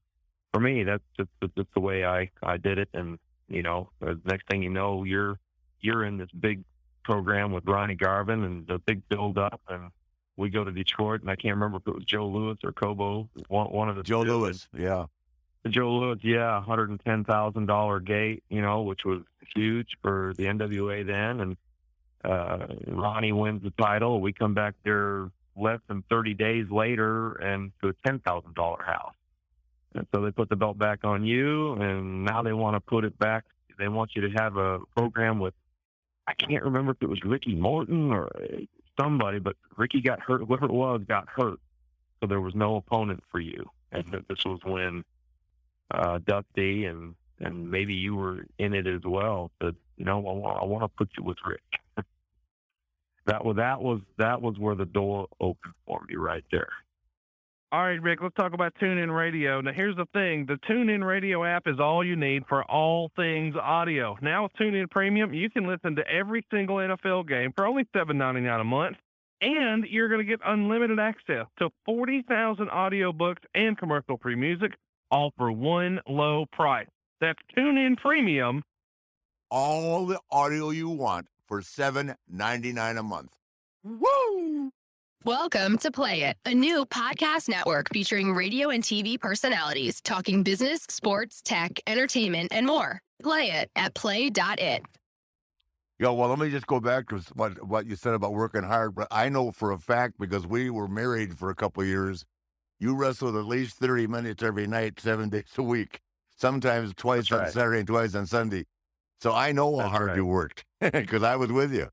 for 0.52 0.60
me 0.60 0.84
that's 0.84 1.02
just 1.16 1.30
that's 1.40 1.68
the 1.74 1.80
way 1.80 2.04
i 2.04 2.30
i 2.42 2.56
did 2.56 2.78
it. 2.78 2.88
And 2.94 3.18
you 3.48 3.62
know 3.62 3.90
the 4.00 4.20
next 4.24 4.48
thing 4.48 4.62
you 4.62 4.70
know 4.70 5.02
you're 5.02 5.38
you're 5.80 6.04
in 6.04 6.18
this 6.18 6.30
big 6.38 6.62
program 7.04 7.52
with 7.52 7.64
Ronnie 7.66 7.94
Garvin 7.94 8.42
and 8.44 8.66
the 8.66 8.78
big 8.78 9.08
build 9.08 9.38
up 9.38 9.60
and 9.68 9.90
we 10.36 10.50
go 10.50 10.64
to 10.64 10.72
Detroit, 10.72 11.20
and 11.20 11.30
I 11.30 11.36
can't 11.36 11.54
remember 11.54 11.78
if 11.78 11.86
it 11.86 11.94
was 11.94 12.04
Joe 12.04 12.26
Louis 12.26 12.56
or 12.64 12.72
Cobo, 12.72 13.28
one 13.48 13.66
one 13.66 13.88
of 13.88 13.96
the 13.96 14.02
Joe 14.02 14.24
two. 14.24 14.32
Louis, 14.32 14.68
yeah. 14.76 15.06
Joe 15.68 15.92
Louis, 15.92 16.18
yeah, 16.22 16.60
hundred 16.62 16.90
and 16.90 17.00
ten 17.04 17.24
thousand 17.24 17.66
dollar 17.66 18.00
gate, 18.00 18.42
you 18.48 18.60
know, 18.60 18.82
which 18.82 19.04
was 19.04 19.22
huge 19.54 19.96
for 20.02 20.34
the 20.36 20.44
NWA 20.44 21.06
then, 21.06 21.40
and 21.40 21.56
uh, 22.24 22.66
Ronnie 22.88 23.32
wins 23.32 23.62
the 23.62 23.70
title. 23.70 24.20
We 24.20 24.32
come 24.32 24.54
back 24.54 24.74
there 24.84 25.30
less 25.56 25.80
than 25.88 26.02
thirty 26.10 26.34
days 26.34 26.66
later, 26.70 27.34
and 27.34 27.72
to 27.82 27.88
a 27.88 27.92
ten 28.04 28.18
thousand 28.18 28.54
dollar 28.54 28.82
house. 28.82 29.14
And 29.94 30.06
so 30.12 30.22
they 30.22 30.32
put 30.32 30.48
the 30.48 30.56
belt 30.56 30.76
back 30.76 31.04
on 31.04 31.24
you, 31.24 31.74
and 31.74 32.24
now 32.24 32.42
they 32.42 32.52
want 32.52 32.74
to 32.74 32.80
put 32.80 33.04
it 33.04 33.16
back. 33.18 33.44
They 33.78 33.88
want 33.88 34.10
you 34.14 34.22
to 34.28 34.30
have 34.36 34.56
a 34.56 34.80
program 34.96 35.38
with, 35.38 35.54
I 36.26 36.34
can't 36.34 36.64
remember 36.64 36.92
if 36.92 37.02
it 37.02 37.08
was 37.08 37.22
Ricky 37.24 37.54
Morton 37.54 38.10
or 38.10 38.30
somebody, 38.98 39.38
but 39.38 39.56
Ricky 39.76 40.00
got 40.00 40.20
hurt. 40.20 40.42
Whoever 40.42 40.66
it 40.66 40.72
was 40.72 41.02
got 41.06 41.28
hurt, 41.28 41.60
so 42.20 42.26
there 42.26 42.40
was 42.40 42.54
no 42.54 42.76
opponent 42.76 43.22
for 43.30 43.40
you. 43.40 43.68
And 43.92 44.24
this 44.28 44.44
was 44.44 44.60
when 44.64 45.04
uh, 45.90 46.18
Dusty 46.26 46.86
and 46.86 47.14
and 47.40 47.70
maybe 47.70 47.94
you 47.94 48.14
were 48.14 48.46
in 48.58 48.74
it 48.74 48.86
as 48.86 49.02
well. 49.04 49.50
But 49.60 49.74
you 49.96 50.04
know, 50.04 50.18
I 50.18 50.32
want, 50.32 50.62
I 50.62 50.64
want 50.64 50.84
to 50.84 50.88
put 50.88 51.10
you 51.16 51.24
with 51.24 51.38
Ric. 51.46 51.62
that 53.26 53.44
was 53.44 53.56
that 53.56 53.80
was 53.82 54.00
that 54.18 54.40
was 54.40 54.58
where 54.58 54.74
the 54.74 54.86
door 54.86 55.28
opened 55.40 55.74
for 55.86 56.02
me 56.08 56.16
right 56.16 56.44
there. 56.50 56.70
All 57.74 57.82
right, 57.82 58.00
Ric, 58.00 58.20
let's 58.22 58.36
talk 58.36 58.52
about 58.52 58.72
TuneIn 58.76 59.12
Radio. 59.12 59.60
Now, 59.60 59.72
here's 59.72 59.96
the 59.96 60.06
thing 60.12 60.46
the 60.46 60.60
TuneIn 60.70 61.04
Radio 61.04 61.44
app 61.44 61.66
is 61.66 61.80
all 61.80 62.04
you 62.04 62.14
need 62.14 62.44
for 62.48 62.62
all 62.62 63.10
things 63.16 63.56
audio. 63.60 64.16
Now, 64.22 64.44
with 64.44 64.52
TuneIn 64.52 64.88
Premium, 64.92 65.34
you 65.34 65.50
can 65.50 65.66
listen 65.66 65.96
to 65.96 66.06
every 66.06 66.46
single 66.52 66.76
NFL 66.76 67.26
game 67.26 67.52
for 67.52 67.66
only 67.66 67.82
$7.99 67.92 68.60
a 68.60 68.62
month, 68.62 68.98
and 69.40 69.84
you're 69.86 70.06
going 70.06 70.20
to 70.20 70.24
get 70.24 70.38
unlimited 70.46 71.00
access 71.00 71.46
to 71.58 71.68
40,000 71.84 72.68
audiobooks 72.68 73.42
and 73.56 73.76
commercial 73.76 74.18
free 74.18 74.36
music, 74.36 74.70
all 75.10 75.32
for 75.36 75.50
one 75.50 75.98
low 76.08 76.46
price. 76.52 76.86
That's 77.20 77.40
TuneIn 77.58 77.96
Premium. 77.96 78.62
All 79.50 80.06
the 80.06 80.20
audio 80.30 80.70
you 80.70 80.90
want 80.90 81.26
for 81.48 81.60
$7.99 81.60 83.00
a 83.00 83.02
month. 83.02 83.32
Woo! 83.82 84.70
Welcome 85.26 85.78
to 85.78 85.90
Play 85.90 86.24
It, 86.24 86.36
a 86.44 86.52
new 86.52 86.84
podcast 86.84 87.48
network 87.48 87.88
featuring 87.94 88.34
radio 88.34 88.68
and 88.68 88.82
TV 88.82 89.18
personalities 89.18 90.02
talking 90.02 90.42
business, 90.42 90.82
sports, 90.90 91.40
tech, 91.40 91.80
entertainment, 91.86 92.52
and 92.52 92.66
more. 92.66 93.00
Play 93.22 93.50
it 93.50 93.70
at 93.74 93.94
play.it. 93.94 94.82
Yeah, 95.98 96.10
well, 96.10 96.28
let 96.28 96.38
me 96.38 96.50
just 96.50 96.66
go 96.66 96.78
back 96.78 97.08
to 97.08 97.22
what 97.32 97.66
what 97.66 97.86
you 97.86 97.96
said 97.96 98.12
about 98.12 98.34
working 98.34 98.64
hard. 98.64 98.94
But 98.94 99.08
I 99.10 99.30
know 99.30 99.50
for 99.50 99.72
a 99.72 99.78
fact 99.78 100.16
because 100.20 100.46
we 100.46 100.68
were 100.68 100.88
married 100.88 101.38
for 101.38 101.48
a 101.48 101.54
couple 101.54 101.82
of 101.82 101.88
years. 101.88 102.26
You 102.78 102.94
wrestled 102.94 103.34
at 103.34 103.46
least 103.46 103.76
thirty 103.76 104.06
minutes 104.06 104.42
every 104.42 104.66
night, 104.66 105.00
seven 105.00 105.30
days 105.30 105.44
a 105.56 105.62
week. 105.62 106.00
Sometimes 106.36 106.92
twice 106.98 107.32
on 107.32 107.38
right. 107.38 107.50
Saturday 107.50 107.78
and 107.78 107.88
twice 107.88 108.14
on 108.14 108.26
Sunday. 108.26 108.66
So 109.22 109.32
I 109.32 109.52
know 109.52 109.78
how 109.78 109.84
That's 109.84 109.90
hard 109.96 110.08
right. 110.08 110.16
you 110.16 110.26
worked 110.26 110.66
because 110.82 111.22
I 111.22 111.36
was 111.36 111.50
with 111.50 111.72
you. 111.72 111.88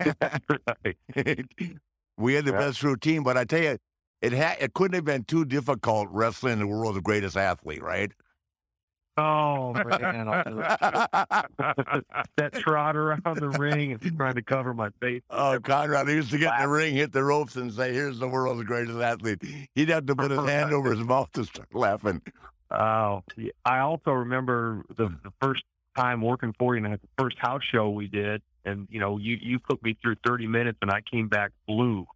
we 2.20 2.34
had 2.34 2.44
the 2.44 2.52
Yeah. 2.52 2.58
best 2.58 2.82
routine, 2.82 3.22
but 3.22 3.36
I 3.36 3.44
tell 3.44 3.62
you, 3.62 3.78
it 4.22 4.32
had 4.32 4.56
it 4.60 4.74
couldn't 4.74 4.94
have 4.94 5.04
been 5.04 5.24
too 5.24 5.44
difficult 5.44 6.08
wrestling 6.10 6.58
the 6.58 6.66
world's 6.66 7.00
greatest 7.00 7.36
athlete, 7.36 7.82
right? 7.82 8.12
Oh 9.16 9.72
man, 9.88 10.26
that 12.36 12.52
trot 12.54 12.96
around 12.96 13.22
the 13.36 13.48
ring 13.58 13.92
and 13.92 14.16
trying 14.16 14.34
to 14.34 14.42
cover 14.42 14.72
my 14.72 14.90
face. 15.00 15.22
Oh, 15.30 15.58
Conrad 15.62 16.08
used 16.08 16.30
to 16.30 16.38
get 16.38 16.54
in 16.54 16.62
the 16.62 16.68
ring, 16.68 16.94
hit 16.94 17.12
the 17.12 17.22
ropes, 17.24 17.56
and 17.56 17.72
say, 17.72 17.92
"Here's 17.92 18.18
the 18.18 18.28
world's 18.28 18.62
greatest 18.64 18.98
athlete." 18.98 19.42
He'd 19.74 19.88
have 19.88 20.06
to 20.06 20.16
put 20.16 20.30
his 20.30 20.40
hand 20.48 20.72
over 20.72 20.90
his 20.94 21.00
mouth 21.04 21.30
to 21.32 21.44
start 21.44 21.74
laughing. 21.74 22.22
Oh. 22.70 23.24
I 23.64 23.80
also 23.80 24.12
remember 24.12 24.84
the, 24.96 25.08
the 25.24 25.32
first 25.40 25.64
time 25.96 26.22
working 26.22 26.54
for 26.58 26.76
you, 26.76 26.84
and 26.84 26.94
the 26.94 27.00
first 27.18 27.36
house 27.38 27.62
show 27.70 27.90
we 27.90 28.06
did, 28.06 28.42
and 28.64 28.86
you 28.90 29.00
know, 29.00 29.18
you 29.18 29.36
you 29.40 29.58
put 29.58 29.82
me 29.82 29.96
through 30.00 30.16
thirty 30.24 30.46
minutes, 30.46 30.78
and 30.82 30.90
I 30.90 31.00
came 31.00 31.28
back 31.28 31.52
blue. 31.66 32.06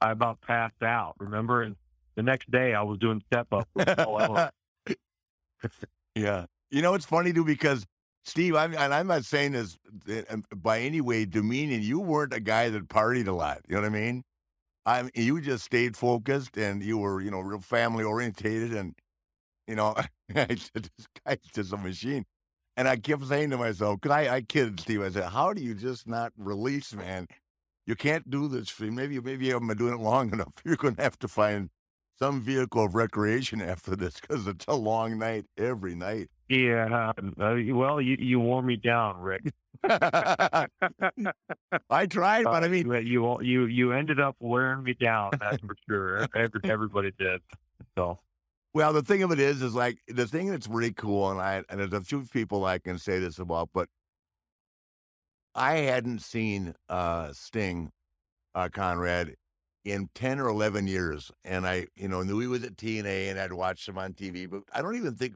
I 0.00 0.10
about 0.10 0.40
passed 0.40 0.82
out. 0.82 1.14
Remember, 1.18 1.62
and 1.62 1.76
the 2.16 2.22
next 2.22 2.50
day 2.50 2.74
I 2.74 2.82
was 2.82 2.98
doing 2.98 3.22
step 3.26 3.48
up. 3.52 3.68
Yeah, 6.14 6.44
you 6.70 6.82
know 6.82 6.92
it's 6.92 7.06
funny 7.06 7.32
too 7.32 7.44
because 7.44 7.86
Steve, 8.24 8.54
I'm, 8.54 8.74
and 8.74 8.94
I'm 8.94 9.06
not 9.06 9.24
saying 9.24 9.52
this 9.52 9.78
uh, 10.08 10.36
by 10.54 10.80
any 10.80 11.00
way 11.00 11.24
demeaning. 11.24 11.82
You 11.82 12.00
weren't 12.00 12.34
a 12.34 12.40
guy 12.40 12.68
that 12.70 12.88
partied 12.88 13.28
a 13.28 13.32
lot. 13.32 13.60
You 13.68 13.76
know 13.76 13.82
what 13.82 13.86
I 13.86 13.90
mean? 13.90 14.22
I 14.84 15.02
mean, 15.02 15.10
you 15.14 15.40
just 15.40 15.64
stayed 15.64 15.96
focused, 15.96 16.56
and 16.56 16.82
you 16.82 16.98
were, 16.98 17.20
you 17.20 17.30
know, 17.30 17.40
real 17.40 17.60
family 17.60 18.04
orientated, 18.04 18.74
and 18.74 18.94
you 19.66 19.76
know, 19.76 19.94
this 20.28 20.70
guy's 21.24 21.38
just 21.54 21.72
a 21.72 21.76
machine. 21.76 22.24
And 22.76 22.88
I 22.88 22.96
kept 22.96 23.26
saying 23.26 23.50
to 23.50 23.58
myself, 23.58 24.00
because 24.00 24.16
I, 24.16 24.36
I 24.36 24.40
kidded 24.40 24.80
Steve, 24.80 25.02
I 25.02 25.10
said, 25.10 25.24
"How 25.24 25.52
do 25.52 25.62
you 25.62 25.74
just 25.74 26.08
not 26.08 26.32
release, 26.38 26.94
man? 26.94 27.26
You 27.86 27.94
can't 27.96 28.28
do 28.30 28.48
this. 28.48 28.68
For 28.68 28.84
maybe, 28.84 29.20
maybe 29.20 29.46
you 29.46 29.52
haven't 29.52 29.68
been 29.68 29.76
doing 29.78 29.94
it 29.94 30.00
long 30.00 30.32
enough. 30.32 30.52
You're 30.64 30.76
going 30.76 30.96
to 30.96 31.02
have 31.02 31.18
to 31.20 31.28
find 31.28 31.68
some 32.18 32.40
vehicle 32.40 32.84
of 32.84 32.94
recreation 32.94 33.60
after 33.60 33.96
this 33.96 34.20
because 34.20 34.46
it's 34.46 34.64
a 34.68 34.74
long 34.74 35.18
night 35.18 35.44
every 35.58 35.94
night." 35.94 36.28
Yeah. 36.48 37.12
Uh, 37.38 37.56
well, 37.68 38.00
you 38.00 38.16
you 38.18 38.40
wore 38.40 38.62
me 38.62 38.76
down, 38.76 39.20
Ric. 39.20 39.52
I 39.84 40.66
tried, 42.08 42.44
but 42.44 42.64
I 42.64 42.68
mean, 42.68 42.86
you 42.86 42.96
you 42.96 43.42
you, 43.42 43.64
you 43.66 43.92
ended 43.92 44.20
up 44.20 44.36
wearing 44.40 44.82
me 44.82 44.94
down. 44.94 45.32
That's 45.40 45.60
for 45.60 45.76
sure. 45.88 46.26
Everybody 46.64 47.12
did. 47.18 47.40
So. 47.98 48.18
Well, 48.74 48.92
the 48.92 49.02
thing 49.02 49.22
of 49.22 49.30
it 49.32 49.38
is, 49.38 49.60
is 49.62 49.74
like 49.74 49.98
the 50.08 50.26
thing 50.26 50.48
that's 50.50 50.66
really 50.68 50.92
cool, 50.92 51.30
and 51.30 51.40
I 51.40 51.62
and 51.68 51.80
there's 51.80 51.92
a 51.92 52.00
few 52.00 52.22
people 52.24 52.64
I 52.64 52.78
can 52.78 52.98
say 52.98 53.18
this 53.18 53.38
about, 53.38 53.70
but 53.74 53.88
I 55.54 55.74
hadn't 55.78 56.20
seen 56.20 56.74
uh, 56.88 57.32
Sting, 57.32 57.90
uh, 58.54 58.68
Conrad, 58.72 59.36
in 59.84 60.08
ten 60.14 60.40
or 60.40 60.48
eleven 60.48 60.86
years, 60.86 61.30
and 61.44 61.66
I, 61.66 61.86
you 61.96 62.08
know, 62.08 62.22
knew 62.22 62.38
he 62.40 62.46
was 62.46 62.64
at 62.64 62.76
TNA, 62.76 63.30
and 63.30 63.38
I'd 63.40 63.52
watched 63.52 63.88
him 63.88 63.98
on 63.98 64.14
TV, 64.14 64.48
but 64.48 64.62
I 64.74 64.82
don't 64.82 64.96
even 64.96 65.16
think 65.16 65.34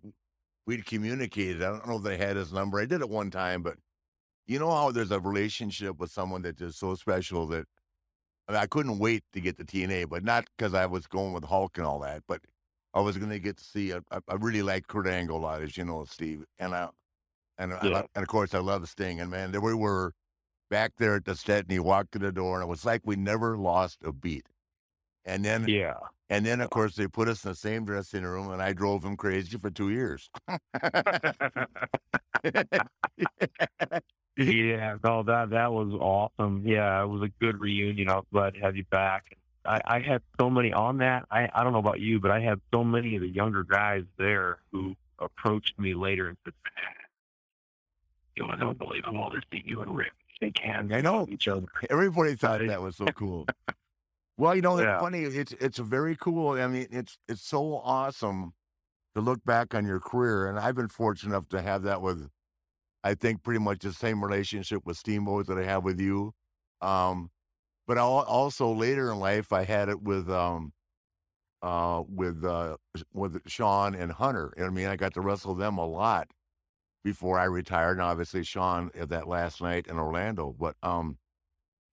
we'd 0.67 0.87
communicated. 0.87 1.63
I 1.63 1.71
don't 1.71 1.89
know 1.89 1.97
if 1.99 2.05
they 2.05 2.17
had 2.17 2.37
his 2.37 2.53
number. 2.53 2.81
I 2.81 2.87
did 2.87 3.03
it 3.03 3.11
one 3.11 3.31
time, 3.31 3.63
but 3.63 3.77
you 4.47 4.59
know 4.59 4.71
how 4.71 4.93
there's 4.93 5.13
a 5.13 5.21
relationship 5.21 5.99
with 5.99 6.11
someone 6.11 6.43
that's 6.43 6.59
just 6.61 6.79
so 6.81 6.95
special 6.97 7.47
that 7.49 7.67
I, 8.49 8.53
mean, 8.53 8.61
I 8.63 8.67
couldn't 8.67 8.99
wait 8.99 9.25
to 9.35 9.41
get 9.41 9.59
to 9.59 9.65
TNA, 9.65 10.09
but 10.11 10.25
not 10.25 10.47
because 10.57 10.75
I 10.75 10.87
was 10.87 11.07
going 11.07 11.33
with 11.35 11.45
Hulk 11.45 11.79
and 11.79 11.87
all 11.87 12.01
that, 12.01 12.23
but 12.29 12.43
I 12.97 13.01
was 13.03 13.19
going 13.19 13.31
to 13.31 13.41
get 13.41 13.59
to 13.59 13.65
see. 13.65 13.95
I, 13.95 14.01
I 14.13 14.37
really 14.41 14.63
like 14.63 14.89
Kurt 14.89 15.09
Angle 15.09 15.39
a 15.39 15.41
lot, 15.41 15.63
as 15.63 15.77
you 15.77 15.85
know, 15.85 16.07
Steve, 16.07 16.47
and 16.59 16.75
uh, 16.75 16.91
I, 17.59 17.65
and 17.65 17.75
I, 17.75 18.05
and 18.15 18.23
of 18.23 18.29
course 18.29 18.55
I 18.55 18.61
love 18.61 18.89
Sting. 18.89 19.21
And 19.21 19.31
man, 19.31 19.53
there 19.53 19.63
we 19.63 19.75
were 19.75 20.15
back 20.71 20.93
there 20.99 21.17
at 21.17 21.27
the 21.27 21.37
set, 21.37 21.65
and 21.65 21.73
he 21.73 21.81
walked 21.81 22.13
to 22.13 22.21
the 22.21 22.33
door, 22.33 22.57
and 22.57 22.65
it 22.65 22.71
was 22.71 22.87
like 22.87 23.03
we 23.05 23.17
never 23.17 23.59
lost 23.59 23.99
a 24.05 24.13
beat. 24.13 24.49
And 25.27 25.45
then, 25.45 25.67
Yeah. 25.67 25.95
and 26.31 26.47
then 26.47 26.61
of 26.61 26.67
uh 26.67 26.69
course 26.71 26.97
they 26.97 27.09
put 27.09 27.29
us 27.29 27.45
in 27.45 27.51
the 27.53 27.57
same 27.57 27.85
dressing 27.85 28.25
room, 28.25 28.51
and 28.51 28.63
I 28.63 28.73
drove 28.73 29.05
him 29.05 29.17
crazy 29.17 29.59
for 29.59 29.71
two 29.71 29.91
years. 29.91 30.31
Yeah, 34.39 34.97
no, 35.03 35.23
that 35.25 35.51
that 35.51 35.73
was 35.73 35.93
awesome. 35.95 36.63
Yeah, 36.67 37.03
it 37.03 37.07
was 37.07 37.23
a 37.23 37.29
good 37.41 37.59
reunion. 37.61 38.09
I 38.11 38.17
was 38.17 38.27
glad 38.33 38.55
to 38.55 38.61
have 38.61 38.77
you 38.77 38.85
back. 38.91 39.37
I, 39.67 39.81
I 39.85 40.01
had 40.01 40.23
so 40.39 40.49
many 40.51 40.73
on 40.73 40.99
that. 40.99 41.27
I, 41.31 41.49
I 41.55 41.63
don't 41.65 41.73
know 41.73 41.79
about 41.79 42.01
you, 42.01 42.21
but 42.21 42.31
I 42.31 42.41
had 42.41 42.61
so 42.73 42.85
many 42.85 43.17
of 43.17 43.23
the 43.23 43.29
younger 43.29 43.65
guys 43.65 44.05
there 44.19 44.59
who 44.73 44.95
approached 45.19 45.79
me 45.79 45.95
later 45.95 46.29
and 46.29 46.37
said, 46.45 46.55
"You 48.37 48.47
know, 48.47 48.53
it's 48.53 48.63
unbelievable 48.63 49.31
to 49.31 49.41
see 49.53 49.63
you 49.67 49.81
and 49.83 49.97
Ric 49.97 50.13
shake 50.41 50.59
hands. 50.59 50.93
I 50.93 51.01
know. 51.01 51.27
each 51.29 51.49
other." 51.49 51.67
Everybody 51.91 52.35
thought 52.35 52.61
that 52.67 52.81
was 52.83 52.97
so 52.97 53.07
cool. 53.17 53.47
Well, 54.39 54.55
you 54.55 54.63
know, 54.63 54.77
it's 54.79 54.87
Yeah. 54.87 55.01
funny. 55.01 55.23
It's 55.23 55.53
it's 55.53 55.79
very 55.79 56.17
cool. 56.17 56.61
I 56.61 56.67
mean, 56.67 56.87
it's 56.91 57.19
it's 57.29 57.43
so 57.43 57.77
awesome 57.79 58.53
to 59.15 59.21
look 59.23 59.43
back 59.45 59.75
on 59.75 59.87
your 59.87 60.01
career, 60.01 60.49
and 60.49 60.59
I've 60.59 60.75
been 60.75 60.89
fortunate 60.89 61.33
enough 61.33 61.49
to 61.51 61.63
have 61.63 61.83
that 61.85 62.03
with, 62.03 62.29
I 63.03 63.15
think, 63.15 63.43
pretty 63.43 63.61
much 63.61 63.79
the 63.81 63.93
same 63.95 64.23
relationship 64.23 64.85
with 64.85 64.99
Steamboat 64.99 65.47
that 65.47 65.59
I 65.59 65.65
have 65.65 65.85
with 65.85 65.99
you. 66.01 66.33
Um, 66.83 67.31
but 67.87 67.99
al- 67.99 68.25
also 68.25 68.73
later 68.73 69.11
in 69.11 69.19
life, 69.19 69.53
I 69.53 69.65
had 69.65 69.89
it 69.89 70.03
with 70.03 70.29
um, 70.31 70.73
uh, 71.63 72.03
with 72.09 72.45
uh, 72.45 72.77
with 73.13 73.41
Shawn 73.47 73.95
and 73.95 74.13
Hunter. 74.13 74.53
I 74.59 74.69
mean, 74.71 74.87
I 74.87 74.97
got 74.97 75.15
to 75.15 75.21
wrestle 75.21 75.55
them 75.55 75.79
a 75.79 75.87
lot 75.87 76.29
before 77.05 77.39
I 77.39 77.45
retired, 77.45 77.93
and 77.93 78.03
obviously 78.03 78.43
Shawn 78.43 78.91
at 78.99 79.09
that 79.11 79.29
last 79.29 79.61
night 79.61 79.87
in 79.87 79.99
Orlando. 79.99 80.55
But 80.59 80.77
um, 80.83 81.19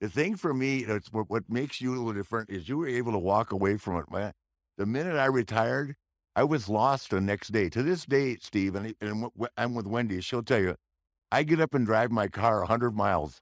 the 0.01 0.09
thing 0.09 0.35
for 0.35 0.53
me, 0.53 0.83
what, 1.11 1.29
what 1.29 1.43
makes 1.49 1.79
you 1.79 1.91
a 1.91 1.95
little 1.95 2.13
different 2.13 2.49
is 2.49 2.67
you 2.67 2.77
were 2.77 2.87
able 2.87 3.11
to 3.11 3.19
walk 3.19 3.51
away 3.51 3.77
from 3.77 3.97
it, 3.97 4.11
man. 4.11 4.33
The 4.77 4.85
minute 4.85 5.15
I 5.15 5.25
retired, 5.25 5.95
I 6.35 6.43
was 6.43 6.67
lost 6.67 7.11
the 7.11 7.21
next 7.21 7.49
day. 7.49 7.69
To 7.69 7.83
this 7.83 8.05
day, 8.05 8.37
Steve, 8.41 8.75
and, 8.75 8.95
and 8.99 9.29
I'm 9.55 9.75
with 9.75 9.85
Wendy. 9.85 10.19
She'll 10.21 10.41
tell 10.43 10.59
you, 10.59 10.75
I 11.31 11.43
get 11.43 11.61
up 11.61 11.73
and 11.73 11.85
drive 11.85 12.11
my 12.11 12.27
car 12.27 12.59
100 12.59 12.95
miles 12.95 13.39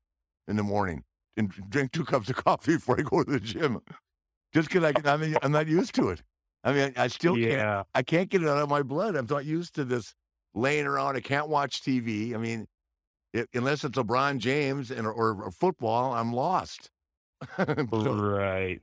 in 0.47 0.57
the 0.57 0.63
morning 0.63 1.03
and 1.37 1.49
drink 1.69 1.91
two 1.91 2.05
cups 2.05 2.29
of 2.29 2.35
coffee 2.43 2.75
before 2.75 2.99
I 2.99 3.03
go 3.03 3.23
to 3.23 3.31
the 3.31 3.39
gym. 3.39 3.79
just 4.53 4.69
because 4.69 4.83
I, 5.05 5.13
I 5.13 5.17
mean, 5.17 5.35
I'm 5.41 5.51
not 5.51 5.67
used 5.67 5.95
to 5.95 6.09
it. 6.09 6.21
I 6.63 6.73
mean, 6.73 6.93
I, 6.97 7.03
I 7.05 7.07
still 7.07 7.37
Yeah. 7.37 7.57
can't. 7.75 7.87
I 7.95 8.03
can't 8.03 8.29
get 8.29 8.43
it 8.43 8.47
out 8.47 8.57
of 8.57 8.69
my 8.69 8.83
blood. 8.83 9.15
I'm 9.15 9.27
not 9.29 9.45
used 9.45 9.75
to 9.75 9.83
this 9.85 10.13
laying 10.53 10.85
around. 10.85 11.15
I 11.15 11.21
can't 11.21 11.47
watch 11.49 11.81
TV. 11.81 12.33
I 12.35 12.37
mean, 12.37 12.67
it, 13.33 13.47
unless 13.53 13.83
it's 13.83 13.97
LeBron 13.97 14.37
James 14.39 14.91
and 14.91 15.07
or, 15.07 15.43
or 15.43 15.51
football, 15.51 16.13
I'm 16.13 16.33
lost. 16.33 16.89
So- 17.57 18.13
right. 18.15 18.79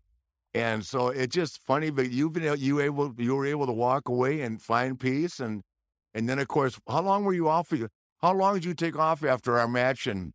and 0.55 0.85
so 0.85 1.09
it's 1.09 1.35
just 1.35 1.61
funny, 1.67 1.91
but 1.91 2.11
you've 2.11 2.33
been 2.33 2.59
you 2.59 2.81
able 2.81 3.15
you 3.19 3.37
were 3.37 3.47
able 3.47 3.67
to 3.67 3.73
walk 3.73 4.09
away 4.09 4.41
and 4.41 4.61
find 4.61 4.99
peace, 4.99 5.39
and 5.39 5.63
and 6.15 6.29
then 6.29 6.39
of 6.41 6.49
course, 6.49 6.81
how 6.89 7.03
long 7.03 7.25
were 7.25 7.35
you 7.35 7.49
off? 7.49 7.69
For 7.69 7.77
you? 7.77 7.89
How 8.21 8.33
long 8.35 8.55
did 8.55 8.65
you 8.65 8.75
take 8.75 8.99
off 8.99 9.23
after 9.23 9.59
our 9.61 9.69
match 9.69 10.07
and 10.09 10.33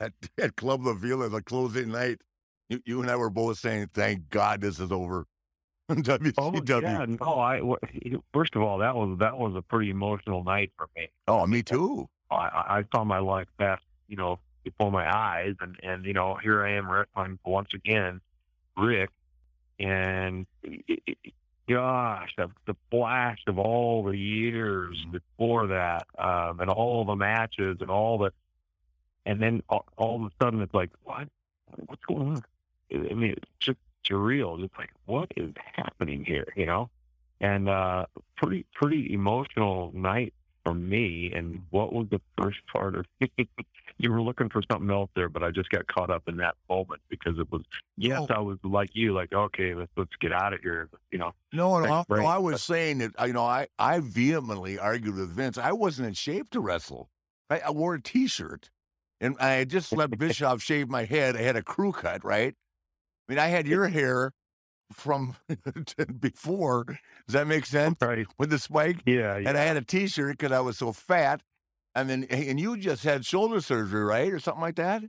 at 0.00 0.12
at 0.38 0.56
Club 0.56 0.86
La 0.86 0.94
Vela 0.94 1.28
the 1.28 1.42
closing 1.42 1.90
night? 1.90 2.20
You, 2.68 2.80
you 2.84 3.00
and 3.00 3.10
I 3.10 3.16
were 3.16 3.30
both 3.30 3.58
saying, 3.58 3.90
"Thank 3.94 4.28
God 4.30 4.60
this 4.60 4.78
is 4.80 4.92
over." 4.92 5.26
WCW. 5.90 6.34
Oh 6.36 6.80
yeah, 6.80 7.06
no. 7.08 7.40
I 7.40 7.62
first 8.34 8.54
of 8.54 8.62
all, 8.62 8.78
that 8.78 8.94
was 8.94 9.18
that 9.20 9.38
was 9.38 9.54
a 9.56 9.62
pretty 9.62 9.90
emotional 9.90 10.44
night 10.44 10.70
for 10.76 10.88
me. 10.96 11.08
Oh, 11.26 11.46
me 11.46 11.62
too. 11.62 12.08
I, 12.30 12.34
I 12.34 12.84
saw 12.92 13.04
my 13.04 13.20
life 13.20 13.48
pass, 13.58 13.80
you 14.06 14.16
know, 14.16 14.38
before 14.64 14.92
my 14.92 15.10
eyes, 15.10 15.54
and 15.60 15.76
and 15.82 16.04
you 16.04 16.12
know, 16.12 16.34
here 16.42 16.62
I 16.62 16.72
am 16.72 16.90
wrestling 16.90 17.38
once 17.44 17.70
again, 17.72 18.20
Ric, 18.76 19.08
and 19.80 20.46
it, 20.62 21.02
it, 21.06 21.32
gosh, 21.68 22.30
the, 22.36 22.50
the 22.66 22.74
blast 22.90 23.42
of 23.46 23.58
all 23.58 24.02
the 24.02 24.16
years 24.16 24.96
before 25.10 25.68
that, 25.68 26.06
um, 26.18 26.60
and 26.60 26.70
all 26.70 27.04
the 27.04 27.16
matches 27.16 27.78
and 27.80 27.90
all 27.90 28.18
the, 28.18 28.32
and 29.28 29.42
then 29.42 29.62
all, 29.68 29.84
all 29.98 30.16
of 30.16 30.22
a 30.22 30.30
sudden 30.42 30.62
it's 30.62 30.72
like, 30.72 30.90
what, 31.04 31.28
what's 31.86 32.04
going 32.06 32.36
on? 32.36 32.42
I 32.90 33.12
mean, 33.12 33.34
it's 33.36 33.50
just 33.60 33.78
surreal. 34.08 34.64
It's 34.64 34.74
like, 34.78 34.90
what 35.04 35.30
is 35.36 35.52
happening 35.74 36.24
here? 36.24 36.46
You 36.56 36.64
know, 36.64 36.90
and 37.38 37.68
uh, 37.68 38.06
pretty 38.38 38.64
pretty 38.72 39.12
emotional 39.12 39.92
night 39.94 40.32
for 40.64 40.72
me. 40.72 41.30
And 41.34 41.60
what 41.68 41.92
was 41.92 42.06
the 42.10 42.22
first 42.40 42.60
part 42.72 42.94
of? 42.94 43.04
you 43.98 44.10
were 44.10 44.22
looking 44.22 44.48
for 44.48 44.62
something 44.72 44.90
else 44.90 45.10
there, 45.14 45.28
but 45.28 45.42
I 45.42 45.50
just 45.50 45.68
got 45.68 45.86
caught 45.88 46.08
up 46.08 46.22
in 46.26 46.38
that 46.38 46.54
moment 46.70 47.02
because 47.10 47.38
it 47.38 47.52
was. 47.52 47.60
Yes, 47.98 48.24
I 48.30 48.38
was 48.38 48.56
like 48.64 48.94
you, 48.94 49.12
like 49.12 49.34
okay, 49.34 49.74
let's 49.74 49.92
let's 49.98 50.16
get 50.22 50.32
out 50.32 50.54
of 50.54 50.60
here. 50.62 50.88
You 51.12 51.18
know. 51.18 51.32
No, 51.52 51.78
no, 51.80 51.82
Take 51.82 51.90
a 51.90 52.14
I, 52.14 52.22
no. 52.22 52.26
I 52.26 52.38
was 52.38 52.62
saying 52.62 52.98
that, 52.98 53.10
you 53.26 53.34
know, 53.34 53.44
I, 53.44 53.66
I 53.78 54.00
vehemently 54.00 54.78
argued 54.78 55.16
with 55.16 55.28
Vince. 55.28 55.58
I 55.58 55.72
wasn't 55.72 56.08
in 56.08 56.14
shape 56.14 56.48
to 56.52 56.60
wrestle. 56.60 57.10
I, 57.50 57.58
I 57.60 57.70
wore 57.72 57.94
a 57.94 58.00
t 58.00 58.26
shirt 58.26 58.70
and 59.20 59.36
I 59.40 59.50
had 59.50 59.70
just 59.70 59.92
let 59.92 60.10
Bischoff 60.18 60.62
shave 60.62 60.88
my 60.88 61.04
head. 61.04 61.36
I 61.36 61.42
had 61.42 61.56
a 61.56 61.62
crew 61.62 61.92
cut, 61.92 62.24
right? 62.24 62.54
I 63.28 63.32
mean, 63.32 63.38
I 63.38 63.46
had 63.46 63.66
your 63.66 63.88
hair 63.88 64.32
from 64.92 65.36
before. 66.20 66.84
Does 66.84 67.34
that 67.34 67.46
make 67.46 67.64
oh, 67.64 67.66
sense? 67.66 67.96
Right. 68.00 68.26
With 68.38 68.50
the 68.50 68.58
spike? 68.58 68.98
Yeah. 69.06 69.36
And 69.36 69.56
I 69.58 69.62
had 69.62 69.76
a 69.76 69.82
t 69.82 70.06
shirt 70.06 70.38
because 70.38 70.52
I 70.52 70.60
was 70.60 70.78
so 70.78 70.92
fat. 70.92 71.42
And 71.94 72.08
then, 72.08 72.24
and 72.24 72.60
you 72.60 72.76
just 72.76 73.02
had 73.02 73.26
shoulder 73.26 73.60
surgery, 73.60 74.04
right? 74.04 74.32
Or 74.32 74.38
something 74.38 74.62
like 74.62 74.76
that? 74.76 75.02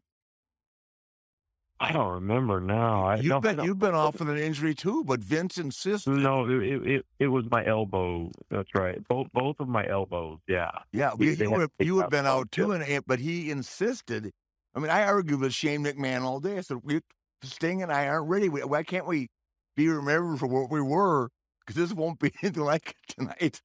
I 1.82 1.94
don't 1.94 2.12
remember 2.16 2.60
now. 2.60 3.06
I 3.06 3.16
You've 3.16 3.42
been, 3.42 3.64
you've 3.64 3.80
been 3.80 3.96
off 3.96 4.20
with 4.20 4.30
an 4.30 4.38
injury 4.38 4.76
too, 4.76 5.04
but 5.06 5.22
Vince 5.22 5.58
insisted. 5.58 6.12
No, 6.12 6.46
it, 6.46 6.88
it 6.88 7.06
it 7.20 7.28
was 7.28 7.46
my 7.50 7.66
elbow. 7.66 8.32
That's 8.50 8.70
right. 8.76 9.06
Both 9.08 9.28
both 9.34 9.60
of 9.60 9.70
my 9.70 9.88
elbows. 9.88 10.40
Yeah. 10.48 10.72
Yeah, 10.92 11.12
He- 11.18 11.26
you, 11.26 11.36
they 11.36 11.46
you, 11.46 11.52
had 11.52 11.60
were, 11.60 11.70
you 11.80 11.98
had 12.00 12.10
been 12.10 12.26
out 12.26 12.52
too, 12.52 12.74
and 12.74 13.06
but 13.08 13.20
he 13.20 13.50
insisted. 13.50 14.32
I 14.76 14.80
mean, 14.80 14.90
I 14.90 15.04
argued 15.04 15.40
with 15.40 15.54
Shane 15.54 15.84
McMahon 15.84 16.22
all 16.24 16.40
day. 16.40 16.58
I 16.58 16.62
said, 16.62 16.78
we, 16.84 17.02
"Sting 17.44 17.82
and 17.82 17.92
I 17.92 18.08
aren't 18.08 18.28
ready. 18.30 18.50
Why 18.50 18.84
can't 18.84 19.08
we 19.08 19.30
be 19.76 19.88
remembered 19.88 20.40
for 20.40 20.48
what 20.48 20.70
we 20.70 20.82
were? 20.82 21.30
Because 21.66 21.76
this 21.76 21.94
won't 21.94 22.20
be 22.20 22.32
anything 22.44 22.64
like 22.66 22.90
it 23.08 23.16
tonight." 23.16 23.62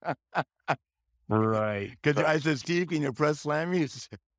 Right. 1.28 1.90
Because 2.02 2.22
I 2.22 2.38
said, 2.38 2.58
"Steve, 2.58 2.88
can 2.88 3.02
you 3.02 3.12
press 3.12 3.40
slam 3.40 3.70
me?" 3.72 3.88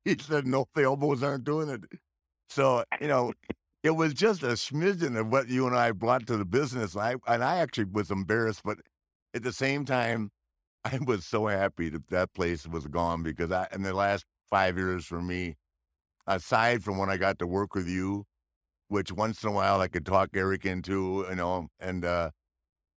He 0.04 0.16
said, 0.18 0.46
"No, 0.46 0.66
the 0.74 0.84
elbows 0.84 1.22
aren't 1.22 1.44
doing 1.44 1.68
it." 1.68 1.84
So 2.48 2.84
you 3.00 3.08
know, 3.08 3.32
it 3.86 3.94
was 3.94 4.14
just 4.14 4.42
a 4.42 4.48
smidgen 4.48 5.16
of 5.16 5.30
what 5.30 5.48
you 5.48 5.64
and 5.64 5.76
I 5.76 5.92
brought 5.92 6.26
to 6.26 6.36
the 6.36 6.44
business. 6.44 6.94
And 6.96 7.02
I 7.02 7.14
and 7.32 7.44
I 7.44 7.58
actually 7.58 7.84
was 7.84 8.10
embarrassed, 8.10 8.62
but 8.64 8.78
at 9.32 9.44
the 9.44 9.52
same 9.52 9.84
time, 9.84 10.32
I 10.84 10.98
was 11.06 11.24
so 11.24 11.46
happy 11.46 11.88
that 11.90 12.08
that 12.08 12.34
place 12.34 12.66
was 12.66 12.88
gone 12.88 13.22
because 13.22 13.52
I 13.52 13.68
in 13.72 13.82
the 13.82 13.94
last 13.94 14.24
five 14.50 14.76
years 14.76 15.06
for 15.06 15.22
me, 15.22 15.54
aside 16.26 16.82
from 16.82 16.98
when 16.98 17.10
I 17.10 17.16
got 17.16 17.38
to 17.38 17.46
work 17.46 17.76
with 17.76 17.86
you, 17.86 18.24
which 18.88 19.12
once 19.12 19.44
in 19.44 19.50
a 19.50 19.52
while 19.52 19.80
I 19.80 19.86
could 19.86 20.04
talk 20.04 20.30
Eric 20.34 20.66
into, 20.66 21.24
you 21.28 21.36
know, 21.36 21.68
and 21.78 22.04
uh, 22.04 22.30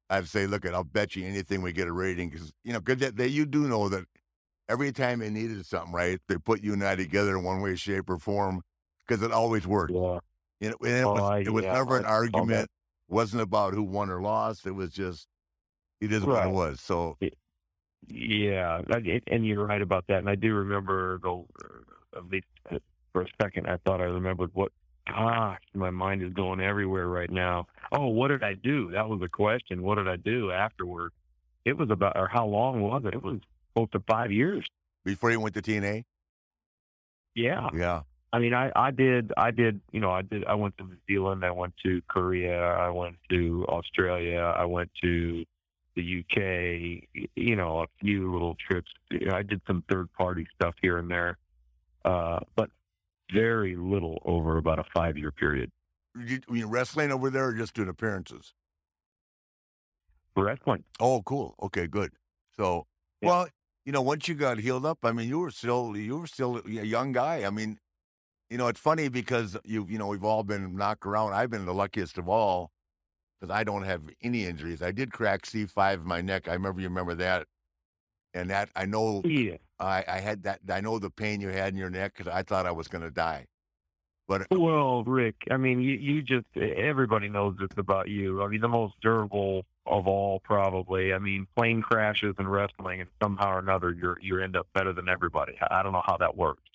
I'd 0.10 0.28
say, 0.28 0.48
look, 0.48 0.66
I'll 0.66 0.84
bet 0.84 1.16
you 1.16 1.24
anything 1.24 1.62
we 1.62 1.72
get 1.72 1.88
a 1.88 1.94
rating 1.94 2.32
because 2.32 2.52
you 2.64 2.74
know, 2.74 2.82
because 2.82 3.32
you 3.32 3.46
do 3.46 3.68
know 3.68 3.90
that 3.90 4.06
every 4.68 4.92
time 4.92 5.20
they 5.20 5.30
needed 5.30 5.64
something, 5.68 5.94
right, 5.94 6.20
they 6.28 6.38
put 6.38 6.64
you 6.64 6.74
and 6.74 6.84
I 6.84 6.96
together 6.96 7.38
in 7.38 7.44
one 7.44 7.62
way, 7.62 7.76
shape, 7.76 8.10
or 8.10 8.18
form 8.18 8.64
because 9.08 9.22
it 9.22 9.32
always 9.32 9.68
worked. 9.68 9.94
Yeah. 9.94 10.20
You 10.60 10.70
know, 10.70 10.76
and 10.84 10.90
it 10.98 11.04
Oh, 11.06 11.14
was, 11.14 11.48
it 11.48 11.50
was 11.52 11.64
yeah, 11.64 11.74
never 11.74 11.98
an 11.98 12.06
I- 12.06 12.10
argument. 12.10 12.70
wasn't 13.08 13.42
about 13.42 13.74
who 13.74 13.82
won 13.84 14.10
or 14.10 14.22
lost. 14.22 14.68
It 14.68 14.72
was 14.72 14.92
just 14.92 15.28
it 16.02 16.12
is 16.12 16.24
what 16.26 16.46
it 16.46 16.52
was. 16.52 16.80
So 16.82 17.18
Yeah, 18.08 18.82
and 19.28 19.46
you're 19.46 19.66
right 19.66 19.82
about 19.82 20.06
that. 20.08 20.20
And 20.20 20.30
I 20.30 20.36
do 20.36 20.54
remember 20.54 21.20
the 21.20 21.44
at 22.18 22.26
least 22.28 22.48
uh, 22.72 22.80
for 23.14 23.24
a 23.24 23.28
second, 23.42 23.68
I 23.68 23.78
thought 23.86 24.02
I 24.02 24.06
remembered 24.06 24.52
what. 24.54 24.72
Gosh, 25.08 25.60
my 25.74 25.90
mind 25.90 26.22
is 26.22 26.32
going 26.34 26.60
everywhere 26.60 27.08
right 27.08 27.32
now. 27.32 27.66
Oh, 27.92 28.08
what 28.10 28.28
did 28.28 28.44
I 28.44 28.54
do? 28.54 28.92
That 28.92 29.10
was 29.10 29.20
the 29.20 29.28
question. 29.28 29.82
What 29.82 29.96
did 29.96 30.08
I 30.08 30.18
do 30.18 30.52
afterward? 30.52 31.14
It 31.66 31.76
was 31.76 31.90
about, 31.90 32.16
or 32.16 32.28
how 32.28 32.46
long 32.46 32.82
was 32.82 33.02
it? 33.06 33.16
It 33.16 33.24
was 33.24 33.40
close 33.74 33.90
to 33.94 34.02
five 34.08 34.32
years. 34.32 34.68
before 35.04 35.32
you 35.32 35.40
went 35.40 35.56
to 35.56 35.64
TNA, 35.64 36.04
Yeah. 37.34 37.70
yeah, 37.74 38.02
I 38.32 38.40
mean, 38.40 38.54
I, 38.54 38.72
I 38.76 38.92
did, 38.92 39.32
I 39.38 39.52
did, 39.52 39.82
you 39.92 40.00
know, 40.00 40.12
I 40.12 40.22
did, 40.22 40.46
I 40.46 40.54
went 40.54 40.78
to 40.78 40.84
New 40.84 40.98
Zealand, 41.08 41.44
I 41.44 41.52
went 41.52 41.74
to 41.84 42.02
Korea, 42.08 42.62
I 42.62 42.90
went 42.90 43.16
to 43.30 43.66
Australia, 43.68 44.54
I 44.56 44.66
went 44.66 44.92
to 45.02 45.46
the 45.96 46.20
UK, 46.20 47.28
you 47.36 47.56
know, 47.56 47.82
a 47.82 47.88
few 48.00 48.32
little 48.32 48.56
trips. 48.56 48.92
I 49.32 49.42
did 49.42 49.62
some 49.66 49.84
third 49.90 50.14
party 50.14 50.48
stuff 50.56 50.76
here 50.82 51.00
and 51.00 51.10
there, 51.10 51.38
uh, 52.06 52.40
but 52.56 52.70
very 53.34 53.76
little 53.76 54.22
over 54.26 54.58
about 54.58 54.80
a 54.80 54.86
five 54.94 55.18
year 55.18 55.32
period. 55.32 55.72
you, 56.16 56.40
you 56.52 56.68
wrestling 56.68 57.12
over 57.12 57.30
there 57.32 57.48
or 57.48 57.54
just 57.54 57.74
doing 57.74 57.90
appearances? 57.90 58.54
Wrestling. 60.36 60.84
Oh, 61.00 61.22
cool. 61.24 61.56
Okay, 61.62 61.88
good. 61.88 62.12
So, 62.56 62.86
well, 63.22 63.48
you 63.86 63.92
know, 63.92 64.02
once 64.02 64.28
you 64.28 64.36
got 64.36 64.60
healed 64.60 64.86
up, 64.86 65.00
I 65.04 65.12
mean, 65.12 65.28
you 65.28 65.40
were 65.40 65.52
still 65.52 65.98
you 65.98 66.20
were 66.20 66.28
still 66.28 66.62
a 66.66 66.70
young 66.70 67.12
guy. 67.12 67.44
I 67.44 67.50
mean, 67.50 67.80
you 68.50 68.58
know, 68.58 68.68
it's 68.68 68.80
funny 68.80 69.10
because 69.10 69.58
you 69.64 69.86
you 69.90 69.98
know 69.98 70.08
we've 70.08 70.24
all 70.24 70.44
been 70.44 70.76
knocked 70.76 71.06
around. 71.06 71.34
I've 71.34 71.50
been 71.50 71.66
the 71.66 71.74
luckiest 71.74 72.18
of 72.18 72.28
all 72.28 72.72
because 73.40 73.54
I 73.54 73.64
don't 73.64 73.84
have 73.84 74.02
any 74.22 74.46
injuries. 74.46 74.82
I 74.82 74.92
did 74.92 75.12
crack 75.12 75.46
C 75.46 75.66
five 75.66 76.00
in 76.02 76.08
my 76.08 76.22
neck. 76.22 76.48
I 76.48 76.54
remember 76.54 76.82
you 76.82 76.88
remember 76.88 77.16
that, 77.16 77.48
and 78.34 78.50
that 78.50 78.70
I 78.76 78.86
know 78.86 79.22
Yeah. 79.24 79.58
I 79.80 80.04
I 80.08 80.20
had 80.20 80.44
that. 80.44 80.60
I 80.70 80.82
know 80.82 81.00
the 81.00 81.10
pain 81.10 81.42
you 81.42 81.50
had 81.50 81.74
in 81.74 81.80
your 81.80 81.90
neck 81.90 82.14
because 82.18 82.32
I 82.32 82.44
thought 82.44 82.66
I 82.66 82.72
was 82.72 82.88
going 82.88 83.04
to 83.04 83.12
die. 83.12 83.46
But 84.28 84.44
uh, 84.44 84.60
Well, 84.60 85.04
Ric, 85.06 85.36
I 85.50 85.58
mean, 85.58 85.82
you, 85.82 85.96
you 85.96 86.22
just, 86.22 86.46
everybody 86.56 87.30
knows 87.30 87.56
this 87.60 87.70
about 87.78 88.10
you. 88.10 88.44
I 88.44 88.48
mean, 88.48 88.62
the 88.62 88.68
most 88.68 88.94
durable 89.02 89.66
of 89.88 90.06
all, 90.08 90.40
probably. 90.42 91.14
I 91.14 91.18
mean, 91.18 91.48
plane 91.58 91.82
crashes 91.82 92.36
and 92.38 92.50
wrestling, 92.50 93.02
and 93.02 93.10
somehow 93.20 93.56
or 93.56 93.60
another, 93.60 93.92
you're, 93.92 94.20
you 94.22 94.40
end 94.40 94.56
up 94.56 94.68
better 94.76 94.94
than 94.94 95.10
everybody. 95.10 95.58
I 95.62 95.80
I 95.80 95.84
don't 95.84 95.94
know 95.94 96.04
how 96.06 96.16
that 96.18 96.38
works. 96.38 96.69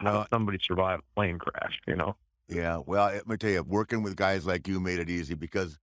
How 0.00 0.08
uh, 0.08 0.12
Well- 0.12 0.26
somebody 0.30 0.58
survive 0.62 1.00
a 1.00 1.14
plane 1.14 1.38
crash, 1.38 1.80
you 1.86 1.96
know? 1.96 2.16
Yeah, 2.48 2.78
well, 2.86 3.06
let 3.06 3.26
me 3.26 3.36
tell 3.38 3.50
you, 3.50 3.62
working 3.62 4.02
with 4.02 4.16
guys 4.16 4.46
like 4.46 4.68
you 4.68 4.78
made 4.78 4.98
it 4.98 5.08
easy 5.08 5.34
because 5.34 5.78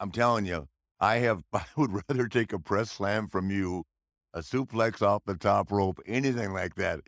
I'm 0.00 0.10
telling 0.10 0.46
you, 0.46 0.66
I 0.98 1.16
have 1.18 1.42
I 1.52 1.64
would 1.76 1.92
rather 2.08 2.26
take 2.28 2.52
a 2.54 2.58
press 2.58 2.90
slam 2.90 3.28
from 3.28 3.50
you, 3.50 3.84
a 4.32 4.40
suplex 4.40 5.02
off 5.02 5.22
the 5.26 5.36
top 5.36 5.70
rope, 5.70 6.00
anything 6.06 6.52
like 6.54 6.74
that, 6.76 7.00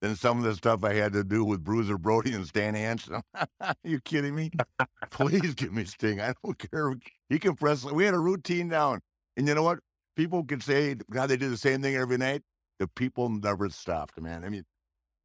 than 0.00 0.14
some 0.14 0.38
of 0.38 0.44
the 0.44 0.54
stuff 0.54 0.84
I 0.84 0.94
had 0.94 1.12
to 1.14 1.24
do 1.24 1.44
with 1.44 1.64
Bruiser 1.64 1.98
Brody 1.98 2.32
and 2.34 2.46
Stan 2.46 2.74
Hansen. 2.74 3.20
Are 3.60 3.74
you 3.84 4.00
kidding 4.00 4.34
me? 4.36 4.52
Please 5.10 5.54
give 5.54 5.72
me 5.72 5.84
Sting. 5.84 6.20
I 6.20 6.34
don't 6.44 6.58
care. 6.70 6.94
He 7.28 7.38
can 7.40 7.56
press. 7.56 7.84
We 7.84 8.04
had 8.04 8.14
a 8.14 8.18
routine 8.18 8.68
down, 8.68 9.00
and 9.36 9.48
you 9.48 9.54
know 9.54 9.62
what? 9.64 9.80
People 10.16 10.44
can 10.44 10.60
say, 10.60 10.94
God, 11.10 11.30
they 11.30 11.36
do 11.36 11.48
the 11.50 11.56
same 11.56 11.82
thing 11.82 11.96
every 11.96 12.18
night. 12.18 12.42
The 12.78 12.86
people 12.86 13.28
never 13.28 13.68
stopped, 13.70 14.20
man. 14.20 14.44
I 14.44 14.48
mean, 14.50 14.64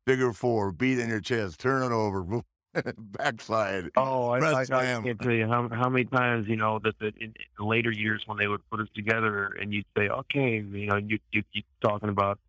figure 0.08 0.32
four, 0.32 0.72
beat 0.72 1.00
in 1.00 1.10
your 1.10 1.20
chest, 1.20 1.60
turn 1.60 1.84
it 1.84 1.94
over, 1.94 2.42
backslide. 2.98 3.90
Oh, 3.98 4.30
I, 4.30 4.40
I, 4.40 4.62
I 4.62 4.66
can't 4.66 5.20
tell 5.20 5.34
you 5.34 5.48
how 5.48 5.68
how 5.70 5.90
many 5.90 6.06
times 6.06 6.48
you 6.48 6.56
know 6.56 6.80
that, 6.80 6.98
that 7.00 7.18
in, 7.18 7.34
in 7.60 7.66
later 7.66 7.92
years 7.92 8.24
when 8.26 8.38
they 8.38 8.48
would 8.48 8.68
put 8.70 8.80
us 8.80 8.88
together 8.96 9.58
and 9.60 9.74
you'd 9.74 9.86
say, 9.98 10.08
okay, 10.08 10.60
you 10.60 10.88
know, 10.88 10.96
you 10.96 11.20
you 11.32 11.44
you 11.52 11.62
talking 11.82 12.10
about 12.10 12.40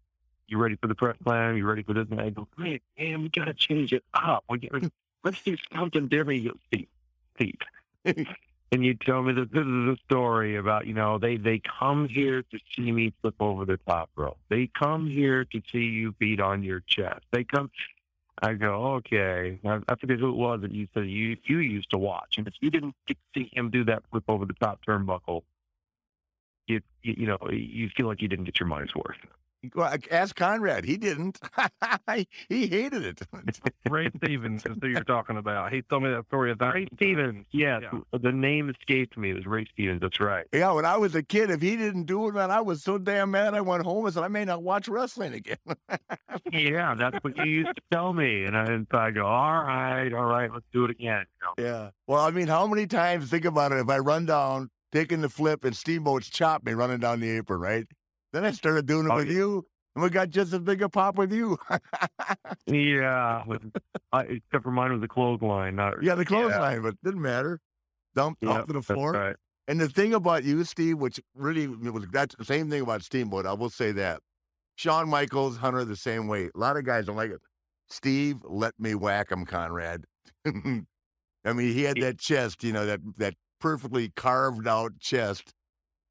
you 0.47 0.57
ready 0.57 0.77
for 0.77 0.87
the 0.87 0.95
press 0.95 1.17
slam, 1.25 1.57
you 1.57 1.67
ready 1.67 1.83
for 1.83 1.95
this, 1.95 2.07
and 2.11 2.21
I 2.21 2.31
go, 2.31 2.47
man, 2.57 2.79
man, 2.97 3.23
we 3.23 3.29
gotta 3.29 3.55
change 3.55 3.93
it 3.93 4.05
up. 4.15 4.45
We 4.49 4.61
get, 4.61 4.73
let's 5.25 5.43
do 5.43 5.57
something 5.75 6.07
different. 6.07 6.43
You 6.43 6.53
go, 6.53 6.59
Steve, 6.69 7.57
Steve, 8.05 8.27
and 8.73 8.85
you 8.85 8.95
tell 8.95 9.23
me 9.23 9.33
that 9.33 9.53
this 9.53 9.65
is 9.65 9.89
a 9.89 9.97
story 10.05 10.57
about 10.57 10.87
you 10.87 10.95
know 10.95 11.19
they 11.19 11.37
they 11.37 11.61
come 11.79 12.09
here 12.09 12.43
to 12.43 12.59
see 12.75 12.93
me 12.93 13.13
flip 13.21 13.37
over 13.41 13.65
the 13.65 13.79
top 13.89 14.11
rope. 14.17 14.39
They 14.49 14.69
come 14.79 15.07
here 15.07 15.45
to 15.45 15.63
see 15.73 15.79
you 15.79 16.13
beat 16.13 16.41
on 16.41 16.63
your 16.63 16.81
chest. 16.81 17.25
They 17.33 17.45
come. 17.45 17.71
I 18.41 18.55
go 18.55 18.95
okay. 18.97 19.59
I, 19.65 19.81
I 19.89 19.95
forget 19.97 20.21
who 20.21 20.29
it 20.29 20.37
was 20.37 20.61
that 20.61 20.73
you 20.73 20.87
said 20.95 21.07
you 21.09 21.37
you 21.45 21.59
used 21.59 21.91
to 21.91 21.99
watch, 21.99 22.37
and 22.39 22.47
if 22.47 22.55
you 22.61 22.71
didn't 22.71 22.95
see 23.35 23.51
him 23.53 23.71
do 23.71 23.85
that 23.85 24.03
flip 24.11 24.25
over 24.29 24.45
the 24.45 24.55
top 24.55 24.81
turnbuckle, 24.87 25.43
you, 26.67 26.81
you 27.03 27.27
know 27.27 27.39
you 27.51 27.89
feel 27.97 28.07
like 28.07 28.23
you 28.23 28.29
didn't 28.29 28.45
get 28.45 28.61
your 28.61 28.69
money's 28.69 28.95
worth. 28.95 29.17
Well, 29.75 29.93
ask 30.11 30.37
Conrad. 30.37 30.85
He 30.85 30.97
didn't. 30.97 31.41
he 32.49 32.67
hated 32.67 33.05
it. 33.05 33.21
Ray 33.91 34.09
Stevens 34.17 34.65
is 34.65 34.77
who 34.81 34.89
you're 34.89 35.03
talking 35.03 35.37
about. 35.37 35.73
He 35.73 35.83
told 35.83 36.05
me 36.05 36.11
that 36.11 36.27
story. 36.27 36.53
Of 36.53 36.59
that. 36.59 36.75
Ray 36.75 36.87
Stevens. 36.95 37.47
Yes, 37.51 37.83
the 38.13 38.33
name 38.33 38.71
escaped 38.71 39.17
me. 39.17 39.31
It 39.31 39.35
was 39.35 39.47
Ray 39.47 39.67
Stevens. 39.73 40.01
That's 40.01 40.21
right. 40.21 40.47
Yeah, 40.53 40.73
when 40.73 40.85
I 40.85 40.97
was 40.97 41.15
a 41.15 41.23
kid, 41.23 41.51
if 41.51 41.61
he 41.61 41.77
didn't 41.77 42.05
do 42.05 42.29
it, 42.29 42.35
man, 42.35 42.51
I 42.51 42.61
was 42.61 42.83
so 42.83 42.99
damn 42.99 43.33
mad. 43.33 43.55
I 43.55 43.61
went 43.61 43.83
home 43.83 44.05
and 44.05 44.15
said, 44.15 44.23
I 44.23 44.29
may 44.29 44.45
not 44.45 44.63
watch 44.63 44.87
wrestling 44.87 45.35
again. 45.35 45.59
yeah, 46.53 46.95
that's 46.95 47.19
what 47.23 47.37
you 47.39 47.45
used 47.45 47.75
to 47.75 47.83
tell 47.91 48.13
me, 48.13 48.45
and 48.45 48.57
I, 48.57 48.65
and 48.67 48.87
I 48.93 49.11
go, 49.11 49.27
all 49.27 49.63
right, 49.63 50.13
all 50.13 50.27
right, 50.27 50.53
let's 50.53 50.67
do 50.73 50.85
it 50.85 50.91
again. 50.91 51.27
You 51.41 51.65
know? 51.65 51.71
Yeah. 51.71 51.91
Well, 52.07 52.25
I 52.25 52.31
mean, 52.31 52.47
how 52.47 52.67
many 52.67 52.87
times 52.87 53.29
think 53.29 53.45
about 53.45 53.73
it? 53.73 53.79
If 53.79 53.89
I 53.89 53.99
run 53.99 54.27
down, 54.27 54.71
taking 54.93 55.21
the 55.21 55.29
flip, 55.29 55.65
and 55.65 55.77
Steamboat's 55.77 56.31
chop 56.31 56.65
me 56.65 56.73
running 56.73 57.01
down 57.01 57.21
the 57.21 57.31
apron, 57.31 57.61
right? 57.61 57.87
Then 58.33 58.45
I 58.45 58.51
started 58.51 58.87
doing 58.87 59.07
it 59.07 59.13
Oh, 59.13 59.17
with 59.17 59.29
yeah. 59.29 59.35
you, 59.35 59.67
and 59.95 60.03
we 60.05 60.11
got 60.11 60.31
just 60.31 60.53
as 60.53 60.61
big 60.61 60.83
a 60.83 60.89
pop 60.89 61.17
with 61.17 61.33
you. 61.33 61.59
Yeah, 62.67 63.43
with, 63.47 63.63
I, 64.13 64.19
uh, 64.21 64.23
except 64.29 64.65
for 64.65 64.71
mine 64.71 64.93
was 64.93 65.01
the 65.01 65.09
clothesline. 65.09 65.77
Not 65.77 66.03
yeah, 66.03 66.15
the 66.15 66.25
clothesline, 66.25 66.83
but 66.83 66.95
it 66.95 66.99
didn't 67.05 67.23
matter. 67.23 67.61
Dumped 68.15 68.43
Yeah, 68.43 68.51
off 68.51 68.67
to 68.67 68.73
the 68.75 68.83
floor. 68.83 69.13
right. 69.13 69.37
And 69.67 69.81
the 69.81 69.89
thing 69.89 70.15
about 70.15 70.45
you, 70.45 70.65
Steve, 70.65 70.99
which 70.99 71.21
really 71.35 71.67
was 71.67 72.07
that's 72.11 72.35
the 72.37 72.45
same 72.45 72.71
thing 72.71 72.83
about 72.83 73.03
Steamboat. 73.03 73.47
I 73.47 73.53
will 73.53 73.71
say 73.71 73.93
that. 73.93 74.21
Shawn 74.77 75.09
Michaels, 75.09 75.57
Hunter, 75.59 75.85
the 75.85 75.97
same 75.97 76.29
way. 76.29 76.51
A 76.55 76.59
lot 76.59 76.77
of 76.77 76.85
guys 76.85 77.07
don't 77.07 77.17
like 77.17 77.31
it. 77.31 77.41
Steve, 77.91 78.37
let 78.45 78.73
me 78.79 78.95
whack 78.95 79.31
him, 79.33 79.45
Conrad. 79.45 80.05
I 80.47 80.53
mean, 81.53 81.73
he 81.73 81.83
had 81.83 81.97
that 82.01 82.19
chest, 82.19 82.63
you 82.65 82.73
know, 82.73 82.87
that 82.87 83.01
that 83.17 83.35
perfectly 83.61 84.11
carved 84.15 84.67
out 84.69 84.93
chest, 85.01 85.53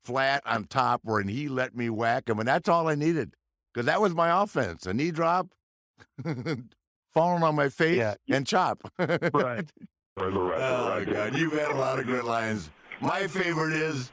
flat 0.08 0.42
on 0.46 0.64
top, 0.64 1.02
where 1.04 1.20
and 1.20 1.30
he 1.30 1.50
let 1.50 1.76
me 1.76 1.90
whack 1.90 2.30
him, 2.30 2.40
and 2.40 2.48
that's 2.48 2.70
all 2.70 2.88
I 2.88 2.96
needed 2.96 3.34
because 3.74 3.86
that 3.88 4.00
was 4.00 4.16
my 4.16 4.42
offense: 4.42 4.86
a 4.86 4.94
knee 4.94 5.12
drop, 5.12 5.50
falling 7.14 7.44
on 7.44 7.56
my 7.56 7.68
face, 7.68 8.16
and 8.30 8.48
chop. 8.48 8.82
right. 9.34 9.70
Oh, 10.20 10.96
my 10.98 11.06
God. 11.06 11.36
You've 11.36 11.54
had 11.54 11.70
a 11.70 11.76
lot 11.76 12.00
of 12.00 12.08
good 12.08 12.24
lines. 12.24 12.72
My 13.02 13.28
favorite 13.28 13.74
is, 13.74 14.12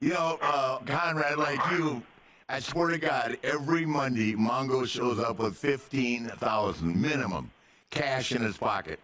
you 0.00 0.10
know, 0.10 0.38
uh, 0.42 0.76
Conrad, 0.80 1.38
like 1.38 1.58
you, 1.70 2.02
I 2.50 2.60
swear 2.60 2.90
to 2.90 2.98
God, 2.98 3.38
every 3.42 3.86
Monday, 3.86 4.34
Mongo 4.34 4.86
shows 4.86 5.18
up 5.18 5.38
with 5.38 5.56
15000 5.56 7.00
minimum 7.00 7.50
cash 7.90 8.32
in 8.32 8.42
his 8.42 8.58
pocket. 8.58 9.00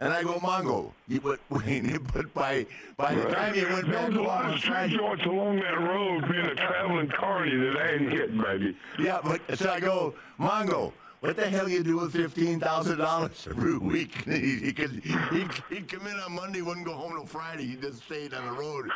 And 0.00 0.12
I 0.12 0.22
go, 0.22 0.34
Mongo, 0.34 0.92
you, 1.08 1.20
but, 1.20 1.40
but 1.48 1.64
by, 2.34 2.66
by 2.96 3.14
the 3.14 3.24
time 3.30 3.54
you 3.54 3.66
went 3.68 3.90
back 3.90 4.06
There's 4.06 4.16
a 4.16 4.22
lot 4.22 4.52
of 4.52 4.60
street 4.60 4.90
joints 4.90 5.24
along 5.24 5.56
that 5.56 5.78
road 5.80 6.28
being 6.30 6.46
a 6.46 6.54
traveling 6.54 7.08
carny 7.08 7.56
that 7.56 7.76
I 7.76 7.92
ain't 7.94 8.12
hit, 8.12 8.40
baby. 8.40 8.76
Yeah, 8.98 9.18
but 9.22 9.40
so 9.58 9.70
I 9.70 9.80
go, 9.80 10.14
Mongo, 10.38 10.92
what 11.20 11.36
the 11.36 11.48
hell 11.48 11.68
you 11.68 11.82
do 11.82 11.98
with 11.98 12.12
fifteen 12.12 12.60
thousand 12.60 12.98
dollars 12.98 13.46
every 13.50 13.78
week? 13.78 14.22
he 14.24 14.72
could 14.72 15.02
he'd, 15.02 15.50
he'd 15.68 15.88
come 15.88 16.06
in 16.06 16.16
on 16.20 16.32
Monday, 16.32 16.62
wouldn't 16.62 16.86
go 16.86 16.94
home 16.94 17.12
till 17.12 17.26
Friday. 17.26 17.66
He 17.66 17.76
just 17.76 18.02
stayed 18.04 18.34
on 18.34 18.46
the 18.46 18.60
road. 18.60 18.88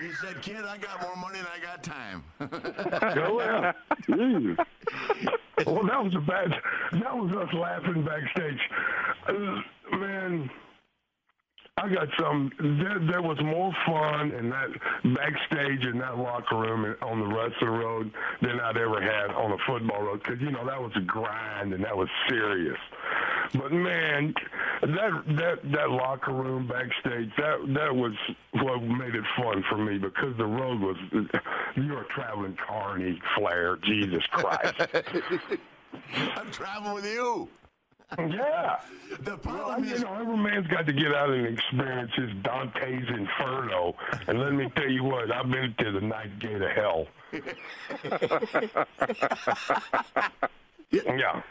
He 0.00 0.10
said, 0.24 0.40
"Kid, 0.42 0.64
I 0.64 0.78
got 0.78 1.02
more 1.02 1.16
money 1.16 1.38
than 1.38 1.46
I 1.54 1.58
got 1.64 1.82
time." 1.82 2.24
Oh, 3.20 3.40
yeah. 3.40 3.72
Well, 5.66 5.84
that 5.86 6.02
was 6.04 6.14
a 6.14 6.20
bad. 6.20 6.52
That 6.92 7.16
was 7.16 7.32
us 7.32 7.52
laughing 7.52 8.04
backstage. 8.04 8.60
Uh, 9.28 9.96
man, 9.96 10.50
I 11.78 11.88
got 11.88 12.08
some. 12.18 12.50
There, 12.58 12.98
there 12.98 13.22
was 13.22 13.38
more 13.40 13.72
fun 13.86 14.32
in 14.32 14.50
that 14.50 14.68
backstage 15.14 15.86
in 15.86 15.98
that 15.98 16.18
locker 16.18 16.56
room 16.56 16.96
on 17.02 17.20
the 17.20 17.26
wrestling 17.26 17.70
road 17.70 18.10
than 18.42 18.58
I'd 18.58 18.76
ever 18.76 19.00
had 19.00 19.30
on 19.30 19.52
a 19.52 19.58
football 19.64 20.02
road 20.02 20.22
because 20.22 20.40
you 20.40 20.50
know 20.50 20.66
that 20.66 20.80
was 20.80 20.90
a 20.96 21.00
grind 21.00 21.72
and 21.72 21.84
that 21.84 21.96
was 21.96 22.08
serious. 22.28 22.78
But 23.54 23.72
man, 23.72 24.34
that 24.82 25.22
that 25.38 25.72
that 25.72 25.90
locker 25.90 26.32
room 26.32 26.66
backstage 26.66 27.30
that 27.36 27.58
that 27.74 27.94
was 27.94 28.14
what 28.54 28.82
made 28.82 29.14
it 29.14 29.24
fun 29.36 29.62
for 29.70 29.78
me 29.78 29.98
because 29.98 30.36
the 30.36 30.46
road 30.46 30.80
was 30.80 30.96
you're 31.76 32.06
traveling 32.14 32.56
carny 32.66 33.20
flair. 33.36 33.76
Jesus 33.84 34.24
Christ. 34.32 34.80
I'm 36.36 36.50
traveling 36.50 36.94
with 36.94 37.06
you. 37.06 37.48
Yeah. 38.16 38.80
The 39.20 39.38
well, 39.44 39.84
you 39.84 39.98
know, 39.98 40.14
every 40.14 40.36
man's 40.36 40.66
got 40.68 40.86
to 40.86 40.92
get 40.92 41.14
out 41.14 41.30
and 41.30 41.46
experience 41.46 42.10
his 42.14 42.30
Dante's 42.42 43.06
Inferno. 43.08 43.94
And 44.26 44.40
let 44.40 44.54
me 44.54 44.70
tell 44.76 44.88
you 44.88 45.04
what, 45.04 45.30
I've 45.30 45.50
been 45.50 45.74
to 45.78 45.92
the 45.92 46.00
night 46.00 46.38
gate 46.38 46.62
of 46.62 46.70
hell. 46.70 47.06
yeah. 50.90 51.42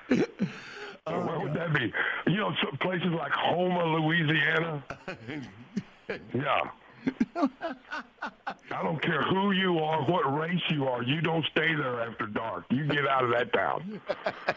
Uh, 1.05 1.13
where 1.21 1.39
would 1.39 1.53
that 1.53 1.73
be? 1.73 1.93
You 2.25 2.37
know, 2.37 2.51
some 2.63 2.77
places 2.81 3.11
like 3.11 3.31
Houma, 3.33 3.85
Louisiana. 3.97 4.83
Yeah. 6.33 6.61
I 7.35 8.81
don't 8.81 9.01
care 9.01 9.23
who 9.23 9.51
you 9.51 9.79
are, 9.79 10.03
what 10.03 10.23
race 10.39 10.61
you 10.69 10.85
are. 10.87 11.03
You 11.03 11.19
don't 11.21 11.45
stay 11.51 11.73
there 11.75 12.01
after 12.01 12.27
dark. 12.27 12.63
You 12.69 12.85
get 12.87 13.05
out 13.07 13.25
of 13.25 13.31
that 13.31 13.51
town. 13.53 13.99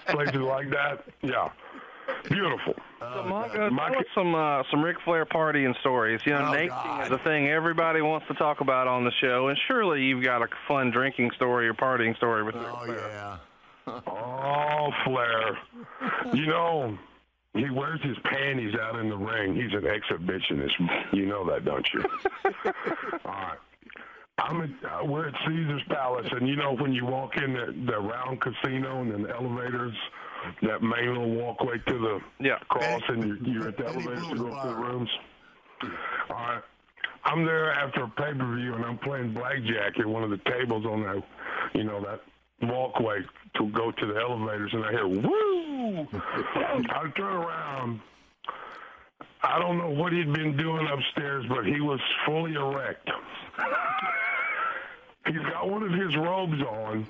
Places 0.07 0.37
like 0.37 0.71
that. 0.71 1.05
Yeah. 1.23 1.51
Beautiful. 2.29 2.75
So, 3.01 3.07
Mongo, 3.07 3.53
tell 3.73 3.99
us 3.99 4.05
some 4.15 4.35
uh, 4.35 4.63
some 4.71 4.83
Ric 4.83 4.97
Flair 5.05 5.25
partying 5.27 5.79
stories. 5.81 6.21
You 6.25 6.33
know, 6.33 6.49
Oh, 6.49 6.53
nasting 6.53 7.07
is 7.07 7.13
a 7.13 7.19
thing 7.19 7.49
everybody 7.49 8.03
wants 8.03 8.27
to 8.29 8.35
talk 8.35 8.61
about 8.61 8.87
on 8.87 9.05
the 9.05 9.11
show, 9.21 9.49
and 9.49 9.59
surely 9.69 10.03
you've 10.03 10.23
got 10.23 10.43
a 10.43 10.49
fun 10.69 10.91
drinking 10.91 11.31
story 11.37 11.67
or 11.69 11.75
partying 11.75 12.17
story 12.17 12.43
with 12.45 12.55
Ric 12.55 12.65
Flair. 12.85 12.99
Oh 13.01 13.03
yeah. 13.03 13.37
Oh, 14.07 14.91
Flair. 15.05 15.59
You 16.35 16.47
know, 16.47 16.97
he 17.55 17.69
wears 17.71 18.01
his 18.03 18.17
panties 18.25 18.75
out 18.81 18.97
in 18.97 19.09
the 19.09 19.17
ring. 19.17 19.57
He's 19.57 19.73
an 19.73 19.83
exhibitionist. 19.83 21.13
You 21.13 21.27
know 21.27 21.45
that, 21.51 21.65
don't 21.65 21.87
you? 21.93 22.05
All 23.25 23.33
right. 23.33 23.59
I'm 24.39 24.63
at, 24.63 24.71
uh, 24.91 25.05
we're 25.05 25.29
at 25.29 25.35
Caesar's 25.47 25.83
Palace, 25.89 26.29
and 26.31 26.47
you 26.49 26.57
know 26.57 26.75
when 26.77 26.93
you 26.93 27.05
walk 27.05 27.37
in 27.37 27.53
the, 27.53 27.75
the 27.91 27.99
round 27.99 28.41
casino 28.41 29.01
and 29.03 29.11
then 29.13 29.23
the 29.23 29.35
elevators, 29.35 29.95
that 30.63 30.83
main 30.83 31.09
little 31.09 31.31
walkway 31.31 31.79
to 31.87 31.99
the 31.99 32.21
yeah. 32.39 32.59
cross, 32.69 33.03
and 33.09 33.25
you're, 33.25 33.55
you're 33.55 33.69
at 33.69 33.77
the 33.77 33.87
elevators 33.87 34.27
to 34.29 34.35
go 34.37 34.53
up 34.53 34.63
to 34.63 34.69
the 34.69 34.75
rooms. 34.75 35.11
All 36.31 36.37
right. 36.37 36.63
I'm 37.25 37.45
there 37.45 37.73
after 37.73 38.05
a 38.05 38.09
pay 38.09 38.33
per 38.37 38.57
view, 38.57 38.75
and 38.75 38.85
I'm 38.85 38.99
playing 38.99 39.35
blackjack 39.35 39.99
at 39.99 40.07
one 40.07 40.25
of 40.25 40.31
the 40.31 40.39
tables 40.39 40.87
on 40.87 41.03
that, 41.03 41.23
you 41.75 41.85
know, 41.85 42.01
that 42.03 42.21
walkway 42.63 43.21
to 43.57 43.69
go 43.71 43.91
to 43.91 44.07
the 44.07 44.19
elevators, 44.19 44.71
and 44.73 44.85
I 44.85 44.91
hear 44.91 45.07
woo. 45.07 46.07
I 46.13 47.11
turn 47.17 47.33
around. 47.33 48.01
I 49.43 49.59
don't 49.59 49.79
know 49.79 49.91
what 49.91 50.13
he'd 50.13 50.33
been 50.33 50.57
doing 50.57 50.87
upstairs, 50.87 51.47
but 51.49 51.65
he 51.65 51.81
was 51.81 52.01
fully 52.27 52.55
erect. 52.55 53.09
He's 55.27 55.39
got 55.39 55.69
one 55.69 55.83
of 55.83 55.93
his 55.93 56.17
robes 56.17 56.61
on, 56.63 57.07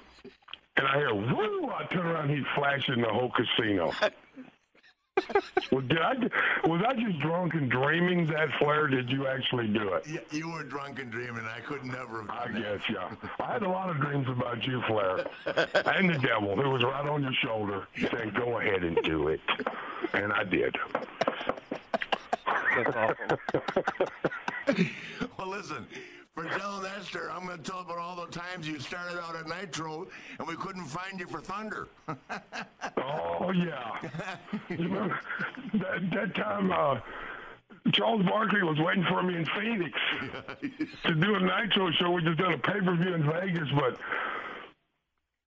and 0.81 0.89
I 0.89 0.97
hear 0.97 1.15
woo. 1.15 1.71
I 1.71 1.85
turn 1.93 2.07
around, 2.07 2.31
he's 2.31 2.47
flashing 2.55 3.03
the 3.03 3.09
whole 3.09 3.31
casino. 3.31 3.93
well, 5.71 5.83
did 5.83 5.99
I, 5.99 6.15
was 6.67 6.83
I 6.87 6.95
just 6.95 7.21
drunk 7.21 7.53
and 7.53 7.71
dreaming 7.71 8.27
that 8.29 8.49
Flair? 8.59 8.87
Did 8.87 9.11
you 9.11 9.27
actually 9.27 9.69
do 9.69 9.93
it? 9.93 10.07
Yeah, 10.09 10.21
you 10.31 10.51
were 10.51 10.65
drunk 10.65 10.99
and 10.99 11.11
dreaming. 11.11 11.45
I 11.45 11.61
could 11.61 11.85
never 11.85 12.23
have 12.23 12.31
I 12.31 12.47
done 12.47 12.63
guess, 12.63 12.81
yeah. 12.89 13.11
I 13.39 13.53
had 13.53 13.63
a 13.63 13.69
lot 13.69 13.91
of 13.91 13.99
dreams 13.99 14.27
about 14.29 14.67
you, 14.67 14.83
Flair, 14.87 15.27
and 15.97 16.09
the 16.09 16.19
devil, 16.19 16.57
who 16.57 16.71
was 16.71 16.83
right 16.83 17.07
on 17.07 17.23
your 17.23 17.35
shoulder, 17.45 17.87
saying, 17.97 18.33
"Go 18.35 18.59
ahead 18.61 18.83
and 18.83 18.97
do 19.03 19.29
it," 19.29 19.41
and 20.15 20.33
I 20.33 20.45
did. 20.45 20.75
That's 22.77 22.97
awesome. 22.97 23.39
well, 25.39 25.49
listen, 25.49 25.87
for 26.41 26.59
telling 26.59 27.03
story, 27.03 27.29
I'm 27.31 27.47
going 27.47 27.59
to 27.59 27.63
tell 27.63 27.81
about 27.81 27.99
all 27.99 28.17
the 28.17 28.31
times 28.31 28.67
you 28.67 28.79
started 28.79 29.19
out 29.21 29.37
at 29.37 29.47
Nitro 29.47 30.07
and 30.39 30.49
we 30.49 30.57
couldn't 30.57 30.87
find 30.87 31.19
you 31.19 31.27
for 31.27 31.41
Thunder. 31.41 31.89
Oh 32.97 33.53
yeah. 33.53 33.99
that, 34.69 36.11
that 36.13 36.35
time 36.35 36.71
uh, 36.71 37.01
Charles 37.93 38.23
Barkley 38.27 38.63
was 38.63 38.79
waiting 38.79 39.05
for 39.09 39.23
me 39.23 39.37
in 39.37 39.47
Phoenix 39.47 39.99
to 41.07 41.15
do 41.15 41.35
a 41.35 41.41
Nitro 41.41 41.91
show. 41.93 42.11
We 42.11 42.23
just 42.23 42.39
done 42.39 42.53
a 42.53 42.59
pay 42.59 42.81
per 42.81 42.95
view 42.97 43.15
in 43.15 43.23
Vegas, 43.25 43.69
but 43.75 43.99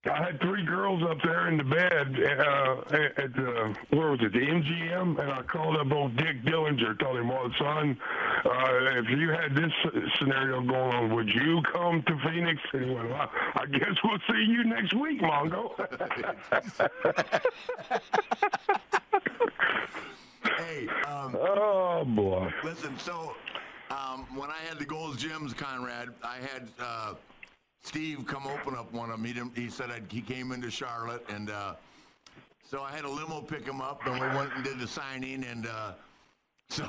I 0.06 0.22
had 0.24 0.40
three 0.40 0.64
girls 0.64 1.02
up 1.02 1.18
there 1.22 1.48
in 1.48 1.56
the 1.56 1.64
bed 1.64 2.20
uh, 2.38 3.22
at 3.22 3.32
the 3.34 3.74
where 3.90 4.10
was 4.10 4.20
it 4.22 4.32
the 4.32 4.38
MGM, 4.38 5.18
and 5.18 5.32
I 5.32 5.42
called 5.42 5.76
up 5.76 5.90
old 5.92 6.16
Dick 6.16 6.42
Dillinger, 6.44 6.98
told 6.98 7.16
him, 7.16 7.28
"Well, 7.28 7.50
son, 7.58 7.98
uh, 8.44 8.98
if 8.98 9.08
you 9.08 9.30
had 9.30 9.54
this 9.54 9.72
scenario 10.18 10.60
going 10.60 10.94
on, 10.94 11.14
would 11.14 11.28
you 11.28 11.62
come 11.72 12.02
to 12.02 12.18
Phoenix? 12.18 12.60
And 12.72 12.84
he 12.84 12.94
went, 12.94 13.08
well, 13.08 13.30
I 13.54 13.66
guess 13.66 13.94
we'll 14.04 14.18
see 14.30 14.44
you 14.44 14.64
next 14.64 14.92
week, 14.94 15.20
Mongo. 15.20 15.74
hey, 20.58 20.88
um, 21.06 21.36
oh 21.40 22.04
boy. 22.04 22.52
Listen, 22.62 22.98
so 22.98 23.34
um, 23.90 24.26
when 24.36 24.50
I 24.50 24.58
had 24.68 24.78
the 24.78 24.84
Gold's 24.84 25.22
Gyms, 25.24 25.56
Conrad, 25.56 26.10
I 26.22 26.36
had 26.36 26.68
uh, 26.78 27.14
Steve 27.84 28.24
come 28.26 28.46
open 28.46 28.74
up 28.74 28.92
one 28.92 29.10
of 29.10 29.18
them. 29.18 29.24
He, 29.24 29.32
didn't, 29.34 29.56
he 29.56 29.68
said 29.68 29.90
I'd, 29.90 30.10
he 30.10 30.22
came 30.22 30.52
into 30.52 30.70
Charlotte, 30.70 31.24
and 31.28 31.50
uh, 31.50 31.74
so 32.66 32.82
I 32.82 32.90
had 32.90 33.04
a 33.04 33.10
limo 33.10 33.42
pick 33.42 33.66
him 33.66 33.82
up, 33.82 34.04
and 34.06 34.14
we 34.14 34.26
went 34.36 34.52
and 34.54 34.64
did 34.64 34.78
the 34.78 34.88
signing, 34.88 35.44
and 35.44 35.66
uh, 35.66 35.92
so 36.70 36.84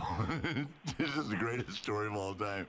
this 0.97 1.15
is 1.17 1.29
the 1.29 1.35
greatest 1.35 1.83
story 1.83 2.07
of 2.07 2.15
all 2.15 2.33
time. 2.33 2.65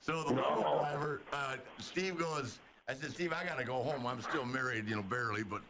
So 0.00 0.24
the 0.24 0.30
limo 0.30 0.80
driver, 0.80 1.22
uh, 1.32 1.56
Steve 1.78 2.18
goes, 2.18 2.58
I 2.88 2.94
said, 2.94 3.12
Steve, 3.12 3.32
I 3.32 3.44
got 3.44 3.58
to 3.58 3.64
go 3.64 3.76
home. 3.76 4.06
I'm 4.06 4.20
still 4.20 4.44
married, 4.44 4.88
you 4.88 4.96
know, 4.96 5.02
barely, 5.02 5.44
but 5.44 5.62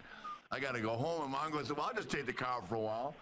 I 0.51 0.59
got 0.59 0.75
to 0.75 0.81
go 0.81 0.95
home. 0.95 1.25
And 1.25 1.35
Mongo 1.35 1.65
said, 1.65 1.77
well, 1.77 1.87
I'll 1.87 1.95
just 1.95 2.09
take 2.09 2.25
the 2.25 2.33
car 2.33 2.63
for 2.67 2.77
a 2.77 2.81
while. 2.81 3.15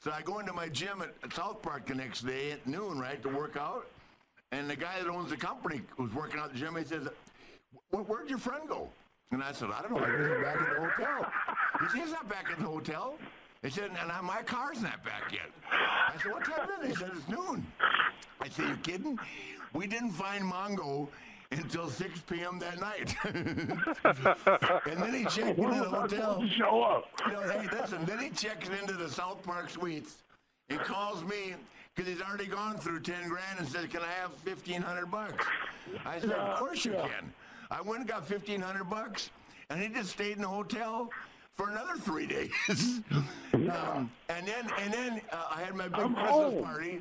So 0.00 0.10
I 0.10 0.22
go 0.22 0.40
into 0.40 0.52
my 0.52 0.68
gym 0.68 1.02
at, 1.02 1.14
at 1.22 1.32
South 1.32 1.62
Park 1.62 1.86
the 1.86 1.94
next 1.94 2.22
day 2.22 2.50
at 2.50 2.66
noon, 2.66 2.98
right, 2.98 3.22
to 3.22 3.28
work 3.28 3.56
out. 3.56 3.86
And 4.50 4.68
the 4.68 4.76
guy 4.76 5.00
that 5.00 5.08
owns 5.08 5.30
the 5.30 5.36
company 5.36 5.82
was 5.96 6.12
working 6.12 6.40
out 6.40 6.52
the 6.52 6.58
gym. 6.58 6.74
He 6.76 6.84
says, 6.84 7.08
"Where'd 7.90 8.28
your 8.28 8.38
friend 8.38 8.68
go?" 8.68 8.88
And 9.30 9.42
I 9.42 9.52
said, 9.52 9.70
"I 9.70 9.82
don't 9.82 9.92
know. 9.92 9.98
I 9.98 10.10
guess 10.10 10.28
he's 10.28 10.42
back 10.42 10.60
at 10.60 10.68
the 10.68 10.80
hotel." 10.80 11.32
He 11.80 11.88
said, 11.88 12.00
"He's 12.00 12.12
not 12.12 12.28
back 12.28 12.50
at 12.50 12.58
the 12.58 12.64
hotel." 12.64 13.18
He 13.62 13.70
said, 13.70 13.90
"And 13.98 14.26
my 14.26 14.42
car's 14.42 14.82
not 14.82 15.04
back 15.04 15.32
yet." 15.32 15.50
I 15.70 16.14
said, 16.22 16.32
"What 16.32 16.44
time 16.44 16.68
is 16.80 16.84
it?" 16.84 16.88
He 16.88 16.94
said, 16.96 17.10
"It's 17.14 17.28
noon." 17.28 17.66
I 18.40 18.48
said, 18.48 18.68
"You 18.68 18.76
kidding?" 18.76 19.18
We 19.72 19.86
didn't 19.86 20.12
find 20.12 20.44
Mongo 20.44 21.08
until 21.52 21.88
6 21.88 22.20
p.m. 22.22 22.58
that 22.58 22.80
night. 22.80 23.14
and 23.24 25.02
then 25.02 25.14
he 25.14 25.24
checked 25.24 25.58
into 25.58 25.80
the 25.80 25.88
hotel. 25.88 26.44
Show 26.48 26.82
up. 26.82 27.04
You 27.26 27.32
know, 27.32 27.40
hey, 27.40 27.68
listen, 27.72 28.04
then 28.04 28.18
he 28.18 28.30
checks 28.30 28.68
into 28.68 28.94
the 28.94 29.08
South 29.08 29.42
Park 29.42 29.70
Suites 29.70 30.22
He 30.68 30.76
calls 30.76 31.22
me 31.24 31.54
because 31.94 32.10
he's 32.10 32.22
already 32.22 32.46
gone 32.46 32.78
through 32.78 33.00
10 33.00 33.28
grand 33.28 33.58
and 33.58 33.68
says, 33.68 33.86
Can 33.86 34.00
I 34.02 34.12
have 34.20 34.32
1500 34.44 35.10
bucks? 35.10 35.46
I 36.04 36.20
said, 36.20 36.30
Of 36.30 36.58
course 36.58 36.84
you 36.84 36.92
can. 36.92 37.32
I 37.72 37.80
went 37.80 38.00
and 38.00 38.08
got 38.08 38.28
1500 38.28 38.84
bucks, 38.84 39.30
and 39.70 39.80
he 39.80 39.88
just 39.88 40.10
stayed 40.10 40.36
in 40.36 40.42
the 40.42 40.48
hotel 40.48 41.08
for 41.54 41.70
another 41.70 41.96
three 41.96 42.26
days. 42.26 42.52
um, 43.54 44.10
and 44.28 44.46
then, 44.46 44.68
and 44.78 44.92
then 44.92 45.22
uh, 45.32 45.46
I 45.50 45.62
had 45.62 45.74
my 45.74 45.88
big 45.88 46.00
I'm 46.00 46.14
Christmas 46.14 46.62
party 46.62 47.00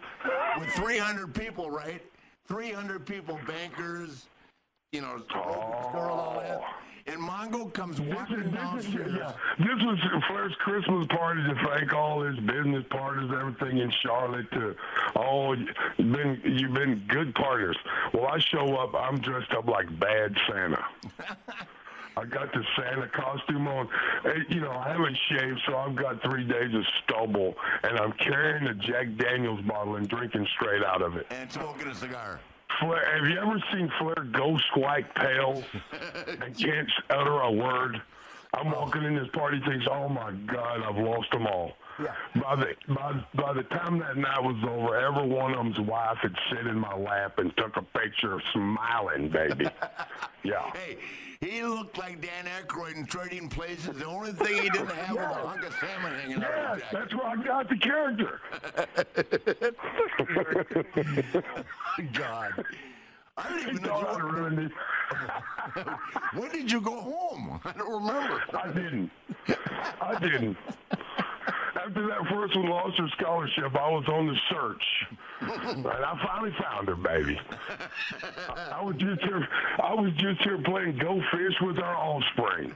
with 0.57 0.69
300 0.69 1.35
people, 1.35 1.69
right? 1.69 2.01
300 2.47 3.05
people, 3.05 3.37
bankers, 3.45 4.27
you 4.93 5.01
know, 5.01 5.21
oh. 5.35 5.89
girl, 5.91 6.13
all 6.13 6.39
that. 6.39 6.61
And 7.07 7.17
Mongo 7.19 7.73
comes 7.73 7.99
walking 7.99 8.43
this 8.43 8.53
downstairs. 8.53 9.13
yeah. 9.17 9.33
This 9.57 9.83
was 9.83 9.99
Flair's 10.27 10.55
Christmas 10.59 11.07
party 11.07 11.41
to 11.43 11.55
thank 11.67 11.93
all 11.93 12.21
his 12.21 12.37
business 12.39 12.85
partners, 12.89 13.31
everything 13.33 13.79
in 13.79 13.91
Charlotte. 14.03 14.49
To 14.51 14.75
oh, 15.15 15.53
you've 15.53 16.11
been 16.11 16.41
you've 16.45 16.73
been 16.73 17.03
good 17.07 17.33
partners. 17.35 17.77
Well, 18.13 18.27
I 18.27 18.39
show 18.39 18.75
up, 18.75 18.93
I'm 18.93 19.19
dressed 19.19 19.51
up 19.51 19.67
like 19.67 19.87
Bad 19.99 20.35
Santa. 20.47 20.85
I 22.17 22.25
got 22.25 22.51
the 22.51 22.63
Santa 22.75 23.07
costume 23.07 23.67
on. 23.67 23.87
You 24.49 24.59
know, 24.59 24.71
I 24.71 24.89
haven't 24.89 25.17
shaved, 25.29 25.61
so 25.65 25.77
I've 25.77 25.95
got 25.95 26.21
three 26.21 26.43
days 26.43 26.73
of 26.73 26.83
stubble, 27.03 27.55
and 27.83 27.97
I'm 27.97 28.11
carrying 28.13 28.67
a 28.67 28.73
Jack 28.73 29.15
Daniels 29.17 29.61
bottle 29.61 29.95
and 29.95 30.07
drinking 30.07 30.45
straight 30.55 30.83
out 30.83 31.01
of 31.01 31.15
it. 31.15 31.25
And 31.29 31.51
smoking 31.51 31.87
a 31.87 31.95
cigar. 31.95 32.39
Flair, 32.79 33.17
have 33.17 33.27
you 33.27 33.39
ever 33.39 33.63
seen 33.73 33.91
Flair 33.99 34.25
ghost 34.31 34.65
white 34.75 35.13
pale 35.15 35.63
and 36.27 36.57
can't 36.57 36.89
utter 37.09 37.41
a 37.41 37.51
word? 37.51 38.01
I'm 38.53 38.71
walking 38.71 39.03
in 39.03 39.15
this 39.15 39.29
party, 39.33 39.61
thinks, 39.65 39.85
"Oh 39.89 40.09
my 40.09 40.31
God, 40.31 40.81
I've 40.83 40.97
lost 40.97 41.31
them 41.31 41.47
all." 41.47 41.73
Yeah. 42.01 42.13
By 42.41 42.55
the 42.55 42.93
by, 42.93 43.25
by 43.33 43.53
the 43.53 43.63
time 43.63 43.99
that 43.99 44.17
night 44.17 44.43
was 44.43 44.61
over, 44.67 44.97
every 44.97 45.27
one 45.27 45.53
of 45.53 45.57
them's 45.57 45.79
wife 45.79 46.17
had 46.21 46.35
sit 46.49 46.67
in 46.67 46.77
my 46.77 46.95
lap 46.95 47.37
and 47.37 47.55
took 47.55 47.77
a 47.77 47.81
picture, 47.81 48.41
smiling, 48.51 49.29
baby. 49.29 49.67
yeah. 50.43 50.71
Hey, 50.73 50.97
he 51.41 51.63
looked 51.63 51.97
like 51.97 52.21
Dan 52.21 52.45
Aykroyd 52.45 52.95
in 52.95 53.05
Trading 53.05 53.49
Places. 53.49 53.97
The 53.97 54.05
only 54.05 54.31
thing 54.31 54.61
he 54.61 54.69
didn't 54.69 54.91
have 54.91 55.15
was 55.15 55.25
a 55.25 55.47
hunk 55.47 55.63
of 55.63 55.73
salmon 55.73 56.13
hanging 56.19 56.39
yes, 56.39 56.51
out. 56.55 56.77
Yes, 56.77 56.87
that's 56.93 57.15
where 57.15 57.25
I 57.25 57.35
got 57.43 57.67
the 57.67 57.77
character. 57.77 58.39
God. 62.13 62.65
I 63.37 63.49
don't 63.49 63.59
even 63.61 63.81
know. 63.81 63.99
You 64.51 64.69
when 66.39 66.51
did 66.51 66.71
you 66.71 66.81
go 66.81 67.01
home? 67.01 67.59
I 67.65 67.71
don't 67.71 67.91
remember. 67.91 68.43
I 68.53 68.67
didn't. 68.67 69.11
I 69.99 70.19
didn't. 70.19 70.57
After 71.75 72.07
that 72.07 72.27
first 72.29 72.55
one 72.55 72.69
lost 72.69 72.97
her 72.97 73.07
scholarship, 73.17 73.75
I 73.75 73.89
was 73.89 74.05
on 74.07 74.27
the 74.27 74.35
search. 74.49 74.83
and 75.65 75.87
I 75.87 76.19
finally 76.23 76.53
found 76.61 76.87
her, 76.87 76.95
baby. 76.95 77.39
I, 78.71 78.81
was 78.83 78.95
just 78.97 79.21
here 79.21 79.47
I 79.81 79.93
was 79.93 80.11
just 80.17 80.41
here 80.41 80.59
playing 80.63 80.97
Go 80.97 81.19
Fish 81.31 81.55
with 81.61 81.79
our 81.79 81.95
offspring. 81.95 82.75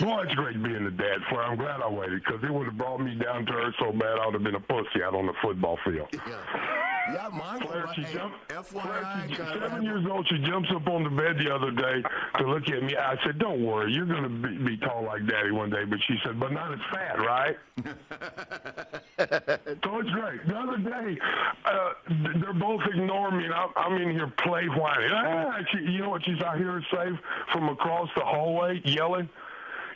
Boy, 0.00 0.22
it's 0.22 0.34
great 0.34 0.62
being 0.62 0.86
a 0.86 0.90
dad 0.90 1.18
for. 1.28 1.42
I'm 1.42 1.56
glad 1.56 1.80
I 1.80 1.88
waited 1.88 2.22
because 2.24 2.42
it 2.42 2.52
would 2.52 2.66
have 2.66 2.78
brought 2.78 3.00
me 3.00 3.14
down 3.14 3.46
to 3.46 3.52
earth 3.52 3.74
so 3.78 3.92
bad 3.92 4.18
I 4.18 4.26
would 4.26 4.34
have 4.34 4.42
been 4.42 4.54
a 4.54 4.60
pussy 4.60 5.02
out 5.04 5.14
on 5.14 5.26
the 5.26 5.34
football 5.42 5.78
field. 5.84 6.08
Yeah. 6.12 6.80
Yeah, 7.12 7.28
mine 7.32 7.60
Claire, 7.60 7.86
she 7.94 8.02
hey, 8.02 8.12
jumped, 8.12 8.48
FYI, 8.48 8.82
Claire, 8.82 9.28
she's 9.28 9.60
seven 9.60 9.82
years 9.82 10.04
old. 10.08 10.28
She 10.28 10.38
jumps 10.38 10.68
up 10.74 10.86
on 10.86 11.02
the 11.02 11.10
bed 11.10 11.38
the 11.38 11.52
other 11.52 11.70
day 11.72 12.02
to 12.38 12.46
look 12.46 12.68
at 12.68 12.82
me. 12.82 12.96
I 12.96 13.16
said, 13.24 13.38
"Don't 13.38 13.64
worry, 13.64 13.92
you're 13.92 14.06
going 14.06 14.22
to 14.22 14.28
be, 14.28 14.56
be 14.58 14.76
tall 14.76 15.04
like 15.04 15.26
Daddy 15.26 15.50
one 15.50 15.70
day." 15.70 15.84
But 15.84 15.98
she 16.06 16.16
said, 16.24 16.38
"But 16.38 16.52
not 16.52 16.72
as 16.72 16.78
fat, 16.92 17.18
right?" 17.18 17.56
so 19.82 19.98
it's 19.98 20.10
great. 20.10 20.46
The 20.46 20.56
other 20.56 20.78
day, 20.78 21.18
uh, 21.64 21.90
they're 22.40 22.52
both 22.52 22.82
ignoring 22.86 23.38
me, 23.38 23.44
and 23.46 23.54
I'm, 23.54 23.70
I'm 23.76 24.00
in 24.00 24.10
here 24.10 24.32
play 24.44 24.66
whining. 24.66 25.10
Ah, 25.12 25.58
she, 25.72 25.78
you 25.90 25.98
know 26.00 26.10
what 26.10 26.24
she's 26.24 26.40
out 26.42 26.58
here 26.58 26.80
say 26.92 27.10
from 27.52 27.68
across 27.70 28.08
the 28.14 28.24
hallway, 28.24 28.80
yelling. 28.84 29.28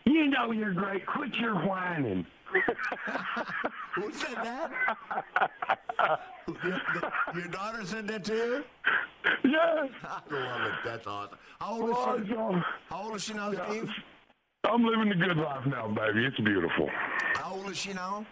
You 0.06 0.26
know 0.28 0.52
you're 0.52 0.74
great. 0.74 1.06
Quit 1.06 1.34
your 1.36 1.54
whining. 1.54 2.26
Who 3.94 4.12
said 4.12 4.36
that? 4.36 4.70
your, 6.62 6.80
your, 7.34 7.48
daughter 7.48 7.84
said 7.84 8.06
that 8.08 8.24
to 8.24 8.34
you? 8.34 8.64
Yeah. 9.44 9.88
I 10.04 10.20
love 10.30 10.66
it. 10.66 10.72
That's 10.84 11.06
awesome. 11.06 11.38
How 11.58 11.80
old 11.80 12.20
is 12.20 12.28
she? 12.28 12.34
How 12.34 13.02
old 13.02 13.16
is 13.16 13.24
she 13.24 13.34
now, 13.34 13.52
Steve? 13.52 13.90
I'm 14.64 14.84
living 14.84 15.08
the 15.08 15.14
good 15.14 15.36
life 15.36 15.66
now, 15.66 15.88
baby. 15.88 16.26
It's 16.26 16.38
beautiful. 16.40 16.88
How 17.34 17.54
old 17.54 17.70
is 17.70 17.78
she 17.78 17.92
now? 17.92 18.26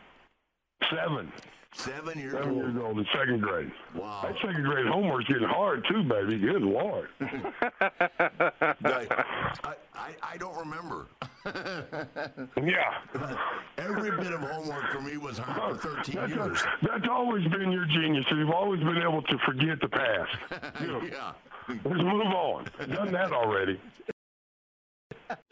Seven. 0.91 1.33
Seven 1.75 2.19
years 2.19 2.33
Seven 2.33 2.51
old. 2.51 2.59
years 2.59 2.77
old 2.83 2.99
in 2.99 3.07
second 3.15 3.41
grade. 3.41 3.73
Wow. 3.95 4.21
That 4.25 4.35
second 4.47 4.63
grade 4.65 4.87
homework's 4.87 5.27
getting 5.27 5.49
hard 5.49 5.85
too, 5.91 6.03
baby. 6.03 6.39
Good 6.39 6.63
lord. 6.63 7.09
I, 7.21 9.07
I, 9.95 10.15
I 10.23 10.37
don't 10.39 10.57
remember. 10.57 11.07
yeah. 11.47 12.99
Every 13.79 14.11
bit 14.13 14.33
of 14.33 14.41
homework 14.41 14.93
for 14.93 15.01
me 15.01 15.17
was 15.17 15.39
hard 15.39 15.81
for 15.81 15.97
13 15.97 16.15
that's 16.15 16.33
years. 16.33 16.61
A, 16.61 16.87
that's 16.87 17.09
always 17.11 17.47
been 17.49 17.73
your 17.73 17.85
genius. 17.87 18.25
You've 18.31 18.51
always 18.51 18.81
been 18.81 18.99
able 18.99 19.23
to 19.23 19.39
forget 19.39 19.81
the 19.81 19.89
past. 19.89 20.31
yeah. 21.11 21.33
Let's 21.69 21.85
move 21.85 22.27
on. 22.27 22.67
Done 22.89 23.13
that 23.13 23.33
already. 23.33 23.81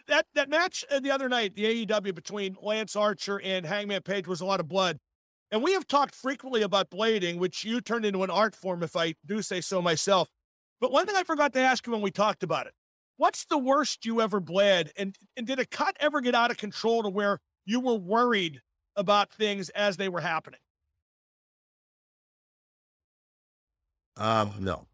That 0.07 0.27
that 0.35 0.49
match 0.49 0.85
the 1.03 1.11
other 1.11 1.29
night, 1.29 1.55
the 1.55 1.87
AEW 1.87 2.15
between 2.15 2.57
Lance 2.61 2.95
Archer 2.95 3.41
and 3.41 3.65
Hangman 3.67 4.03
Page 4.03 4.29
was 4.29 4.41
a 4.41 4.45
lot 4.45 4.61
of 4.61 4.69
blood. 4.69 4.99
And 5.51 5.62
we 5.62 5.73
have 5.73 5.87
talked 5.87 6.15
frequently 6.15 6.62
about 6.62 6.91
blading, 6.91 7.39
which 7.39 7.65
you 7.65 7.81
turned 7.81 8.05
into 8.05 8.23
an 8.23 8.31
art 8.31 8.55
form, 8.55 8.85
if 8.85 8.95
I 8.95 9.15
do 9.27 9.43
say 9.43 9.61
so 9.61 9.83
myself. 9.83 10.29
But 10.81 10.93
one 10.93 11.07
thing 11.07 11.17
I 11.17 11.25
forgot 11.25 11.53
to 11.55 11.61
ask 11.61 11.87
you 11.87 11.93
when 11.93 12.03
we 12.03 12.12
talked 12.12 12.45
about 12.45 12.67
it 12.67 12.75
what's 13.20 13.44
the 13.44 13.59
worst 13.59 14.06
you 14.06 14.22
ever 14.22 14.40
bled? 14.40 14.92
And, 14.97 15.14
and 15.36 15.47
did 15.47 15.59
a 15.59 15.66
cut 15.66 15.94
ever 16.01 16.22
get 16.22 16.34
out 16.34 16.51
of 16.51 16.56
control 16.56 17.02
to 17.02 17.10
where 17.10 17.38
you 17.66 17.78
were 17.78 17.94
worried 17.94 18.62
about 18.97 19.30
things 19.30 19.68
as 19.70 19.98
they 19.98 20.09
were 20.09 20.22
happening? 20.22 20.60
Um, 24.16 24.55
no. 24.60 24.86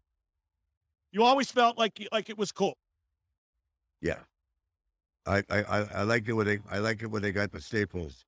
You 1.13 1.23
always 1.23 1.51
felt 1.51 1.77
like 1.77 2.05
like 2.11 2.29
it 2.29 2.37
was 2.37 2.51
cool. 2.51 2.77
Yeah. 4.01 4.19
I 5.25 5.43
I 5.49 5.61
I, 5.95 6.03
like 6.03 6.27
it 6.27 6.33
when 6.33 6.45
they 6.45 6.59
I 6.69 6.79
like 6.79 7.01
it 7.01 7.07
when 7.07 7.21
they 7.21 7.31
got 7.31 7.51
the 7.51 7.61
staples 7.61 8.25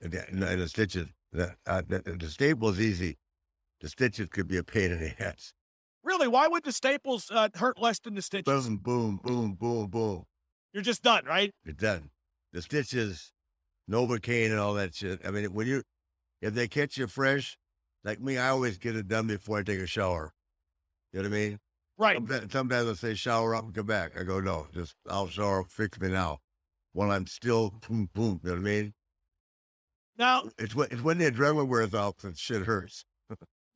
and 0.00 0.12
the, 0.12 0.26
and 0.28 0.42
the 0.42 0.68
stitches. 0.68 1.08
The, 1.32 1.54
uh, 1.66 1.82
the, 1.86 2.00
the 2.00 2.28
staples 2.28 2.80
easy. 2.80 3.18
The 3.80 3.88
stitches 3.88 4.28
could 4.28 4.48
be 4.48 4.56
a 4.56 4.64
pain 4.64 4.92
in 4.92 5.00
the 5.00 5.22
ass. 5.26 5.52
Really? 6.10 6.26
Why 6.26 6.48
would 6.48 6.64
the 6.64 6.72
staples 6.72 7.30
uh, 7.30 7.50
hurt 7.54 7.80
less 7.80 8.00
than 8.00 8.16
the 8.16 8.22
stitches? 8.22 8.66
Boom, 8.66 8.78
boom, 8.78 9.20
boom, 9.22 9.54
boom, 9.54 9.86
boom. 9.86 10.24
You're 10.72 10.82
just 10.82 11.04
done, 11.04 11.24
right? 11.24 11.52
You're 11.64 11.72
done. 11.72 12.10
The 12.52 12.62
stitches, 12.62 13.32
Novocaine 13.88 14.50
and 14.50 14.58
all 14.58 14.74
that 14.74 14.92
shit. 14.92 15.20
I 15.24 15.30
mean, 15.30 15.54
when 15.54 15.68
you, 15.68 15.84
if 16.42 16.52
they 16.52 16.66
catch 16.66 16.98
you 16.98 17.06
fresh, 17.06 17.56
like 18.02 18.20
me, 18.20 18.38
I 18.38 18.48
always 18.48 18.76
get 18.76 18.96
it 18.96 19.06
done 19.06 19.28
before 19.28 19.58
I 19.58 19.62
take 19.62 19.78
a 19.78 19.86
shower. 19.86 20.32
You 21.12 21.22
know 21.22 21.28
what 21.28 21.36
I 21.36 21.38
mean? 21.38 21.58
Right. 21.96 22.16
Sometimes, 22.16 22.52
sometimes 22.52 22.88
I 22.88 22.94
say 22.94 23.14
shower 23.14 23.54
up 23.54 23.66
and 23.66 23.72
come 23.72 23.86
back. 23.86 24.18
I 24.18 24.24
go, 24.24 24.40
no, 24.40 24.66
just 24.74 24.96
I'll 25.08 25.28
shower, 25.28 25.62
fix 25.68 26.00
me 26.00 26.08
now. 26.08 26.38
While 26.92 27.12
I'm 27.12 27.28
still 27.28 27.72
boom, 27.88 28.10
boom. 28.14 28.40
You 28.42 28.50
know 28.50 28.56
what 28.56 28.62
I 28.62 28.62
mean? 28.62 28.94
Now 30.18 30.42
It's 30.58 30.74
when 30.74 30.88
it's 30.90 31.02
when 31.02 31.18
the 31.18 31.30
adrenaline 31.30 31.68
wears 31.68 31.94
off 31.94 32.16
that 32.18 32.36
shit 32.36 32.66
hurts. 32.66 33.04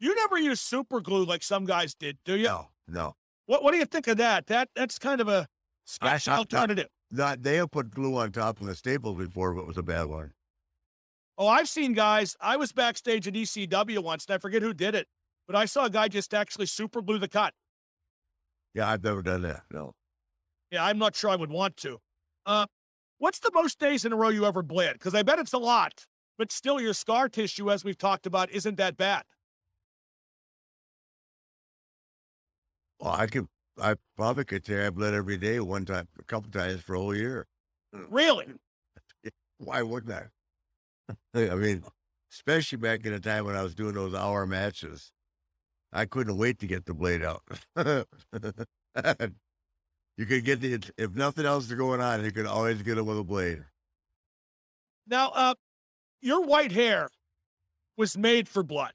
You 0.05 0.14
never 0.14 0.39
use 0.39 0.60
super 0.60 1.01
glue 1.01 1.24
like 1.24 1.43
some 1.43 1.64
guys 1.64 1.94
did, 1.94 2.18
do 2.24 2.36
you? 2.36 2.44
No, 2.44 2.68
no. 2.89 3.14
What 3.47 3.62
What 3.62 3.72
do 3.72 3.78
you 3.78 3.85
think 3.85 4.06
of 4.06 4.16
that? 4.18 4.47
That 4.47 4.68
that's 4.74 4.98
kind 4.98 5.20
of 5.20 5.28
a 5.28 5.47
I- 6.01 6.18
alternative. 6.28 6.89
Not 7.10 7.43
they 7.43 7.56
have 7.56 7.70
put 7.70 7.90
glue 7.90 8.16
on 8.16 8.32
top 8.32 8.60
of 8.60 8.66
the 8.66 8.74
staples 8.74 9.16
before, 9.18 9.55
but 9.55 9.60
it 9.62 9.66
was 9.66 9.78
a 9.78 9.82
bad 9.82 10.06
one. 10.06 10.32
Oh, 11.39 11.47
I've 11.47 11.68
seen 11.68 11.93
guys. 11.93 12.36
I 12.40 12.56
was 12.56 12.72
backstage 12.72 13.26
at 13.28 13.35
ECW 13.35 13.98
once, 14.02 14.26
and 14.26 14.35
I 14.35 14.39
forget 14.39 14.62
who 14.62 14.72
did 14.74 14.94
it, 14.94 15.06
but 15.47 15.55
I 15.56 15.64
saw 15.64 15.85
a 15.85 15.90
guy 15.90 16.09
just 16.09 16.32
actually 16.35 16.66
super 16.66 17.02
glue 17.02 17.18
the 17.18 17.28
cut. 17.28 17.55
Yeah, 18.74 18.89
I've 18.89 19.05
never 19.05 19.22
done 19.22 19.43
that. 19.43 19.62
No. 19.72 19.93
Yeah, 20.70 20.85
I'm 20.85 20.98
not 20.98 21.14
sure 21.14 21.31
I 21.31 21.36
would 21.36 21.51
want 21.51 21.76
to. 21.78 21.98
Uh, 22.47 22.66
what's 23.18 23.39
the 23.39 23.51
most 23.55 23.78
days 23.78 24.05
in 24.05 24.12
a 24.12 24.16
row 24.16 24.28
you 24.31 24.44
ever 24.47 24.62
bled? 24.62 24.94
Because 24.94 25.14
I 25.14 25.22
bet 25.22 25.39
it's 25.39 25.52
a 25.52 25.59
lot, 25.59 26.06
but 26.39 26.51
still, 26.51 26.81
your 26.81 26.94
scar 26.94 27.28
tissue, 27.28 27.70
as 27.70 27.85
we've 27.85 27.98
talked 27.98 28.26
about, 28.26 28.51
isn't 28.51 28.76
that 28.78 28.97
bad. 28.97 29.22
Well, 33.01 33.12
I 33.12 33.27
could, 33.27 33.47
I 33.81 33.97
probably 34.16 34.45
could 34.45 34.65
say 34.65 34.87
I 34.87 34.91
bled 34.91 35.15
every 35.15 35.37
day 35.37 35.61
one 35.61 35.85
time, 35.85 36.09
a 36.19 36.23
couple 36.25 36.51
times 36.51 36.81
for 36.81 36.95
a 36.95 36.99
whole 36.99 37.16
year. 37.16 37.47
Really? 37.93 38.47
Why 39.59 39.83
wouldn't 39.83 40.12
I? 40.12 40.25
I 41.35 41.55
mean, 41.55 41.83
especially 42.33 42.79
back 42.79 43.05
in 43.05 43.12
the 43.12 43.21
time 43.21 43.45
when 43.47 43.57
I 43.57 43.62
was 43.62 43.75
doing 43.75 43.95
those 43.95 44.15
hour 44.15 44.47
matches, 44.47 45.12
I 45.93 46.07
couldn't 46.07 46.37
wait 46.37 46.59
to 46.61 46.66
get 46.66 46.87
the 46.87 46.95
blade 46.95 47.23
out. 47.23 47.43
you 50.16 50.27
could 50.27 50.45
get 50.45 50.61
the, 50.61 50.81
if 50.97 51.15
nothing 51.15 51.47
else 51.47 51.66
is 51.66 51.75
going 51.75 52.01
on, 52.01 52.25
you 52.25 52.33
could 52.33 52.47
always 52.47 52.83
get 52.83 52.99
it 52.99 53.03
with 53.07 53.19
a 53.19 53.25
blade. 53.25 53.65
Now, 55.07 55.31
uh, 55.31 55.55
your 56.21 56.43
white 56.45 56.73
hair 56.73 57.09
was 57.97 58.16
made 58.16 58.49
for 58.49 58.62
blood. 58.62 58.95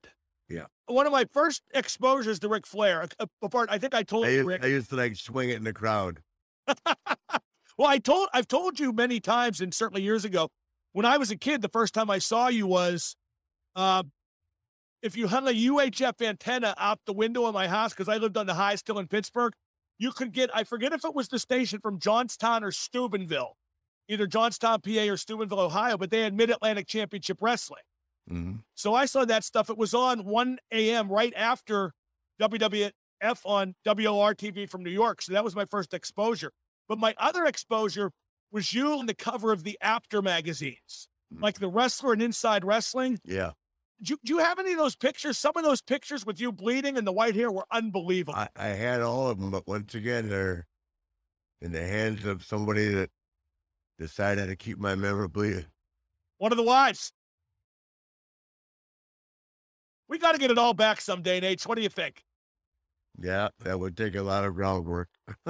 Yeah. 0.50 0.66
One 0.88 1.06
of 1.06 1.12
my 1.12 1.26
first 1.32 1.62
exposures 1.74 2.40
to 2.40 2.50
Ric 2.50 2.66
Flair, 2.66 3.08
uh, 3.20 3.26
apart, 3.42 3.70
I 3.72 3.78
think 3.78 3.94
I 3.94 4.04
told 4.04 4.26
I 4.26 4.30
you, 4.30 4.36
used, 4.38 4.48
Ric. 4.48 4.64
I 4.64 4.68
used 4.68 4.90
to 4.90 4.96
like 4.96 5.16
swing 5.16 5.50
it 5.50 5.58
in 5.58 5.64
the 5.64 5.74
crowd. 5.74 6.22
Well, 7.80 7.88
I 7.88 7.98
told 7.98 8.28
I've 8.34 8.50
told 8.50 8.78
you 8.78 8.92
many 8.92 9.22
times, 9.22 9.62
and 9.62 9.74
certainly 9.74 10.02
years 10.02 10.26
ago, 10.26 10.50
when 10.92 11.06
I 11.06 11.16
was 11.16 11.32
a 11.32 11.38
kid, 11.38 11.62
the 11.62 11.70
first 11.70 11.94
time 11.94 12.10
I 12.10 12.20
saw 12.20 12.50
you 12.50 12.68
was, 12.68 13.16
uh, 13.74 14.04
if 15.02 15.16
you 15.16 15.30
hung 15.30 15.48
a 15.48 15.52
UHF 15.52 16.22
antenna 16.22 16.76
out 16.78 17.00
the 17.06 17.14
window 17.14 17.46
of 17.46 17.54
my 17.54 17.70
house 17.70 17.94
because 17.94 18.10
I 18.10 18.18
lived 18.18 18.36
on 18.36 18.48
the 18.48 18.56
high 18.56 18.76
still 18.76 19.00
in 19.00 19.08
Pittsburgh, 19.08 19.54
you 19.98 20.12
could 20.12 20.34
get 20.34 20.50
I 20.54 20.66
forget 20.66 20.92
if 20.92 21.06
it 21.06 21.16
was 21.16 21.30
the 21.30 21.40
station 21.40 21.80
from 21.80 22.00
Johnstown 22.00 22.66
or 22.66 22.72
Steubenville, 22.74 23.56
either 24.10 24.28
Johnstown, 24.28 24.82
PA, 24.82 25.08
or 25.08 25.16
Steubenville, 25.16 25.62
Ohio, 25.62 25.98
but 25.98 26.12
they 26.12 26.24
had 26.24 26.34
Mid 26.34 26.50
Atlantic 26.50 26.86
Championship 26.86 27.38
Wrestling. 27.40 27.84
Mm-hmm. 28.32 28.58
So 28.76 28.94
I 28.94 29.06
saw 29.06 29.26
that 29.26 29.44
stuff. 29.44 29.70
It 29.70 29.78
was 29.78 29.94
on 29.94 30.26
1 30.26 30.58
a.m. 30.72 31.10
right 31.10 31.34
after 31.36 31.94
WWF 32.42 32.92
on 33.44 33.76
WOR 33.86 34.36
TV 34.36 34.70
from 34.70 34.84
New 34.84 34.92
York. 34.92 35.22
So 35.22 35.34
that 35.34 35.44
was 35.44 35.56
my 35.56 35.66
first 35.66 35.94
exposure. 35.94 36.52
But 36.88 37.00
my 37.00 37.16
other 37.18 37.46
exposure 37.46 38.12
was 38.52 38.74
you 38.74 38.94
on 38.94 39.06
the 39.06 39.14
cover 39.14 39.52
of 39.52 39.64
the 39.64 39.78
After 39.82 40.22
magazines, 40.22 41.08
like 41.32 41.60
the 41.60 41.68
Wrestler 41.68 42.14
and 42.14 42.22
Inside 42.22 42.66
Wrestling. 42.66 43.20
Yeah. 43.24 43.52
Do 44.02 44.14
you, 44.14 44.20
do 44.24 44.34
you 44.34 44.40
have 44.40 44.60
any 44.60 44.72
of 44.72 44.78
those 44.78 44.96
pictures? 44.96 45.38
Some 45.38 45.54
of 45.58 45.64
those 45.64 45.82
pictures 45.82 46.26
with 46.26 46.40
you 46.40 46.52
bleeding 46.52 46.98
and 46.98 47.06
the 47.06 47.12
white 47.12 47.36
hair 47.36 47.52
were 47.52 47.66
unbelievable. 47.70 48.36
I, 48.40 48.48
I 48.56 48.68
had 48.68 49.02
all 49.02 49.30
of 49.30 49.40
them, 49.40 49.52
but 49.52 49.68
once 49.68 49.94
again, 49.94 50.30
they're 50.30 50.68
in 51.62 51.74
the 51.74 51.86
hands 51.86 52.26
of 52.26 52.44
somebody 52.44 52.88
that 52.88 53.10
decided 54.00 54.48
to 54.48 54.56
keep 54.56 54.80
my 54.80 54.96
memorabilia. 54.96 55.66
One 56.38 56.54
of 56.54 56.58
the 56.58 56.64
wives. 56.64 57.12
We 60.10 60.18
got 60.18 60.34
to 60.34 60.40
get 60.40 60.52
it 60.52 60.58
all 60.58 60.74
back 60.74 61.00
someday, 61.00 61.40
Nate. 61.40 61.62
What 61.64 61.76
do 61.76 61.84
you 61.84 61.90
think? 61.90 62.24
Yeah, 63.22 63.50
that 63.64 63.80
would 63.80 63.96
take 63.96 64.16
a 64.16 64.22
lot 64.22 64.44
of 64.44 64.56
groundwork. 64.56 65.08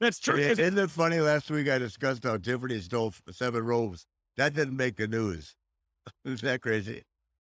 That's 0.00 0.18
true. 0.18 0.36
Isn't 0.36 0.58
isn't 0.58 0.78
it 0.78 0.90
funny? 0.90 1.20
Last 1.20 1.50
week 1.50 1.68
I 1.68 1.78
discussed 1.78 2.24
how 2.24 2.36
Tiffany 2.38 2.80
stole 2.80 3.12
seven 3.30 3.64
robes. 3.64 4.06
That 4.36 4.54
didn't 4.54 4.76
make 4.76 4.96
the 4.96 5.06
news. 5.06 5.54
Isn't 6.24 6.42
that 6.42 6.62
crazy? 6.62 7.02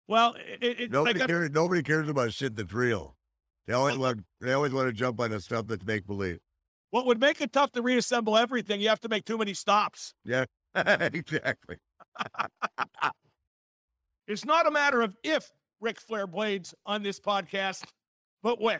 Well, 0.07 0.35
it, 0.59 0.79
it, 0.79 0.91
Nobody 0.91 1.19
like 1.19 1.29
cares. 1.29 1.51
Nobody 1.51 1.83
cares 1.83 2.09
about 2.09 2.33
shit 2.33 2.55
that's 2.55 2.73
real. 2.73 3.15
They 3.67 3.73
always 3.73 3.97
want. 3.97 4.25
They 4.41 4.53
always 4.53 4.73
want 4.73 4.87
to 4.87 4.93
jump 4.93 5.19
on 5.19 5.31
the 5.31 5.39
stuff 5.39 5.67
that's 5.67 5.85
make 5.85 6.07
believe. 6.07 6.39
what 6.89 7.05
would 7.05 7.19
make 7.19 7.39
it 7.41 7.53
tough 7.53 7.71
to 7.73 7.81
reassemble 7.81 8.37
everything? 8.37 8.81
You 8.81 8.89
have 8.89 8.99
to 9.01 9.09
make 9.09 9.23
too 9.23 9.37
many 9.37 9.53
stops. 9.53 10.13
Yeah, 10.25 10.45
exactly. 10.75 11.77
It's 14.31 14.45
not 14.45 14.65
a 14.65 14.71
matter 14.71 15.01
of 15.01 15.17
if 15.23 15.51
Ric 15.81 15.99
Flair 15.99 16.25
blades 16.25 16.73
on 16.85 17.03
this 17.03 17.19
podcast, 17.19 17.83
but 18.41 18.61
when. 18.61 18.79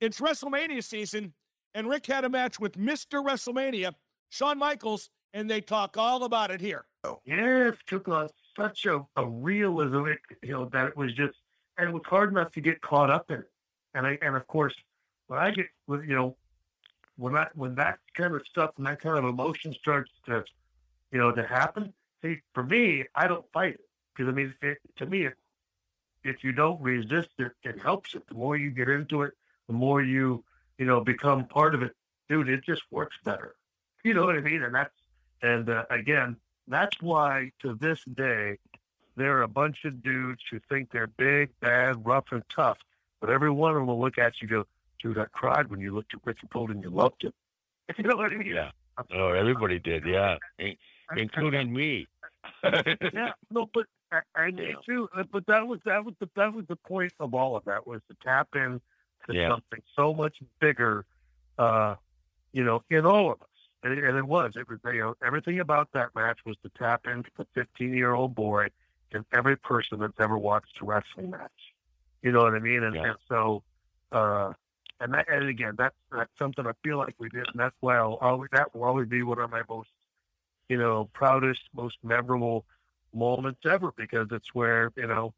It's 0.00 0.18
WrestleMania 0.18 0.82
season, 0.82 1.34
and 1.74 1.86
Ric 1.86 2.06
had 2.06 2.24
a 2.24 2.30
match 2.30 2.58
with 2.58 2.78
Mr. 2.78 3.22
WrestleMania, 3.22 3.92
Shawn 4.30 4.58
Michaels, 4.58 5.10
and 5.34 5.48
they 5.48 5.60
talk 5.60 5.98
all 5.98 6.24
about 6.24 6.50
it 6.50 6.62
here. 6.62 6.86
Yeah, 7.26 7.68
it 7.68 7.76
took 7.86 8.08
a, 8.08 8.30
such 8.58 8.86
a, 8.86 9.04
a 9.16 9.26
realism, 9.26 10.06
you 10.42 10.52
know, 10.52 10.64
that 10.72 10.88
it 10.88 10.96
was 10.96 11.12
just, 11.12 11.36
and 11.76 11.90
it 11.90 11.92
was 11.92 12.02
hard 12.06 12.30
enough 12.30 12.50
to 12.52 12.62
get 12.62 12.80
caught 12.80 13.10
up 13.10 13.30
in 13.30 13.40
it. 13.40 13.50
And 13.92 14.06
I, 14.06 14.18
and 14.22 14.34
of 14.36 14.46
course, 14.46 14.74
when 15.26 15.38
I 15.38 15.50
get, 15.50 15.66
with 15.86 16.04
you 16.04 16.14
know, 16.14 16.34
when 17.16 17.34
that 17.34 17.54
when 17.54 17.74
that 17.74 17.98
kind 18.14 18.34
of 18.34 18.40
stuff 18.48 18.70
and 18.78 18.86
that 18.86 19.02
kind 19.02 19.18
of 19.18 19.24
emotion 19.26 19.74
starts 19.74 20.10
to, 20.24 20.42
you 21.10 21.18
know, 21.18 21.30
to 21.30 21.46
happen, 21.46 21.92
see, 22.22 22.40
for 22.54 22.62
me, 22.62 23.04
I 23.14 23.28
don't 23.28 23.44
fight 23.52 23.74
it 23.74 23.80
because 24.14 24.30
I 24.30 24.34
mean, 24.34 24.54
it, 24.62 24.78
to 24.96 25.06
me, 25.06 25.26
if, 25.26 25.34
if 26.24 26.44
you 26.44 26.52
don't 26.52 26.80
resist 26.80 27.30
it, 27.38 27.52
it 27.62 27.80
helps 27.80 28.14
it. 28.14 28.26
The 28.28 28.34
more 28.34 28.56
you 28.56 28.70
get 28.70 28.88
into 28.88 29.22
it, 29.22 29.32
the 29.66 29.74
more 29.74 30.02
you, 30.02 30.44
you 30.78 30.86
know, 30.86 31.00
become 31.00 31.46
part 31.46 31.74
of 31.74 31.82
it. 31.82 31.94
Dude, 32.28 32.48
it 32.48 32.64
just 32.64 32.82
works 32.90 33.16
better. 33.24 33.54
You 34.04 34.14
know 34.14 34.24
what 34.24 34.36
I 34.36 34.40
mean? 34.40 34.62
And 34.62 34.74
that's 34.74 34.94
and 35.42 35.68
uh, 35.68 35.84
again, 35.90 36.36
that's 36.68 37.00
why 37.00 37.50
to 37.60 37.74
this 37.74 38.00
day, 38.14 38.58
there 39.16 39.36
are 39.36 39.42
a 39.42 39.48
bunch 39.48 39.84
of 39.84 40.02
dudes 40.02 40.42
who 40.50 40.58
think 40.68 40.90
they're 40.90 41.06
big, 41.06 41.50
bad, 41.60 42.06
rough, 42.06 42.26
and 42.30 42.42
tough. 42.48 42.78
But 43.20 43.30
every 43.30 43.50
one 43.50 43.72
of 43.72 43.76
them 43.76 43.86
will 43.86 44.00
look 44.00 44.18
at 44.18 44.40
you 44.40 44.48
and 44.48 44.50
go, 44.50 44.66
dude, 45.02 45.18
I 45.18 45.26
cried 45.32 45.68
when 45.68 45.80
you 45.80 45.94
looked 45.94 46.14
at 46.14 46.20
Ricky 46.24 46.48
Bolton 46.50 46.76
and 46.76 46.84
you 46.84 46.90
loved 46.90 47.24
him. 47.24 47.32
You 47.98 48.04
know 48.04 48.16
what 48.16 48.32
I 48.32 48.36
mean? 48.36 48.54
Yeah. 48.54 48.70
Oh, 49.12 49.32
everybody 49.32 49.78
did. 49.78 50.06
Yeah, 50.06 50.36
including 51.14 51.72
me. 51.72 52.06
yeah, 52.64 53.32
no, 53.50 53.68
but 53.74 53.86
I, 54.12 54.20
I 54.36 54.50
did 54.50 54.76
too. 54.86 55.08
But 55.30 55.46
that 55.46 55.66
was 55.66 55.80
that 55.84 56.04
was 56.04 56.14
the 56.20 56.28
that 56.36 56.52
was 56.54 56.66
the 56.68 56.76
point 56.76 57.12
of 57.18 57.34
all 57.34 57.56
of 57.56 57.64
that 57.64 57.86
was 57.86 58.00
to 58.08 58.16
tap 58.22 58.48
in 58.54 58.80
to 59.26 59.34
Yeah. 59.34 59.48
something 59.48 59.80
so 59.96 60.12
much 60.14 60.36
bigger, 60.60 61.04
uh, 61.58 61.94
you 62.52 62.64
know, 62.64 62.82
in 62.90 63.06
all 63.06 63.32
of 63.32 63.40
us. 63.40 63.48
And 63.84 63.98
it, 63.98 64.04
and 64.04 64.16
it 64.16 64.26
was. 64.26 64.52
It 64.56 64.68
was 64.68 64.78
you 64.84 65.00
know 65.00 65.14
everything 65.24 65.60
about 65.60 65.88
that 65.92 66.14
match 66.14 66.38
was 66.44 66.56
to 66.62 66.70
tap 66.78 67.06
into 67.06 67.30
the 67.36 67.46
15 67.54 67.94
year 67.94 68.14
old 68.14 68.34
boy 68.34 68.68
and 69.12 69.24
every 69.32 69.56
person 69.56 69.98
that's 70.00 70.18
ever 70.20 70.38
watched 70.38 70.80
a 70.80 70.84
wrestling 70.84 71.30
match. 71.30 71.50
You 72.22 72.32
know 72.32 72.42
what 72.44 72.54
I 72.54 72.60
mean? 72.60 72.82
And, 72.84 72.94
Yeah. 72.94 73.04
and 73.10 73.16
so, 73.28 73.62
uh, 74.12 74.52
and 75.00 75.12
that, 75.14 75.28
and 75.28 75.48
again, 75.48 75.74
that's, 75.76 75.96
that's 76.10 76.30
something 76.38 76.66
I 76.66 76.72
feel 76.84 76.98
like 76.98 77.14
we 77.18 77.28
did, 77.28 77.48
and 77.48 77.58
that's 77.58 77.74
why 77.80 77.96
I'll 77.96 78.18
always 78.20 78.50
that 78.52 78.74
will 78.74 78.84
always 78.84 79.08
be 79.08 79.22
one 79.22 79.40
of 79.40 79.50
my 79.50 79.62
most, 79.68 79.90
you 80.68 80.78
know, 80.78 81.10
proudest, 81.12 81.60
most 81.74 81.96
memorable 82.04 82.64
moments 83.14 83.60
ever 83.64 83.92
because 83.96 84.28
it's 84.30 84.54
where 84.54 84.90
you 84.96 85.06
know 85.06 85.32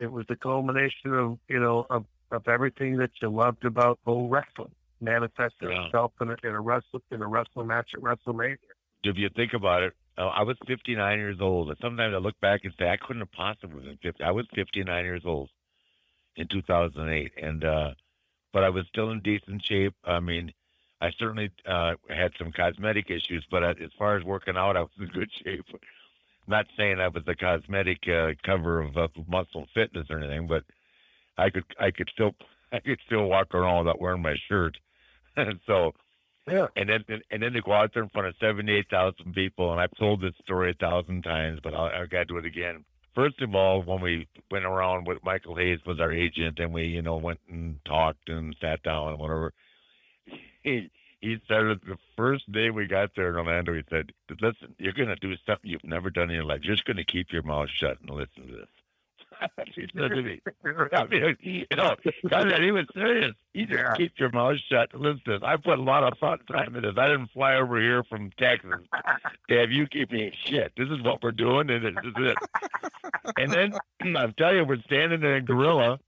it 0.00 0.10
was 0.10 0.26
the 0.28 0.36
culmination 0.36 1.14
of 1.14 1.38
you 1.48 1.60
know 1.60 1.86
of, 1.90 2.04
of 2.30 2.46
everything 2.48 2.96
that 2.98 3.10
you 3.22 3.28
loved 3.28 3.64
about 3.64 3.98
old 4.06 4.30
wrestling 4.30 4.72
manifested 5.00 5.70
Yeah. 5.70 5.86
itself 5.86 6.12
in 6.20 6.30
a, 6.30 6.36
in 6.42 6.50
a 6.54 6.60
wrestling 6.60 7.02
in 7.10 7.22
a 7.22 7.26
wrestling 7.26 7.66
match 7.68 7.90
at 7.94 8.00
WrestleMania. 8.00 8.56
if 9.04 9.16
you 9.18 9.28
think 9.30 9.52
about 9.52 9.82
it, 9.82 9.92
uh, 10.16 10.28
I 10.28 10.42
was 10.42 10.56
59 10.66 11.18
years 11.18 11.40
old, 11.40 11.68
and 11.68 11.78
sometimes 11.80 12.14
I 12.14 12.18
look 12.18 12.38
back 12.40 12.60
and 12.64 12.72
say 12.78 12.88
I 12.88 12.96
couldn't 12.96 13.20
have 13.20 13.32
possibly 13.32 13.84
been 13.84 13.98
50. 14.02 14.22
I 14.24 14.30
was 14.30 14.46
59 14.54 15.04
years 15.04 15.22
old 15.24 15.50
in 16.36 16.46
2008, 16.48 17.32
and 17.42 17.64
uh, 17.64 17.90
but 18.52 18.64
I 18.64 18.70
was 18.70 18.86
still 18.88 19.10
in 19.10 19.20
decent 19.20 19.64
shape. 19.64 19.94
I 20.04 20.20
mean, 20.20 20.52
I 21.00 21.10
certainly 21.18 21.50
uh, 21.66 21.94
had 22.08 22.32
some 22.38 22.52
cosmetic 22.52 23.10
issues, 23.10 23.44
but 23.50 23.62
uh, 23.62 23.74
as 23.82 23.90
far 23.98 24.16
as 24.16 24.24
working 24.24 24.56
out, 24.56 24.76
I 24.76 24.82
was 24.82 24.90
in 24.98 25.06
good 25.08 25.30
shape. 25.44 25.66
Not 26.46 26.66
saying 26.76 27.00
I 27.00 27.08
was 27.08 27.22
a 27.26 27.34
cosmetic 27.34 27.98
uh, 28.08 28.32
cover 28.44 28.82
of 28.82 28.96
uh, 28.96 29.08
Muscle 29.28 29.66
Fitness 29.74 30.06
or 30.10 30.18
anything, 30.18 30.46
but 30.46 30.62
I 31.38 31.50
could 31.50 31.64
I 31.80 31.90
could 31.90 32.08
still 32.12 32.32
I 32.72 32.80
could 32.80 32.98
still 33.06 33.26
walk 33.26 33.54
around 33.54 33.84
without 33.86 34.00
wearing 34.00 34.22
my 34.22 34.34
shirt, 34.48 34.76
and 35.36 35.58
so 35.66 35.92
Yeah. 36.46 36.66
and 36.76 36.88
then 36.88 37.04
and 37.30 37.42
then 37.42 37.52
to 37.52 37.62
go 37.62 37.72
out 37.72 37.92
there 37.94 38.02
in 38.02 38.10
front 38.10 38.28
of 38.28 38.34
seventy 38.40 38.72
eight 38.72 38.90
thousand 38.90 39.32
people, 39.34 39.72
and 39.72 39.80
I've 39.80 39.96
told 39.98 40.20
this 40.20 40.34
story 40.42 40.70
a 40.70 40.74
thousand 40.74 41.22
times, 41.22 41.60
but 41.62 41.74
I'll, 41.74 41.86
I 41.86 42.06
got 42.06 42.18
to 42.18 42.24
do 42.26 42.36
it 42.38 42.44
again. 42.44 42.84
first 43.14 43.40
of 43.40 43.54
all, 43.54 43.82
when 43.82 44.00
we 44.02 44.26
went 44.50 44.64
around 44.64 45.06
with 45.06 45.18
Michael 45.24 45.56
Hayes 45.56 45.78
was 45.86 46.00
our 46.00 46.12
agent, 46.12 46.58
and 46.58 46.72
we, 46.74 46.84
you 46.84 47.00
know, 47.02 47.16
went 47.16 47.40
and 47.48 47.78
talked 47.86 48.28
and 48.28 48.54
sat 48.60 48.82
down 48.82 49.10
and 49.10 49.18
whatever. 49.18 49.52
He 50.62 50.90
he 51.24 51.38
started 51.46 51.80
the 51.86 51.96
first 52.16 52.50
day 52.52 52.68
we 52.68 52.86
got 52.86 53.10
there 53.16 53.30
in 53.30 53.36
Orlando. 53.36 53.72
He 53.72 53.82
said, 53.88 54.12
"Listen, 54.28 54.74
you're 54.78 54.92
going 54.92 55.08
to 55.08 55.16
do 55.16 55.34
something 55.46 55.70
you've 55.70 55.82
never 55.82 56.10
done 56.10 56.28
in 56.28 56.34
your 56.34 56.44
life. 56.44 56.60
You're 56.62 56.74
just 56.74 56.86
going 56.86 56.98
to 56.98 57.04
keep 57.04 57.32
your 57.32 57.42
mouth 57.42 57.68
shut 57.74 57.98
and 58.00 58.10
listen 58.10 58.46
to 58.46 58.56
this." 58.56 58.68
he 59.74 59.86
said 59.96 60.10
to 60.10 60.22
me, 60.22 60.40
I 60.92 61.04
mean, 61.06 61.36
you 61.40 61.66
know, 61.76 61.96
God, 62.28 62.60
he 62.60 62.70
was 62.70 62.86
serious. 62.94 63.32
You 63.54 63.66
just 63.66 63.96
keep 63.96 64.12
your 64.18 64.30
mouth 64.30 64.58
shut 64.70 64.90
and 64.92 65.02
listen 65.02 65.22
to 65.24 65.32
this. 65.32 65.40
I 65.42 65.56
put 65.56 65.78
a 65.78 65.82
lot 65.82 66.04
of 66.04 66.18
thought 66.18 66.40
and 66.40 66.48
time 66.48 66.76
into 66.76 66.92
this. 66.92 66.98
I 66.98 67.08
didn't 67.08 67.30
fly 67.32 67.56
over 67.56 67.80
here 67.80 68.04
from 68.04 68.30
Texas 68.38 68.70
to 69.48 69.58
have 69.58 69.70
you 69.70 69.86
keep 69.86 70.12
me 70.12 70.30
shit. 70.44 70.72
This 70.76 70.88
is 70.90 71.02
what 71.02 71.22
we're 71.22 71.32
doing, 71.32 71.70
and 71.70 71.84
this 71.84 72.04
is 72.04 72.14
it. 72.18 72.38
and 73.38 73.50
then 73.50 73.72
I'm 74.16 74.34
telling 74.34 74.56
you, 74.56 74.64
we're 74.64 74.82
standing 74.82 75.22
in 75.22 75.32
a 75.32 75.40
Gorilla, 75.40 75.98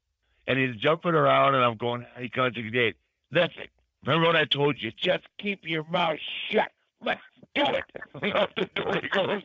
and 0.47 0.59
he's 0.59 0.77
jumping 0.77 1.15
around, 1.15 1.55
and 1.55 1.65
I'm 1.65 1.77
going, 1.77 2.07
he 2.21 2.29
comes 2.29 2.55
to 2.55 2.71
Dave. 2.71 2.95
Listen, 3.33 3.65
remember 4.05 4.27
what 4.27 4.37
I 4.37 4.45
told 4.45 4.77
you? 4.81 4.93
Just 4.97 5.25
keep 5.39 5.61
your 5.63 5.85
mouth 5.85 6.19
shut. 6.51 6.71
Let's 7.05 7.21
do 7.55 7.65
it. 7.65 7.85
Out 8.37 8.51
the 8.57 8.69
door 8.75 8.99
he 9.01 9.09
goes. 9.09 9.43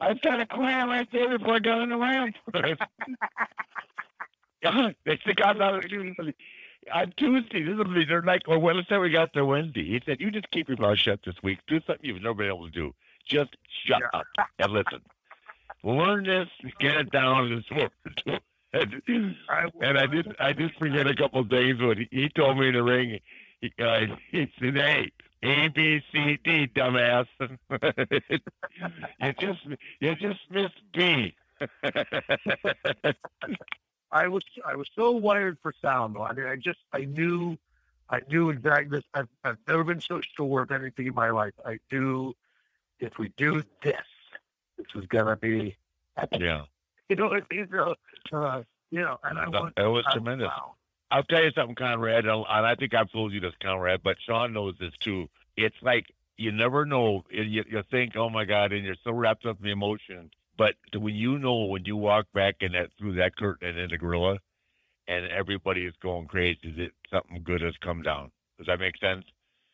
I 0.00 0.14
started 0.16 0.48
crying 0.48 0.88
right 0.88 1.08
there 1.12 1.38
before 1.38 1.54
I 1.54 1.58
got 1.58 1.78
on 1.80 1.88
the 1.88 1.96
ramp. 1.96 2.34
yeah, 4.62 4.90
they 5.04 5.16
stick 5.18 5.40
out 5.40 5.60
on 5.60 5.82
on 6.92 7.14
Tuesday. 7.16 7.62
This 7.62 7.76
will 7.76 7.84
be 7.84 8.04
they're 8.04 8.22
like, 8.22 8.42
well, 8.46 8.60
let's 8.60 8.88
say 8.88 8.98
we 8.98 9.10
got 9.10 9.30
there 9.32 9.46
Wednesday. 9.46 9.84
He 9.84 10.02
said, 10.04 10.20
"You 10.20 10.30
just 10.30 10.50
keep 10.50 10.68
your 10.68 10.76
mouth 10.78 10.98
shut 10.98 11.20
this 11.24 11.36
week. 11.42 11.58
Do 11.66 11.80
something 11.86 12.04
you've 12.04 12.22
never 12.22 12.34
been 12.34 12.48
able 12.48 12.66
to 12.66 12.70
do. 12.70 12.94
Just 13.26 13.56
shut 13.86 14.02
up 14.12 14.26
and 14.58 14.72
listen. 14.72 15.00
Learn 15.82 16.24
this, 16.24 16.48
get 16.78 16.96
it 16.96 17.10
down, 17.10 17.52
and 17.52 17.64
we're. 17.70 18.38
And, 18.72 19.02
and 19.80 19.96
I 19.96 20.06
did, 20.06 20.36
I 20.38 20.52
did 20.52 20.70
forget 20.78 21.06
a 21.06 21.14
couple 21.14 21.40
of 21.40 21.48
things. 21.48 21.80
When 21.80 21.96
he, 21.96 22.08
he 22.10 22.28
told 22.28 22.58
me 22.58 22.68
in 22.68 22.74
the 22.74 22.82
ring, 22.82 23.20
uh, 23.62 24.06
said, 24.32 24.76
"Hey, 24.76 25.10
a, 25.42 25.68
B, 25.68 26.02
C, 26.12 26.38
D, 26.44 26.66
dumbass. 26.74 27.26
you 29.20 29.32
just 29.38 29.60
you 30.00 30.14
just 30.16 30.40
missed 30.50 30.80
B. 30.92 31.34
I 34.12 34.28
was 34.28 34.42
I 34.64 34.76
was 34.76 34.88
so 34.94 35.10
wired 35.12 35.58
for 35.62 35.72
sound 35.82 36.16
though. 36.16 36.22
I 36.22 36.32
mean, 36.32 36.46
I 36.46 36.56
just 36.56 36.78
I 36.92 37.04
knew 37.04 37.56
I 38.10 38.20
knew 38.30 38.50
exactly. 38.50 39.02
I've 39.14 39.28
I've 39.44 39.58
never 39.68 39.84
been 39.84 40.00
so 40.00 40.20
sure 40.36 40.62
of 40.62 40.70
anything 40.70 41.06
in 41.08 41.14
my 41.14 41.30
life. 41.30 41.54
I 41.64 41.78
knew 41.92 42.34
if 43.00 43.18
we 43.18 43.28
do 43.36 43.62
this, 43.82 43.96
this 44.78 44.86
was 44.94 45.06
gonna 45.06 45.36
be 45.36 45.76
epic. 46.16 46.40
Yeah. 46.40 46.62
You 47.08 47.14
know, 47.14 47.32
it, 47.34 47.44
it, 47.52 47.68
uh, 48.32 48.64
you 48.90 49.00
know, 49.00 49.20
and 49.22 49.38
I 49.38 49.48
want. 49.48 49.74
It 49.76 49.86
was 49.86 50.04
I- 50.08 50.14
tremendous. 50.14 50.48
wow. 50.48 50.74
I'll 51.10 51.22
tell 51.22 51.42
you 51.42 51.50
something, 51.52 51.76
Conrad, 51.76 52.26
and 52.26 52.44
I 52.48 52.74
think 52.74 52.94
I've 52.94 53.10
told 53.12 53.32
you 53.32 53.40
this, 53.40 53.54
Conrad, 53.62 54.02
but 54.02 54.16
Shawn 54.26 54.52
knows 54.52 54.74
this 54.80 54.92
too. 55.00 55.28
It's 55.56 55.76
like 55.82 56.06
you 56.36 56.52
never 56.52 56.84
know. 56.84 57.24
and 57.32 57.50
You, 57.50 57.64
you 57.68 57.82
think, 57.90 58.16
oh 58.16 58.28
my 58.28 58.44
God, 58.44 58.72
and 58.72 58.84
you're 58.84 58.96
so 59.04 59.12
wrapped 59.12 59.46
up 59.46 59.58
in 59.58 59.64
the 59.66 59.72
emotion. 59.72 60.30
But 60.58 60.74
when 60.94 61.14
you 61.14 61.38
know, 61.38 61.66
when 61.66 61.84
you 61.84 61.96
walk 61.96 62.26
back 62.32 62.56
in 62.60 62.72
that 62.72 62.90
through 62.98 63.14
that 63.16 63.36
curtain 63.36 63.68
and 63.68 63.78
in 63.78 63.90
the 63.90 63.98
gorilla, 63.98 64.38
and 65.06 65.26
everybody 65.26 65.84
is 65.84 65.94
going 66.02 66.26
crazy, 66.26 66.74
that 66.78 66.90
something 67.10 67.42
good 67.44 67.60
has 67.60 67.74
come 67.80 68.02
down. 68.02 68.32
Does 68.58 68.66
that 68.66 68.80
make 68.80 68.96
sense? 68.98 69.24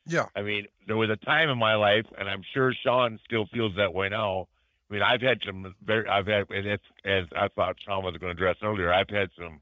Yeah. 0.07 0.27
I 0.35 0.43
mean, 0.43 0.67
there 0.87 0.97
was 0.97 1.11
a 1.11 1.17
time 1.17 1.49
in 1.49 1.59
my 1.59 1.77
life, 1.77 2.07
and 2.19 2.29
I'm 2.29 2.43
sure 2.53 2.75
Shawn 2.75 3.19
still 3.25 3.47
feels 3.47 3.77
that 3.77 3.95
way 3.95 4.09
now. 4.09 4.49
I 4.91 4.95
mean, 4.95 5.03
I've 5.03 5.23
had 5.23 5.39
some 5.47 5.75
very, 5.83 6.07
I've 6.09 6.27
had, 6.27 6.51
and 6.51 6.67
it's 6.67 6.85
as 7.05 7.25
I 7.35 7.49
thought 7.49 7.77
Shawn 7.87 8.05
was 8.05 8.17
going 8.17 8.37
to 8.37 8.37
address 8.37 8.57
earlier. 8.63 8.93
I've 8.93 9.09
had 9.09 9.31
some 9.39 9.61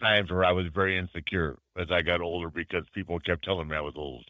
times 0.00 0.30
where 0.30 0.44
I 0.44 0.52
was 0.52 0.66
very 0.74 0.98
insecure 0.98 1.56
as 1.78 1.88
I 1.90 2.02
got 2.02 2.20
older 2.20 2.50
because 2.50 2.84
people 2.94 3.18
kept 3.20 3.44
telling 3.44 3.68
me 3.68 3.76
I 3.76 3.80
was 3.80 3.94
old. 3.96 4.24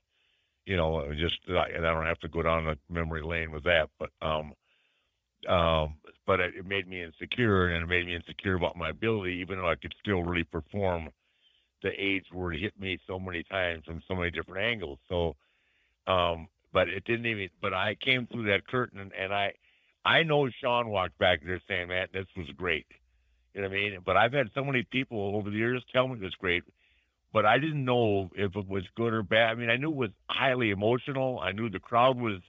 You 0.64 0.76
know, 0.76 1.12
just 1.18 1.39
and 1.48 1.59
I 1.86 1.93
don't 1.93 2.06
have 2.06 2.20
to 2.20 2.28
go 2.28 2.43
down 2.43 2.64
the 2.64 2.78
memory 2.89 3.22
lane 3.22 3.51
with 3.51 3.64
that, 3.64 3.89
but 3.98 4.10
um, 4.20 4.52
um, 5.48 5.97
but 6.26 6.40
it, 6.40 6.55
it 6.56 6.66
made 6.66 6.86
me 6.86 7.02
insecure, 7.02 7.68
and 7.68 7.82
it 7.82 7.86
made 7.86 8.06
me 8.06 8.14
insecure 8.14 8.55
about 8.55 8.76
my 8.76 8.90
ability, 8.90 9.39
even 9.40 9.59
though 9.59 9.68
I 9.68 9.74
could 9.74 9.94
still 10.01 10.22
really 10.22 10.44
perform. 10.44 11.09
The 11.82 11.90
age 12.01 12.26
it 12.32 12.60
hit 12.60 12.78
me 12.78 12.97
so 13.09 13.18
many 13.18 13.43
times 13.43 13.84
from 13.84 14.02
so 14.06 14.14
many 14.14 14.30
different 14.30 14.64
angles. 14.64 15.01
So, 15.09 15.34
um, 16.06 16.47
but 16.72 16.89
it 16.89 17.05
didn't 17.05 17.26
even. 17.26 17.48
But 17.60 17.74
I 17.74 17.97
came 17.97 18.28
through 18.28 18.44
that 18.44 18.68
curtain, 18.68 19.01
and, 19.01 19.10
and 19.20 19.34
I, 19.34 19.52
I 20.05 20.22
know 20.22 20.48
Shawn 20.60 20.90
walked 20.90 21.18
back 21.18 21.40
there 21.44 21.60
saying, 21.66 21.89
"Man, 21.89 22.06
this 22.12 22.26
was 22.36 22.47
great." 22.56 22.86
You 23.54 23.62
know 23.62 23.68
what 23.68 23.76
I 23.76 23.80
mean? 23.80 23.98
But 24.04 24.16
I've 24.16 24.32
had 24.32 24.50
so 24.54 24.64
many 24.64 24.82
people 24.82 25.36
over 25.36 25.50
the 25.50 25.56
years 25.56 25.82
tell 25.92 26.08
me 26.08 26.14
it 26.14 26.22
was 26.22 26.34
great, 26.34 26.64
but 27.32 27.44
I 27.44 27.58
didn't 27.58 27.84
know 27.84 28.30
if 28.34 28.56
it 28.56 28.68
was 28.68 28.84
good 28.96 29.12
or 29.12 29.22
bad. 29.22 29.50
I 29.50 29.54
mean, 29.54 29.70
I 29.70 29.76
knew 29.76 29.90
it 29.90 29.96
was 29.96 30.10
highly 30.28 30.70
emotional. 30.70 31.38
I 31.38 31.52
knew 31.52 31.68
the 31.68 31.78
crowd 31.78 32.18
was 32.18 32.40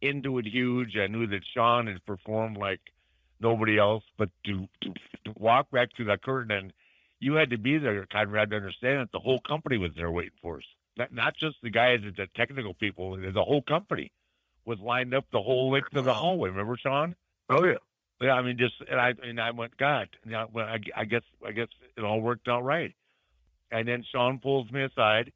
into 0.00 0.38
it 0.38 0.46
huge. 0.46 0.96
I 0.96 1.06
knew 1.06 1.26
that 1.28 1.42
Shawn 1.54 1.86
had 1.86 2.04
performed 2.04 2.56
like 2.56 2.80
nobody 3.40 3.78
else. 3.78 4.04
But 4.18 4.30
to 4.46 4.68
to, 4.82 4.94
to 5.24 5.32
walk 5.36 5.70
back 5.70 5.90
through 5.94 6.06
that 6.06 6.22
curtain 6.22 6.50
and 6.50 6.72
you 7.20 7.34
had 7.34 7.50
to 7.50 7.58
be 7.58 7.78
there, 7.78 8.06
Conrad, 8.06 8.50
to 8.50 8.56
understand 8.56 9.00
that 9.00 9.12
the 9.12 9.20
whole 9.20 9.40
company 9.40 9.76
was 9.76 9.92
there 9.94 10.10
waiting 10.10 10.38
for 10.40 10.56
us. 10.56 10.64
Not, 10.96 11.12
not 11.12 11.36
just 11.36 11.56
the 11.62 11.70
guys, 11.70 12.00
the 12.02 12.26
technical 12.34 12.74
people, 12.74 13.16
the 13.16 13.44
whole 13.44 13.62
company 13.62 14.10
was 14.64 14.78
lined 14.80 15.14
up 15.14 15.26
the 15.30 15.40
whole 15.40 15.70
length 15.70 15.94
of 15.94 16.04
the 16.04 16.14
hallway. 16.14 16.48
Remember, 16.48 16.76
Shawn? 16.76 17.14
Oh 17.48 17.64
yeah. 17.64 17.74
Yeah, 18.20 18.32
I 18.32 18.42
mean, 18.42 18.58
just 18.58 18.74
and 18.90 19.00
I 19.00 19.14
and 19.22 19.40
I 19.40 19.50
went, 19.50 19.76
God, 19.78 20.08
yeah, 20.28 20.44
well, 20.52 20.66
I, 20.66 20.78
I 20.94 21.04
guess 21.04 21.22
I 21.46 21.52
guess 21.52 21.68
it 21.96 22.04
all 22.04 22.20
worked 22.20 22.48
out 22.48 22.64
right. 22.64 22.92
And 23.72 23.88
then 23.88 24.04
Shawn 24.12 24.38
pulls 24.38 24.70
me 24.70 24.82
aside. 24.82 25.32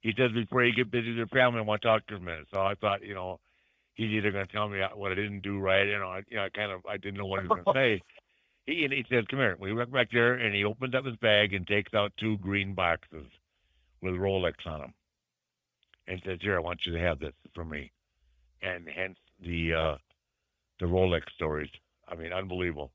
He 0.00 0.12
says, 0.16 0.30
before 0.32 0.64
you 0.64 0.74
get 0.74 0.90
busy 0.90 1.08
with 1.08 1.16
your 1.16 1.26
family, 1.28 1.58
I 1.58 1.62
want 1.62 1.82
to 1.82 1.88
talk 1.88 2.06
to 2.06 2.14
you 2.14 2.20
a 2.20 2.22
minute. 2.22 2.46
So 2.52 2.60
I 2.60 2.74
thought, 2.74 3.04
you 3.04 3.14
know, 3.14 3.40
he's 3.94 4.10
either 4.10 4.30
going 4.30 4.46
to 4.46 4.52
tell 4.52 4.68
me 4.68 4.80
what 4.94 5.12
I 5.12 5.14
didn't 5.16 5.40
do 5.40 5.58
right, 5.58 5.86
you 5.86 5.98
know, 5.98 6.08
I, 6.08 6.22
you 6.28 6.36
know, 6.36 6.44
I 6.44 6.48
kind 6.50 6.70
of 6.70 6.80
I 6.88 6.96
didn't 6.96 7.18
know 7.18 7.26
what 7.26 7.42
he 7.42 7.48
was 7.48 7.60
going 7.64 7.74
to 7.74 7.80
say. 7.98 8.02
He 8.66 8.84
and 8.84 8.92
he 8.92 9.02
says, 9.08 9.24
"Come 9.30 9.38
here." 9.38 9.56
We 9.58 9.72
went 9.72 9.90
back 9.90 10.08
there, 10.12 10.34
and 10.34 10.54
he 10.54 10.62
opens 10.62 10.94
up 10.94 11.06
his 11.06 11.16
bag 11.16 11.54
and 11.54 11.66
takes 11.66 11.94
out 11.94 12.12
two 12.20 12.36
green 12.36 12.74
boxes 12.74 13.24
with 14.02 14.12
Rolex 14.12 14.52
on 14.66 14.80
them, 14.80 14.94
and 16.06 16.20
says, 16.22 16.38
"Here, 16.42 16.54
I 16.54 16.60
want 16.60 16.80
you 16.84 16.92
to 16.92 17.00
have 17.00 17.18
this 17.18 17.32
for 17.54 17.64
me." 17.64 17.90
And 18.60 18.86
hence 18.86 19.16
the 19.40 19.72
uh, 19.72 19.96
the 20.80 20.84
Rolex 20.84 21.22
stories. 21.34 21.70
I 22.10 22.14
mean, 22.14 22.32
unbelievable. 22.32 22.92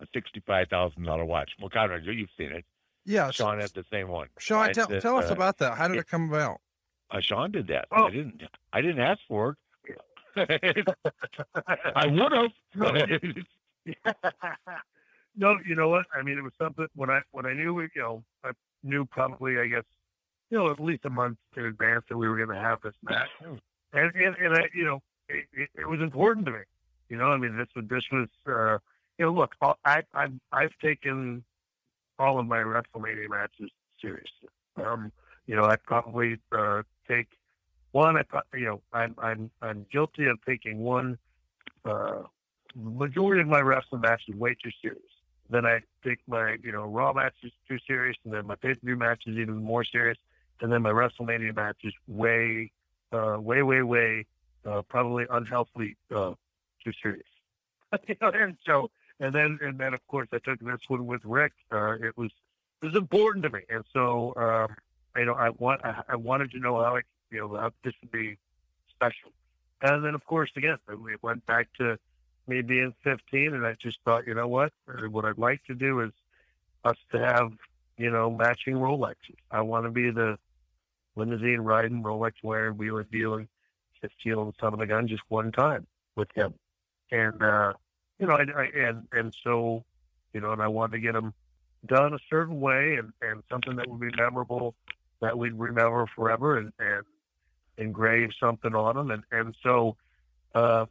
A 0.00 0.06
sixty-five 0.14 0.68
thousand 0.68 1.04
dollar 1.04 1.24
watch. 1.24 1.50
Well, 1.60 1.68
Conrad, 1.70 2.04
you- 2.04 2.12
you've 2.12 2.30
seen 2.36 2.52
it. 2.52 2.64
Yeah, 3.06 3.30
Shawn 3.30 3.60
had 3.60 3.70
the 3.70 3.84
same 3.90 4.08
one. 4.08 4.28
Shawn, 4.38 4.68
I 4.68 4.72
tell, 4.72 4.88
said, 4.88 5.02
tell 5.02 5.16
us 5.16 5.30
uh, 5.30 5.34
about 5.34 5.58
that. 5.58 5.76
How 5.76 5.88
did 5.88 5.96
it 5.98 6.06
come 6.06 6.28
about? 6.28 6.60
Uh, 7.10 7.20
Shawn 7.20 7.50
did 7.50 7.66
that. 7.68 7.86
Oh. 7.90 8.04
I 8.06 8.10
didn't. 8.10 8.42
I 8.72 8.80
didn't 8.82 9.00
ask 9.00 9.20
for 9.26 9.56
it. 9.86 9.96
I 11.96 12.06
would 12.06 12.32
have. 12.32 12.50
no, 15.36 15.56
you 15.66 15.74
know 15.74 15.88
what? 15.88 16.06
I 16.14 16.22
mean, 16.22 16.38
it 16.38 16.42
was 16.42 16.52
something 16.60 16.86
when 16.94 17.10
I 17.10 17.20
when 17.32 17.46
I 17.46 17.52
knew 17.52 17.74
we, 17.74 17.84
you 17.94 18.02
know, 18.02 18.22
I 18.44 18.50
knew 18.82 19.04
probably, 19.06 19.58
I 19.58 19.66
guess, 19.66 19.84
you 20.50 20.58
know, 20.58 20.70
at 20.70 20.78
least 20.80 21.04
a 21.04 21.10
month 21.10 21.38
in 21.56 21.64
advance 21.64 22.04
that 22.08 22.16
we 22.16 22.28
were 22.28 22.36
going 22.36 22.56
to 22.56 22.62
have 22.62 22.80
this 22.82 22.94
match, 23.02 23.28
and 23.42 23.60
and, 24.14 24.36
and 24.36 24.54
I, 24.54 24.68
you 24.74 24.84
know, 24.84 25.02
it, 25.28 25.46
it, 25.52 25.68
it 25.80 25.88
was 25.88 26.00
important 26.00 26.46
to 26.46 26.52
me. 26.52 26.60
You 27.10 27.16
know, 27.16 27.26
I 27.26 27.36
mean, 27.36 27.56
this 27.56 27.66
was 27.74 27.84
this 27.88 28.04
was, 28.10 28.28
uh, 28.46 28.78
you 29.18 29.26
know, 29.26 29.32
look, 29.32 29.56
I 29.84 30.02
I've 30.14 30.32
I've 30.52 30.78
taken 30.80 31.44
all 32.18 32.38
of 32.38 32.46
my 32.46 32.58
WrestleMania 32.58 33.28
matches 33.28 33.70
seriously. 34.00 34.48
Um, 34.76 35.10
you 35.46 35.56
know, 35.56 35.64
I 35.64 35.74
probably 35.76 36.38
uh, 36.52 36.82
take 37.08 37.26
one. 37.90 38.16
I 38.16 38.22
you 38.54 38.66
know, 38.66 38.82
I'm 38.92 39.16
I'm 39.18 39.50
I'm 39.60 39.86
guilty 39.92 40.26
of 40.26 40.38
taking 40.46 40.78
one. 40.78 41.18
Uh, 41.84 42.22
majority 42.76 43.40
of 43.40 43.48
my 43.48 43.60
wrestling 43.60 44.02
matches 44.02 44.36
way 44.36 44.54
too 44.62 44.70
serious. 44.80 45.02
Then 45.50 45.66
I 45.66 45.80
take 46.04 46.20
my 46.28 46.56
you 46.62 46.70
know 46.70 46.84
Raw 46.84 47.12
matches 47.12 47.50
too 47.68 47.78
serious, 47.88 48.16
and 48.24 48.32
then 48.32 48.46
my 48.46 48.54
pay 48.54 48.74
per 48.74 48.80
view 48.84 48.96
matches 48.96 49.36
even 49.36 49.56
more 49.56 49.82
serious, 49.82 50.18
and 50.60 50.72
then 50.72 50.82
my 50.82 50.90
WrestleMania 50.90 51.56
matches 51.56 51.92
way, 52.06 52.70
uh, 53.12 53.36
way, 53.40 53.62
way, 53.62 53.82
way, 53.82 54.26
uh, 54.64 54.82
probably 54.82 55.26
unhealthily 55.28 55.96
uh, 56.14 56.34
too 56.84 56.92
serious. 57.02 57.26
and 58.22 58.56
so 58.64 58.90
and 59.18 59.34
then 59.34 59.58
and 59.62 59.78
then 59.78 59.94
of 59.94 60.06
course 60.06 60.28
I 60.32 60.38
took 60.38 60.60
this 60.60 60.80
one 60.88 61.06
with 61.06 61.22
Ric. 61.24 61.52
Uh, 61.70 61.92
it 61.92 62.16
was 62.16 62.30
it 62.82 62.86
was 62.86 62.96
important 62.96 63.42
to 63.44 63.50
me, 63.50 63.60
and 63.68 63.84
so 63.92 64.32
um, 64.36 64.76
you 65.16 65.26
know 65.26 65.34
I 65.34 65.50
want 65.50 65.84
I, 65.84 66.02
I 66.08 66.16
wanted 66.16 66.50
to 66.52 66.58
know 66.58 66.82
how 66.82 66.96
it 66.96 67.04
you 67.30 67.40
know 67.40 67.56
how 67.56 67.70
this 67.84 67.94
would 68.00 68.12
be 68.12 68.36
special. 68.90 69.32
And 69.82 70.04
then 70.04 70.14
of 70.14 70.24
course 70.24 70.50
again 70.56 70.78
we 70.88 71.16
went 71.22 71.44
back 71.46 71.68
to 71.78 71.98
me 72.50 72.62
being 72.62 72.92
15, 73.04 73.54
and 73.54 73.64
I 73.64 73.74
just 73.80 73.98
thought, 74.04 74.26
you 74.26 74.34
know 74.34 74.48
what? 74.48 74.72
Uh, 74.88 75.08
What 75.08 75.24
I'd 75.24 75.38
like 75.38 75.64
to 75.64 75.74
do 75.74 76.00
is 76.00 76.10
us 76.84 76.96
to 77.12 77.18
have, 77.18 77.52
you 77.96 78.10
know, 78.10 78.30
matching 78.30 78.74
Rolexes. 78.74 79.36
I 79.50 79.60
want 79.62 79.84
to 79.86 79.90
be 79.90 80.10
the 80.10 80.38
limousine 81.16 81.60
riding, 81.60 82.02
Rolex 82.02 82.32
wearing, 82.42 82.76
wheeler 82.76 83.04
dealing, 83.04 83.48
just 84.02 84.14
stealing 84.20 84.52
some 84.60 84.72
of 84.72 84.80
the 84.80 84.86
gun 84.86 85.08
just 85.08 85.22
one 85.28 85.52
time 85.52 85.86
with 86.16 86.28
him. 86.34 86.54
And, 87.12 87.42
uh, 87.42 87.72
you 88.18 88.26
know, 88.26 88.34
I, 88.34 88.44
I, 88.56 88.64
and 88.74 89.08
and 89.12 89.34
so, 89.42 89.84
you 90.32 90.40
know, 90.40 90.52
and 90.52 90.62
I 90.62 90.68
wanted 90.68 90.92
to 90.92 91.00
get 91.00 91.14
them 91.14 91.34
done 91.86 92.14
a 92.14 92.18
certain 92.28 92.60
way 92.60 92.96
and 92.96 93.12
and 93.22 93.42
something 93.50 93.76
that 93.76 93.88
would 93.88 94.00
be 94.00 94.10
memorable, 94.16 94.74
that 95.20 95.36
we'd 95.36 95.54
remember 95.54 96.06
forever, 96.14 96.58
and 96.58 96.72
and 96.78 97.04
engrave 97.78 98.30
something 98.38 98.74
on 98.74 98.96
them, 98.96 99.10
and 99.10 99.22
and 99.32 99.56
so, 99.62 99.96
uh, 100.54 100.86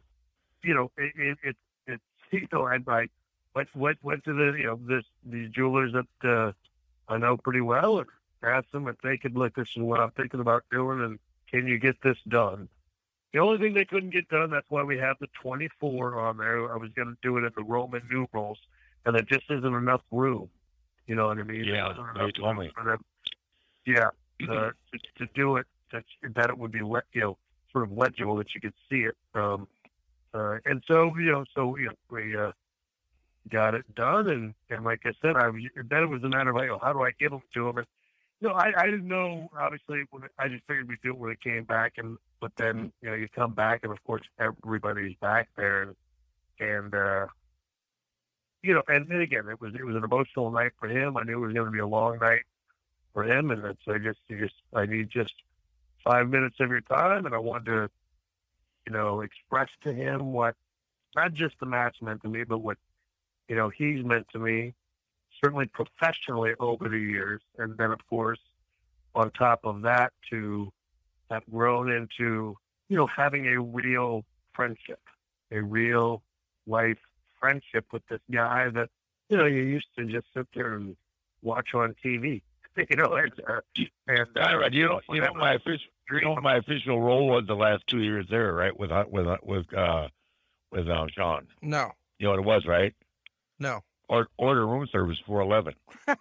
you 0.62 0.74
know, 0.74 0.90
it 0.96 1.38
it 1.42 1.56
it, 1.86 2.00
you 2.30 2.48
know, 2.52 2.66
I 2.66 2.78
I 2.86 3.08
went 3.54 3.74
went 3.74 3.98
went 4.02 4.24
to 4.24 4.32
the 4.32 4.58
you 4.58 4.64
know 4.64 4.80
this 4.86 5.04
these 5.24 5.50
jewelers 5.50 5.92
that 5.92 6.28
uh, 6.28 6.52
I 7.08 7.18
know 7.18 7.36
pretty 7.36 7.60
well 7.60 7.98
and 7.98 8.08
asked 8.42 8.72
them 8.72 8.88
if 8.88 8.96
they 9.02 9.16
could 9.16 9.36
look 9.36 9.54
this 9.54 9.68
is 9.76 9.82
what 9.82 10.00
I'm 10.00 10.10
thinking 10.12 10.40
about 10.40 10.64
doing 10.70 11.00
and 11.02 11.18
can 11.50 11.66
you 11.66 11.78
get 11.78 12.00
this 12.02 12.18
done? 12.28 12.68
The 13.32 13.38
only 13.38 13.58
thing 13.58 13.74
they 13.74 13.84
couldn't 13.84 14.10
get 14.10 14.28
done, 14.28 14.50
that's 14.50 14.66
why 14.70 14.82
we 14.82 14.98
have 14.98 15.16
the 15.20 15.28
24 15.42 16.18
on 16.18 16.36
there. 16.36 16.72
I 16.72 16.76
was 16.76 16.90
going 16.96 17.08
to 17.08 17.16
do 17.22 17.36
it 17.36 17.44
at 17.44 17.54
the 17.54 17.62
Roman 17.62 18.02
numerals, 18.10 18.58
and 19.06 19.14
there 19.14 19.22
just 19.22 19.44
isn't 19.50 19.74
enough 19.74 20.02
room. 20.10 20.48
You 21.06 21.14
know 21.14 21.28
what 21.28 21.38
I 21.38 21.44
mean? 21.44 21.64
Yeah, 21.64 21.92
they 22.14 22.32
told 22.32 22.58
me. 22.58 22.70
Yeah, 23.86 24.08
uh, 24.48 24.70
to, 24.92 24.98
to 25.18 25.26
do 25.34 25.56
it, 25.56 25.66
that, 25.92 26.04
that 26.34 26.50
it 26.50 26.58
would 26.58 26.72
be 26.72 26.82
wet, 26.82 27.04
you 27.12 27.20
know, 27.20 27.38
sort 27.72 27.84
of 27.84 27.96
legible 27.96 28.36
that 28.36 28.54
you 28.54 28.60
could 28.60 28.74
see 28.88 29.02
it. 29.02 29.16
Um, 29.34 29.68
uh, 30.34 30.58
and 30.64 30.82
so, 30.86 31.12
you 31.16 31.32
know, 31.32 31.44
so 31.54 31.76
you 31.76 31.86
know, 31.86 31.92
we 32.10 32.36
uh, 32.36 32.52
got 33.48 33.74
it 33.74 33.92
done, 33.94 34.28
and, 34.28 34.54
and 34.70 34.84
like 34.84 35.00
I 35.04 35.12
said, 35.22 35.36
I 35.36 35.50
then 35.88 36.02
it 36.02 36.08
was 36.08 36.22
a 36.22 36.28
matter 36.28 36.50
of 36.50 36.56
like, 36.56 36.70
oh, 36.70 36.78
how 36.82 36.92
do 36.92 37.02
I 37.02 37.10
give 37.18 37.30
them 37.30 37.42
to 37.54 37.64
them? 37.64 37.78
And 37.78 37.86
no, 38.40 38.50
I, 38.50 38.72
I 38.76 38.86
didn't 38.86 39.08
know. 39.08 39.50
Obviously, 39.58 40.04
I 40.38 40.48
just 40.48 40.64
figured 40.66 40.88
we'd 40.88 41.00
do 41.02 41.10
it 41.10 41.18
when 41.18 41.30
it 41.30 41.40
came 41.40 41.64
back, 41.64 41.94
and 41.98 42.16
but 42.40 42.52
then 42.56 42.92
you 43.02 43.10
know 43.10 43.14
you 43.14 43.28
come 43.28 43.52
back, 43.52 43.80
and 43.82 43.92
of 43.92 44.02
course 44.04 44.22
everybody's 44.38 45.16
back 45.16 45.48
there, 45.56 45.82
and 45.82 45.94
and 46.58 46.94
uh, 46.94 47.26
you 48.62 48.74
know, 48.74 48.82
and 48.88 49.06
then 49.08 49.20
again, 49.20 49.48
it 49.48 49.60
was 49.60 49.74
it 49.74 49.84
was 49.84 49.96
an 49.96 50.04
emotional 50.04 50.50
night 50.50 50.72
for 50.78 50.88
him. 50.88 51.16
I 51.16 51.22
knew 51.24 51.42
it 51.42 51.46
was 51.46 51.54
going 51.54 51.66
to 51.66 51.72
be 51.72 51.80
a 51.80 51.86
long 51.86 52.18
night 52.18 52.42
for 53.12 53.24
him, 53.24 53.50
and 53.50 53.76
so 53.84 53.94
I 53.94 53.98
just 53.98 54.20
you 54.28 54.38
just 54.38 54.54
I 54.74 54.86
need 54.86 55.10
just 55.10 55.34
five 56.02 56.28
minutes 56.28 56.56
of 56.60 56.70
your 56.70 56.80
time, 56.80 57.26
and 57.26 57.34
I 57.34 57.38
wanted 57.38 57.66
to, 57.66 57.90
you 58.86 58.92
know, 58.92 59.20
express 59.20 59.68
to 59.82 59.92
him 59.92 60.32
what 60.32 60.56
not 61.14 61.34
just 61.34 61.58
the 61.60 61.66
match 61.66 61.96
meant 62.00 62.22
to 62.22 62.28
me, 62.28 62.44
but 62.44 62.58
what 62.58 62.78
you 63.48 63.56
know 63.56 63.68
he's 63.68 64.02
meant 64.02 64.28
to 64.32 64.38
me 64.38 64.72
certainly 65.42 65.66
professionally 65.66 66.52
over 66.60 66.88
the 66.88 66.98
years. 66.98 67.40
And 67.58 67.76
then, 67.76 67.90
of 67.90 68.06
course, 68.08 68.38
on 69.14 69.30
top 69.32 69.60
of 69.64 69.82
that, 69.82 70.12
to 70.30 70.72
have 71.30 71.42
grown 71.50 71.90
into, 71.90 72.56
you 72.88 72.96
know, 72.96 73.06
having 73.06 73.46
a 73.46 73.60
real 73.60 74.24
friendship, 74.52 75.00
a 75.50 75.60
real 75.60 76.22
life 76.66 76.98
friendship 77.40 77.86
with 77.92 78.06
this 78.08 78.20
guy 78.30 78.68
that, 78.70 78.90
you 79.28 79.36
know, 79.36 79.46
you 79.46 79.62
used 79.62 79.88
to 79.96 80.04
just 80.04 80.26
sit 80.34 80.46
there 80.54 80.74
and 80.74 80.96
watch 81.42 81.74
on 81.74 81.94
TV. 82.04 82.42
You 82.88 82.96
know, 82.96 83.14
and, 83.14 83.32
uh, 83.46 83.60
and 84.06 84.28
uh, 84.38 84.68
you 84.70 84.86
know, 84.86 85.00
you 85.10 85.20
know 85.20 85.34
my 85.34 85.54
official, 85.54 85.90
you 86.12 86.20
know 86.20 86.36
my 86.36 86.56
official 86.56 87.00
role 87.00 87.26
was 87.26 87.44
the 87.46 87.56
last 87.56 87.82
two 87.88 88.00
years 88.00 88.26
there, 88.30 88.54
right? 88.54 88.74
With 88.78 88.92
uh, 88.92 89.04
with 89.08 89.26
uh, 89.26 89.36
with 89.42 89.74
uh, 89.74 90.06
with 90.70 90.88
um, 90.88 91.08
Shawn. 91.14 91.48
No. 91.60 91.90
You 92.20 92.26
know 92.26 92.30
what 92.30 92.38
it 92.38 92.44
was, 92.46 92.66
right? 92.66 92.94
No 93.58 93.82
or, 94.10 94.26
order 94.36 94.66
room 94.66 94.86
service 94.92 95.16
for 95.26 95.40
eleven. 95.40 95.74
oh 96.08 96.14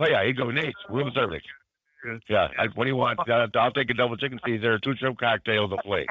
yeah, 0.00 0.24
he'd 0.26 0.36
go 0.36 0.50
Nate 0.50 0.74
room 0.90 1.10
service. 1.14 1.42
Yeah, 2.28 2.48
I, 2.58 2.66
what 2.74 2.84
do 2.84 2.90
you 2.90 2.96
want? 2.96 3.20
Uh, 3.20 3.46
I'll 3.54 3.70
take 3.70 3.88
a 3.90 3.94
double 3.94 4.16
chicken 4.16 4.40
Caesar, 4.44 4.80
two 4.80 4.96
shrimp 4.96 5.18
cocktails, 5.20 5.70
a 5.72 5.76
plate. 5.82 6.08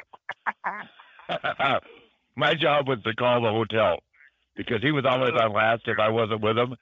My 2.37 2.53
job 2.55 2.87
was 2.87 2.99
to 3.03 3.13
call 3.13 3.41
the 3.41 3.49
hotel 3.49 3.99
because 4.55 4.81
he 4.81 4.91
was 4.91 5.03
always 5.05 5.33
on 5.37 5.51
last 5.51 5.81
if 5.87 5.99
I 5.99 6.07
wasn't 6.09 6.41
with 6.41 6.57
him. 6.57 6.77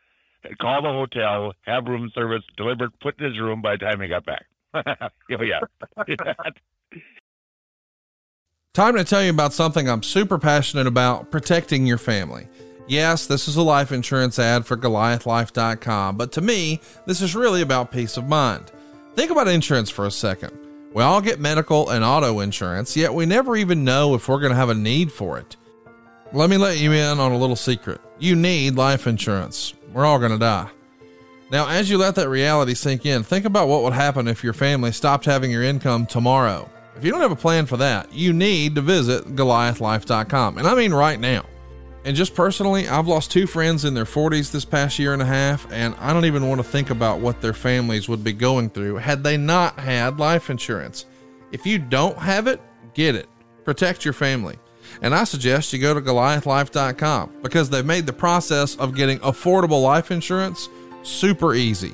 Call 0.61 0.83
the 0.83 0.89
hotel, 0.89 1.53
have 1.65 1.85
room 1.85 2.11
service 2.13 2.43
delivered, 2.55 2.91
put 3.01 3.19
in 3.19 3.25
his 3.25 3.39
room 3.39 3.63
by 3.63 3.73
the 3.73 3.79
time 3.79 3.99
he 3.99 4.07
got 4.07 4.25
back. 4.25 4.45
oh 4.73 4.83
yeah. 5.29 5.59
Time 8.79 8.95
to 8.95 9.03
tell 9.03 9.21
you 9.21 9.29
about 9.29 9.51
something 9.51 9.89
I'm 9.89 10.01
super 10.01 10.39
passionate 10.39 10.87
about 10.87 11.31
protecting 11.31 11.85
your 11.85 11.97
family. 11.97 12.47
Yes, 12.87 13.27
this 13.27 13.49
is 13.49 13.57
a 13.57 13.61
life 13.61 13.91
insurance 13.91 14.39
ad 14.39 14.65
for 14.65 14.77
GoliathLife.com, 14.77 16.15
but 16.15 16.31
to 16.31 16.39
me, 16.39 16.79
this 17.05 17.21
is 17.21 17.35
really 17.35 17.61
about 17.61 17.91
peace 17.91 18.15
of 18.15 18.29
mind. 18.29 18.71
Think 19.15 19.31
about 19.31 19.49
insurance 19.49 19.89
for 19.89 20.05
a 20.05 20.11
second. 20.11 20.57
We 20.93 21.03
all 21.03 21.19
get 21.19 21.41
medical 21.41 21.89
and 21.89 22.05
auto 22.05 22.39
insurance, 22.39 22.95
yet 22.95 23.13
we 23.13 23.25
never 23.25 23.57
even 23.57 23.83
know 23.83 24.15
if 24.15 24.29
we're 24.29 24.39
going 24.39 24.51
to 24.51 24.55
have 24.55 24.69
a 24.69 24.73
need 24.73 25.11
for 25.11 25.37
it. 25.37 25.57
Let 26.31 26.49
me 26.49 26.55
let 26.55 26.79
you 26.79 26.93
in 26.93 27.19
on 27.19 27.33
a 27.33 27.37
little 27.37 27.57
secret. 27.57 27.99
You 28.17 28.37
need 28.37 28.75
life 28.75 29.07
insurance. 29.07 29.73
We're 29.91 30.05
all 30.05 30.19
going 30.19 30.31
to 30.31 30.37
die. 30.37 30.69
Now, 31.51 31.67
as 31.67 31.89
you 31.89 31.97
let 31.97 32.15
that 32.15 32.29
reality 32.29 32.75
sink 32.75 33.05
in, 33.05 33.23
think 33.23 33.43
about 33.43 33.67
what 33.67 33.83
would 33.83 33.91
happen 33.91 34.29
if 34.29 34.41
your 34.41 34.53
family 34.53 34.93
stopped 34.93 35.25
having 35.25 35.51
your 35.51 35.63
income 35.63 36.05
tomorrow. 36.05 36.69
If 36.99 37.05
you 37.05 37.11
don't 37.11 37.21
have 37.21 37.31
a 37.31 37.35
plan 37.37 37.65
for 37.65 37.77
that, 37.77 38.11
you 38.11 38.33
need 38.33 38.75
to 38.75 38.81
visit 38.81 39.33
goliathlife.com. 39.33 40.57
And 40.57 40.67
I 40.67 40.75
mean 40.75 40.93
right 40.93 41.17
now. 41.17 41.45
And 42.03 42.13
just 42.13 42.35
personally, 42.35 42.89
I've 42.89 43.07
lost 43.07 43.31
two 43.31 43.47
friends 43.47 43.85
in 43.85 43.93
their 43.93 44.03
40s 44.03 44.51
this 44.51 44.65
past 44.65 44.99
year 44.99 45.13
and 45.13 45.21
a 45.21 45.25
half, 45.25 45.65
and 45.71 45.95
I 45.99 46.11
don't 46.11 46.25
even 46.25 46.49
want 46.49 46.59
to 46.59 46.67
think 46.67 46.89
about 46.89 47.21
what 47.21 47.39
their 47.39 47.53
families 47.53 48.09
would 48.09 48.21
be 48.21 48.33
going 48.33 48.69
through 48.69 48.97
had 48.97 49.23
they 49.23 49.37
not 49.37 49.79
had 49.79 50.19
life 50.19 50.49
insurance. 50.49 51.05
If 51.53 51.65
you 51.65 51.79
don't 51.79 52.17
have 52.17 52.47
it, 52.47 52.59
get 52.93 53.15
it. 53.15 53.29
Protect 53.63 54.03
your 54.03 54.13
family. 54.13 54.59
And 55.01 55.15
I 55.15 55.23
suggest 55.23 55.71
you 55.71 55.79
go 55.79 55.93
to 55.93 56.01
goliathlife.com 56.01 57.37
because 57.41 57.69
they've 57.69 57.85
made 57.85 58.07
the 58.07 58.13
process 58.13 58.75
of 58.75 58.93
getting 58.93 59.19
affordable 59.19 59.81
life 59.81 60.11
insurance 60.11 60.67
super 61.03 61.55
easy. 61.55 61.93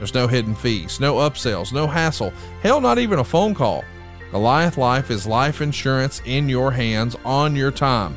there's 0.00 0.14
no 0.14 0.26
hidden 0.26 0.54
fees, 0.54 0.98
no 0.98 1.16
upsells, 1.16 1.74
no 1.74 1.86
hassle, 1.86 2.32
hell, 2.62 2.80
not 2.80 2.98
even 2.98 3.18
a 3.18 3.24
phone 3.24 3.54
call. 3.54 3.84
Goliath 4.30 4.78
Life 4.78 5.10
is 5.10 5.26
life 5.26 5.60
insurance 5.60 6.22
in 6.24 6.48
your 6.48 6.70
hands 6.70 7.16
on 7.22 7.54
your 7.54 7.70
time. 7.70 8.16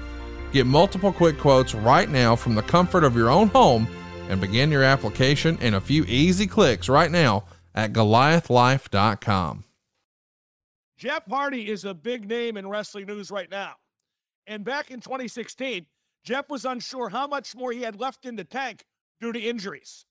Get 0.53 0.65
multiple 0.65 1.11
quick 1.11 1.37
quotes 1.37 1.75
right 1.75 2.09
now 2.09 2.37
from 2.37 2.55
the 2.55 2.61
comfort 2.61 3.03
of 3.03 3.17
your 3.17 3.29
own 3.29 3.49
home 3.49 3.89
and 4.29 4.39
begin 4.39 4.71
your 4.71 4.83
application 4.83 5.57
in 5.59 5.73
a 5.73 5.81
few 5.81 6.05
easy 6.05 6.47
clicks 6.47 6.87
right 6.87 7.11
now 7.11 7.43
at 7.75 7.91
goliathlife.com. 7.91 9.65
Jeff 10.97 11.27
Hardy 11.27 11.69
is 11.69 11.83
a 11.83 11.93
big 11.93 12.29
name 12.29 12.55
in 12.55 12.69
wrestling 12.69 13.07
news 13.07 13.29
right 13.29 13.51
now. 13.51 13.73
And 14.47 14.63
back 14.63 14.89
in 14.89 15.01
2016, 15.01 15.85
Jeff 16.23 16.49
was 16.49 16.63
unsure 16.63 17.09
how 17.09 17.27
much 17.27 17.57
more 17.57 17.73
he 17.73 17.81
had 17.81 17.99
left 17.99 18.25
in 18.25 18.37
the 18.37 18.45
tank 18.45 18.85
due 19.19 19.33
to 19.33 19.39
injuries 19.39 20.05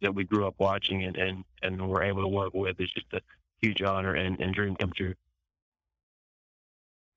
that 0.00 0.14
we 0.14 0.24
grew 0.24 0.46
up 0.46 0.54
watching 0.58 1.04
and 1.04 1.16
and 1.16 1.44
and 1.62 1.88
were 1.88 2.02
able 2.02 2.22
to 2.22 2.28
work 2.28 2.54
with 2.54 2.80
is 2.80 2.90
just 2.92 3.06
a 3.12 3.20
huge 3.60 3.82
honor 3.82 4.14
and, 4.14 4.40
and 4.40 4.54
dream 4.54 4.76
come 4.76 4.92
true. 4.94 5.14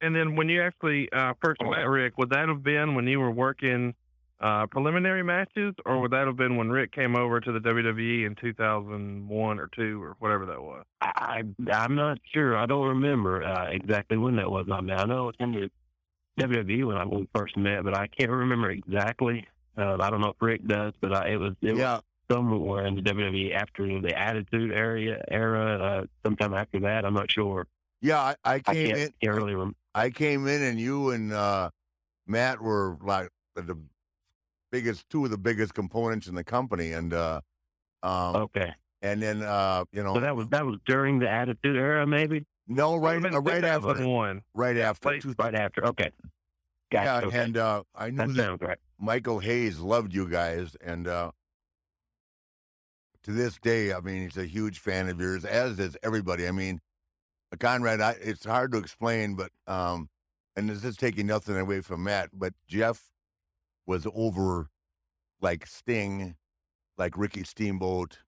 And 0.02 0.16
then 0.16 0.36
when 0.36 0.50
you 0.50 0.64
actually 0.64 1.12
uh, 1.12 1.34
first 1.44 1.62
met 1.62 1.88
Ric, 1.88 2.18
would 2.18 2.32
that 2.32 2.50
have 2.50 2.64
been 2.64 2.96
when 2.96 3.08
you 3.08 3.20
were 3.20 3.30
working 3.30 3.94
uh, 4.40 4.66
preliminary 4.66 5.22
matches, 5.22 5.76
or 5.86 6.02
would 6.02 6.12
that 6.12 6.26
have 6.26 6.36
been 6.36 6.58
when 6.58 6.70
Ric 6.70 6.92
came 6.92 7.16
over 7.16 7.40
to 7.40 7.52
the 7.52 7.60
WWE 7.60 8.26
in 8.26 8.36
2001 8.36 9.60
or 9.60 9.70
two 9.76 10.02
or 10.02 10.16
whatever 10.18 10.48
that 10.48 10.62
was? 10.62 10.84
I 11.02 11.44
I'm 11.72 11.96
not 11.96 12.18
sure. 12.34 12.58
I 12.58 12.66
don't 12.66 12.88
remember 12.88 13.44
uh, 13.44 13.70
exactly 13.70 14.18
when 14.18 14.36
that 14.38 14.50
was. 14.50 14.66
I 14.72 14.82
mean, 14.82 14.98
I 14.98 15.06
know 15.06 15.30
it 15.30 15.36
was 15.40 15.48
in 15.48 15.52
the 15.52 16.44
WWE 16.44 16.88
when 16.88 16.98
I 16.98 17.06
when 17.06 17.22
we 17.22 17.28
first 17.36 17.56
met, 17.56 17.84
but 17.84 17.96
I 17.96 18.08
can't 18.08 18.32
remember 18.32 18.72
exactly. 18.72 19.46
Uh, 19.78 19.98
I 20.00 20.10
don't 20.10 20.22
know 20.22 20.30
if 20.30 20.42
Ric 20.42 20.66
does, 20.66 20.94
but 21.00 21.14
I, 21.14 21.30
it 21.30 21.38
was 21.38 21.54
it 21.62 21.78
yeah. 21.78 21.96
was 21.96 22.04
somewhere 22.32 22.86
in 22.86 22.96
the 22.96 23.02
WWE 23.02 23.54
after 23.54 24.00
the 24.02 24.18
Attitude 24.18 24.72
area 24.72 25.24
era. 25.30 25.80
Uh, 25.80 26.06
sometime 26.24 26.54
after 26.54 26.80
that, 26.82 27.06
I'm 27.06 27.14
not 27.14 27.30
sure. 27.32 27.68
Yeah, 28.02 28.20
I, 28.20 28.36
I 28.44 28.54
I 28.56 28.60
came 28.60 28.88
can't, 28.88 28.98
in. 29.00 29.14
can't 29.22 29.36
really 29.36 29.54
remember. 29.54 29.76
I 29.94 30.10
came 30.10 30.48
in, 30.48 30.62
and 30.64 30.80
you 30.80 31.12
and 31.12 31.34
uh, 31.34 31.70
Matt 32.28 32.62
were 32.62 32.98
like 33.02 33.30
the 33.56 33.78
biggest, 34.72 35.10
two 35.10 35.26
of 35.26 35.32
the 35.32 35.38
biggest 35.38 35.74
components 35.74 36.28
in 36.28 36.36
the 36.36 36.44
company, 36.44 36.94
and 36.94 37.14
uh, 37.14 37.42
um, 38.04 38.36
Okay. 38.38 38.72
and 39.02 39.22
then 39.22 39.42
uh, 39.44 39.84
you 39.92 40.02
know, 40.04 40.14
So 40.16 40.22
that 40.22 40.36
was 40.36 40.48
that 40.50 40.66
was 40.66 40.78
during 40.86 41.20
the 41.20 41.30
Attitude 41.30 41.76
era, 41.76 42.08
maybe. 42.08 42.46
no, 42.68 42.96
right, 42.96 43.24
uh, 43.24 43.42
right 43.42 43.64
after, 43.66 44.08
one. 44.08 44.42
right 44.56 44.78
after, 44.78 45.10
Right, 45.10 45.24
right 45.38 45.56
after. 45.56 45.86
Okay. 45.88 46.10
Yeah, 46.92 47.22
okay. 47.24 47.38
and 47.40 47.56
uh, 47.58 47.84
I 47.96 48.10
knew 48.10 48.18
That 48.34 48.60
that, 48.60 48.68
right. 48.68 48.78
Michael 49.00 49.40
Hayes 49.40 49.80
loved 49.80 50.14
you 50.14 50.28
guys, 50.28 50.76
and 50.82 51.08
uh, 51.08 51.32
to 53.24 53.32
this 53.32 53.58
day, 53.60 53.94
I 53.94 54.00
mean, 54.00 54.24
he's 54.24 54.38
a 54.38 54.46
huge 54.46 54.80
fan 54.80 55.10
of 55.10 55.20
yours, 55.20 55.46
as 55.46 55.80
is 55.80 55.98
everybody. 56.04 56.48
I 56.48 56.52
mean, 56.52 56.80
Conrad, 57.60 58.02
I, 58.02 58.16
it's 58.22 58.46
hard 58.46 58.72
to 58.72 58.78
explain, 58.78 59.36
but 59.36 59.52
um, 59.68 60.10
and 60.56 60.70
this 60.70 60.84
is 60.84 60.98
taking 60.98 61.28
nothing 61.28 61.58
away 61.58 61.82
from 61.82 62.04
Matt, 62.04 62.30
but 62.34 62.54
Jeff 62.68 63.12
was 63.86 64.08
over 64.14 64.70
like 65.42 65.66
Sting, 65.66 66.36
like 66.98 67.18
Ricky 67.18 67.44
Steamboat. 67.44 68.20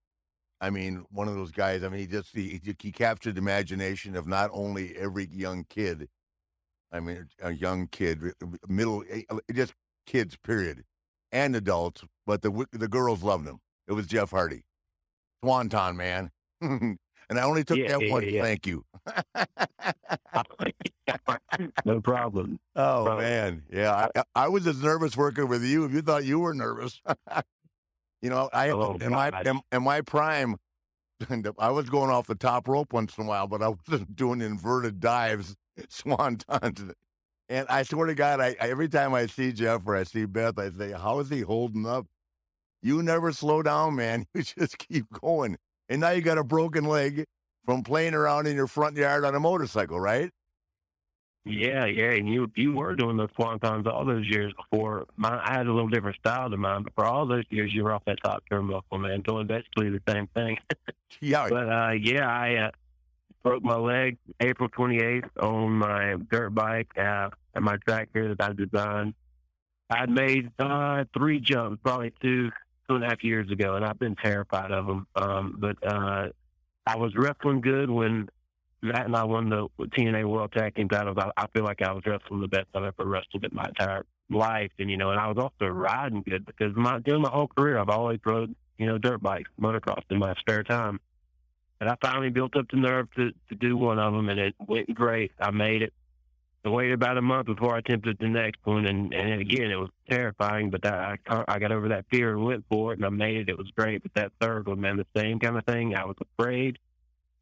I 0.59 0.69
mean, 0.69 1.05
one 1.11 1.27
of 1.27 1.35
those 1.35 1.51
guys. 1.51 1.83
I 1.83 1.89
mean, 1.89 2.01
he 2.01 2.07
just 2.07 2.29
he, 2.33 2.59
he 2.79 2.91
captured 2.91 3.35
the 3.35 3.41
imagination 3.41 4.15
of 4.15 4.27
not 4.27 4.49
only 4.53 4.95
every 4.95 5.27
young 5.31 5.65
kid. 5.69 6.07
I 6.91 6.99
mean, 6.99 7.27
a 7.41 7.51
young 7.51 7.87
kid, 7.87 8.21
middle, 8.67 9.03
eh, 9.09 9.23
just 9.53 9.73
kids, 10.05 10.37
period, 10.43 10.83
and 11.31 11.55
adults. 11.55 12.03
But 12.25 12.41
the 12.41 12.65
the 12.71 12.87
girls 12.87 13.23
loved 13.23 13.47
him. 13.47 13.59
It 13.87 13.93
was 13.93 14.07
Jeff 14.07 14.31
Hardy, 14.31 14.63
Swanton 15.43 15.97
man, 15.97 16.31
and 16.61 16.97
I 17.31 17.43
only 17.43 17.65
took 17.65 17.79
Yeah, 17.79 17.87
that 17.87 18.01
yeah, 18.01 18.07
one. 18.07 18.23
yeah. 18.29 18.45
Thank 18.45 18.65
you. 18.67 18.85
Uh, 20.35 20.43
no 21.85 22.01
problem. 22.01 22.59
Oh 22.75 23.11
man, 23.11 23.63
yeah. 23.71 23.91
Uh, 24.15 24.23
I, 24.35 24.45
I 24.45 24.47
was 24.49 24.65
as 24.67 24.81
nervous 24.81 25.17
working 25.17 25.47
with 25.47 25.63
you. 25.63 25.85
If 25.85 25.93
you 25.93 26.01
thought 26.01 26.25
you 26.25 26.39
were 26.39 26.53
nervous, 26.55 27.01
you 28.21 28.29
know, 28.29 28.49
I 28.53 28.69
Oh, 28.71 28.97
in 29.01 29.13
my 29.13 29.33
in, 29.45 29.61
in 29.71 29.83
my 29.83 30.01
prime, 30.01 30.57
I 31.59 31.71
was 31.71 31.89
going 31.89 32.09
off 32.09 32.27
the 32.27 32.35
top 32.35 32.67
rope 32.67 32.93
once 32.93 33.17
in 33.17 33.25
a 33.25 33.27
while, 33.27 33.47
but 33.47 33.61
I 33.63 33.69
wasn't 33.69 34.15
doing 34.15 34.41
inverted 34.41 34.99
dives, 34.99 35.55
swantons. 35.89 36.93
And 37.49 37.67
I 37.69 37.83
swear 37.83 38.07
to 38.07 38.15
God, 38.15 38.41
I, 38.41 38.55
I 38.61 38.69
every 38.69 38.89
time 38.89 39.13
I 39.13 39.27
see 39.27 39.51
Jeff 39.53 39.85
or 39.87 39.95
I 39.95 40.03
see 40.03 40.25
Beth, 40.25 40.57
I 40.59 40.71
say, 40.71 40.91
"How 40.93 41.19
is 41.19 41.29
he 41.29 41.41
holding 41.41 41.85
up?" 41.85 42.07
You 42.83 43.01
never 43.01 43.31
slow 43.31 43.63
down, 43.63 43.95
man. 43.95 44.25
You 44.35 44.43
just 44.43 44.77
keep 44.77 45.05
going. 45.21 45.57
And 45.89 46.01
now 46.01 46.09
you 46.09 46.21
got 46.21 46.37
a 46.37 46.43
broken 46.43 46.83
leg 46.83 47.25
from 47.65 47.81
playing 47.81 48.13
around 48.13 48.45
in 48.45 48.55
your 48.55 48.67
front 48.67 48.97
yard 48.97 49.23
on 49.23 49.33
a 49.35 49.39
motorcycle, 49.39 49.99
right? 49.99 50.29
Yeah, 51.45 51.85
yeah, 51.85 52.11
and 52.11 52.27
you 52.29 52.49
you 52.55 52.71
were 52.73 52.95
doing 52.95 53.17
those 53.17 53.29
swantons 53.37 53.85
all 53.85 54.05
those 54.05 54.25
years 54.27 54.53
before. 54.53 55.05
Mine, 55.17 55.41
I 55.43 55.57
had 55.57 55.67
a 55.67 55.73
little 55.73 55.89
different 55.89 56.15
style 56.17 56.49
than 56.49 56.61
mine, 56.61 56.83
but 56.83 56.93
for 56.95 57.05
all 57.05 57.25
those 57.25 57.43
years, 57.49 57.73
you 57.73 57.83
were 57.83 57.93
off 57.93 58.05
that 58.05 58.17
top 58.23 58.43
turnbuckle, 58.49 58.99
man, 58.99 59.21
doing 59.21 59.47
basically 59.47 59.89
the 59.89 60.01
same 60.07 60.27
thing. 60.27 60.57
yeah. 61.19 61.47
But 61.49 61.69
uh, 61.69 61.91
yeah, 61.91 62.27
I 62.27 62.55
uh, 62.55 62.71
broke 63.43 63.63
my 63.63 63.75
leg 63.75 64.17
April 64.39 64.69
28th 64.69 65.29
on 65.41 65.71
my 65.73 66.15
dirt 66.31 66.51
bike 66.51 66.91
uh, 66.97 67.29
at 67.55 67.61
my 67.61 67.75
track 67.85 68.09
here 68.13 68.33
that 68.33 68.49
I 68.49 68.53
designed. 68.53 69.13
I'd 69.89 70.09
made 70.09 70.49
uh, 70.59 71.03
three 71.13 71.41
jumps, 71.41 71.81
probably 71.83 72.13
two 72.21 72.51
two 72.87 72.95
and 72.95 73.03
a 73.03 73.07
half 73.07 73.23
years 73.23 73.49
ago, 73.51 73.75
and 73.75 73.85
I've 73.85 73.99
been 73.99 74.15
terrified 74.15 74.71
of 74.71 74.85
them. 74.85 75.07
Um, 75.15 75.57
but 75.59 75.77
uh, 75.85 76.29
I 76.85 76.97
was 76.97 77.13
wrestling 77.15 77.61
good 77.61 77.89
when 77.89 78.29
Matt 78.81 79.05
and 79.05 79.15
I 79.15 79.23
won 79.23 79.49
the 79.49 79.67
TNA 79.79 80.25
World 80.25 80.51
Tag 80.51 80.75
Team 80.75 80.89
titles. 80.89 81.17
I, 81.17 81.31
I 81.37 81.47
feel 81.47 81.63
like 81.63 81.81
I 81.81 81.93
was 81.93 82.03
wrestling 82.05 82.41
the 82.41 82.47
best 82.47 82.67
I've 82.75 82.83
ever 82.83 83.05
wrestled 83.05 83.45
in 83.45 83.51
my 83.53 83.65
entire 83.65 84.05
life, 84.29 84.71
and 84.79 84.89
you 84.89 84.97
know, 84.97 85.11
and 85.11 85.19
I 85.19 85.27
was 85.27 85.37
also 85.37 85.71
riding 85.71 86.21
good 86.23 86.45
because 86.45 86.75
my 86.75 86.99
during 86.99 87.21
my 87.21 87.29
whole 87.29 87.47
career 87.47 87.77
I've 87.77 87.89
always 87.89 88.19
rode 88.25 88.53
you 88.77 88.85
know 88.85 88.97
dirt 88.97 89.21
bikes, 89.21 89.49
motocross 89.59 90.03
in 90.09 90.19
my 90.19 90.35
spare 90.35 90.63
time. 90.63 90.99
And 91.79 91.89
I 91.89 91.97
finally 92.01 92.29
built 92.29 92.55
up 92.55 92.65
the 92.69 92.77
nerve 92.77 93.07
to 93.15 93.31
to 93.49 93.55
do 93.55 93.77
one 93.77 93.99
of 93.99 94.13
them, 94.13 94.29
and 94.29 94.39
it 94.39 94.55
went 94.67 94.93
great. 94.93 95.31
I 95.39 95.51
made 95.51 95.81
it. 95.81 95.93
I 96.65 96.69
waited 96.69 96.93
about 96.93 97.17
a 97.17 97.21
month 97.21 97.47
before 97.47 97.75
I 97.75 97.79
attempted 97.79 98.17
the 98.19 98.29
next 98.29 98.59
one, 98.63 98.85
and 98.85 99.13
and 99.13 99.41
again 99.41 99.69
it 99.69 99.75
was 99.75 99.89
terrifying. 100.09 100.69
But 100.69 100.85
I 100.85 101.17
I 101.27 101.59
got 101.59 101.71
over 101.71 101.89
that 101.89 102.05
fear 102.09 102.31
and 102.31 102.45
went 102.45 102.65
for 102.69 102.93
it, 102.93 102.99
and 102.99 103.05
I 103.05 103.09
made 103.09 103.37
it. 103.37 103.49
It 103.49 103.57
was 103.57 103.69
great. 103.75 104.01
But 104.03 104.13
that 104.13 104.31
third 104.39 104.67
one, 104.67 104.79
man, 104.79 104.97
the 104.97 105.05
same 105.15 105.39
kind 105.39 105.57
of 105.57 105.65
thing. 105.65 105.95
I 105.95 106.05
was 106.05 106.15
afraid 106.21 106.79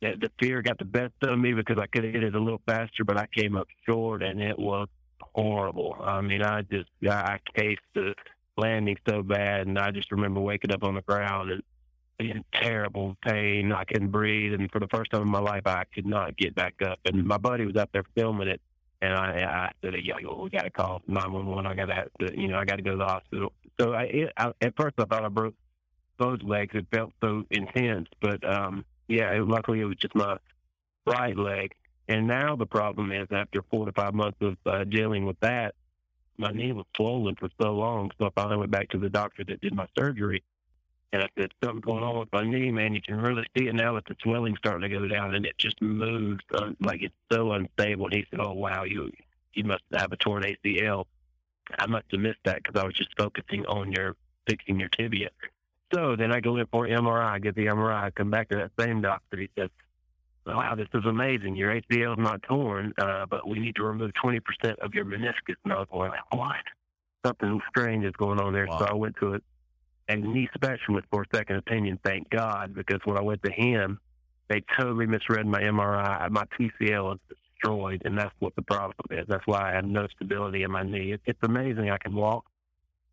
that 0.01 0.19
the 0.19 0.31
fear 0.39 0.63
got 0.63 0.79
the 0.79 0.85
best 0.85 1.13
of 1.21 1.37
me 1.37 1.53
because 1.53 1.77
I 1.77 1.85
could 1.85 2.03
have 2.03 2.13
hit 2.13 2.23
it 2.23 2.35
a 2.35 2.39
little 2.39 2.61
faster, 2.65 3.03
but 3.03 3.17
I 3.17 3.27
came 3.27 3.55
up 3.55 3.67
short, 3.85 4.23
and 4.23 4.41
it 4.41 4.57
was 4.57 4.87
horrible. 5.21 5.95
I 6.01 6.21
mean, 6.21 6.41
I 6.41 6.63
just 6.63 6.89
I, 7.03 7.09
I 7.09 7.39
cased 7.55 7.81
the 7.93 8.15
landing 8.57 8.97
so 9.07 9.21
bad, 9.21 9.67
and 9.67 9.77
I 9.77 9.91
just 9.91 10.11
remember 10.11 10.39
waking 10.39 10.71
up 10.71 10.83
on 10.83 10.95
the 10.95 11.01
ground 11.01 11.51
and 11.51 11.63
in 12.19 12.43
terrible 12.53 13.17
pain. 13.23 13.71
I 13.71 13.83
couldn't 13.83 14.09
breathe, 14.09 14.53
and 14.53 14.71
for 14.71 14.79
the 14.79 14.87
first 14.87 15.11
time 15.11 15.21
in 15.21 15.29
my 15.29 15.39
life, 15.39 15.63
I 15.65 15.83
could 15.93 16.05
not 16.05 16.37
get 16.37 16.55
back 16.55 16.81
up. 16.81 16.99
And 17.05 17.25
my 17.25 17.37
buddy 17.37 17.65
was 17.65 17.75
up 17.75 17.89
there 17.91 18.03
filming 18.15 18.47
it, 18.47 18.61
and 19.01 19.13
I, 19.13 19.43
I 19.43 19.71
said, 19.81 19.95
"Yo, 20.03 20.17
yo, 20.19 20.41
we 20.43 20.49
got 20.49 20.63
to 20.63 20.69
call 20.69 21.01
nine 21.07 21.31
one 21.31 21.47
one. 21.47 21.65
I 21.65 21.73
got 21.73 21.87
to, 21.87 22.39
you 22.39 22.47
know, 22.47 22.57
I 22.57 22.65
got 22.65 22.75
to 22.77 22.81
go 22.81 22.91
to 22.91 22.97
the 22.97 23.05
hospital." 23.05 23.53
So 23.79 23.93
I, 23.93 24.29
I, 24.37 24.51
at 24.61 24.75
first, 24.77 24.95
I 24.99 25.05
thought 25.05 25.25
I 25.25 25.29
broke 25.29 25.55
both 26.17 26.43
legs. 26.43 26.75
It 26.75 26.85
felt 26.91 27.13
so 27.21 27.43
intense, 27.49 28.07
but 28.21 28.43
um, 28.47 28.85
yeah, 29.07 29.31
it, 29.31 29.47
luckily 29.47 29.81
it 29.81 29.85
was 29.85 29.97
just 29.97 30.15
my 30.15 30.37
right 31.05 31.35
leg. 31.35 31.73
And 32.07 32.27
now 32.27 32.55
the 32.55 32.65
problem 32.65 33.11
is, 33.11 33.27
after 33.31 33.63
four 33.69 33.85
to 33.85 33.91
five 33.93 34.13
months 34.13 34.37
of 34.41 34.57
uh, 34.65 34.83
dealing 34.83 35.25
with 35.25 35.39
that, 35.39 35.75
my 36.37 36.51
knee 36.51 36.71
was 36.71 36.85
swollen 36.95 37.35
for 37.35 37.49
so 37.61 37.73
long. 37.73 38.11
So 38.19 38.25
I 38.25 38.29
finally 38.35 38.57
went 38.57 38.71
back 38.71 38.89
to 38.89 38.97
the 38.97 39.09
doctor 39.09 39.43
that 39.45 39.61
did 39.61 39.73
my 39.73 39.87
surgery. 39.97 40.43
And 41.13 41.23
I 41.23 41.27
said, 41.37 41.51
something's 41.61 41.83
going 41.83 42.03
on 42.03 42.19
with 42.19 42.31
my 42.31 42.43
knee, 42.43 42.71
man. 42.71 42.93
You 42.95 43.01
can 43.01 43.19
really 43.19 43.45
see 43.57 43.67
it 43.67 43.75
now 43.75 43.95
that 43.95 44.05
the 44.05 44.15
swelling's 44.23 44.59
starting 44.59 44.89
to 44.89 44.99
go 44.99 45.07
down, 45.07 45.35
and 45.35 45.45
it 45.45 45.57
just 45.57 45.81
moves 45.81 46.43
uh, 46.53 46.69
like 46.79 47.01
it's 47.01 47.13
so 47.31 47.51
unstable. 47.51 48.05
And 48.05 48.15
he 48.15 48.25
said, 48.29 48.39
"Oh 48.39 48.53
wow, 48.53 48.83
you 48.83 49.11
you 49.53 49.65
must 49.65 49.83
have 49.93 50.13
a 50.13 50.17
torn 50.17 50.43
ACL." 50.43 51.05
I 51.77 51.85
must 51.87 52.05
have 52.11 52.19
missed 52.21 52.39
that 52.45 52.63
because 52.63 52.81
I 52.81 52.85
was 52.85 52.93
just 52.93 53.09
focusing 53.17 53.65
on 53.65 53.91
your 53.91 54.15
fixing 54.47 54.79
your 54.79 54.89
tibia. 54.89 55.29
So 55.93 56.15
then 56.15 56.31
I 56.31 56.39
go 56.39 56.55
in 56.55 56.65
for 56.67 56.87
MRI, 56.87 57.41
get 57.41 57.55
the 57.55 57.65
MRI, 57.65 58.03
I 58.03 58.11
come 58.11 58.31
back 58.31 58.49
to 58.49 58.55
that 58.55 58.71
same 58.79 59.01
doctor. 59.01 59.37
He 59.37 59.49
says, 59.57 59.69
"Wow, 60.45 60.75
this 60.75 60.87
is 60.93 61.05
amazing. 61.05 61.57
Your 61.57 61.71
ACL 61.75 62.13
is 62.13 62.23
not 62.23 62.41
torn, 62.43 62.93
uh, 62.97 63.25
but 63.25 63.45
we 63.45 63.59
need 63.59 63.75
to 63.75 63.83
remove 63.83 64.11
20% 64.13 64.39
of 64.79 64.93
your 64.93 65.03
meniscus." 65.03 65.55
And 65.65 65.73
I 65.73 65.79
was 65.79 65.89
going, 65.91 66.11
like, 66.11 66.33
"What? 66.33 66.55
Something 67.25 67.59
strange 67.67 68.05
is 68.05 68.13
going 68.13 68.39
on 68.39 68.53
there." 68.53 68.67
So 68.67 68.85
I 68.85 68.93
went 68.93 69.17
to 69.17 69.33
it 69.33 69.43
a 70.11 70.27
knee 70.27 70.49
specialist 70.53 71.07
for 71.11 71.23
a 71.23 71.35
second 71.35 71.57
opinion, 71.57 71.99
thank 72.03 72.29
God, 72.29 72.73
because 72.73 72.99
when 73.05 73.17
I 73.17 73.21
went 73.21 73.43
to 73.43 73.51
him, 73.51 73.99
they 74.49 74.63
totally 74.77 75.05
misread 75.05 75.45
my 75.45 75.61
MRI. 75.61 76.29
My 76.29 76.43
PCL 76.59 77.15
is 77.15 77.19
destroyed, 77.29 78.01
and 78.05 78.17
that's 78.17 78.33
what 78.39 78.55
the 78.55 78.61
problem 78.61 79.07
is. 79.11 79.25
That's 79.27 79.45
why 79.45 79.71
I 79.71 79.75
have 79.75 79.85
no 79.85 80.07
stability 80.15 80.63
in 80.63 80.71
my 80.71 80.83
knee. 80.83 81.13
It, 81.13 81.21
it's 81.25 81.39
amazing 81.43 81.89
I 81.89 81.97
can 81.97 82.13
walk 82.13 82.45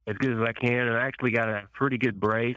as 0.07 0.17
good 0.17 0.33
as 0.33 0.49
I 0.49 0.53
can, 0.53 0.89
and 0.89 0.97
I 0.97 1.07
actually 1.07 1.31
got 1.31 1.49
a 1.49 1.63
pretty 1.75 1.99
good 1.99 2.19
brace. 2.19 2.57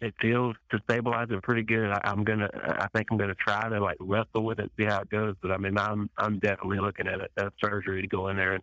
It 0.00 0.14
feels 0.20 0.54
to 0.70 0.80
stabilize 0.84 1.26
it 1.30 1.42
pretty 1.42 1.64
good. 1.64 1.90
I, 1.90 2.00
I'm 2.04 2.22
gonna, 2.22 2.48
I 2.54 2.86
think 2.94 3.08
I'm 3.10 3.18
gonna 3.18 3.34
try 3.34 3.68
to 3.68 3.80
like 3.80 3.96
wrestle 4.00 4.44
with 4.44 4.60
it, 4.60 4.70
see 4.78 4.84
how 4.84 5.00
it 5.00 5.10
goes. 5.10 5.34
But 5.42 5.50
I 5.50 5.56
mean, 5.56 5.76
I'm, 5.76 6.08
I'm 6.16 6.38
definitely 6.38 6.78
looking 6.78 7.08
at 7.08 7.20
a, 7.20 7.46
a 7.46 7.50
surgery 7.62 8.00
to 8.02 8.08
go 8.08 8.28
in 8.28 8.36
there 8.36 8.54
and, 8.54 8.62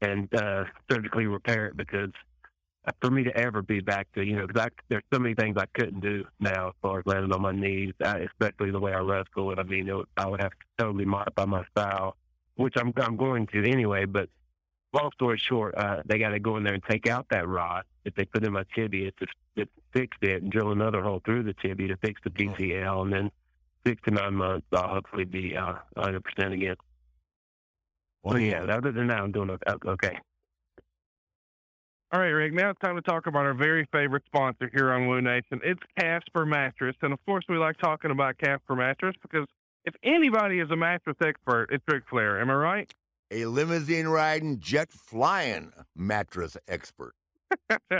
and 0.00 0.34
uh, 0.34 0.64
surgically 0.90 1.26
repair 1.26 1.66
it 1.66 1.76
because 1.76 2.10
for 3.00 3.10
me 3.10 3.24
to 3.24 3.36
ever 3.36 3.62
be 3.62 3.80
back 3.80 4.12
to, 4.12 4.24
you 4.24 4.36
know, 4.36 4.46
because 4.46 4.70
there's 4.88 5.02
so 5.12 5.18
many 5.18 5.34
things 5.34 5.56
I 5.56 5.66
couldn't 5.74 6.00
do 6.00 6.24
now 6.38 6.68
as 6.68 6.74
far 6.82 6.98
as 6.98 7.06
landing 7.06 7.32
on 7.32 7.40
my 7.40 7.52
knees, 7.52 7.94
I, 8.04 8.18
especially 8.18 8.70
the 8.70 8.80
way 8.80 8.92
I 8.92 9.00
wrestle. 9.00 9.50
And 9.50 9.60
I 9.60 9.62
mean, 9.62 9.88
it, 9.88 10.06
I 10.16 10.26
would 10.26 10.40
have 10.40 10.50
to 10.50 10.56
totally 10.78 11.04
modify 11.04 11.46
my 11.46 11.64
style, 11.70 12.16
which 12.56 12.74
I'm 12.76 12.92
I'm 12.96 13.16
going 13.16 13.46
to 13.48 13.70
anyway. 13.70 14.04
But 14.04 14.28
long 14.92 15.10
story 15.14 15.38
short, 15.38 15.74
uh, 15.76 16.02
they 16.04 16.18
got 16.18 16.30
to 16.30 16.38
go 16.38 16.56
in 16.56 16.64
there 16.64 16.74
and 16.74 16.82
take 16.84 17.08
out 17.08 17.26
that 17.30 17.48
rod 17.48 17.84
that 18.04 18.16
they 18.16 18.26
put 18.26 18.44
in 18.44 18.52
my 18.52 18.64
tibia 18.74 19.12
to, 19.12 19.26
to 19.56 19.68
fix 19.92 20.16
it 20.20 20.42
and 20.42 20.52
drill 20.52 20.72
another 20.72 21.02
hole 21.02 21.22
through 21.24 21.44
the 21.44 21.54
tibia 21.54 21.88
to 21.88 21.96
fix 21.96 22.20
the 22.22 22.30
PCL. 22.30 23.02
And 23.02 23.12
then 23.12 23.30
six 23.86 24.02
to 24.04 24.10
nine 24.10 24.34
months, 24.34 24.66
I'll 24.72 24.88
hopefully 24.88 25.24
be 25.24 25.56
uh, 25.56 25.74
100% 25.96 26.52
again. 26.52 26.76
Well, 28.22 28.38
yeah, 28.38 28.62
other 28.64 28.92
than 28.92 29.08
that, 29.08 29.20
I'm 29.20 29.32
doing 29.32 29.50
okay. 29.86 30.18
All 32.14 32.20
right, 32.20 32.28
Ric. 32.28 32.52
Now 32.52 32.70
it's 32.70 32.78
time 32.78 32.94
to 32.94 33.02
talk 33.02 33.26
about 33.26 33.44
our 33.44 33.54
very 33.54 33.88
favorite 33.90 34.22
sponsor 34.26 34.70
here 34.72 34.92
on 34.92 35.08
Woo 35.08 35.20
Nation. 35.20 35.60
It's 35.64 35.80
Casper 35.98 36.46
Mattress, 36.46 36.94
and 37.02 37.12
of 37.12 37.18
course, 37.26 37.44
we 37.48 37.58
like 37.58 37.76
talking 37.78 38.12
about 38.12 38.38
Casper 38.38 38.76
Mattress 38.76 39.16
because 39.20 39.48
if 39.84 39.96
anybody 40.04 40.60
is 40.60 40.70
a 40.70 40.76
mattress 40.76 41.16
expert, 41.20 41.70
it's 41.72 41.82
Ric 41.88 42.04
Flair. 42.08 42.40
Am 42.40 42.50
I 42.50 42.54
right? 42.54 42.94
A 43.32 43.46
limousine 43.46 44.06
riding, 44.06 44.60
jet 44.60 44.92
flying 44.92 45.72
mattress 45.96 46.56
expert. 46.68 47.16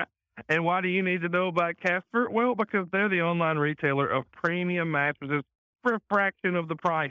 and 0.49 0.65
why 0.65 0.81
do 0.81 0.87
you 0.87 1.03
need 1.03 1.23
to 1.23 1.29
know 1.29 1.49
about 1.49 1.75
Casper? 1.85 2.31
Well, 2.31 2.55
because 2.55 2.87
they're 2.93 3.09
the 3.09 3.23
online 3.23 3.59
retailer 3.59 4.07
of 4.07 4.31
premium 4.31 4.93
mattresses 4.93 5.43
for 5.83 5.95
a 5.95 6.01
fraction 6.09 6.55
of 6.55 6.69
the 6.69 6.77
price. 6.77 7.11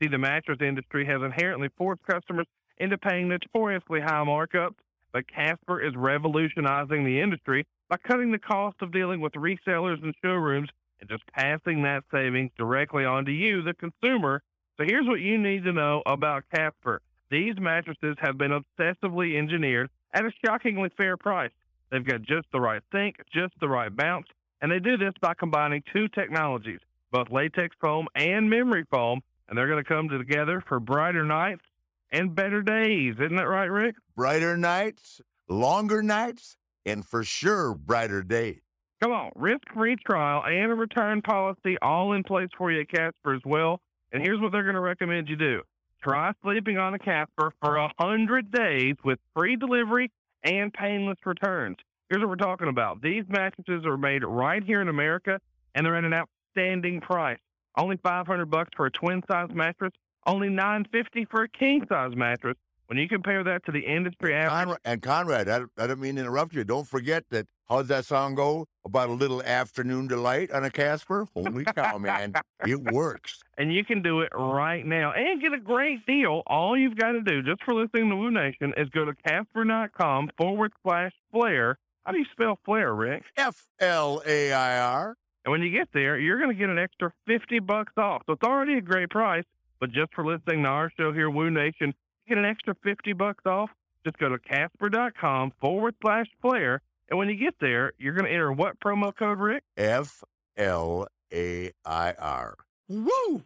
See, 0.00 0.08
the 0.08 0.18
mattress 0.18 0.58
industry 0.60 1.04
has 1.04 1.20
inherently 1.20 1.70
forced 1.76 2.04
customers 2.04 2.46
into 2.78 2.96
paying 2.96 3.26
notoriously 3.26 4.00
high 4.00 4.24
markups, 4.24 4.76
but 5.14 5.28
Casper 5.28 5.80
is 5.80 5.94
revolutionizing 5.94 7.04
the 7.04 7.20
industry 7.20 7.64
by 7.88 7.96
cutting 7.96 8.32
the 8.32 8.38
cost 8.38 8.76
of 8.82 8.92
dealing 8.92 9.20
with 9.20 9.32
resellers 9.34 10.02
and 10.02 10.12
showrooms 10.20 10.68
and 11.00 11.08
just 11.08 11.22
passing 11.28 11.82
that 11.82 12.02
savings 12.12 12.50
directly 12.58 13.04
on 13.04 13.24
to 13.24 13.30
you, 13.30 13.62
the 13.62 13.74
consumer. 13.74 14.42
So 14.76 14.84
here's 14.84 15.06
what 15.06 15.20
you 15.20 15.38
need 15.38 15.62
to 15.64 15.72
know 15.72 16.02
about 16.04 16.42
Casper. 16.52 17.00
These 17.30 17.54
mattresses 17.60 18.16
have 18.18 18.36
been 18.36 18.50
obsessively 18.50 19.38
engineered 19.38 19.88
at 20.12 20.24
a 20.24 20.32
shockingly 20.44 20.90
fair 20.96 21.16
price. 21.16 21.52
They've 21.90 22.04
got 22.04 22.22
just 22.22 22.48
the 22.52 22.60
right 22.60 22.82
sink, 22.92 23.16
just 23.32 23.54
the 23.60 23.68
right 23.68 23.94
bounce, 23.94 24.26
and 24.60 24.72
they 24.72 24.80
do 24.80 24.96
this 24.96 25.14
by 25.20 25.34
combining 25.34 25.84
two 25.92 26.08
technologies, 26.08 26.80
both 27.12 27.30
latex 27.30 27.76
foam 27.80 28.08
and 28.16 28.50
memory 28.50 28.84
foam, 28.90 29.20
and 29.48 29.56
they're 29.56 29.68
going 29.68 29.82
to 29.82 29.88
come 29.88 30.08
together 30.08 30.60
for 30.66 30.80
brighter 30.80 31.24
nights 31.24 31.62
and 32.10 32.34
better 32.34 32.62
days. 32.62 33.14
Isn't 33.20 33.36
that 33.36 33.48
right, 33.48 33.70
Ric? 33.70 33.94
Brighter 34.16 34.56
nights, 34.56 35.20
longer 35.48 36.00
nights, 36.00 36.56
and 36.86 37.04
for 37.04 37.24
sure, 37.24 37.74
brighter 37.74 38.22
days. 38.22 38.60
Come 39.02 39.10
on, 39.10 39.32
risk-free 39.34 39.96
trial 40.06 40.44
and 40.46 40.70
a 40.70 40.74
return 40.74 41.20
policy 41.20 41.76
all 41.82 42.12
in 42.12 42.22
place 42.22 42.48
for 42.56 42.70
you 42.70 42.82
at 42.82 42.88
Casper 42.88 43.34
as 43.34 43.42
well. 43.44 43.80
And 44.12 44.22
here's 44.22 44.40
what 44.40 44.52
they're 44.52 44.62
going 44.62 44.76
to 44.76 44.80
recommend 44.80 45.28
you 45.28 45.34
do. 45.34 45.62
Try 46.00 46.32
sleeping 46.42 46.78
on 46.78 46.94
a 46.94 46.98
Casper 46.98 47.52
for 47.60 47.76
a 47.76 47.90
100 47.98 48.52
days 48.52 48.94
with 49.04 49.18
free 49.34 49.56
delivery 49.56 50.12
and 50.44 50.72
painless 50.72 51.18
returns. 51.24 51.78
Here's 52.08 52.20
what 52.20 52.28
we're 52.28 52.36
talking 52.36 52.68
about. 52.68 53.02
These 53.02 53.24
mattresses 53.28 53.84
are 53.84 53.96
made 53.96 54.22
right 54.22 54.62
here 54.62 54.80
in 54.80 54.88
America, 54.88 55.40
and 55.74 55.84
they're 55.84 55.96
at 55.96 56.04
an 56.04 56.14
outstanding 56.14 57.00
price. 57.00 57.38
Only 57.76 57.96
500 57.96 58.46
bucks 58.46 58.70
for 58.76 58.86
a 58.86 58.90
twin 58.90 59.22
size 59.28 59.50
mattress, 59.52 59.92
only 60.24 60.50
950 60.50 61.24
for 61.24 61.42
a 61.42 61.48
king 61.48 61.84
size 61.88 62.14
mattress. 62.14 62.56
When 62.86 62.98
you 62.98 63.08
compare 63.08 63.42
that 63.44 63.64
to 63.64 63.72
the 63.72 63.80
industry 63.80 64.34
average, 64.34 64.50
Conrad, 64.52 64.78
and 64.84 65.02
Conrad, 65.02 65.48
I, 65.48 65.60
I 65.82 65.86
don't 65.86 66.00
mean 66.00 66.16
to 66.16 66.20
interrupt 66.20 66.54
you. 66.54 66.64
Don't 66.64 66.86
forget 66.86 67.24
that. 67.30 67.46
How's 67.68 67.88
that 67.88 68.04
song 68.04 68.34
go? 68.34 68.66
About 68.84 69.08
a 69.08 69.12
little 69.14 69.42
afternoon 69.42 70.06
delight 70.06 70.50
on 70.50 70.64
a 70.64 70.70
Casper? 70.70 71.26
Holy 71.34 71.64
cow, 71.64 71.96
man! 71.98 72.34
It 72.66 72.92
works. 72.92 73.42
and 73.58 73.72
you 73.74 73.84
can 73.84 74.00
do 74.02 74.20
it 74.20 74.30
right 74.34 74.84
now 74.86 75.12
and 75.12 75.40
get 75.40 75.52
a 75.54 75.58
great 75.58 76.04
deal. 76.06 76.42
All 76.46 76.76
you've 76.78 76.96
got 76.96 77.12
to 77.12 77.20
do, 77.22 77.42
just 77.42 77.62
for 77.64 77.74
listening 77.74 78.08
to 78.10 78.16
Woo 78.16 78.30
Nation, 78.30 78.72
is 78.76 78.88
go 78.90 79.04
to 79.06 79.14
Casper.com 79.26 80.30
forward 80.38 80.72
slash 80.82 81.12
Flair. 81.32 81.78
How 82.04 82.12
do 82.12 82.18
you 82.18 82.26
spell 82.32 82.58
Flair, 82.64 82.94
Ric? 82.94 83.22
F 83.36 83.66
L 83.80 84.22
A 84.26 84.52
I 84.52 84.78
R. 84.78 85.16
And 85.44 85.52
when 85.52 85.62
you 85.62 85.70
get 85.70 85.88
there, 85.92 86.18
you're 86.18 86.38
going 86.38 86.50
to 86.50 86.54
get 86.58 86.70
an 86.70 86.78
extra 86.78 87.12
50 87.26 87.58
bucks 87.60 87.92
off. 87.98 88.22
So 88.26 88.32
it's 88.32 88.42
already 88.44 88.74
a 88.74 88.80
great 88.80 89.10
price, 89.10 89.44
but 89.80 89.90
just 89.92 90.12
for 90.14 90.24
listening 90.24 90.62
to 90.62 90.68
our 90.68 90.90
show 90.98 91.12
here, 91.12 91.28
Woo 91.30 91.50
Nation, 91.50 91.92
get 92.28 92.38
an 92.38 92.44
extra 92.44 92.74
50 92.82 93.12
bucks 93.14 93.44
off. 93.46 93.70
Just 94.04 94.18
go 94.18 94.28
to 94.28 94.38
Casper.com 94.38 95.52
forward 95.60 95.94
slash 96.02 96.26
Flair. 96.42 96.82
And 97.08 97.18
when 97.18 97.28
you 97.28 97.36
get 97.36 97.54
there, 97.60 97.92
you're 97.98 98.14
going 98.14 98.26
to 98.26 98.32
enter 98.32 98.52
what 98.52 98.78
promo 98.80 99.14
code, 99.16 99.38
Ric? 99.38 99.62
F 99.76 100.22
L 100.56 101.06
A 101.32 101.70
I 101.84 102.14
R. 102.18 102.54
Woo! 102.88 103.42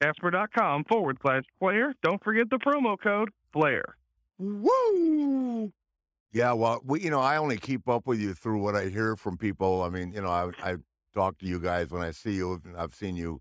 Casper.com 0.00 0.84
forward 0.84 1.18
slash 1.22 1.44
Flair. 1.58 1.94
Don't 2.02 2.22
forget 2.22 2.48
the 2.50 2.58
promo 2.58 2.96
code 3.00 3.30
Flair. 3.52 3.96
Woo! 4.38 5.72
Yeah, 6.32 6.52
well, 6.52 6.80
we, 6.84 7.00
you 7.00 7.10
know, 7.10 7.20
I 7.20 7.38
only 7.38 7.56
keep 7.56 7.88
up 7.88 8.06
with 8.06 8.20
you 8.20 8.34
through 8.34 8.60
what 8.60 8.76
I 8.76 8.88
hear 8.88 9.16
from 9.16 9.38
people. 9.38 9.82
I 9.82 9.88
mean, 9.88 10.12
you 10.12 10.20
know, 10.20 10.28
I, 10.28 10.50
I 10.62 10.76
talk 11.14 11.38
to 11.38 11.46
you 11.46 11.58
guys 11.58 11.90
when 11.90 12.02
I 12.02 12.10
see 12.10 12.32
you. 12.32 12.60
I've 12.76 12.94
seen 12.94 13.16
you. 13.16 13.40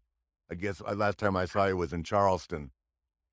I 0.49 0.55
guess 0.55 0.81
uh, 0.85 0.93
last 0.95 1.17
time 1.17 1.35
I 1.35 1.45
saw 1.45 1.65
you 1.65 1.75
was 1.77 1.91
in 1.91 2.03
Charleston. 2.03 2.71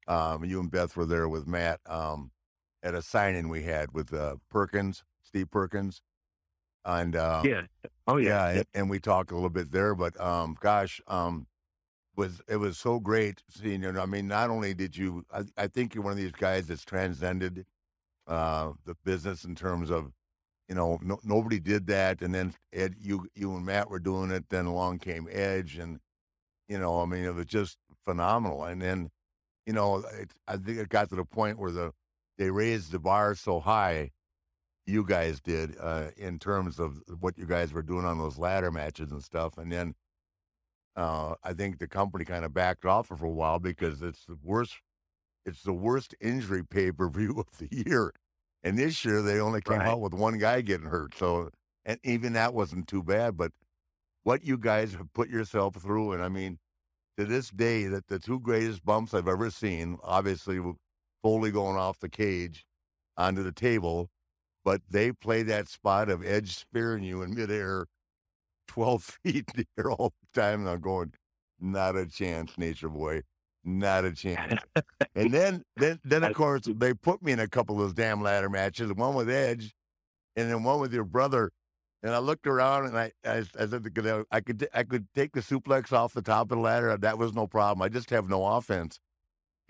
Um, 0.06 0.44
you 0.44 0.60
and 0.60 0.70
Beth 0.70 0.96
were 0.96 1.06
there 1.06 1.28
with 1.28 1.46
Matt 1.46 1.80
um, 1.86 2.30
at 2.82 2.94
a 2.94 3.02
signing 3.02 3.48
we 3.48 3.62
had 3.62 3.92
with 3.92 4.12
uh, 4.12 4.36
Perkins, 4.50 5.04
Steve 5.22 5.50
Perkins, 5.50 6.02
and 6.84 7.16
uh, 7.16 7.42
Yeah. 7.44 7.62
Oh, 8.06 8.18
yeah. 8.18 8.48
and, 8.48 8.66
and 8.74 8.90
we 8.90 8.98
talked 8.98 9.30
a 9.30 9.34
little 9.34 9.50
bit 9.50 9.72
there. 9.72 9.94
But 9.94 10.20
um, 10.20 10.56
gosh, 10.60 11.00
um, 11.06 11.46
was 12.16 12.40
it 12.48 12.56
was 12.56 12.78
so 12.78 13.00
great 13.00 13.42
seeing 13.48 13.82
you. 13.82 13.98
I 13.98 14.06
mean, 14.06 14.28
not 14.28 14.50
only 14.50 14.74
did 14.74 14.96
you, 14.96 15.24
I, 15.32 15.42
I 15.56 15.66
think 15.66 15.94
you're 15.94 16.04
one 16.04 16.12
of 16.12 16.18
these 16.18 16.32
guys 16.32 16.66
that's 16.66 16.84
transcended 16.84 17.64
uh, 18.26 18.72
the 18.84 18.94
business 19.04 19.44
in 19.44 19.54
terms 19.54 19.90
of, 19.90 20.12
you 20.68 20.74
know, 20.74 20.98
no, 21.02 21.18
nobody 21.24 21.60
did 21.60 21.86
that, 21.88 22.22
and 22.22 22.34
then 22.34 22.54
Ed, 22.72 22.94
you 22.98 23.26
you 23.34 23.54
and 23.54 23.66
Matt 23.66 23.90
were 23.90 23.98
doing 23.98 24.30
it. 24.30 24.44
Then 24.48 24.64
along 24.66 24.98
came 24.98 25.28
Edge, 25.30 25.76
and 25.76 26.00
you 26.68 26.78
know, 26.78 27.02
I 27.02 27.04
mean, 27.04 27.24
it 27.24 27.34
was 27.34 27.46
just 27.46 27.76
phenomenal. 28.04 28.64
And 28.64 28.80
then, 28.80 29.10
you 29.66 29.72
know, 29.72 29.98
it, 29.98 30.32
I 30.46 30.56
think 30.56 30.78
it 30.78 30.88
got 30.88 31.08
to 31.10 31.16
the 31.16 31.24
point 31.24 31.58
where 31.58 31.72
the 31.72 31.92
they 32.38 32.50
raised 32.50 32.92
the 32.92 32.98
bar 32.98 33.34
so 33.34 33.60
high. 33.60 34.10
You 34.86 35.04
guys 35.04 35.40
did 35.40 35.76
uh, 35.80 36.10
in 36.16 36.38
terms 36.38 36.78
of 36.78 37.00
what 37.20 37.38
you 37.38 37.46
guys 37.46 37.72
were 37.72 37.82
doing 37.82 38.04
on 38.04 38.18
those 38.18 38.38
ladder 38.38 38.70
matches 38.70 39.10
and 39.12 39.22
stuff, 39.22 39.56
and 39.58 39.70
then 39.72 39.94
uh, 40.96 41.34
I 41.42 41.52
think 41.52 41.78
the 41.78 41.88
company 41.88 42.24
kind 42.24 42.44
of 42.44 42.54
backed 42.54 42.84
off 42.84 43.08
for 43.08 43.24
a 43.24 43.30
while 43.30 43.58
because 43.58 44.02
it's 44.02 44.24
the 44.26 44.38
worst. 44.42 44.76
It's 45.46 45.62
the 45.62 45.72
worst 45.72 46.14
injury 46.20 46.64
pay 46.64 46.92
per 46.92 47.08
view 47.08 47.38
of 47.46 47.58
the 47.58 47.68
year, 47.70 48.12
and 48.62 48.78
this 48.78 49.04
year 49.04 49.22
they 49.22 49.40
only 49.40 49.60
came 49.60 49.80
Right. 49.80 49.88
out 49.88 50.00
with 50.00 50.14
one 50.14 50.38
guy 50.38 50.60
getting 50.60 50.86
hurt. 50.88 51.14
So, 51.16 51.50
and 51.84 51.98
even 52.04 52.32
that 52.34 52.54
wasn't 52.54 52.88
too 52.88 53.02
bad. 53.02 53.36
But 53.36 53.52
what 54.22 54.44
you 54.44 54.56
guys 54.58 54.92
have 54.94 55.12
put 55.12 55.28
yourself 55.28 55.76
through, 55.76 56.12
and 56.12 56.22
I 56.22 56.28
mean, 56.28 56.58
to 57.16 57.24
this 57.24 57.50
day, 57.50 57.84
that 57.84 58.08
the 58.08 58.18
two 58.18 58.40
greatest 58.40 58.84
bumps 58.84 59.14
I've 59.14 59.28
ever 59.28 59.50
seen, 59.50 59.98
obviously 60.02 60.60
Foley 61.22 61.50
going 61.50 61.76
off 61.76 61.98
the 62.00 62.08
cage 62.08 62.64
onto 63.16 63.42
the 63.42 63.52
table, 63.52 64.10
but 64.64 64.80
they 64.90 65.12
play 65.12 65.42
that 65.44 65.68
spot 65.68 66.08
of 66.08 66.24
Edge 66.24 66.56
spearing 66.56 67.02
you 67.04 67.22
in 67.22 67.34
midair, 67.34 67.86
twelve 68.68 69.04
feet 69.22 69.44
in 69.54 69.62
the 69.62 69.66
air 69.78 69.90
all 69.90 70.12
the 70.20 70.40
time, 70.40 70.60
and 70.60 70.68
I'm 70.68 70.80
going, 70.80 71.12
not 71.60 71.96
a 71.96 72.06
chance, 72.06 72.56
Nature 72.58 72.88
Boy, 72.88 73.22
not 73.64 74.04
a 74.04 74.12
chance. 74.12 74.60
and 75.14 75.32
then, 75.32 75.62
then, 75.76 76.00
then 76.04 76.24
of 76.24 76.34
course, 76.34 76.62
they 76.66 76.94
put 76.94 77.22
me 77.22 77.32
in 77.32 77.40
a 77.40 77.48
couple 77.48 77.76
of 77.76 77.82
those 77.82 77.94
damn 77.94 78.22
ladder 78.22 78.50
matches, 78.50 78.92
one 78.92 79.14
with 79.14 79.30
Edge, 79.30 79.74
and 80.36 80.50
then 80.50 80.62
one 80.62 80.80
with 80.80 80.92
your 80.92 81.04
brother. 81.04 81.50
And 82.04 82.14
I 82.14 82.18
looked 82.18 82.46
around 82.46 82.84
and 82.86 82.98
I, 82.98 83.12
I, 83.24 83.38
I 83.58 83.66
said, 83.66 84.24
I 84.30 84.40
could, 84.42 84.68
I 84.74 84.82
could 84.82 85.06
take 85.14 85.32
the 85.32 85.40
suplex 85.40 85.90
off 85.90 86.12
the 86.12 86.20
top 86.20 86.42
of 86.42 86.48
the 86.50 86.62
ladder. 86.62 86.94
That 86.98 87.16
was 87.18 87.32
no 87.32 87.46
problem. 87.46 87.80
I 87.82 87.88
just 87.88 88.10
have 88.10 88.28
no 88.28 88.44
offense. 88.44 89.00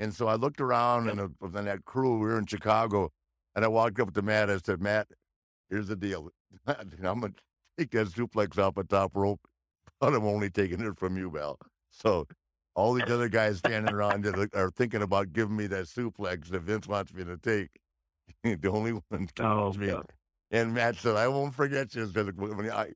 And 0.01 0.13
so 0.13 0.27
I 0.27 0.35
looked 0.35 0.61
around 0.61 1.09
and 1.09 1.21
uh, 1.21 1.29
then 1.53 1.67
that 1.67 1.85
crew, 1.85 2.15
we 2.19 2.27
were 2.27 2.37
in 2.39 2.47
Chicago, 2.47 3.13
and 3.55 3.65
I 3.65 3.69
walked 3.69 4.01
up 4.01 4.13
to 4.15 4.23
Matt. 4.23 4.51
I 4.51 4.59
said, 4.59 4.83
Matt, 4.83 5.07
here's 5.71 5.87
the 5.87 5.95
deal. 5.95 6.31
I'm 6.67 7.21
going 7.21 7.35
to 7.35 7.43
take 7.79 7.93
that 7.93 8.09
suplex 8.09 8.59
off 8.59 8.75
the 8.75 8.83
top 8.83 9.13
rope, 9.15 9.41
but 10.01 10.13
I'm 10.13 10.25
only 10.27 10.51
taking 10.51 10.81
it 10.81 10.99
from 10.99 11.17
you, 11.17 11.31
Val. 11.31 11.57
So 11.93 12.27
all 12.75 12.95
these 12.95 13.09
other 13.09 13.29
guys 13.29 13.59
standing 13.59 13.95
around 13.95 14.25
that 14.25 14.51
are- 14.55 14.71
thinking 14.73 15.03
about 15.03 15.33
giving 15.33 15.57
me 15.57 15.69
that 15.69 15.85
suplex 15.85 16.49
that 16.49 16.63
Vince 16.63 16.89
wants 16.89 17.15
me 17.15 17.23
to 17.23 17.37
take. 17.37 17.69
the 18.43 18.69
only 18.71 18.93
one 19.09 19.29
Oh, 19.39 19.73
me. 19.75 19.87
God. 19.87 20.07
And 20.55 20.73
Matt 20.73 20.95
said, 20.95 21.17
I 21.17 21.27
won't 21.27 21.53
forget 21.53 21.93
you. 21.97 22.07
Because 22.07 22.33
when 22.37 22.71
I, 22.71 22.91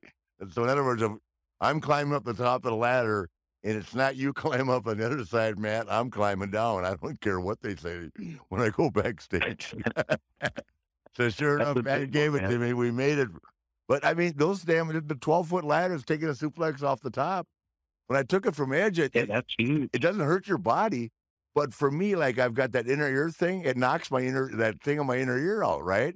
so 0.49 0.63
in 0.63 0.69
other 0.69 0.83
words, 0.85 1.01
if 1.01 1.11
I'm 1.59 1.81
climbing 1.81 2.13
up 2.13 2.23
the 2.23 2.33
top 2.33 2.63
of 2.63 2.71
the 2.71 2.75
ladder 2.77 3.29
and 3.65 3.75
it's 3.75 3.93
not 3.93 4.15
you 4.15 4.31
climb 4.45 4.69
up 4.69 4.87
on 4.87 4.97
the 4.97 5.05
other 5.05 5.25
side, 5.25 5.59
Matt, 5.59 5.91
I'm 5.91 6.09
climbing 6.09 6.51
down. 6.51 6.85
I 6.85 6.95
don't 6.95 7.19
care 7.19 7.41
what 7.41 7.61
they 7.61 7.75
say 7.75 8.09
when 8.47 8.61
I 8.61 8.69
go 8.69 8.89
backstage. 8.89 9.75
so 11.17 11.29
sure 11.29 11.57
That's 11.57 11.71
enough, 11.71 11.83
Matt 11.83 12.11
gave 12.11 12.31
one, 12.31 12.45
it 12.45 12.47
to 12.47 12.57
me. 12.57 12.71
We 12.71 12.91
made 12.91 13.19
it. 13.19 13.27
But 13.89 14.05
I 14.05 14.13
mean, 14.13 14.35
those 14.37 14.61
damn, 14.61 14.87
the 14.87 15.15
12 15.15 15.49
foot 15.49 15.65
ladders 15.65 16.05
taking 16.05 16.29
a 16.29 16.33
suplex 16.33 16.81
off 16.81 17.01
the 17.01 17.09
top. 17.09 17.45
When 18.07 18.17
I 18.17 18.23
took 18.23 18.45
it 18.45 18.55
from 18.55 18.71
Edge, 18.71 18.99
it, 18.99 19.11
that's 19.27 19.53
huge. 19.57 19.89
it 19.91 19.99
doesn't 20.01 20.21
hurt 20.21 20.47
your 20.47 20.57
body. 20.57 21.11
But 21.53 21.73
for 21.73 21.91
me, 21.91 22.15
like 22.15 22.39
I've 22.39 22.53
got 22.53 22.71
that 22.71 22.87
inner 22.87 23.09
ear 23.09 23.29
thing, 23.29 23.63
it 23.63 23.75
knocks 23.75 24.09
my 24.09 24.21
inner, 24.21 24.49
that 24.55 24.81
thing 24.81 24.97
on 24.97 25.07
my 25.07 25.17
inner 25.17 25.37
ear 25.37 25.61
out, 25.61 25.83
right? 25.83 26.15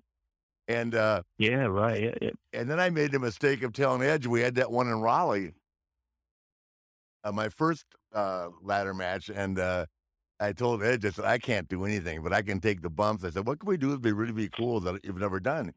And, 0.68 0.96
uh, 0.96 1.24
Yeah, 1.38 1.66
right. 1.66 2.02
Yeah, 2.02 2.16
yeah. 2.22 2.32
and 2.54 2.70
then 2.70 2.80
I 2.80 2.90
made 2.90 3.12
the 3.12 3.20
mistake 3.20 3.64
of 3.64 3.74
telling 3.74 4.02
Edge 4.02 4.28
we 4.28 4.42
had 4.42 4.56
that 4.56 4.72
one 4.72 4.88
in 4.88 5.02
Raleigh, 5.02 5.54
uh, 7.24 7.32
my 7.32 7.50
first 7.50 7.86
uh, 8.14 8.50
ladder 8.62 8.94
match, 8.94 9.30
and 9.30 9.58
uh, 9.60 9.86
I 10.40 10.54
told 10.54 10.84
Edge 10.84 11.06
I 11.06 11.12
said 11.12 11.26
I 11.26 11.38
can't 11.40 11.70
do 11.70 11.86
anything, 11.86 12.24
but 12.24 12.34
I 12.34 12.44
can 12.44 12.62
take 12.62 12.82
the 12.82 12.90
bumps. 12.90 13.24
I 13.24 13.32
said, 13.32 13.48
"What 13.48 13.60
can 13.60 13.70
we 13.70 13.78
do 13.78 13.90
that'd 13.90 14.02
be 14.02 14.14
really 14.14 14.34
be 14.34 14.50
cool 14.50 14.80
that 14.82 15.04
you've 15.06 15.18
never 15.20 15.40
done?" 15.40 15.74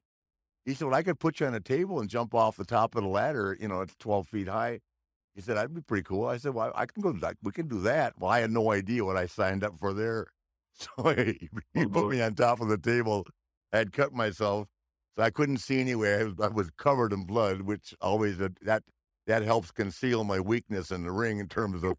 He 0.67 0.75
said, 0.75 0.87
"Well, 0.87 0.97
I 0.97 1.05
could 1.05 1.21
put 1.21 1.41
you 1.41 1.47
on 1.47 1.55
a 1.55 1.61
table 1.61 2.01
and 2.01 2.11
jump 2.11 2.35
off 2.35 2.57
the 2.57 2.65
top 2.65 2.97
of 2.97 3.05
the 3.05 3.09
ladder. 3.11 3.57
You 3.61 3.69
know, 3.69 3.83
it's 3.83 3.97
twelve 3.97 4.29
feet 4.29 4.49
high." 4.49 4.81
He 5.35 5.43
said, 5.43 5.57
"That'd 5.59 5.75
be 5.75 5.83
pretty 5.83 6.05
cool." 6.05 6.27
I 6.27 6.39
said, 6.39 6.55
"Well, 6.55 6.73
I 6.77 6.87
can 6.87 7.03
go. 7.03 7.15
We 7.43 7.53
can 7.53 7.69
do 7.69 7.81
that." 7.83 8.19
Well, 8.19 8.31
I 8.31 8.41
had 8.41 8.53
no 8.53 8.73
idea 8.73 9.05
what 9.05 9.17
I 9.19 9.27
signed 9.27 9.65
up 9.65 9.79
for 9.81 9.95
there, 9.95 10.29
so 10.75 10.91
he, 11.15 11.51
he 11.75 11.87
put 11.87 12.09
me 12.09 12.21
on 12.23 12.35
top 12.37 12.61
of 12.61 12.69
the 12.69 12.79
table. 12.79 13.27
I 13.73 13.79
had 13.79 13.93
cut 13.93 14.13
myself, 14.15 14.69
so 15.17 15.23
I 15.23 15.31
couldn't 15.31 15.59
see 15.59 15.81
anywhere. 15.81 16.31
I 16.41 16.49
was, 16.49 16.71
covered 16.77 17.13
in 17.13 17.25
blood, 17.25 17.63
which 17.63 17.95
always 18.01 18.41
uh, 18.41 18.49
that 18.63 18.83
that 19.27 19.43
helps 19.43 19.71
conceal 19.71 20.25
my 20.25 20.41
weakness 20.41 20.91
in 20.91 21.05
the 21.05 21.11
ring 21.11 21.39
in 21.39 21.49
terms 21.49 21.83
of 21.83 21.97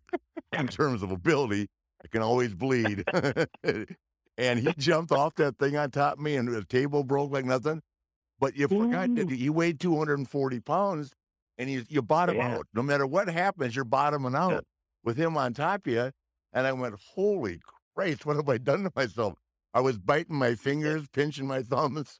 in 0.53 0.67
terms 0.67 1.03
of 1.03 1.11
ability. 1.11 1.67
I 2.03 2.07
can 2.07 2.21
always 2.21 2.53
bleed. 2.53 3.05
and 3.13 4.59
he 4.59 4.73
jumped 4.77 5.11
off 5.11 5.35
that 5.35 5.57
thing 5.57 5.75
on 5.77 5.91
top 5.91 6.13
of 6.13 6.19
me, 6.19 6.35
and 6.35 6.47
the 6.47 6.63
table 6.63 7.03
broke 7.03 7.31
like 7.31 7.45
nothing. 7.45 7.81
But 8.39 8.55
you 8.55 8.67
forgot 8.67 9.09
that 9.15 9.29
he 9.31 9.49
weighed 9.49 9.79
240 9.79 10.59
pounds, 10.59 11.11
and 11.57 11.69
you 11.69 11.85
you 11.89 12.01
bottom 12.01 12.37
Yeah. 12.37 12.57
out. 12.57 12.67
No 12.73 12.83
matter 12.83 13.07
what 13.07 13.27
happens, 13.29 13.75
you're 13.75 13.85
bottoming 13.85 14.35
out 14.35 14.63
with 15.03 15.17
him 15.17 15.37
on 15.37 15.53
top 15.53 15.87
of 15.87 15.93
you. 15.93 16.11
And 16.53 16.67
I 16.67 16.71
went, 16.71 16.95
holy 17.13 17.59
Christ, 17.95 18.25
what 18.25 18.35
have 18.35 18.47
I 18.47 18.57
done 18.57 18.83
to 18.83 18.91
myself? 18.95 19.39
I 19.73 19.81
was 19.81 19.97
biting 19.97 20.35
my 20.35 20.55
fingers, 20.55 21.07
pinching 21.09 21.47
my 21.47 21.61
thumbs, 21.61 22.19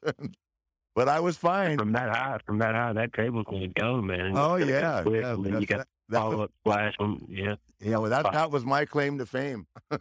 but 0.98 1.08
I 1.08 1.20
was 1.20 1.36
fine. 1.36 1.78
From 1.78 1.92
that 1.92 2.08
high, 2.08 2.38
from 2.44 2.58
that 2.58 2.74
high, 2.74 2.92
that 2.92 3.12
table's 3.12 3.44
going 3.48 3.72
to 3.72 3.80
go, 3.80 4.02
man. 4.02 4.32
Oh 4.36 4.56
yeah, 4.56 5.02
Quick, 5.02 5.22
yeah. 5.22 5.36
you 5.36 5.64
got 5.64 5.86
that- 6.08 6.18
follow 6.18 6.38
was- 6.38 6.44
up 6.46 6.50
splash. 6.60 6.94
Yeah. 7.28 7.54
Yeah, 7.80 7.98
well, 7.98 8.10
that 8.10 8.32
that 8.32 8.50
was 8.50 8.64
my 8.64 8.84
claim 8.84 9.18
to 9.18 9.26
fame. 9.26 9.68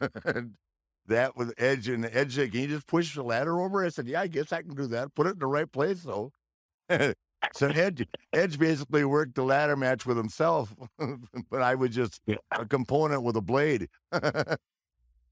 that 1.06 1.38
was 1.38 1.54
Edge 1.60 1.88
and 1.88 2.04
Edge 2.12 2.38
"Can 2.38 2.52
you 2.52 2.68
just 2.68 2.88
push 2.88 3.14
the 3.14 3.22
ladder 3.22 3.62
over?" 3.62 3.86
I 3.86 3.90
said, 3.90 4.08
"Yeah, 4.08 4.22
I 4.22 4.26
guess 4.28 4.52
I 4.52 4.64
can 4.64 4.74
do 4.74 4.88
that. 4.88 5.14
Put 5.14 5.28
it 5.28 5.34
in 5.34 5.40
the 5.40 5.46
right 5.46 5.72
place, 5.72 6.02
though." 6.02 6.32
so 6.90 7.68
Edge 7.68 8.08
Edge 8.34 8.58
basically 8.58 9.06
worked 9.06 9.36
the 9.36 9.44
ladder 9.44 9.76
match 9.76 10.08
with 10.08 10.18
himself, 10.18 10.74
but 11.52 11.62
I 11.62 11.76
was 11.76 11.92
just 11.92 12.22
a 12.52 12.66
component 12.66 13.22
with 13.22 13.36
a 13.36 13.42
blade. 13.42 13.88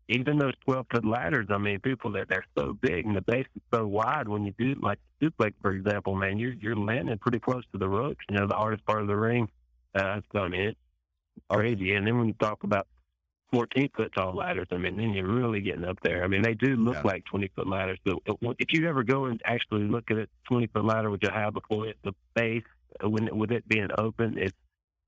Even 0.08 0.38
those 0.38 0.54
twelve 0.64 0.86
foot 0.92 1.04
ladders, 1.04 1.48
I 1.50 1.58
mean, 1.58 1.80
people 1.80 2.12
that 2.12 2.30
they're 2.30 2.46
so 2.58 2.74
big 2.74 3.06
and 3.06 3.16
the 3.16 3.22
base 3.22 3.48
is 3.56 3.62
so 3.74 3.88
wide. 3.88 4.28
When 4.28 4.46
you 4.46 4.54
do 4.58 4.76
like 4.82 5.00
suplex, 5.22 5.54
for 5.62 5.72
example, 5.72 6.16
man, 6.16 6.38
you're 6.38 6.54
you're 6.54 6.76
landing 6.76 7.18
pretty 7.18 7.40
close 7.40 7.64
to 7.72 7.80
the 7.80 7.90
ropes. 7.90 8.24
You 8.30 8.38
know, 8.38 8.48
the 8.48 8.56
hardest 8.56 8.86
part 8.86 9.02
of 9.02 9.08
the 9.08 9.16
ring. 9.16 9.50
Uh, 9.96 10.22
so, 10.32 10.40
I 10.40 10.50
mean, 10.50 10.62
it's 10.70 10.78
crazy. 11.50 11.94
And 11.94 12.06
then 12.06 12.18
when 12.18 12.28
you 12.28 12.34
talk 12.34 12.64
about 12.64 12.88
14 13.52 13.90
foot 13.96 14.12
tall 14.14 14.36
ladders, 14.36 14.68
I 14.72 14.78
mean, 14.78 14.98
then 14.98 15.14
you're 15.14 15.26
really 15.26 15.62
getting 15.62 15.86
up 15.86 16.00
there. 16.02 16.24
I 16.24 16.28
mean, 16.28 16.42
they 16.42 16.54
do 16.54 16.76
look 16.76 17.04
like 17.04 17.24
20 17.26 17.50
foot 17.56 17.68
ladders. 17.68 17.98
But 18.04 18.18
if 18.60 18.74
you 18.74 18.88
ever 18.88 19.04
go 19.04 19.26
and 19.26 19.42
actually 19.46 19.84
look 19.84 20.12
at 20.12 20.18
a 20.18 20.28
20 20.50 20.68
foot 20.68 20.86
ladder, 20.86 21.10
which 21.10 21.24
I 21.24 21.34
have 21.34 21.54
before, 21.54 21.88
it, 21.88 21.98
the 22.04 22.14
base, 22.36 22.64
uh, 23.04 23.10
when 23.10 23.36
with 23.38 23.52
it 23.52 23.68
being 23.68 23.88
open, 23.98 24.38
it 24.38 24.54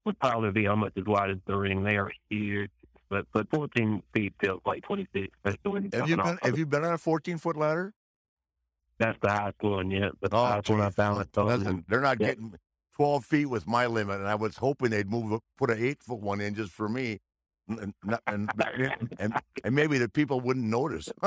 would 0.05 0.19
probably 0.19 0.51
be 0.51 0.67
almost 0.67 0.97
as 0.97 1.03
wide 1.05 1.31
as 1.31 1.37
the 1.45 1.57
ring. 1.57 1.83
They 1.83 1.97
are 1.97 2.11
huge. 2.29 2.71
But 3.09 3.27
but 3.33 3.49
14 3.49 4.03
feet 4.13 4.33
feels 4.39 4.61
like 4.65 4.83
26. 4.83 5.27
especially 5.45 5.89
Have 5.93 6.09
you 6.09 6.17
been 6.17 6.19
off 6.19 6.39
Have 6.43 6.57
you 6.57 6.65
been 6.65 6.83
on 6.83 6.93
a 6.93 6.97
14 6.97 7.37
foot 7.37 7.57
ladder? 7.57 7.93
That's 8.99 9.17
the 9.21 9.29
highest 9.29 9.61
one 9.61 9.91
yet. 9.91 10.13
But 10.19 10.31
the 10.31 10.37
Oh, 10.37 10.45
highest 10.45 10.69
one 10.69 10.81
I 10.81 10.89
found. 10.89 11.29
Listen, 11.35 11.85
they're 11.87 12.01
not 12.01 12.19
yeah. 12.19 12.27
getting 12.29 12.55
12 12.95 13.25
feet 13.25 13.45
was 13.47 13.67
my 13.67 13.85
limit, 13.87 14.19
and 14.19 14.27
I 14.27 14.35
was 14.35 14.57
hoping 14.57 14.89
they'd 14.91 15.09
move 15.09 15.39
put 15.57 15.69
an 15.71 15.79
eight 15.83 16.03
foot 16.03 16.19
one 16.19 16.41
in 16.41 16.55
just 16.55 16.71
for 16.73 16.89
me, 16.89 17.19
and 17.67 17.93
and, 18.27 18.51
and, 18.59 19.13
and, 19.19 19.41
and 19.63 19.75
maybe 19.75 19.97
the 19.99 20.09
people 20.09 20.41
wouldn't 20.41 20.65
notice. 20.67 21.09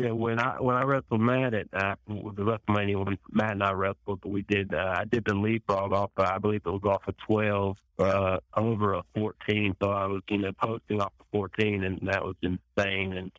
Yeah, 0.00 0.12
when 0.12 0.38
I 0.38 0.56
when 0.60 0.76
I 0.76 0.82
wrestled 0.82 1.20
Matt 1.20 1.52
at 1.52 1.66
uh, 1.74 1.94
the 2.08 2.42
WrestleMania 2.42 3.04
when 3.04 3.18
Matt 3.30 3.52
and 3.52 3.62
I 3.62 3.72
wrestled, 3.72 4.24
we 4.24 4.42
did 4.42 4.72
uh, 4.72 4.94
I 4.98 5.04
did 5.04 5.24
the 5.26 5.34
leapfrog 5.34 5.92
off. 5.92 6.10
Uh, 6.16 6.22
I 6.22 6.38
believe 6.38 6.62
it 6.64 6.70
was 6.70 6.84
off 6.84 7.06
of 7.06 7.16
twelve 7.18 7.76
uh, 7.98 8.38
over 8.56 8.94
a 8.94 9.02
fourteen. 9.14 9.76
So 9.82 9.90
I 9.90 10.06
was 10.06 10.22
you 10.30 10.38
know 10.38 10.52
posting 10.52 11.02
off 11.02 11.12
of 11.20 11.26
fourteen, 11.30 11.84
and 11.84 11.98
that 12.02 12.24
was 12.24 12.36
insane. 12.40 13.12
And, 13.12 13.32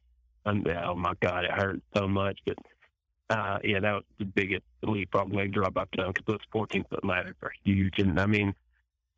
and 0.45 0.67
oh 0.85 0.93
my 0.93 1.13
god, 1.19 1.45
it 1.45 1.51
hurt 1.51 1.81
so 1.95 2.07
much. 2.07 2.39
But 2.45 2.57
uh, 3.31 3.57
yeah, 3.63 3.79
that 3.79 3.93
was 3.93 4.03
the 4.19 4.25
biggest 4.25 4.63
leapfrog 4.83 5.33
leg 5.33 5.53
drop 5.53 5.77
I've 5.77 5.89
done 5.91 6.11
because 6.13 6.25
those 6.27 6.45
fourteen 6.51 6.85
foot 6.91 7.03
ladders 7.03 7.35
are 7.41 7.53
huge. 7.63 7.97
And 7.97 8.19
I 8.19 8.27
mean, 8.27 8.53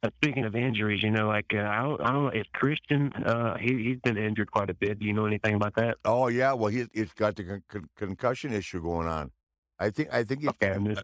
uh, 0.03 0.09
speaking 0.17 0.43
of 0.45 0.55
injuries, 0.55 1.01
you 1.01 1.09
know, 1.11 1.27
like 1.27 1.51
uh, 1.53 1.59
I 1.59 1.81
don't 1.81 2.01
I 2.01 2.11
don't 2.11 2.23
know 2.25 2.31
if 2.33 2.45
Christian 2.53 3.11
uh, 3.13 3.57
he 3.57 3.69
he's 3.83 3.99
been 4.03 4.17
injured 4.17 4.51
quite 4.51 4.69
a 4.69 4.73
bit. 4.73 4.99
Do 4.99 5.05
you 5.05 5.13
know 5.13 5.25
anything 5.25 5.55
about 5.55 5.75
that? 5.75 5.97
oh 6.05 6.27
yeah, 6.27 6.53
well 6.53 6.69
he's 6.69 6.87
he's 6.93 7.13
got 7.13 7.35
the 7.35 7.43
con- 7.43 7.63
con- 7.69 7.89
concussion 7.95 8.53
issue 8.53 8.81
going 8.81 9.07
on. 9.07 9.31
I 9.79 9.89
think 9.89 10.09
I 10.13 10.23
think 10.23 10.41
he's 10.41 10.49
Okay, 10.49 10.71
I 10.71 10.77
missed. 10.77 11.03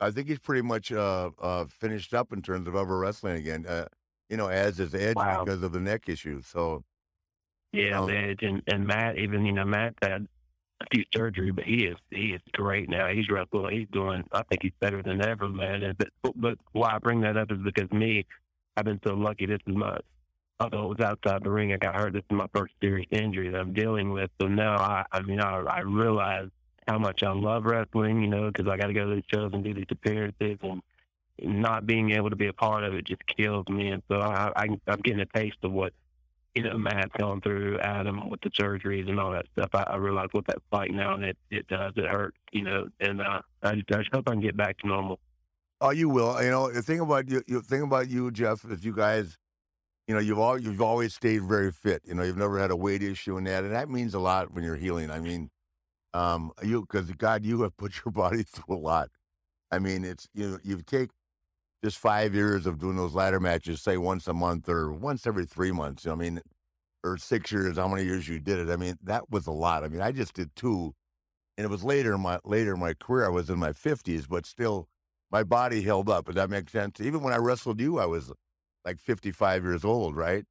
I 0.00 0.10
think 0.10 0.28
he's 0.28 0.40
pretty 0.40 0.62
much 0.62 0.90
uh, 0.92 1.30
uh, 1.40 1.64
finished 1.66 2.12
up 2.12 2.32
in 2.32 2.42
terms 2.42 2.66
of 2.68 2.74
ever 2.74 2.98
wrestling 2.98 3.36
again. 3.36 3.64
Uh, 3.66 3.86
you 4.28 4.36
know, 4.36 4.48
as 4.48 4.80
is 4.80 4.94
Edge 4.94 5.16
Wow. 5.16 5.44
because 5.44 5.62
of 5.62 5.72
the 5.72 5.80
neck 5.80 6.08
issue. 6.08 6.42
So 6.42 6.82
Yeah, 7.72 8.00
Um, 8.00 8.10
Edge 8.10 8.42
and, 8.42 8.60
and 8.66 8.86
Matt. 8.86 9.18
Even 9.18 9.46
you 9.46 9.52
know 9.52 9.64
Matt 9.64 9.94
had 10.02 10.26
a 10.80 10.84
few 10.92 11.04
surgery, 11.14 11.50
but 11.50 11.64
he 11.64 11.84
is 11.84 11.96
he 12.10 12.32
is 12.32 12.40
great 12.52 12.88
now. 12.88 13.08
He's 13.08 13.28
wrestling. 13.30 13.78
He's 13.78 13.88
doing. 13.92 14.24
I 14.32 14.42
think 14.44 14.62
he's 14.62 14.72
better 14.80 15.02
than 15.02 15.24
ever, 15.24 15.48
man. 15.48 15.82
And 15.82 15.96
but 15.96 16.32
but 16.36 16.58
why 16.72 16.94
I 16.94 16.98
bring 16.98 17.20
that 17.22 17.36
up 17.36 17.50
is 17.50 17.58
because 17.58 17.90
me, 17.92 18.26
I've 18.76 18.84
been 18.84 19.00
so 19.06 19.14
lucky. 19.14 19.46
This 19.46 19.60
is 19.66 19.74
my. 19.74 19.98
Although 20.60 20.84
it 20.84 20.98
was 20.98 21.00
outside 21.00 21.42
the 21.42 21.50
ring, 21.50 21.72
I 21.72 21.78
got 21.78 21.96
hurt. 21.96 22.12
This 22.12 22.22
is 22.30 22.36
my 22.36 22.46
first 22.54 22.74
serious 22.80 23.08
injury 23.10 23.50
that 23.50 23.58
I'm 23.60 23.72
dealing 23.72 24.12
with. 24.12 24.30
So 24.40 24.46
now 24.46 24.76
I, 24.76 25.04
I 25.10 25.20
mean, 25.22 25.40
I, 25.40 25.58
I 25.58 25.80
realize 25.80 26.48
how 26.86 26.96
much 26.98 27.24
I 27.24 27.32
love 27.32 27.64
wrestling. 27.64 28.22
You 28.22 28.28
know, 28.28 28.50
because 28.50 28.70
I 28.70 28.76
got 28.76 28.86
to 28.86 28.92
go 28.92 29.08
to 29.08 29.14
these 29.16 29.24
shows 29.32 29.50
and 29.52 29.64
do 29.64 29.74
these 29.74 29.86
appearances, 29.90 30.58
and 30.62 30.80
not 31.42 31.86
being 31.86 32.12
able 32.12 32.30
to 32.30 32.36
be 32.36 32.46
a 32.46 32.52
part 32.52 32.84
of 32.84 32.94
it 32.94 33.06
just 33.06 33.22
kills 33.26 33.68
me. 33.68 33.88
And 33.88 34.02
so 34.08 34.20
I, 34.20 34.52
I 34.56 34.66
I'm 34.86 35.00
getting 35.00 35.20
a 35.20 35.26
taste 35.26 35.58
of 35.62 35.72
what 35.72 35.92
you 36.54 36.62
know, 36.62 36.78
Matt's 36.78 37.10
gone 37.18 37.40
through, 37.40 37.78
Adam 37.80 38.28
with 38.30 38.40
the 38.40 38.50
surgeries 38.50 39.08
and 39.08 39.18
all 39.18 39.32
that 39.32 39.46
stuff. 39.52 39.70
I, 39.74 39.82
I 39.82 39.96
realize 39.96 40.28
what 40.32 40.46
that's 40.46 40.64
like 40.70 40.90
now, 40.90 41.14
and 41.14 41.24
it 41.24 41.36
it 41.50 41.66
does. 41.66 41.92
It 41.96 42.06
hurts, 42.06 42.36
you 42.52 42.62
know. 42.62 42.86
And 43.00 43.20
uh, 43.20 43.42
I, 43.62 43.74
just, 43.74 43.92
I 43.92 43.98
just 43.98 44.14
hope 44.14 44.28
I 44.28 44.32
can 44.32 44.40
get 44.40 44.56
back 44.56 44.78
to 44.78 44.86
normal. 44.86 45.18
Oh, 45.80 45.90
you 45.90 46.08
will. 46.08 46.40
You 46.42 46.50
know, 46.50 46.70
the 46.70 46.82
thing 46.82 47.00
about 47.00 47.28
you, 47.28 47.42
you 47.46 47.60
thing 47.60 47.82
about 47.82 48.08
you, 48.08 48.30
Jeff, 48.30 48.64
is 48.64 48.84
you 48.84 48.94
guys, 48.94 49.36
you 50.06 50.14
know, 50.14 50.20
you've 50.20 50.38
all 50.38 50.56
you've 50.56 50.80
always 50.80 51.14
stayed 51.14 51.42
very 51.42 51.72
fit. 51.72 52.02
You 52.06 52.14
know, 52.14 52.22
you've 52.22 52.36
never 52.36 52.58
had 52.58 52.70
a 52.70 52.76
weight 52.76 53.02
issue 53.02 53.36
and 53.36 53.46
that, 53.48 53.64
and 53.64 53.72
that 53.72 53.90
means 53.90 54.14
a 54.14 54.20
lot 54.20 54.52
when 54.52 54.62
you're 54.62 54.76
healing. 54.76 55.10
I 55.10 55.18
mean, 55.18 55.50
um, 56.12 56.52
you 56.62 56.82
because 56.82 57.10
God, 57.10 57.44
you 57.44 57.62
have 57.62 57.76
put 57.76 58.00
your 58.04 58.12
body 58.12 58.44
through 58.44 58.76
a 58.76 58.78
lot. 58.78 59.08
I 59.72 59.80
mean, 59.80 60.04
it's 60.04 60.28
you 60.34 60.50
know, 60.50 60.58
you 60.62 60.80
take 60.82 61.10
just 61.84 61.98
five 61.98 62.34
years 62.34 62.66
of 62.66 62.80
doing 62.80 62.96
those 62.96 63.14
ladder 63.14 63.40
matches, 63.40 63.82
say 63.82 63.98
once 63.98 64.28
a 64.28 64.34
month 64.34 64.68
or 64.70 64.92
once 64.92 65.26
every 65.28 65.46
three 65.46 65.72
months. 65.72 66.06
I 66.08 66.16
mean, 66.16 66.42
or 67.04 67.18
six 67.18 67.52
years, 67.52 67.76
how 67.78 67.88
many 67.88 68.04
years 68.04 68.28
you 68.28 68.40
did 68.40 68.58
it? 68.60 68.70
I 68.72 68.76
mean, 68.76 68.96
that 69.02 69.30
was 69.30 69.46
a 69.46 69.52
lot. 69.52 69.84
I 69.84 69.88
mean, 69.88 70.02
I 70.02 70.12
just 70.12 70.34
did 70.34 70.54
two, 70.56 70.94
and 71.58 71.66
it 71.66 71.70
was 71.70 71.84
later 71.84 72.14
in 72.14 72.22
my 72.22 72.40
later 72.44 72.74
in 72.74 72.80
my 72.80 72.94
career. 72.94 73.26
I 73.26 73.30
was 73.30 73.50
in 73.50 73.58
my 73.58 73.72
fifties, 73.72 74.26
but 74.28 74.46
still, 74.46 74.88
my 75.30 75.44
body 75.44 75.82
held 75.82 76.10
up. 76.10 76.26
Does 76.26 76.36
that 76.36 76.50
make 76.50 76.70
sense? 76.70 77.00
Even 77.00 77.22
when 77.22 77.34
I 77.34 77.38
wrestled 77.38 77.80
you, 77.80 77.98
I 78.00 78.06
was 78.06 78.32
like 78.84 79.00
fifty-five 79.00 79.64
years 79.64 79.84
old, 79.84 80.16
right? 80.16 80.46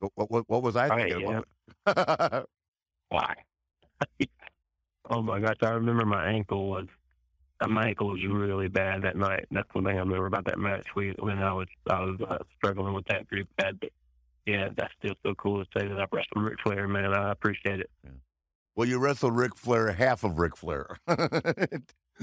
What 0.00 0.30
what, 0.30 0.48
what 0.50 0.62
was 0.62 0.76
I 0.76 0.90
Right, 0.90 1.16
thinking? 1.16 1.42
Why? 3.10 3.34
oh 5.10 5.22
my 5.22 5.40
gosh, 5.40 5.56
I 5.62 5.70
remember 5.70 6.06
my 6.06 6.26
ankle 6.28 6.70
was 6.70 6.88
my 7.68 7.88
ankle 7.88 8.08
was 8.10 8.20
really 8.26 8.68
bad 8.68 9.02
that 9.02 9.16
night. 9.16 9.46
That's 9.50 9.68
one 9.72 9.84
thing 9.84 9.96
I 9.96 10.00
remember 10.00 10.26
about 10.26 10.44
that 10.46 10.58
match. 10.58 10.86
We 10.96 11.14
when 11.18 11.38
I 11.38 11.52
was 11.52 11.68
I 11.88 12.00
was 12.00 12.20
uh, 12.28 12.38
struggling 12.56 12.94
with 12.94 13.06
that 13.06 13.28
pretty 13.28 13.46
bad. 13.56 13.78
But 13.80 13.90
yeah, 14.46 14.68
that's 14.76 14.92
still 14.98 15.14
so 15.24 15.34
cool 15.34 15.64
to 15.64 15.70
say 15.78 15.86
that 15.86 15.98
I 16.00 16.06
wrestled 16.12 16.44
Ric 16.44 16.58
Flair, 16.62 16.88
man. 16.88 17.12
I 17.14 17.30
appreciate 17.30 17.80
it. 17.80 17.90
well, 18.76 18.88
you 18.88 18.98
wrestled 18.98 19.36
Ric 19.36 19.56
Flair, 19.56 19.92
half 19.92 20.24
of 20.24 20.38
Ric 20.38 20.56
Flair. 20.56 20.96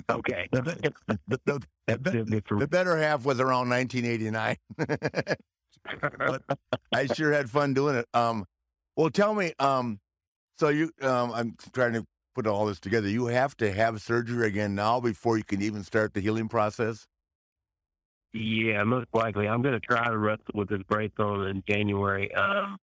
Okay. 0.09 0.47
the, 0.51 0.61
the- 0.61 0.93
the- 1.45 1.61
the- 1.87 2.43
the 2.59 2.67
better 2.67 2.95
half 2.97 3.25
was 3.25 3.39
around 3.39 3.69
1989. 3.69 4.55
but 6.19 6.43
I 6.93 7.05
sure 7.07 7.31
had 7.33 7.49
fun 7.49 7.73
doing 7.73 7.95
it. 7.95 8.05
Um, 8.13 8.45
well, 8.95 9.09
tell 9.09 9.33
me, 9.33 9.53
um, 9.59 9.99
so 10.59 10.69
you, 10.69 10.91
um, 11.01 11.31
I'm 11.33 11.55
trying 11.73 11.93
to 11.93 12.05
put 12.35 12.47
all 12.47 12.65
this 12.65 12.79
together. 12.79 13.07
You 13.07 13.27
have 13.27 13.55
to 13.57 13.71
have 13.71 14.01
surgery 14.01 14.47
again 14.47 14.75
now 14.75 14.99
before 14.99 15.37
you 15.37 15.43
can 15.43 15.61
even 15.61 15.83
start 15.83 16.13
the 16.13 16.21
healing 16.21 16.47
process. 16.49 17.07
Yeah, 18.33 18.83
most 18.83 19.07
likely. 19.13 19.47
I'm 19.47 19.61
going 19.61 19.73
to 19.73 19.79
try 19.79 20.07
to 20.07 20.17
wrestle 20.17 20.43
with 20.53 20.69
this 20.69 20.83
brace 20.83 21.11
on 21.17 21.47
in 21.47 21.63
January. 21.67 22.33
Um, 22.35 22.77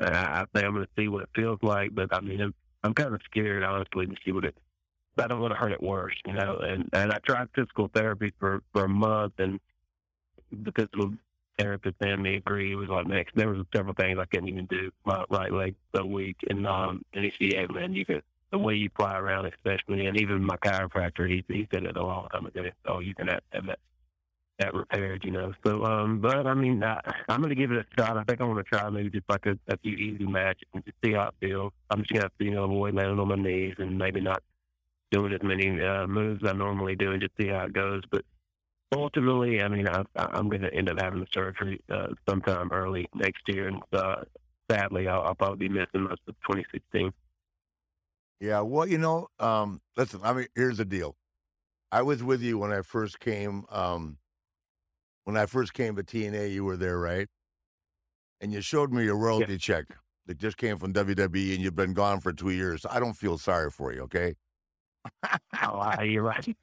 I, 0.00 0.44
think 0.52 0.64
I'm 0.64 0.74
going 0.74 0.86
to 0.86 0.90
see 0.96 1.08
what 1.08 1.22
it 1.24 1.28
feels 1.34 1.58
like, 1.62 1.94
but 1.94 2.14
I 2.14 2.20
mean, 2.20 2.40
I'm, 2.40 2.54
I'm 2.82 2.94
kind 2.94 3.14
of 3.14 3.20
scared, 3.24 3.62
honestly, 3.62 4.06
to 4.06 4.14
see 4.24 4.32
what 4.32 4.44
it. 4.44 4.56
I 5.18 5.26
don't 5.26 5.40
want 5.40 5.52
to 5.52 5.58
hurt 5.58 5.72
it 5.72 5.82
worse, 5.82 6.14
you 6.26 6.34
know. 6.34 6.58
And 6.58 6.90
and 6.92 7.10
I 7.10 7.18
tried 7.26 7.48
physical 7.54 7.88
therapy 7.88 8.34
for 8.38 8.62
for 8.74 8.84
a 8.84 8.88
month, 8.88 9.32
and 9.38 9.58
the 10.52 10.72
physical 10.72 11.14
therapist 11.58 11.96
and 12.00 12.22
me 12.22 12.36
agreed. 12.36 12.72
It 12.72 12.76
was 12.76 12.90
like, 12.90 13.06
'cause 13.06 13.32
there 13.34 13.48
was 13.48 13.64
several 13.74 13.94
things 13.94 14.18
I 14.18 14.26
couldn't 14.26 14.48
even 14.48 14.66
do. 14.66 14.90
My 15.06 15.24
right 15.30 15.50
leg 15.50 15.74
so 15.94 16.04
weak, 16.04 16.36
and 16.50 16.66
um, 16.66 17.02
and 17.14 17.24
he 17.24 17.30
said, 17.30 17.58
hey, 17.60 17.66
man, 17.74 17.94
you 17.94 18.04
could 18.04 18.22
the 18.58 18.64
way 18.64 18.74
you 18.74 18.90
fly 18.96 19.16
around, 19.16 19.46
especially, 19.46 20.06
and 20.06 20.20
even 20.20 20.44
my 20.44 20.56
chiropractor, 20.56 21.28
he 21.28 21.44
he 21.48 21.68
said 21.72 21.84
it 21.84 21.96
a 21.96 22.02
long 22.02 22.28
time 22.28 22.46
ago. 22.46 22.64
Oh, 22.86 23.00
you 23.00 23.14
can 23.14 23.28
have, 23.28 23.40
have 23.52 23.66
that 23.66 23.78
that 24.58 24.74
repaired, 24.74 25.22
you 25.24 25.30
know. 25.30 25.52
So, 25.64 25.84
um, 25.84 26.20
but 26.20 26.46
I 26.46 26.54
mean, 26.54 26.82
I, 26.82 27.00
I'm 27.28 27.40
going 27.40 27.50
to 27.50 27.54
give 27.54 27.72
it 27.72 27.78
a 27.78 28.00
shot. 28.00 28.16
I 28.16 28.24
think 28.24 28.40
I'm 28.40 28.54
to 28.56 28.62
try 28.62 28.88
maybe 28.88 29.10
just 29.10 29.28
like 29.28 29.44
a, 29.46 29.58
a 29.68 29.76
few 29.78 29.92
easy 29.92 30.24
matches 30.24 30.68
and 30.72 30.84
just 30.84 30.96
see 31.04 31.12
how 31.12 31.28
it 31.28 31.34
feels. 31.40 31.72
I'm 31.90 32.00
just 32.00 32.12
going 32.12 32.22
to, 32.22 32.44
you 32.44 32.52
know, 32.52 32.64
avoid 32.64 32.94
landing 32.94 33.18
on 33.18 33.28
my 33.28 33.36
knees 33.36 33.74
and 33.78 33.98
maybe 33.98 34.20
not 34.20 34.42
doing 35.10 35.32
as 35.32 35.42
many 35.42 35.80
uh, 35.80 36.06
moves 36.06 36.42
I 36.46 36.52
normally 36.52 36.96
do 36.96 37.12
and 37.12 37.20
just 37.20 37.36
see 37.38 37.48
how 37.48 37.66
it 37.66 37.74
goes. 37.74 38.02
But 38.10 38.24
ultimately, 38.94 39.62
I 39.62 39.68
mean, 39.68 39.88
I, 39.88 40.04
I'm 40.16 40.48
going 40.48 40.62
to 40.62 40.72
end 40.72 40.88
up 40.88 41.00
having 41.00 41.20
the 41.20 41.26
surgery 41.32 41.80
uh, 41.90 42.08
sometime 42.28 42.72
early 42.72 43.08
next 43.14 43.42
year, 43.48 43.68
and 43.68 43.82
uh, 43.92 44.22
sadly, 44.70 45.06
I'll, 45.06 45.22
I'll 45.22 45.34
probably 45.34 45.68
be 45.68 45.74
missing 45.74 46.02
most 46.02 46.22
of 46.26 46.34
2016. 46.48 47.12
Yeah, 48.40 48.60
well, 48.60 48.86
you 48.86 48.98
know, 48.98 49.28
um, 49.40 49.80
listen, 49.96 50.20
I 50.22 50.32
mean, 50.32 50.46
here's 50.54 50.76
the 50.76 50.84
deal. 50.84 51.16
I 51.90 52.02
was 52.02 52.22
with 52.22 52.42
you 52.42 52.58
when 52.58 52.72
I 52.72 52.82
first 52.82 53.20
came, 53.20 53.64
um, 53.70 54.18
when 55.24 55.36
I 55.36 55.46
first 55.46 55.72
came 55.72 55.96
to 55.96 56.02
TNA, 56.02 56.52
you 56.52 56.64
were 56.64 56.76
there, 56.76 56.98
right? 56.98 57.28
And 58.40 58.52
you 58.52 58.60
showed 58.60 58.92
me 58.92 59.04
your 59.04 59.16
royalty 59.16 59.56
check. 59.56 59.86
that 60.26 60.38
just 60.38 60.56
came 60.58 60.76
from 60.76 60.92
WWE 60.92 61.54
and 61.54 61.62
you've 61.62 61.76
been 61.76 61.94
gone 61.94 62.20
for 62.20 62.32
two 62.32 62.50
years. 62.50 62.84
I 62.90 63.00
don't 63.00 63.14
feel 63.14 63.38
sorry 63.38 63.70
for 63.70 63.92
you, 63.92 64.02
okay? 64.02 64.34
oh, 65.62 66.02
you're 66.02 66.22
right. 66.22 66.44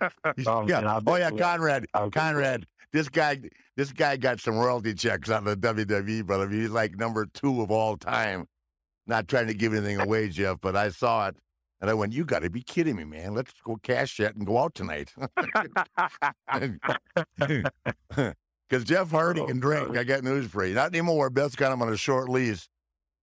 Oh, 0.46 0.66
yeah. 0.66 1.00
Oh 1.06 1.16
yeah, 1.16 1.30
Conrad. 1.30 1.86
Conrad. 2.12 2.66
This 2.92 3.08
guy, 3.08 3.40
this 3.76 3.92
guy 3.92 4.16
got 4.16 4.40
some 4.40 4.56
royalty 4.56 4.94
checks 4.94 5.30
on 5.30 5.44
the 5.44 5.56
WWE, 5.56 6.24
brother. 6.26 6.48
He's 6.48 6.70
like 6.70 6.96
number 6.96 7.26
two 7.26 7.62
of 7.62 7.70
all 7.70 7.96
time. 7.96 8.46
Not 9.06 9.28
trying 9.28 9.46
to 9.48 9.54
give 9.54 9.74
anything 9.74 10.00
away, 10.00 10.28
Jeff, 10.28 10.60
but 10.60 10.76
I 10.76 10.90
saw 10.90 11.28
it 11.28 11.36
and 11.80 11.90
I 11.90 11.94
went, 11.94 12.12
"You 12.12 12.24
got 12.24 12.42
to 12.42 12.50
be 12.50 12.62
kidding 12.62 12.96
me, 12.96 13.04
man! 13.04 13.34
Let's 13.34 13.52
go 13.62 13.76
cash 13.82 14.16
that 14.18 14.36
and 14.36 14.46
go 14.46 14.58
out 14.58 14.74
tonight." 14.74 15.12
Because 18.68 18.84
Jeff 18.86 19.10
Hardy 19.10 19.40
oh, 19.42 19.46
can 19.46 19.60
drink. 19.60 19.98
I 19.98 20.04
got 20.04 20.24
news 20.24 20.46
for 20.46 20.64
you. 20.64 20.74
Not 20.74 20.94
anymore. 20.94 21.28
Beth's 21.28 21.54
got 21.54 21.74
him 21.74 21.82
on 21.82 21.92
a 21.92 21.96
short 21.96 22.30
lease, 22.30 22.70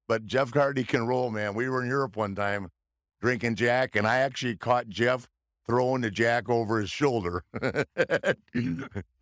but 0.07 0.27
Jeff 0.27 0.53
Hardy 0.53 0.84
can 0.84 1.07
roll, 1.07 1.31
man. 1.31 1.56
We 1.56 1.68
were 1.68 1.81
in 1.81 1.89
Europe 1.89 2.15
one 2.15 2.35
time 2.35 2.69
drinking 3.19 3.56
Jack, 3.56 3.95
and 3.95 4.06
I 4.06 4.18
actually 4.18 4.57
caught 4.57 4.89
Jeff 4.89 5.27
throwing 5.65 6.01
the 6.01 6.11
Jack 6.11 6.49
over 6.49 6.80
his 6.80 6.91
shoulder. 6.91 7.43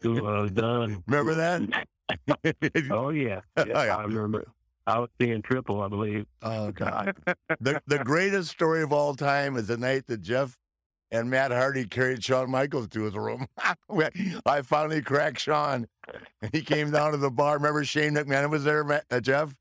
well 0.03 0.49
done. 0.49 1.01
Remember 1.07 1.33
that? 1.35 1.87
oh 2.91 3.11
yeah. 3.11 3.39
Oh, 3.55 3.65
yeah, 3.65 3.95
I 3.95 4.03
remember. 4.03 4.47
I 4.87 4.99
was 4.99 5.09
seeing 5.19 5.41
triple, 5.41 5.81
I 5.81 5.89
believe. 5.89 6.25
Oh 6.41 6.71
God. 6.71 7.15
the 7.59 7.81
the 7.87 7.99
greatest 7.99 8.49
story 8.49 8.81
of 8.81 8.93
all 8.93 9.13
time 9.15 9.57
is 9.57 9.67
the 9.67 9.77
night 9.77 10.07
that 10.07 10.21
Jeff 10.21 10.57
and 11.11 11.29
Matt 11.29 11.51
Hardy 11.51 11.85
carried 11.85 12.23
Shawn 12.23 12.49
Michaels 12.49 12.87
to 12.89 13.03
his 13.03 13.13
room. 13.13 13.47
I 14.45 14.61
finally 14.63 15.01
cracked 15.01 15.41
Shawn, 15.41 15.87
and 16.41 16.51
he 16.53 16.61
came 16.61 16.91
down 16.91 17.11
to 17.11 17.17
the 17.17 17.29
bar. 17.29 17.55
Remember 17.55 17.83
Shane 17.83 18.13
McMahon 18.13 18.49
was 18.49 18.63
there, 18.63 18.83
Matt, 18.85 19.03
uh, 19.11 19.19
Jeff? 19.19 19.53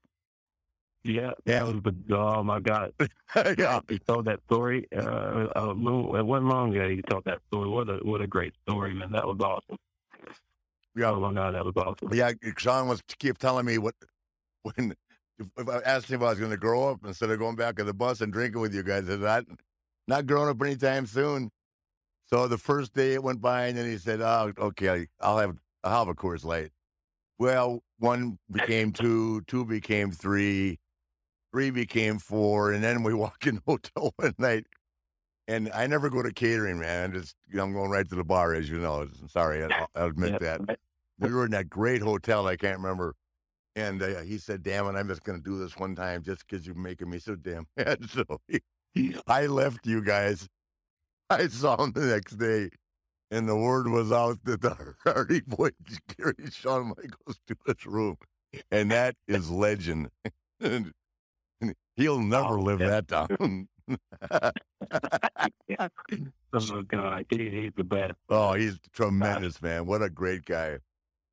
Yeah, 1.03 1.33
yeah. 1.45 1.65
That 1.65 1.75
was 1.75 1.83
the, 1.83 2.17
oh 2.17 2.43
my 2.45 2.61
God! 2.61 2.93
yeah, 3.59 3.81
he 3.89 3.99
told 3.99 4.25
that 4.27 4.41
story. 4.47 4.87
Uh, 4.97 5.47
uh, 5.57 5.71
it 5.71 6.27
wasn't 6.27 6.49
long 6.49 6.75
ago. 6.75 6.89
He 6.89 7.03
told 7.03 7.25
that 7.25 7.39
story. 7.49 7.69
What 7.69 7.89
a 7.89 7.99
what 8.03 8.21
a 8.21 8.27
great 8.29 8.55
story, 8.69 8.95
man! 8.95 9.11
That 9.13 9.27
was 9.27 9.39
awesome. 9.41 9.79
Yeah, 10.97 11.11
oh 11.11 11.21
my 11.21 11.33
God, 11.33 11.55
that 11.55 11.65
was 11.65 11.75
awesome. 11.77 12.13
Yeah, 12.13 12.33
Shawn 12.57 12.89
was 12.89 13.03
keep 13.19 13.39
telling 13.39 13.67
me 13.67 13.79
what 13.79 13.95
when 14.63 14.95
if 15.39 15.69
I 15.69 15.79
asked 15.79 16.09
him 16.09 16.21
if 16.21 16.27
I 16.27 16.31
was 16.31 16.39
going 16.39 16.51
to 16.51 16.57
grow 16.57 16.89
up 16.89 17.05
instead 17.05 17.31
of 17.31 17.39
going 17.39 17.57
back 17.57 17.79
on 17.81 17.87
the 17.87 17.95
bus 17.95 18.21
and 18.21 18.33
drinking 18.33 18.61
with 18.61 18.75
you 18.75 18.83
guys. 18.83 19.05
I 19.05 19.13
said, 19.13 19.21
not, 19.21 19.45
not 20.09 20.27
growing 20.27 20.49
up 20.49 20.63
anytime 20.63 21.07
soon. 21.07 21.51
So 22.27 22.49
the 22.49 22.59
first 22.59 22.93
day 22.93 23.15
it 23.15 23.23
went 23.23 23.41
by, 23.41 23.67
and 23.67 23.79
then 23.79 23.89
he 23.89 23.99
said, 23.99 24.21
"Oh, 24.21 24.53
okay, 24.59 25.07
I'll 25.21 25.39
have 25.39 25.57
I'll 25.85 26.01
have 26.01 26.09
a 26.09 26.15
Coors 26.15 26.45
Light." 26.45 26.71
Well, 27.39 27.83
one 27.99 28.39
became 28.51 28.93
two, 28.93 29.43
two 29.43 29.65
became 29.65 30.11
three, 30.11 30.81
three 31.53 31.71
became 31.71 32.19
four, 32.19 32.73
and 32.73 32.83
then 32.83 33.03
we 33.05 33.15
walk 33.15 33.47
in 33.47 33.57
the 33.57 33.63
hotel 33.65 34.13
one 34.17 34.35
night. 34.39 34.67
And 35.49 35.71
I 35.73 35.87
never 35.87 36.11
go 36.11 36.23
to 36.23 36.33
catering, 36.33 36.81
man. 36.81 37.11
I 37.11 37.15
Just 37.19 37.37
I'm 37.53 37.73
going 37.73 37.91
right 37.91 38.09
to 38.09 38.15
the 38.17 38.25
bar, 38.25 38.53
as 38.55 38.69
you 38.69 38.79
know. 38.79 39.07
Sorry, 39.29 39.63
I'll, 39.63 39.89
I'll 39.95 40.07
admit 40.09 40.41
that. 40.41 40.61
We 41.21 41.33
were 41.33 41.45
in 41.45 41.53
that 41.53 41.71
great 41.71 42.03
hotel. 42.03 42.49
I 42.49 42.57
can't 42.57 42.79
remember. 42.79 43.15
And 43.77 44.03
uh, 44.03 44.23
he 44.23 44.39
said, 44.39 44.63
"Damn 44.63 44.87
it, 44.87 44.99
I'm 44.99 45.07
just 45.07 45.23
going 45.23 45.39
to 45.39 45.45
do 45.45 45.59
this 45.59 45.77
one 45.77 45.95
time, 45.95 46.23
just 46.23 46.47
because 46.49 46.67
you're 46.67 46.75
making 46.75 47.11
me 47.11 47.19
so 47.19 47.37
damn 47.37 47.67
mad." 47.77 48.09
So 48.09 48.25
he, 48.49 49.15
I 49.27 49.47
left 49.47 49.87
you 49.87 50.03
guys. 50.03 50.49
I 51.29 51.47
saw 51.49 51.83
him 51.83 51.93
the 51.93 52.07
next 52.07 52.39
day, 52.39 52.71
and 53.31 53.47
the 53.47 53.55
word 53.55 53.89
was 53.89 54.11
out 54.13 54.39
that 54.45 54.63
the 54.63 54.75
Hardy 55.05 55.41
Boys 55.41 55.73
carried 56.17 56.55
Shawn 56.55 56.89
Michaels 56.89 57.39
to 57.49 57.57
his 57.67 57.85
room, 57.85 58.17
and 58.71 58.91
that 58.91 59.15
is 59.29 59.51
legend. 59.51 60.09
He'll 61.97 62.21
never 62.21 62.61
live 62.61 62.79
that 62.79 63.07
down. 63.07 63.69
yeah. 65.69 65.89
oh 66.55 66.83
God, 66.83 67.27
he, 67.29 67.51
he's 67.51 67.73
the 67.77 67.85
best. 67.85 68.15
Oh, 68.31 68.55
he's 68.55 68.79
tremendous, 68.93 69.61
man. 69.61 69.87
What 69.87 70.03
a 70.03 70.09
great 70.09 70.47
guy. 70.47 70.79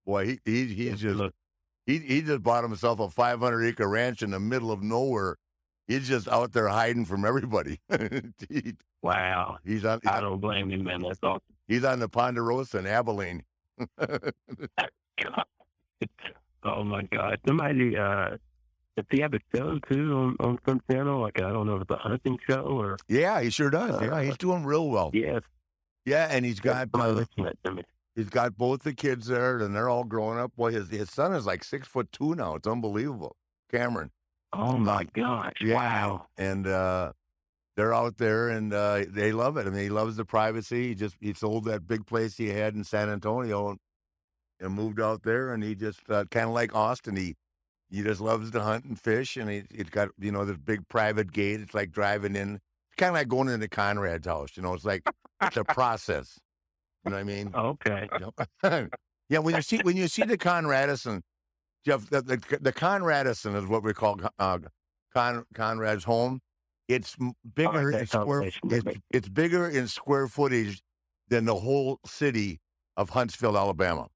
Boy, 0.06 0.26
he, 0.26 0.40
he 0.45 0.65
he's 0.74 0.99
just 0.99 1.22
he 1.85 1.99
he 1.99 2.22
just 2.22 2.43
bought 2.43 2.64
himself 2.64 2.99
a 2.99 3.10
500 3.10 3.64
acre 3.65 3.88
ranch 3.88 4.22
in 4.22 4.31
the 4.31 4.39
middle 4.39 4.72
of 4.72 4.81
nowhere. 4.84 5.38
He's 5.88 6.07
just 6.07 6.27
out 6.30 6.53
there 6.53 6.68
hiding 6.69 7.05
from 7.05 7.26
everybody. 7.26 7.80
He- 8.49 8.76
Wow. 9.01 9.57
he's 9.65 9.84
on. 9.84 9.99
I 10.07 10.22
don't 10.22 10.39
blame 10.39 10.72
him, 10.72 10.85
man. 10.85 11.01
That's 11.01 11.19
awesome. 11.22 11.41
He's 11.68 11.84
on 11.84 11.99
the 11.99 12.07
Ponderosa 12.07 12.77
in 12.80 12.88
Abilene. 12.88 13.43
Oh 16.65 16.84
my 16.84 17.01
God! 17.03 17.38
Somebody, 17.45 17.97
uh, 17.97 18.38
does 18.95 19.05
he 19.11 19.19
have 19.19 19.34
a 19.34 19.39
show 19.53 19.80
too 19.91 20.14
on, 20.14 20.35
on 20.39 20.60
some 20.65 20.81
channel? 20.89 21.19
Like 21.22 21.41
I 21.41 21.51
don't 21.51 21.68
know 21.68 21.76
if 21.76 21.81
it's 21.81 21.91
a 21.91 21.97
hunting 21.97 22.38
show 22.49 22.61
or. 22.61 22.97
Yeah, 23.10 23.41
he 23.41 23.49
sure 23.49 23.69
does. 23.69 24.01
Yeah, 24.01 24.22
he's 24.23 24.38
doing 24.38 24.64
real 24.64 24.89
well. 24.89 25.11
Yes. 25.14 25.41
Yeah, 26.05 26.27
and 26.31 26.45
he's 26.45 26.61
got 26.61 26.88
uh, 26.93 27.10
listen 27.10 27.49
to 27.65 27.72
me. 27.72 27.84
He's 28.15 28.30
got 28.30 28.57
both 28.57 28.84
the 28.84 28.94
kids 28.94 29.27
there, 29.27 29.60
and 29.60 29.76
they're 29.76 29.90
all 29.90 30.03
growing 30.03 30.40
up. 30.40 30.56
Boy, 30.56 30.72
his 30.72 30.90
his 30.90 31.10
son 31.10 31.34
is 31.34 31.45
like 31.45 31.64
six 31.64 31.88
foot 31.88 32.11
two 32.11 32.35
now. 32.35 32.56
It's 32.56 32.68
unbelievable. 32.68 33.35
Cameron. 33.72 34.11
Oh 34.52 34.77
my 34.77 35.06
gosh! 35.14 35.53
Yeah. 35.61 35.76
Wow. 35.76 36.27
And 36.38 36.68
uh, 36.68 37.14
they're 37.76 37.94
out 37.94 38.18
there, 38.18 38.49
and 38.49 38.73
uh, 38.73 39.06
they 39.10 39.31
love 39.31 39.57
it. 39.57 39.65
I 39.65 39.69
mean, 39.72 39.84
he 39.84 39.90
loves 39.90 40.15
the 40.15 40.26
privacy. 40.26 40.90
He 40.90 40.95
just 40.95 41.15
he 41.19 41.34
sold 41.34 41.65
that 41.65 41.88
big 41.88 42.06
place 42.06 42.38
he 42.38 42.49
had 42.49 42.76
in 42.76 42.84
San 42.84 43.10
Antonio 43.10 43.69
and, 43.69 43.80
and 44.60 44.73
moved 44.73 45.02
out 45.02 45.23
there, 45.23 45.53
and 45.53 45.64
he 45.64 45.76
just 45.76 45.99
uh, 46.10 46.26
kind 46.26 46.48
of 46.48 46.53
like 46.53 46.76
Austin. 46.76 47.15
He 47.15 47.35
he 47.90 48.03
just 48.03 48.22
loves 48.22 48.52
to 48.52 48.61
hunt 48.61 48.85
and 48.85 48.99
fish, 48.99 49.38
and 49.38 49.49
he 49.49 49.64
it's 49.72 49.90
got 49.90 50.10
you 50.19 50.31
know 50.31 50.45
this 50.45 50.57
big 50.57 50.88
private 50.88 51.31
gate. 51.31 51.61
It's 51.61 51.73
like 51.73 51.91
driving 51.91 52.35
in. 52.35 52.56
It's 52.56 52.98
kind 52.98 53.10
of 53.10 53.15
like 53.15 53.27
going 53.27 53.49
into 53.49 53.68
Conrad's 53.68 54.27
house. 54.27 54.52
You 54.56 54.61
know, 54.61 54.73
it's 54.73 54.85
like 54.85 55.02
it's 55.41 55.57
a 55.57 55.64
process. 55.64 56.40
You 57.05 57.11
know 57.11 57.17
what 57.17 57.21
I 57.21 57.23
mean? 57.23 57.51
Okay. 57.53 58.09
yeah, 59.30 59.39
when 59.39 59.55
you 59.55 59.61
see 59.61 59.80
when 59.84 59.97
you 59.97 60.07
see 60.07 60.23
the 60.23 60.38
Conradison, 60.38 61.21
Jeff, 61.85 62.09
the 62.09 62.21
the, 62.21 62.57
the 62.61 62.73
Conradison 62.73 63.55
is 63.55 63.65
what 63.65 63.84
we 63.84 63.93
call 63.93 64.19
uh, 64.39 64.59
Con, 65.13 65.43
Conrad's 65.53 66.05
home. 66.05 66.39
It's 66.88 67.15
bigger 67.55 67.91
in 67.91 68.07
square. 68.07 68.41
It's, 68.41 68.99
it's 69.11 69.30
bigger 69.30 69.69
in 69.69 69.88
square 69.88 70.27
footage 70.27 70.81
than 71.30 71.45
the 71.45 71.55
whole 71.55 71.99
city 72.05 72.59
of 72.97 73.09
Huntsville, 73.09 73.57
Alabama. 73.57 74.07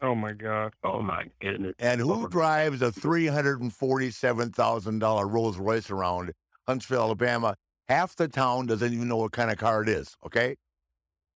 Oh 0.00 0.14
my 0.14 0.32
God. 0.32 0.74
Oh 0.84 1.02
my 1.02 1.24
goodness. 1.40 1.74
And 1.78 2.00
who 2.00 2.28
drives 2.28 2.82
a 2.82 2.92
three 2.92 3.26
hundred 3.26 3.60
and 3.60 3.72
forty-seven 3.72 4.52
thousand 4.52 5.00
dollar 5.00 5.26
Rolls 5.26 5.58
Royce 5.58 5.90
around 5.90 6.32
Huntsville, 6.66 7.02
Alabama? 7.02 7.56
Half 7.88 8.16
the 8.16 8.28
town 8.28 8.66
doesn't 8.66 8.92
even 8.92 9.08
know 9.08 9.16
what 9.16 9.32
kind 9.32 9.50
of 9.50 9.56
car 9.56 9.82
it 9.82 9.88
is. 9.88 10.16
Okay. 10.24 10.56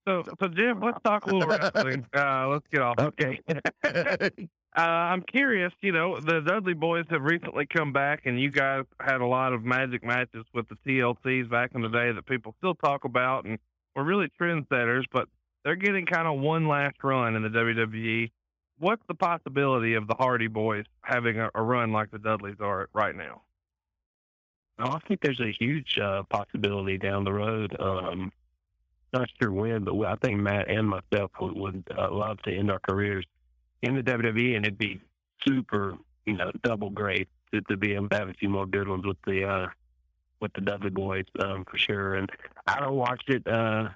So, 0.07 0.25
so 0.41 0.49
Jim, 0.49 0.81
let's 0.81 0.99
talk 1.05 1.27
a 1.27 1.35
little 1.35 1.49
wrestling. 1.49 2.07
Uh, 2.15 2.49
let's 2.49 2.67
get 2.73 2.83
off. 2.83 2.99
Okay. 2.99 3.41
uh, 3.85 4.81
I'm 4.81 5.23
curious. 5.23 5.73
You 5.81 5.93
know, 5.93 6.19
the 6.19 6.41
Dudley 6.41 6.75
Boys 6.75 7.05
have 7.11 7.23
recently 7.23 7.67
come 7.67 7.93
back, 7.93 8.23
and 8.25 8.41
you 8.41 8.51
guys 8.51 8.85
had 9.01 9.21
a 9.21 9.27
lot 9.27 9.53
of 9.53 9.65
magic 9.65 10.05
matches 10.05 10.45
with 10.53 10.67
the 10.69 10.77
TLCs 10.87 11.49
back 11.51 11.71
in 11.75 11.83
the 11.83 11.89
day 11.89 12.13
that 12.13 12.27
people 12.27 12.55
still 12.59 12.75
talk 12.75 13.05
about, 13.05 13.45
and 13.45 13.59
were 13.95 14.05
really 14.05 14.29
trendsetters. 14.41 15.05
But 15.13 15.29
they're 15.65 15.77
getting 15.77 16.07
kind 16.07 16.27
of 16.27 16.41
one 16.41 16.67
last 16.67 16.97
run 17.03 17.37
in 17.37 17.43
the 17.43 17.49
WWE. 17.49 18.31
What's 18.79 19.03
the 19.07 19.15
possibility 19.15 19.95
of 19.95 20.09
the 20.09 20.15
Hardy 20.15 20.49
Boys 20.49 20.87
having 21.03 21.39
a, 21.39 21.51
a 21.55 21.63
run 21.63 21.93
like 21.93 22.11
the 22.11 22.19
Dudleys 22.19 22.57
are 22.61 22.89
right 22.93 23.15
now? 23.15 23.43
No, 24.79 24.87
I 24.87 24.99
think 25.07 25.21
there's 25.21 25.41
a 25.41 25.53
huge 25.53 25.99
uh, 25.99 26.23
possibility 26.25 26.99
down 26.99 27.25
the 27.25 27.33
road. 27.33 27.77
Um, 27.79 28.33
not 29.13 29.29
sure 29.41 29.53
when, 29.53 29.85
but 29.85 29.95
I 30.05 30.17
think 30.17 30.41
Matt 30.41 30.71
and 30.71 30.89
myself 30.89 31.31
would, 31.41 31.55
would 31.55 31.85
uh, 31.97 32.11
love 32.11 32.41
to 32.43 32.55
end 32.55 32.71
our 32.71 32.81
careers 32.81 33.25
in 33.83 33.95
the 33.97 34.03
WWE, 34.03 34.57
and 34.57 34.65
it'd 34.65 34.79
be 34.79 35.01
super, 35.47 35.97
you 36.27 36.35
know, 36.35 36.51
double 36.63 36.91
great 36.91 37.29
to, 37.53 37.61
to 37.63 37.77
be 37.77 37.95
able 37.95 38.09
to 38.09 38.17
have 38.17 38.29
a 38.29 38.35
few 38.35 38.49
more 38.49 38.67
good 38.67 38.89
ones 38.89 39.05
with 39.05 39.19
the 39.27 39.45
uh, 39.45 39.67
with 40.41 40.53
the 40.55 40.61
Dudley 40.61 40.91
Boys 40.91 41.25
um, 41.41 41.65
for 41.71 41.79
sure. 41.79 42.15
And 42.15 42.29
I 42.67 42.81
don't 42.81 42.97
watch 42.97 43.23
it. 43.29 43.47
Uh, 43.47 43.89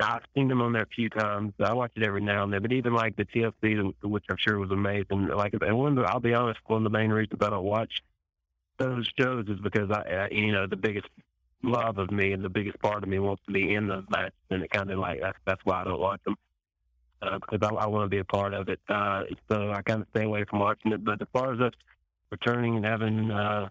I've 0.00 0.22
seen 0.34 0.48
them 0.48 0.62
on 0.62 0.72
there 0.72 0.82
a 0.82 0.86
few 0.86 1.08
times. 1.08 1.52
I 1.60 1.72
watch 1.74 1.92
it 1.96 2.02
every 2.02 2.22
now 2.22 2.44
and 2.44 2.52
then, 2.52 2.62
but 2.62 2.72
even 2.72 2.94
like 2.94 3.14
the 3.16 3.24
TLC, 3.24 3.92
which 4.02 4.24
I'm 4.28 4.36
sure 4.38 4.58
was 4.58 4.70
amazing. 4.70 5.28
Like, 5.28 5.54
and 5.60 5.78
one, 5.78 5.94
the- 5.94 6.02
I'll 6.02 6.18
be 6.18 6.34
honest, 6.34 6.60
one 6.66 6.78
of 6.78 6.84
the 6.90 6.98
main 6.98 7.10
reasons 7.10 7.40
I 7.42 7.50
don't 7.50 7.64
watch 7.64 8.02
those 8.78 9.08
shows 9.18 9.46
is 9.48 9.60
because 9.60 9.90
I, 9.90 10.00
I 10.00 10.28
you 10.32 10.50
know, 10.50 10.66
the 10.66 10.76
biggest 10.76 11.06
love 11.62 11.98
of 11.98 12.10
me 12.10 12.32
and 12.32 12.44
the 12.44 12.48
biggest 12.48 12.78
part 12.80 13.02
of 13.02 13.08
me 13.08 13.18
wants 13.18 13.42
to 13.46 13.52
be 13.52 13.74
in 13.74 13.86
the 13.86 14.04
match, 14.10 14.32
and 14.50 14.62
it 14.62 14.70
kind 14.70 14.90
of 14.90 14.98
like 14.98 15.20
that's 15.20 15.38
that's 15.46 15.60
why 15.64 15.80
I 15.80 15.84
don't 15.84 16.00
watch 16.00 16.20
them 16.24 16.36
uh, 17.22 17.38
because 17.38 17.66
I, 17.66 17.74
I 17.74 17.86
want 17.86 18.04
to 18.04 18.08
be 18.08 18.18
a 18.18 18.24
part 18.24 18.54
of 18.54 18.68
it. 18.68 18.80
Uh, 18.88 19.24
so 19.50 19.70
I 19.70 19.82
kind 19.82 20.02
of 20.02 20.08
stay 20.14 20.24
away 20.24 20.44
from 20.44 20.58
watching 20.58 20.92
it. 20.92 21.04
But 21.04 21.22
as 21.22 21.28
far 21.32 21.52
as 21.52 21.60
us 21.60 21.72
returning 22.30 22.76
and 22.76 22.84
having 22.84 23.30
uh, 23.30 23.68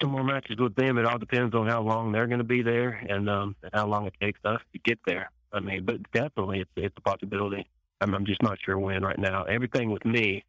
some 0.00 0.10
more 0.10 0.24
matches 0.24 0.58
with 0.58 0.74
them, 0.74 0.98
it 0.98 1.06
all 1.06 1.18
depends 1.18 1.54
on 1.54 1.66
how 1.66 1.82
long 1.82 2.12
they're 2.12 2.26
going 2.26 2.38
to 2.38 2.44
be 2.44 2.62
there 2.62 3.04
and 3.08 3.28
um, 3.28 3.56
how 3.72 3.86
long 3.86 4.06
it 4.06 4.14
takes 4.20 4.40
us 4.44 4.60
to 4.72 4.78
get 4.78 4.98
there. 5.06 5.30
I 5.52 5.60
mean, 5.60 5.84
but 5.84 5.96
definitely 6.12 6.60
it's 6.60 6.70
it's 6.76 6.94
a 6.96 7.00
possibility. 7.00 7.66
I'm, 8.00 8.14
I'm 8.14 8.24
just 8.24 8.42
not 8.42 8.58
sure 8.64 8.78
when 8.78 9.02
right 9.02 9.18
now. 9.18 9.44
Everything 9.44 9.90
with 9.90 10.04
me, 10.04 10.44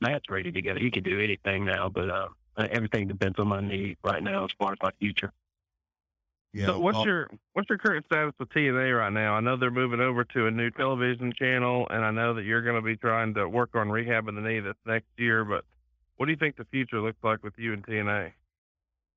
Matt's 0.00 0.28
ready 0.28 0.52
to 0.52 0.62
go. 0.62 0.74
He 0.74 0.90
could 0.90 1.04
do 1.04 1.20
anything 1.20 1.64
now, 1.64 1.88
but 1.88 2.10
uh, 2.10 2.28
uh, 2.56 2.68
everything 2.70 3.08
depends 3.08 3.38
on 3.38 3.48
my 3.48 3.60
need 3.60 3.96
right 4.04 4.22
now 4.22 4.44
as 4.44 4.50
far 4.58 4.72
as 4.72 4.78
my 4.82 4.90
future. 5.00 5.32
Yeah. 6.52 6.66
so 6.66 6.78
what's 6.80 6.96
well- 6.96 7.06
your 7.06 7.30
what's 7.54 7.68
your 7.68 7.78
current 7.78 8.04
status 8.06 8.34
with 8.38 8.50
TNA 8.50 8.98
right 8.98 9.12
now? 9.12 9.34
I 9.34 9.40
know 9.40 9.56
they're 9.56 9.70
moving 9.70 10.00
over 10.00 10.24
to 10.24 10.46
a 10.46 10.50
new 10.50 10.70
television 10.70 11.32
channel, 11.32 11.86
and 11.90 12.04
I 12.04 12.10
know 12.10 12.34
that 12.34 12.44
you're 12.44 12.62
going 12.62 12.76
to 12.76 12.82
be 12.82 12.96
trying 12.96 13.34
to 13.34 13.48
work 13.48 13.70
on 13.74 13.88
rehabbing 13.88 14.34
the 14.34 14.42
knee 14.42 14.60
this 14.60 14.76
next 14.84 15.08
year. 15.16 15.44
But 15.44 15.64
what 16.16 16.26
do 16.26 16.32
you 16.32 16.36
think 16.38 16.56
the 16.56 16.66
future 16.66 17.00
looks 17.00 17.18
like 17.22 17.42
with 17.42 17.54
you 17.56 17.72
and 17.72 17.84
TNA? 17.86 18.32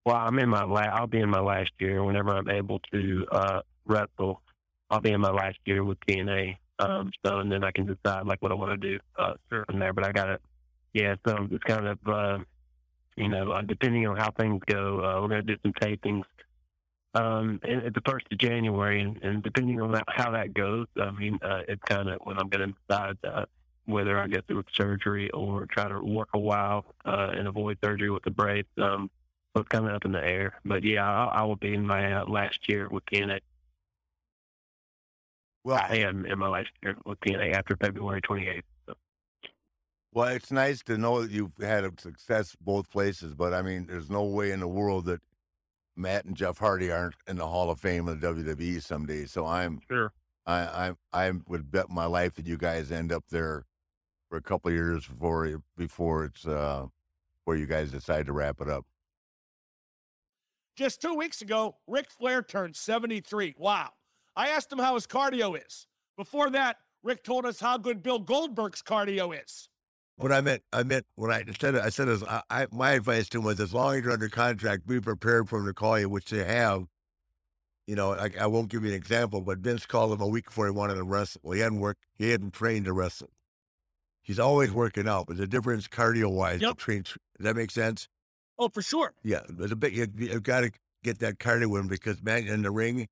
Well, 0.06 0.16
I'm 0.16 0.40
in 0.40 0.50
my 0.50 0.64
la- 0.64 0.82
I'll 0.82 1.08
be 1.08 1.20
in 1.20 1.30
my 1.30 1.40
last 1.42 1.72
year 1.80 2.04
whenever 2.04 2.30
I'm 2.30 2.50
able 2.50 2.80
to 2.94 3.28
uh, 3.32 3.62
wrestle. 3.86 4.42
I'll 4.90 5.02
be 5.02 5.12
in 5.12 5.20
my 5.20 5.32
last 5.32 5.58
year 5.66 5.84
with 5.84 6.00
TNA. 6.02 6.58
Um, 6.80 7.12
so 7.26 7.40
and 7.40 7.52
then 7.52 7.64
I 7.64 7.72
can 7.72 7.86
decide 7.86 8.26
like 8.28 8.42
what 8.42 8.52
I 8.52 8.56
want 8.56 8.80
to 8.80 8.90
do 8.92 9.00
uh, 9.18 9.34
from 9.50 9.80
there. 9.80 9.94
But 9.94 10.06
I 10.06 10.12
got 10.12 10.30
it. 10.30 10.42
Yeah, 10.94 11.16
so 11.28 11.48
it's 11.52 11.64
kind 11.64 11.88
of 11.88 11.98
uh, 12.08 12.40
you 13.18 13.28
know 13.28 13.52
uh, 13.52 13.62
depending 13.62 14.08
on 14.08 14.16
how 14.16 14.32
things 14.32 14.62
go, 14.68 15.00
uh, 15.00 15.22
we're 15.22 15.28
gonna 15.28 15.42
do 15.42 15.58
some 15.64 15.74
tapings. 15.74 16.24
Um, 17.16 17.62
and 17.64 17.82
at 17.84 17.94
the 17.94 18.02
first 18.06 18.26
of 18.30 18.38
January, 18.38 19.02
and, 19.02 19.18
and 19.24 19.42
depending 19.42 19.82
on 19.82 19.94
that, 19.94 20.04
how 20.08 20.32
that 20.32 20.54
goes, 20.54 20.88
I 21.02 21.12
mean, 21.12 21.40
uh, 21.42 21.62
it's 21.68 21.82
kind 21.84 22.10
of 22.10 22.20
when 22.24 22.38
I'm 22.38 22.50
going 22.50 22.74
to 22.74 22.76
decide 22.88 23.18
uh, 23.24 23.46
whether 23.86 24.20
I 24.20 24.28
get 24.28 24.46
through 24.48 24.66
surgery 24.74 25.30
or 25.32 25.66
try 25.66 25.88
to 25.88 26.02
work 26.02 26.30
a 26.34 26.40
while 26.40 26.86
uh, 27.06 27.32
and 27.34 27.48
avoid 27.48 27.78
surgery 27.82 28.10
with 28.10 28.24
the 28.24 28.32
brace. 28.32 28.66
Um, 28.78 29.10
so 29.56 29.62
it's 29.62 29.70
kind 29.70 29.88
of 29.88 29.94
up 29.94 30.04
in 30.04 30.12
the 30.12 30.24
air. 30.24 30.60
But 30.66 30.84
yeah, 30.84 31.10
I, 31.10 31.40
I 31.40 31.44
will 31.44 31.56
be 31.56 31.74
in 31.74 31.88
my 31.88 32.14
uh, 32.14 32.26
last 32.26 32.68
year 32.68 32.90
with 32.90 33.06
TNA. 33.06 33.40
Well, 35.64 35.82
I 35.82 35.98
am 35.98 36.26
in 36.26 36.38
my 36.38 36.50
last 36.50 36.70
year 36.84 36.98
with 37.06 37.20
TNA 37.22 37.54
after 37.54 37.78
February 37.78 38.22
28th. 38.22 38.62
So. 38.88 38.94
Well, 40.14 40.28
it's 40.28 40.52
nice 40.52 40.84
to 40.84 40.98
know 40.98 41.22
that 41.22 41.32
you've 41.32 41.58
had 41.62 41.86
a 41.86 41.92
success 41.98 42.58
both 42.60 42.90
places, 42.92 43.34
but 43.34 43.54
I 43.54 43.62
mean, 43.62 43.88
there's 43.88 44.10
no 44.10 44.26
way 44.26 44.52
in 44.52 44.60
the 44.60 44.68
world 44.68 45.06
that 45.06 45.22
Matt 45.96 46.26
and 46.26 46.36
Jeff 46.36 46.58
Hardy 46.58 46.92
aren't 46.92 47.16
in 47.28 47.38
the 47.38 47.48
Hall 47.48 47.70
of 47.70 47.80
Fame 47.80 48.08
of 48.08 48.20
the 48.20 48.28
WWE 48.28 48.82
someday. 48.82 49.26
So 49.26 49.46
I'm 49.46 49.80
sure. 49.90 50.12
I 50.46 50.94
I 51.14 51.28
I 51.28 51.32
would 51.48 51.72
bet 51.72 51.90
my 51.90 52.06
life 52.06 52.36
that 52.36 52.46
you 52.46 52.58
guys 52.58 52.92
end 52.92 53.12
up 53.12 53.24
there 53.30 53.66
for 54.30 54.38
a 54.38 54.42
couple 54.42 54.70
of 54.70 54.76
years 54.76 55.06
before 55.08 55.62
before 55.78 56.26
it's 56.26 56.46
uh 56.46 56.86
where 57.46 57.58
you 57.58 57.66
guys 57.66 57.92
decide 57.92 58.26
to 58.26 58.34
wrap 58.34 58.60
it 58.62 58.70
up. 58.70 58.86
Just 60.76 61.02
two 61.02 61.14
weeks 61.14 61.42
ago, 61.42 61.78
Ric 61.88 62.12
Flair 62.12 62.42
turned 62.42 62.76
73. 62.76 63.56
Wow. 63.58 63.92
I 64.36 64.50
asked 64.50 64.72
him 64.72 64.80
how 64.80 64.96
his 64.96 65.08
cardio 65.08 65.58
is. 65.66 65.88
Before 66.18 66.50
that, 66.50 66.78
Ric 67.02 67.24
told 67.24 67.46
us 67.46 67.62
how 67.62 67.78
good 67.78 68.04
Bill 68.04 68.20
Goldberg's 68.20 68.82
cardio 68.82 69.42
is. 69.42 69.70
What 70.18 70.32
I 70.32 70.40
meant, 70.42 70.64
I 70.72 70.84
meant 70.84 71.06
when 71.16 71.30
I 71.32 71.44
said, 71.60 71.76
I 71.76 71.90
said, 71.90 72.08
is 72.08 72.24
I, 72.24 72.42
I, 72.50 72.68
my 72.72 72.92
advice 72.92 73.28
to 73.30 73.40
him 73.40 73.44
was, 73.44 73.60
as 73.60 73.74
long 73.74 73.96
as 73.98 74.04
you're 74.04 74.14
under 74.14 74.30
contract, 74.30 74.88
be 74.88 75.02
prepared 75.02 75.50
for 75.50 75.60
him 75.60 75.66
to 75.66 75.74
call 75.74 76.00
you, 76.00 76.08
which 76.10 76.30
they 76.30 76.44
have. 76.44 76.86
You 77.86 77.96
know, 77.96 78.14
I, 78.14 78.32
I 78.40 78.48
won't 78.48 78.70
give 78.70 78.84
you 78.84 78.90
an 78.90 78.96
example, 78.96 79.42
but 79.42 79.60
Vince 79.60 79.86
called 79.86 80.14
him 80.14 80.22
a 80.22 80.28
week 80.28 80.46
before 80.46 80.66
he 80.66 80.72
wanted 80.72 80.96
to 80.96 81.04
wrestle. 81.04 81.42
Well, 81.44 81.54
he 81.54 81.60
hadn't 81.60 81.80
worked, 81.82 82.02
he 82.18 82.30
hadn't 82.32 82.54
trained 82.54 82.86
to 82.86 82.94
wrestle. 82.94 83.30
He's 84.24 84.40
always 84.40 84.72
working 84.72 85.08
out, 85.08 85.28
but 85.28 85.38
the 85.38 85.46
difference 85.48 85.88
cardio 85.88 86.32
wise, 86.32 86.62
Yep. 86.62 86.78
train. 86.78 87.04
Does 87.04 87.18
that 87.40 87.56
make 87.56 87.70
sense? 87.70 88.08
Oh, 88.58 88.70
for 88.70 88.82
sure. 88.82 89.14
Yeah, 89.22 89.42
there's 89.50 89.72
a 89.72 89.76
bit. 89.76 89.92
You, 89.94 90.08
you've 90.18 90.42
got 90.44 90.62
to 90.62 90.72
get 91.04 91.20
that 91.20 91.38
cardio 91.38 91.80
in 91.80 91.88
because 91.88 92.24
man, 92.24 92.48
in 92.48 92.64
the 92.64 92.72
ring, 92.72 93.08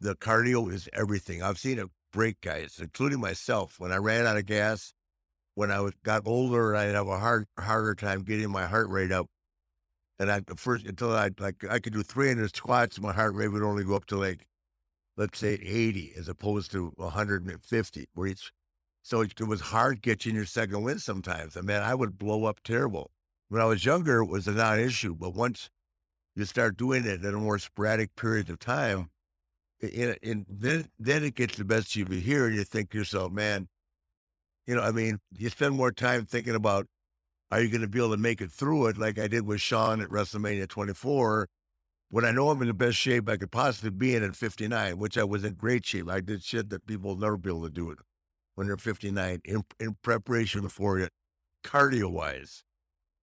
the 0.00 0.16
cardio 0.16 0.72
is 0.72 0.88
everything. 0.92 1.42
I've 1.42 1.58
seen 1.58 1.78
it 1.78 1.86
break 2.12 2.40
guys, 2.40 2.78
including 2.80 3.20
myself. 3.20 3.78
When 3.78 3.92
I 3.92 3.96
ran 3.98 4.26
out 4.26 4.36
of 4.38 4.46
gas, 4.46 4.94
when 5.56 5.72
I 5.72 5.80
was, 5.80 5.94
got 6.04 6.22
older, 6.26 6.76
I'd 6.76 6.94
have 6.94 7.08
a 7.08 7.18
hard 7.18 7.46
harder 7.58 7.94
time 7.94 8.22
getting 8.22 8.50
my 8.50 8.66
heart 8.66 8.88
rate 8.90 9.10
up. 9.10 9.26
And 10.18 10.30
I 10.30 10.42
first 10.54 10.86
until 10.86 11.12
I 11.12 11.30
like 11.38 11.64
I 11.68 11.78
could 11.78 11.94
do 11.94 12.02
300 12.02 12.54
squats, 12.54 13.00
my 13.00 13.12
heart 13.12 13.34
rate 13.34 13.48
would 13.48 13.62
only 13.62 13.82
go 13.82 13.96
up 13.96 14.04
to 14.06 14.16
like, 14.16 14.46
let's 15.16 15.38
say 15.38 15.54
80 15.54 16.12
as 16.16 16.28
opposed 16.28 16.70
to 16.72 16.92
150. 16.96 18.06
Where 18.14 18.28
it's 18.28 18.52
so 19.02 19.22
it, 19.22 19.32
it 19.40 19.44
was 19.44 19.60
hard 19.60 20.02
getting 20.02 20.34
your 20.34 20.44
second 20.44 20.82
wind 20.82 21.00
sometimes. 21.00 21.56
I 21.56 21.62
mean, 21.62 21.78
I 21.78 21.94
would 21.94 22.18
blow 22.18 22.44
up 22.44 22.62
terrible. 22.62 23.10
When 23.48 23.62
I 23.62 23.66
was 23.66 23.84
younger, 23.84 24.20
it 24.22 24.26
was 24.26 24.46
a 24.46 24.52
non-issue, 24.52 25.14
but 25.14 25.34
once 25.34 25.70
you 26.34 26.44
start 26.44 26.76
doing 26.76 27.06
it 27.06 27.24
in 27.24 27.34
a 27.34 27.38
more 27.38 27.58
sporadic 27.58 28.14
period 28.14 28.50
of 28.50 28.58
time, 28.58 29.08
and, 29.80 30.18
and 30.22 30.46
then 30.48 30.88
then 30.98 31.24
it 31.24 31.34
gets 31.34 31.56
the 31.56 31.64
best 31.64 31.96
of 31.96 32.12
you 32.12 32.20
here, 32.20 32.46
and 32.46 32.54
you 32.54 32.64
think 32.64 32.90
to 32.90 32.98
yourself, 32.98 33.32
man, 33.32 33.68
you 34.66 34.74
know, 34.74 34.82
I 34.82 34.90
mean, 34.90 35.18
you 35.36 35.48
spend 35.48 35.74
more 35.74 35.92
time 35.92 36.26
thinking 36.26 36.54
about 36.54 36.86
are 37.50 37.60
you 37.60 37.68
going 37.68 37.82
to 37.82 37.88
be 37.88 38.00
able 38.00 38.10
to 38.10 38.16
make 38.16 38.40
it 38.40 38.50
through 38.50 38.86
it, 38.86 38.98
like 38.98 39.18
I 39.18 39.28
did 39.28 39.46
with 39.46 39.60
Shawn 39.60 40.00
at 40.00 40.08
WrestleMania 40.08 40.68
24, 40.68 41.48
when 42.10 42.24
I 42.24 42.32
know 42.32 42.50
I'm 42.50 42.60
in 42.60 42.68
the 42.68 42.74
best 42.74 42.96
shape 42.96 43.28
I 43.28 43.36
could 43.36 43.52
possibly 43.52 43.90
be 43.90 44.16
in 44.16 44.24
at 44.24 44.34
59, 44.34 44.98
which 44.98 45.16
I 45.16 45.24
was 45.24 45.44
in 45.44 45.54
great 45.54 45.86
shape. 45.86 46.08
I 46.08 46.20
did 46.20 46.42
shit 46.42 46.70
that 46.70 46.86
people 46.86 47.10
will 47.10 47.20
never 47.20 47.36
be 47.36 47.50
able 47.50 47.64
to 47.64 47.70
do 47.70 47.90
it 47.90 47.98
when 48.56 48.66
they're 48.66 48.76
59 48.76 49.40
in, 49.44 49.64
in 49.78 49.96
preparation 50.02 50.68
for 50.68 50.98
it, 50.98 51.12
cardio 51.62 52.10
wise. 52.10 52.64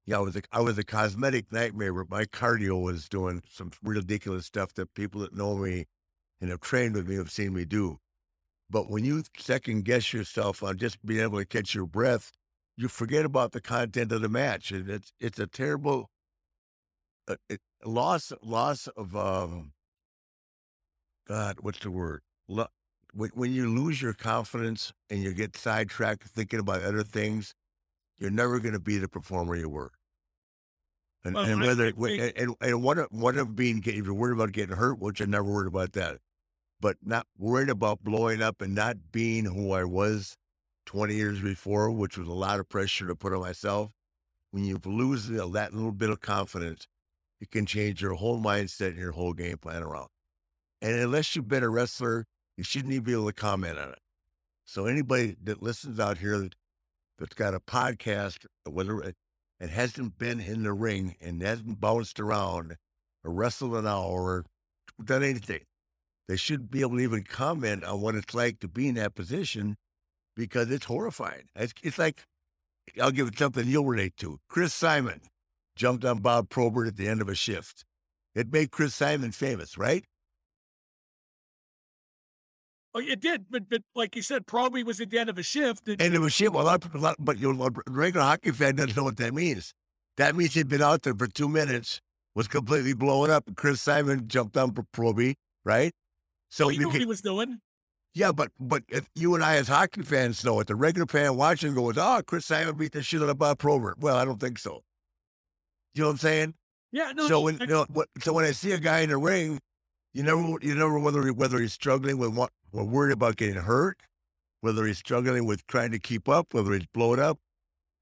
Yeah, 0.05 0.17
I 0.17 0.19
was 0.19 0.35
a, 0.35 0.41
I 0.51 0.61
was 0.61 0.77
a 0.77 0.83
cosmetic 0.83 1.51
nightmare, 1.51 1.93
but 1.93 2.09
my 2.09 2.25
cardio 2.25 2.81
was 2.81 3.07
doing 3.09 3.41
some 3.49 3.71
ridiculous 3.81 4.45
stuff 4.45 4.73
that 4.75 4.93
people 4.93 5.21
that 5.21 5.35
know 5.35 5.57
me 5.57 5.85
and 6.41 6.49
have 6.49 6.59
trained 6.59 6.95
with 6.95 7.07
me 7.07 7.15
have 7.15 7.31
seen 7.31 7.53
me 7.53 7.65
do. 7.65 7.99
But 8.69 8.89
when 8.89 9.05
you 9.05 9.23
second 9.37 9.85
guess 9.85 10.13
yourself 10.13 10.63
on 10.63 10.77
just 10.77 11.03
being 11.05 11.21
able 11.21 11.39
to 11.39 11.45
catch 11.45 11.75
your 11.75 11.85
breath, 11.85 12.31
you 12.75 12.87
forget 12.87 13.25
about 13.25 13.51
the 13.51 13.61
content 13.61 14.11
of 14.11 14.21
the 14.21 14.29
match, 14.29 14.71
and 14.71 14.89
it's 14.89 15.13
it's 15.19 15.39
a 15.39 15.47
terrible 15.47 16.09
uh, 17.27 17.35
it, 17.49 17.61
loss 17.85 18.31
loss 18.41 18.87
of 18.87 19.15
um. 19.15 19.73
God, 21.27 21.57
what's 21.61 21.79
the 21.79 21.91
word? 21.91 22.21
Lo- 22.47 22.67
when 23.13 23.29
when 23.33 23.53
you 23.53 23.69
lose 23.69 24.01
your 24.01 24.13
confidence 24.13 24.91
and 25.09 25.21
you 25.21 25.33
get 25.33 25.55
sidetracked 25.55 26.23
thinking 26.23 26.59
about 26.59 26.81
other 26.81 27.03
things, 27.03 27.53
you're 28.17 28.31
never 28.31 28.59
going 28.59 28.73
to 28.73 28.79
be 28.79 28.97
the 28.97 29.07
performer 29.07 29.55
you 29.55 29.69
were. 29.69 29.91
And, 31.23 31.35
Well, 31.35 31.45
and 31.45 31.61
whether 31.61 31.85
agree. 31.85 32.19
and, 32.19 32.37
and, 32.37 32.55
and 32.59 32.83
one 32.83 32.97
of 32.97 33.07
of 33.37 33.55
being 33.55 33.81
if 33.85 34.05
you're 34.05 34.13
worried 34.13 34.33
about 34.33 34.51
getting 34.51 34.75
hurt, 34.75 34.99
which 34.99 35.21
I 35.21 35.25
never 35.25 35.49
worried 35.49 35.67
about 35.67 35.93
that, 35.93 36.17
but 36.83 36.97
not 37.01 37.25
worried 37.37 37.69
about 37.69 38.03
blowing 38.03 38.41
up 38.41 38.61
and 38.61 38.75
not 38.75 38.97
being 39.13 39.45
who 39.45 39.71
I 39.71 39.85
was 39.85 40.35
20 40.85 41.15
years 41.15 41.39
before, 41.39 41.89
which 41.89 42.17
was 42.17 42.27
a 42.27 42.33
lot 42.33 42.59
of 42.59 42.67
pressure 42.67 43.07
to 43.07 43.15
put 43.15 43.31
on 43.31 43.39
myself. 43.39 43.91
When 44.51 44.65
you 44.65 44.77
lose 44.83 45.29
that 45.29 45.73
little 45.73 45.93
bit 45.93 46.09
of 46.09 46.19
confidence, 46.19 46.85
it 47.39 47.51
can 47.51 47.65
change 47.65 48.01
your 48.01 48.15
whole 48.15 48.37
mindset 48.37 48.89
and 48.89 48.97
your 48.97 49.13
whole 49.13 49.31
game 49.31 49.59
plan 49.59 49.81
around. 49.81 50.09
And 50.81 50.99
unless 50.99 51.37
you've 51.37 51.47
been 51.47 51.63
a 51.63 51.69
wrestler, 51.69 52.25
you 52.57 52.65
shouldn't 52.65 52.91
even 52.91 53.05
be 53.05 53.13
able 53.13 53.27
to 53.27 53.33
comment 53.33 53.79
on 53.79 53.91
it. 53.91 53.99
So 54.65 54.85
anybody 54.85 55.37
that 55.41 55.63
listens 55.63 56.01
out 56.01 56.17
here 56.17 56.37
that, 56.37 56.55
that's 57.17 57.33
got 57.33 57.53
a 57.53 57.61
podcast, 57.61 58.45
whether 58.69 58.99
it, 58.99 59.15
it 59.61 59.69
hasn't 59.69 60.17
been 60.17 60.41
in 60.41 60.63
the 60.63 60.73
ring 60.73 61.15
and 61.21 61.41
hasn't 61.41 61.79
bounced 61.79 62.19
around 62.19 62.75
or 63.23 63.31
wrestled 63.31 63.73
an 63.75 63.87
hour 63.87 64.21
or 64.21 64.45
done 65.01 65.23
anything, 65.23 65.61
they 66.27 66.35
shouldn't 66.35 66.71
be 66.71 66.81
able 66.81 66.97
to 66.97 67.03
even 67.03 67.23
comment 67.23 67.83
on 67.83 68.01
what 68.01 68.15
it's 68.15 68.33
like 68.33 68.59
to 68.59 68.67
be 68.67 68.87
in 68.87 68.95
that 68.95 69.15
position 69.15 69.75
because 70.35 70.71
it's 70.71 70.85
horrifying. 70.85 71.43
It's, 71.55 71.73
it's 71.83 71.97
like, 71.97 72.23
I'll 73.01 73.11
give 73.11 73.27
it 73.27 73.37
something 73.37 73.67
you'll 73.67 73.85
relate 73.85 74.17
to. 74.17 74.39
Chris 74.49 74.73
Simon 74.73 75.21
jumped 75.75 76.05
on 76.05 76.19
Bob 76.19 76.49
Probert 76.49 76.87
at 76.87 76.97
the 76.97 77.07
end 77.07 77.21
of 77.21 77.29
a 77.29 77.35
shift. 77.35 77.85
It 78.35 78.51
made 78.51 78.71
Chris 78.71 78.95
Simon 78.95 79.31
famous, 79.31 79.77
right? 79.77 80.05
Oh, 82.95 82.99
it 82.99 83.19
did, 83.19 83.45
but 83.49 83.69
but 83.69 83.81
like 83.95 84.15
you 84.15 84.21
said, 84.21 84.45
Proby 84.45 84.85
was 84.85 85.01
at 85.01 85.09
the 85.09 85.17
end 85.17 85.29
of 85.29 85.37
a 85.39 85.43
shift. 85.43 85.87
And, 85.87 85.99
And 85.99 86.13
it 86.13 86.19
was 86.19 86.33
shit. 86.33 86.53
Well, 86.53 86.63
a 86.63 86.65
lot 86.65 86.75
of 86.75 86.81
people, 86.81 86.99
a 86.99 87.01
lot, 87.01 87.15
but 87.19 87.39
you 87.39 87.51
know, 87.51 87.65
a 87.65 87.71
regular 87.89 88.25
hockey 88.25 88.51
fan 88.51 88.75
doesn't 88.75 88.95
know 88.95 89.03
what 89.03 89.17
that 89.17 89.33
means. 89.33 89.73
That 90.17 90.35
means 90.35 90.53
he'd 90.53 90.69
been 90.69 90.83
out 90.83 91.01
there 91.01 91.15
for 91.15 91.25
two 91.25 91.49
minutes, 91.49 92.01
was 92.35 92.47
completely 92.47 92.93
blowing 92.93 93.31
up, 93.31 93.47
and 93.47 93.57
Chris 93.57 93.81
Simon 93.81 94.27
jumped 94.27 94.55
on 94.57 94.73
for 94.73 94.83
Proby, 94.93 95.33
right? 95.65 95.91
So 96.53 96.67
he 96.67 96.75
you 96.75 96.81
knew 96.81 96.87
what 96.89 96.99
he 96.99 97.05
was 97.05 97.21
doing. 97.21 97.61
Yeah, 98.13 98.31
but 98.31 98.51
but 98.59 98.83
if 98.87 99.09
you 99.15 99.33
and 99.33 99.43
I 99.43 99.55
as 99.55 99.67
hockey 99.67 100.03
fans 100.03 100.45
know 100.45 100.59
it, 100.59 100.67
the 100.67 100.75
regular 100.75 101.07
fan 101.07 101.35
watching 101.35 101.73
goes, 101.73 101.97
"Oh, 101.97 102.21
Chris 102.27 102.45
Simon 102.45 102.77
beat 102.77 102.91
the 102.91 103.01
shit 103.01 103.23
out 103.23 103.29
of 103.29 103.39
Bob 103.39 103.57
Probert." 103.57 103.97
Well, 103.99 104.15
I 104.15 104.23
don't 104.23 104.39
think 104.39 104.59
so. 104.59 104.83
You 105.95 106.01
know 106.03 106.09
what 106.09 106.11
I'm 106.13 106.17
saying? 106.19 106.53
Yeah, 106.91 107.11
no. 107.15 107.27
so 107.27 107.41
when 107.41 107.59
I- 107.59 107.63
you 107.65 107.71
know, 107.71 107.85
what, 107.91 108.07
so 108.21 108.33
when 108.33 108.45
I 108.45 108.51
see 108.51 108.71
a 108.71 108.77
guy 108.79 108.99
in 108.99 109.09
the 109.09 109.17
ring, 109.17 109.59
you 110.13 110.21
never 110.21 110.41
you 110.61 110.75
never 110.75 110.99
whether 110.99 111.27
whether 111.33 111.57
he's 111.57 111.73
struggling 111.73 112.19
with 112.19 112.35
what 112.35 112.51
or 112.71 112.83
worried 112.85 113.13
about 113.13 113.35
getting 113.35 113.55
hurt, 113.63 114.01
whether 114.61 114.85
he's 114.85 114.99
struggling 114.99 115.47
with 115.47 115.65
trying 115.65 115.89
to 115.89 115.97
keep 115.99 116.29
up, 116.29 116.53
whether 116.53 116.71
he's 116.73 116.85
blowing 116.93 117.19
up. 117.19 117.39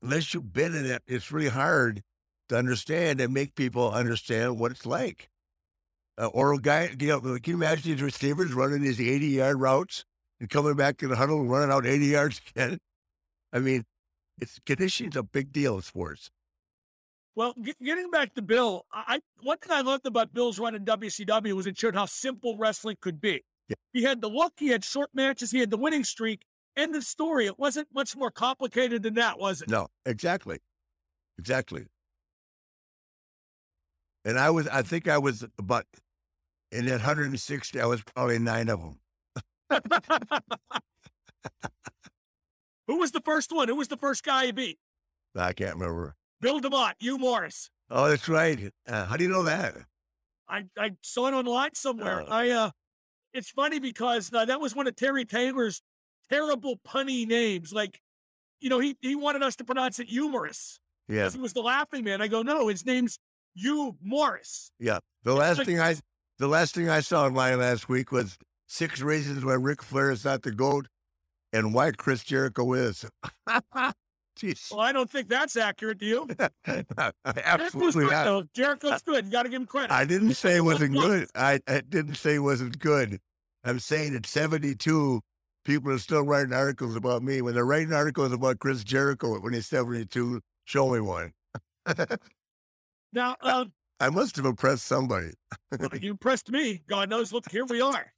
Unless 0.04 0.34
you've 0.34 0.52
been 0.52 0.76
in 0.76 0.86
it, 0.86 1.04
it's 1.08 1.32
really 1.32 1.48
hard 1.48 2.04
to 2.50 2.58
understand 2.58 3.22
and 3.22 3.34
make 3.34 3.56
people 3.56 3.92
understand 3.94 4.60
what 4.60 4.72
it's 4.72 4.86
like. 4.86 5.30
Uh, 6.18 6.28
or 6.28 6.54
a 6.54 6.60
guy, 6.60 6.90
you 7.00 7.08
know, 7.08 7.20
can 7.22 7.40
you 7.46 7.56
imagine 7.56 7.92
these 7.92 8.02
receivers 8.02 8.54
running 8.54 8.82
these 8.82 9.00
80 9.00 9.28
yard 9.28 9.60
routes 9.60 10.06
and 10.40 10.50
coming 10.50 10.76
back 10.76 10.98
to 10.98 11.08
the 11.08 11.16
huddle 11.16 11.40
and 11.42 11.50
running 11.50 11.72
out 11.72 11.86
80 11.86 12.06
yards 12.08 12.42
again? 12.54 12.78
I 13.54 13.60
mean, 13.60 13.84
it's 14.40 14.60
conditioning's 14.66 15.16
a 15.16 15.24
big 15.24 15.52
deal 15.52 15.76
in 15.76 15.82
sports. 15.82 16.30
Well, 17.36 17.54
get, 17.62 17.82
getting 17.82 18.12
back 18.12 18.34
to 18.36 18.42
Bill, 18.42 18.86
I 18.92 19.22
one 19.42 19.58
thing 19.58 19.72
I 19.72 19.82
loved 19.82 20.06
about 20.06 20.34
Bill's 20.34 20.60
run 20.60 20.76
in 20.76 20.84
WCW 20.84 21.54
was 21.54 21.66
it 21.66 21.78
showed 21.78 21.96
how 21.96 22.06
simple 22.06 22.58
wrestling 22.58 22.98
could 23.00 23.22
be. 23.22 23.44
Yeah. 23.70 23.76
He 23.94 24.04
had 24.04 24.22
the 24.22 24.28
look, 24.28 24.54
he 24.58 24.68
had 24.68 24.84
short 24.84 25.10
matches, 25.14 25.52
he 25.52 25.60
had 25.60 25.70
the 25.70 25.78
winning 25.78 26.04
streak. 26.04 26.44
End 26.78 26.96
of 26.96 27.04
story. 27.04 27.48
It 27.48 27.60
wasn't 27.60 27.88
much 27.94 28.16
more 28.16 28.32
complicated 28.32 29.04
than 29.04 29.14
that, 29.16 29.38
was 29.38 29.62
it? 29.62 29.70
No, 29.70 29.88
exactly, 30.06 30.60
exactly. 31.38 31.86
And 34.24 34.38
I 34.38 34.50
was, 34.50 34.68
I 34.68 34.82
think 34.84 35.08
I 35.08 35.18
was 35.18 35.46
about 35.58 35.86
in 36.72 36.86
that 36.86 36.92
160. 37.00 37.80
I 37.80 37.86
was 37.86 38.04
probably 38.04 38.40
nine 38.40 38.70
of 38.70 38.80
them. 38.80 39.00
Who 42.88 42.98
was 42.98 43.12
the 43.12 43.22
first 43.22 43.52
one? 43.52 43.68
Who 43.68 43.76
was 43.76 43.88
the 43.88 43.98
first 43.98 44.24
guy 44.24 44.44
you 44.44 44.54
beat? 44.54 44.78
I 45.36 45.54
can't 45.54 45.76
remember. 45.76 46.16
Bill 46.42 46.60
DeMott, 46.60 46.94
Hugh 47.00 47.18
Morrus. 47.18 47.70
Oh, 47.90 48.10
that's 48.10 48.28
right. 48.28 48.72
Uh, 48.88 49.06
how 49.06 49.18
do 49.18 49.24
you 49.24 49.30
know 49.30 49.44
that? 49.44 49.76
I, 50.50 50.66
I 50.78 50.92
saw 51.02 51.28
it 51.28 51.34
online 51.34 51.74
somewhere. 51.76 52.24
Oh. 52.28 52.32
I 52.32 52.50
uh, 52.50 52.72
it's 53.34 53.50
funny 53.50 53.80
because 53.80 54.32
uh, 54.34 54.46
that 54.46 54.60
was 54.60 54.76
one 54.76 54.88
of 54.88 54.96
Terry 54.96 55.24
Taylor's 55.24 55.82
terrible 56.30 56.80
punny 56.86 57.26
names. 57.26 57.72
Like, 57.72 58.02
you 58.60 58.70
know, 58.70 58.80
he 58.80 58.98
he 59.02 59.16
wanted 59.16 59.44
us 59.44 59.56
to 59.58 59.64
pronounce 59.64 60.00
it 60.00 60.10
humorous. 60.10 60.80
Yeah, 61.08 61.30
He 61.30 61.40
was 61.40 61.54
the 61.54 61.62
laughing 61.62 62.04
man. 62.04 62.22
I 62.22 62.28
go, 62.28 62.42
no, 62.42 62.68
his 62.68 62.86
name's 62.86 63.20
Hugh 63.56 63.96
Morrus. 64.06 64.72
yeah. 64.80 65.00
The 65.24 65.34
last 65.34 65.60
like- 65.60 65.68
thing 65.68 65.80
I, 65.80 65.96
the 66.40 66.48
last 66.48 66.74
thing 66.76 66.90
I 66.90 67.02
saw 67.02 67.26
online 67.26 67.60
last 67.60 67.88
week 67.90 68.12
was 68.12 68.38
six 68.68 69.02
reasons 69.02 69.46
why 69.46 69.54
Ric 69.54 69.82
Flair 69.84 70.12
is 70.12 70.26
not 70.26 70.42
the 70.42 70.52
goat, 70.52 70.88
and 71.54 71.74
why 71.74 71.92
Chris 71.92 72.24
Jericho 72.24 72.74
is. 72.74 73.06
Jeez, 74.40 74.72
Well, 74.72 74.80
I 74.80 74.92
don't 74.94 75.10
think 75.12 75.28
that's 75.28 75.56
accurate. 75.58 76.00
Do 76.00 76.06
you? 76.06 76.28
Absolutely 77.26 78.06
not. 78.06 78.24
though. 78.24 78.44
Jericho's 78.56 79.02
good. 79.04 79.26
You 79.26 79.32
got 79.32 79.44
to 79.44 79.50
give 79.50 79.62
him 79.62 79.68
credit. 79.68 79.92
I 79.92 80.06
didn't 80.06 80.34
say 80.36 80.56
it 80.56 80.62
wasn't 80.64 80.94
good. 81.00 81.28
I, 81.36 81.60
I 81.68 81.82
didn't 81.82 82.16
say 82.16 82.36
it 82.36 82.40
wasn't 82.40 82.80
good. 82.80 83.20
I'm 83.64 83.80
saying 83.80 84.16
at 84.16 84.26
72, 84.26 85.22
people 85.66 85.92
are 85.92 86.00
still 86.00 86.24
writing 86.24 86.54
articles 86.54 86.96
about 86.96 87.22
me. 87.22 87.42
When 87.42 87.54
they're 87.54 87.66
writing 87.66 87.94
articles 87.94 88.32
about 88.32 88.60
Chris 88.60 88.84
Jericho 88.84 89.38
when 89.40 89.54
he's 89.54 89.68
72, 89.68 90.42
show 90.66 90.90
me 90.90 91.02
one. 91.02 91.34
Now, 93.14 93.36
uh, 93.42 93.66
I 94.00 94.10
must 94.10 94.36
have 94.38 94.46
impressed 94.46 94.86
somebody. 94.86 95.32
you 96.02 96.12
impressed 96.12 96.50
me. 96.50 96.82
God 96.88 97.10
knows. 97.10 97.32
Look, 97.32 97.50
here 97.52 97.66
we 97.66 97.82
are. 97.82 98.12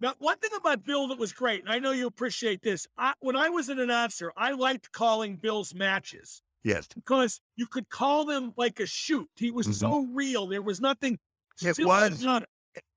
Now, 0.00 0.14
one 0.18 0.38
thing 0.38 0.50
about 0.56 0.84
Bill 0.84 1.08
that 1.08 1.18
was 1.18 1.32
great, 1.32 1.62
and 1.62 1.70
I 1.70 1.78
know 1.78 1.92
you 1.92 2.06
appreciate 2.06 2.62
this. 2.62 2.86
I, 2.96 3.14
when 3.20 3.36
I 3.36 3.48
was 3.48 3.68
an 3.68 3.78
announcer, 3.78 4.32
I 4.36 4.52
liked 4.52 4.92
calling 4.92 5.36
Bill's 5.36 5.74
matches 5.74 6.42
Yes. 6.62 6.88
because 6.94 7.40
you 7.56 7.66
could 7.66 7.88
call 7.88 8.24
them 8.24 8.52
like 8.56 8.80
a 8.80 8.86
shoot. 8.86 9.28
He 9.36 9.50
was 9.50 9.78
so 9.78 10.06
real. 10.12 10.46
There 10.46 10.62
was 10.62 10.80
nothing. 10.80 11.18
It 11.62 11.78
was. 11.84 12.22
Not. 12.22 12.44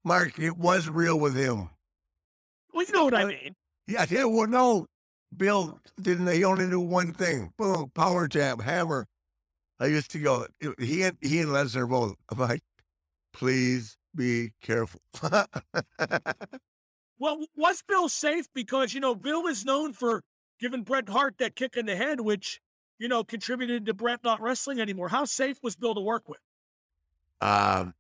Mark, 0.04 0.38
it 0.40 0.58
was 0.58 0.90
real 0.90 1.20
with 1.20 1.36
him. 1.36 1.70
Well, 2.74 2.86
you 2.86 2.94
know 2.94 3.06
what 3.06 3.16
I 3.16 3.26
mean. 3.26 3.56
Yeah, 3.88 4.06
yeah, 4.10 4.26
well, 4.26 4.48
no. 4.48 4.86
Bill 5.36 5.80
didn't, 6.02 6.28
he 6.28 6.44
only 6.44 6.66
knew 6.66 6.80
one 6.80 7.14
thing. 7.14 7.54
Boom, 7.58 7.92
power 7.96 8.28
jab, 8.28 8.62
hammer. 8.62 9.08
I 9.82 9.88
used 9.88 10.12
to 10.12 10.20
go, 10.20 10.46
he 10.80 11.04
and, 11.04 11.18
he 11.22 11.40
and 11.40 11.50
Lesnar 11.50 11.90
both. 11.90 12.16
I'm 12.30 12.38
like, 12.38 12.62
please 13.34 13.98
be 14.16 14.52
careful. 14.62 15.02
Well, 17.22 17.46
was 17.56 17.84
Bill 17.88 18.10
safe? 18.10 18.48
Because, 18.52 18.96
you 18.96 19.00
know, 19.00 19.14
Bill 19.14 19.46
is 19.46 19.64
known 19.64 19.94
for 19.94 20.24
giving 20.60 20.82
Bret 20.82 21.08
Hart 21.08 21.36
that 21.38 21.56
kick 21.56 21.78
in 21.78 21.86
the 21.86 21.96
head, 21.96 22.20
which, 22.20 22.60
you 22.98 23.08
know, 23.08 23.24
contributed 23.24 23.86
to 23.86 23.94
Bret 23.94 24.24
not 24.24 24.42
wrestling 24.42 24.82
anymore. 24.82 25.10
How 25.10 25.26
safe 25.26 25.60
was 25.62 25.76
Bill 25.76 25.94
to 25.94 26.02
work 26.02 26.28
with? 26.28 26.40
Um, 27.40 27.94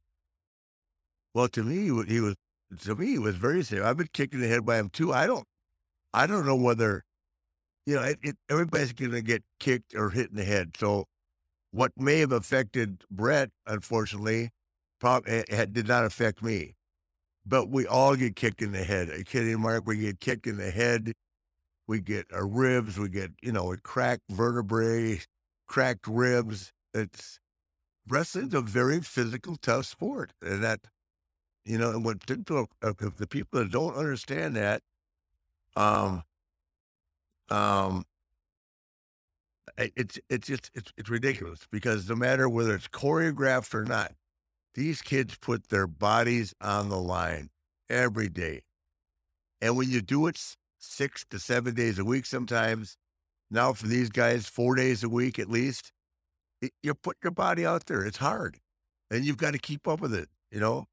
well, 1.35 1.47
to 1.49 1.61
me, 1.61 1.83
he 2.07 2.19
was 2.19 2.35
to 2.79 2.95
me 2.95 3.11
he 3.11 3.19
was 3.19 3.35
very 3.35 3.61
safe. 3.61 3.83
I've 3.83 3.97
been 3.97 4.09
kicked 4.11 4.33
in 4.33 4.41
the 4.41 4.47
head 4.47 4.65
by 4.65 4.79
him 4.79 4.89
too. 4.89 5.13
I 5.13 5.27
don't, 5.27 5.45
I 6.15 6.25
don't 6.25 6.47
know 6.47 6.55
whether, 6.55 7.03
you 7.85 7.97
know, 7.97 8.01
it, 8.01 8.17
it, 8.23 8.37
everybody's 8.49 8.91
going 8.91 9.11
to 9.11 9.21
get 9.21 9.43
kicked 9.59 9.93
or 9.93 10.09
hit 10.09 10.31
in 10.31 10.35
the 10.35 10.43
head. 10.43 10.71
So, 10.79 11.05
what 11.71 11.91
may 11.97 12.19
have 12.19 12.31
affected 12.31 13.03
Bret, 13.09 13.49
unfortunately, 13.65 14.51
probably 14.99 15.43
did 15.71 15.87
not 15.87 16.05
affect 16.05 16.43
me. 16.43 16.75
But 17.45 17.69
we 17.69 17.87
all 17.87 18.15
get 18.15 18.35
kicked 18.35 18.61
in 18.61 18.71
the 18.71 18.83
head. 18.83 19.09
Are 19.09 19.17
you 19.17 19.23
kidding, 19.23 19.59
Mark? 19.59 19.87
We 19.87 19.97
get 19.97 20.19
kicked 20.19 20.45
in 20.45 20.57
the 20.57 20.69
head. 20.69 21.13
We 21.87 21.99
get 21.99 22.27
our 22.31 22.47
ribs. 22.47 22.99
We 22.99 23.09
get, 23.09 23.31
you 23.41 23.51
know, 23.51 23.75
cracked 23.83 24.29
vertebrae, 24.29 25.21
cracked 25.67 26.07
ribs. 26.07 26.71
It's 26.93 27.39
wrestling's 28.07 28.53
a 28.53 28.61
very 28.61 29.01
physical, 29.01 29.55
tough 29.55 29.85
sport, 29.85 30.33
and 30.41 30.63
that, 30.63 30.81
you 31.65 31.77
know, 31.77 31.91
and 31.91 32.05
what 32.05 32.17
if 32.27 33.17
the 33.17 33.27
people 33.27 33.59
that 33.59 33.71
don't 33.71 33.95
understand 33.95 34.55
that, 34.55 34.81
um, 35.75 36.23
um, 37.49 38.05
it's 39.77 40.19
it's 40.29 40.47
just 40.47 40.71
it's 40.73 40.91
it's 40.97 41.09
ridiculous 41.09 41.67
because 41.71 42.09
no 42.09 42.15
matter 42.15 42.49
whether 42.49 42.75
it's 42.75 42.87
choreographed 42.87 43.73
or 43.73 43.85
not, 43.85 44.13
these 44.75 45.01
kids 45.01 45.37
put 45.37 45.69
their 45.69 45.87
bodies 45.87 46.53
on 46.61 46.89
the 46.89 46.97
line 46.99 47.49
every 47.89 48.29
day, 48.29 48.61
and 49.61 49.75
when 49.77 49.89
you 49.89 50.01
do 50.01 50.27
it 50.27 50.55
six 50.79 51.25
to 51.29 51.39
seven 51.39 51.73
days 51.75 51.99
a 51.99 52.05
week, 52.05 52.25
sometimes 52.25 52.97
now 53.49 53.73
for 53.73 53.87
these 53.87 54.09
guys, 54.09 54.47
four 54.47 54.75
days 54.75 55.03
a 55.03 55.09
week 55.09 55.37
at 55.39 55.49
least, 55.49 55.91
it, 56.61 56.71
you 56.81 56.93
put 56.93 57.17
your 57.23 57.31
body 57.31 57.65
out 57.65 57.85
there. 57.85 58.03
It's 58.03 58.17
hard, 58.17 58.59
and 59.09 59.23
you've 59.25 59.37
got 59.37 59.51
to 59.51 59.59
keep 59.59 59.87
up 59.87 60.01
with 60.01 60.13
it. 60.13 60.29
You 60.51 60.59
know, 60.59 60.87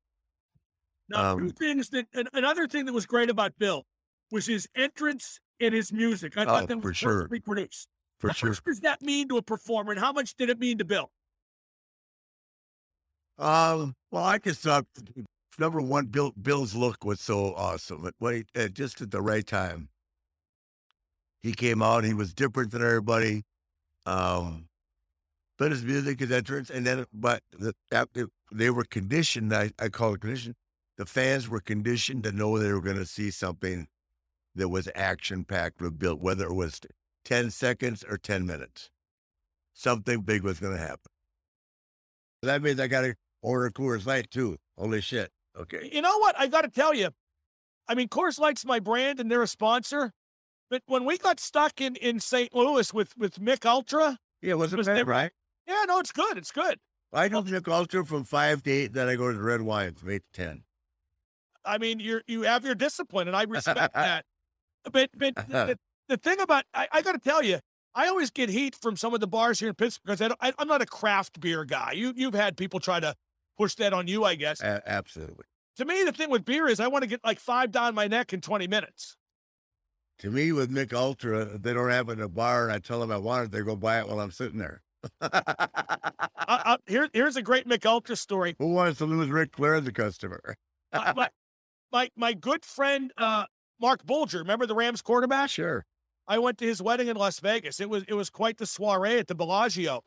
Now, 1.08 1.32
Um, 1.32 1.40
two 1.40 1.50
things 1.50 1.88
that 1.90 2.06
an- 2.12 2.28
another 2.32 2.68
thing 2.68 2.84
that 2.86 2.92
was 2.92 3.06
great 3.06 3.30
about 3.30 3.58
Bill 3.58 3.86
was 4.30 4.46
his 4.46 4.68
entrance 4.74 5.40
and 5.58 5.74
his 5.74 5.92
music. 5.92 6.36
I 6.36 6.42
Oh, 6.42 6.46
thought 6.46 6.68
that 6.68 6.82
for 6.82 6.88
was 6.88 6.96
sure. 6.96 7.28
produced. 7.28 7.88
For 8.18 8.28
how 8.28 8.34
sure. 8.34 8.48
much 8.50 8.64
does 8.64 8.80
that 8.80 9.02
mean 9.02 9.28
to 9.28 9.36
a 9.36 9.42
performer, 9.42 9.92
and 9.92 10.00
how 10.00 10.12
much 10.12 10.34
did 10.34 10.50
it 10.50 10.58
mean 10.58 10.78
to 10.78 10.84
Bill? 10.84 11.10
Um, 13.38 13.94
well, 14.10 14.24
I 14.24 14.38
just 14.38 14.60
thought 14.60 14.86
number 15.58 15.80
one, 15.80 16.06
Bill 16.06 16.32
Bill's 16.40 16.74
look 16.74 17.04
was 17.04 17.20
so 17.20 17.54
awesome. 17.54 18.08
What 18.18 18.34
he, 18.34 18.44
at 18.54 18.74
just 18.74 19.00
at 19.00 19.10
the 19.10 19.22
right 19.22 19.46
time, 19.46 19.88
he 21.40 21.52
came 21.52 21.82
out. 21.82 22.04
He 22.04 22.14
was 22.14 22.34
different 22.34 22.72
than 22.72 22.82
everybody. 22.82 23.44
Um, 24.06 24.68
but 25.58 25.72
his 25.72 25.84
music, 25.84 26.20
his 26.20 26.30
entrance, 26.30 26.70
and 26.70 26.86
then 26.86 27.06
but 27.12 27.42
the, 27.52 27.74
that, 27.90 28.08
they 28.52 28.70
were 28.70 28.84
conditioned. 28.84 29.54
I, 29.54 29.70
I 29.78 29.88
call 29.88 30.14
it 30.14 30.20
conditioned. 30.20 30.54
The 30.96 31.06
fans 31.06 31.48
were 31.48 31.60
conditioned 31.60 32.24
to 32.24 32.32
know 32.32 32.58
they 32.58 32.72
were 32.72 32.80
going 32.80 32.96
to 32.96 33.06
see 33.06 33.30
something 33.30 33.86
that 34.54 34.68
was 34.68 34.88
action 34.94 35.44
packed 35.44 35.80
with 35.80 35.98
Bill, 35.98 36.16
whether 36.16 36.46
it 36.46 36.54
was 36.54 36.80
ten 37.28 37.50
seconds 37.50 38.04
or 38.08 38.16
ten 38.16 38.46
minutes. 38.46 38.90
Something 39.74 40.22
big 40.22 40.42
was 40.42 40.58
going 40.58 40.72
to 40.72 40.80
happen. 40.80 41.12
That 42.42 42.62
means 42.62 42.80
I 42.80 42.86
got 42.88 43.02
to 43.02 43.14
order 43.42 43.70
Coors 43.70 44.06
Light 44.06 44.30
too. 44.30 44.56
Holy 44.78 45.00
shit. 45.00 45.30
Okay. 45.56 45.90
You 45.92 46.00
know 46.02 46.18
what? 46.18 46.38
I 46.38 46.46
got 46.46 46.62
to 46.62 46.68
tell 46.68 46.94
you. 46.94 47.10
I 47.86 47.94
mean, 47.94 48.08
Coors 48.08 48.38
Light's 48.38 48.64
my 48.64 48.80
brand, 48.80 49.20
and 49.20 49.30
they're 49.30 49.42
a 49.42 49.46
sponsor. 49.46 50.12
But 50.70 50.82
when 50.86 51.04
we 51.04 51.18
got 51.18 51.38
stuck 51.40 51.80
in 51.80 51.96
in 51.96 52.20
St. 52.20 52.54
Louis 52.54 52.92
with 52.94 53.16
with 53.16 53.40
Mich 53.40 53.64
Ultra, 53.66 54.18
Yeah, 54.40 54.54
wasn't 54.54 54.78
Was 54.78 54.86
that 54.86 54.94
there- 54.94 55.04
right? 55.04 55.32
yeah, 55.66 55.84
no, 55.86 55.98
it's 55.98 56.12
good. 56.12 56.38
It's 56.38 56.52
good. 56.52 56.78
I 57.12 57.28
do 57.28 57.42
Mich 57.42 57.66
Ultra 57.68 58.04
from 58.04 58.24
five 58.24 58.62
to 58.64 58.70
eight, 58.70 58.92
then 58.92 59.08
I 59.08 59.16
go 59.16 59.28
to 59.30 59.36
the 59.36 59.42
red 59.42 59.62
wine 59.62 59.94
from 59.94 60.10
eight 60.10 60.22
to 60.32 60.40
ten. 60.42 60.64
I 61.64 61.78
mean, 61.78 62.00
you 62.00 62.20
you 62.26 62.42
have 62.42 62.64
your 62.64 62.74
discipline, 62.74 63.28
and 63.28 63.36
I 63.36 63.42
respect 63.48 63.94
that. 63.94 64.24
But 64.90 65.10
but 65.16 65.36
uh-huh. 65.36 65.66
the, 65.66 65.78
the 66.08 66.16
thing 66.16 66.40
about 66.40 66.64
I, 66.74 66.88
I 66.92 67.02
got 67.02 67.12
to 67.12 67.18
tell 67.18 67.42
you, 67.42 67.58
I 67.94 68.08
always 68.08 68.30
get 68.30 68.48
heat 68.48 68.74
from 68.74 68.96
some 68.96 69.14
of 69.14 69.20
the 69.20 69.26
bars 69.26 69.60
here 69.60 69.68
in 69.68 69.74
Pittsburgh 69.74 70.06
because 70.06 70.20
I, 70.22 70.28
don't- 70.28 70.38
I, 70.40 70.52
I'm 70.58 70.68
not 70.68 70.82
a 70.82 70.86
craft 70.86 71.40
beer 71.40 71.64
guy. 71.64 71.92
You 71.92 72.12
you've 72.16 72.34
had 72.34 72.56
people 72.56 72.80
try 72.80 73.00
to 73.00 73.14
push 73.56 73.74
that 73.76 73.92
on 73.92 74.06
you, 74.08 74.24
I 74.24 74.34
guess. 74.34 74.60
A- 74.62 74.82
absolutely. 74.86 75.44
To 75.76 75.84
me, 75.84 76.02
the 76.04 76.12
thing 76.12 76.30
with 76.30 76.44
beer 76.44 76.66
is 76.66 76.80
I 76.80 76.88
want 76.88 77.02
to 77.02 77.08
get 77.08 77.20
like 77.24 77.38
five 77.40 77.70
down 77.70 77.94
my 77.94 78.08
neck 78.08 78.32
in 78.32 78.40
20 78.40 78.66
minutes. 78.66 79.16
To 80.20 80.30
me, 80.30 80.50
with 80.50 80.70
Mich 80.70 80.92
Ultra, 80.92 81.44
they 81.58 81.72
don't 81.72 81.90
have 81.90 82.08
it 82.08 82.12
in 82.14 82.20
a 82.20 82.28
bar 82.28 82.64
and 82.64 82.72
I 82.72 82.80
tell 82.80 82.98
them 82.98 83.12
I 83.12 83.16
want 83.18 83.44
it, 83.46 83.50
they 83.52 83.62
go 83.62 83.76
buy 83.76 84.00
it 84.00 84.08
while 84.08 84.18
I'm 84.18 84.32
sitting 84.32 84.58
there. 84.58 84.82
I, 85.20 85.30
I, 86.48 86.76
here 86.88 87.08
here's 87.12 87.36
a 87.36 87.42
great 87.42 87.66
Mich 87.66 87.86
Ultra 87.86 88.16
story. 88.16 88.56
Who 88.58 88.72
wants 88.72 88.98
to 88.98 89.04
lose 89.04 89.28
Ric 89.28 89.54
Flair 89.56 89.76
as 89.76 89.86
a 89.86 89.92
customer? 89.92 90.56
my, 90.92 91.12
my, 91.12 91.28
my 91.92 92.10
my 92.16 92.32
good 92.32 92.64
friend 92.64 93.12
uh, 93.16 93.44
Marc 93.80 94.04
Bulger, 94.04 94.38
remember 94.38 94.66
the 94.66 94.74
Rams 94.74 95.02
quarterback? 95.02 95.50
Sure. 95.50 95.84
I 96.28 96.38
went 96.38 96.58
to 96.58 96.66
his 96.66 96.80
wedding 96.82 97.08
in 97.08 97.16
Las 97.16 97.40
Vegas. 97.40 97.80
It 97.80 97.88
was 97.88 98.04
it 98.06 98.14
was 98.14 98.28
quite 98.30 98.58
the 98.58 98.66
soiree 98.66 99.18
at 99.18 99.26
the 99.26 99.34
Bellagio, 99.34 100.02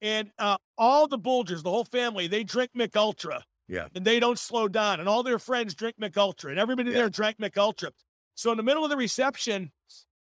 and 0.00 0.30
uh, 0.38 0.56
all 0.78 1.08
the 1.08 1.18
Bulgers, 1.18 1.62
the 1.62 1.70
whole 1.70 1.84
family, 1.84 2.26
they 2.28 2.44
drink 2.44 2.70
Mich 2.74 2.94
Ultra, 2.96 3.44
Yeah. 3.68 3.88
and 3.94 4.04
they 4.04 4.20
don't 4.20 4.38
slow 4.38 4.68
down. 4.68 5.00
And 5.00 5.08
all 5.08 5.22
their 5.22 5.38
friends 5.40 5.74
drink 5.74 5.98
Mich 5.98 6.16
Ultra, 6.16 6.50
and 6.50 6.58
everybody 6.60 6.90
there 6.92 7.10
drank 7.10 7.38
Mich 7.40 7.56
Ultra. 7.58 7.90
So 8.36 8.50
in 8.52 8.56
the 8.56 8.62
middle 8.62 8.84
of 8.84 8.90
the 8.90 8.96
reception, 8.96 9.72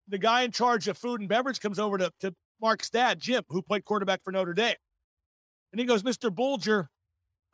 the 0.08 0.18
guy 0.18 0.42
in 0.44 0.52
charge 0.52 0.88
of 0.88 0.98
food 0.98 1.20
and 1.20 1.30
beverage 1.30 1.60
comes 1.60 1.78
over 1.80 1.98
to, 1.98 2.12
to 2.22 2.34
Mark's 2.62 2.90
dad, 2.90 3.20
Jim, 3.20 3.44
who 3.50 3.62
played 3.62 3.86
quarterback 3.86 4.24
for 4.24 4.32
Notre 4.32 4.54
Dame. 4.54 4.76
And 5.72 5.80
he 5.80 5.86
goes, 5.86 6.02
Mr. 6.04 6.34
Bulger, 6.34 6.90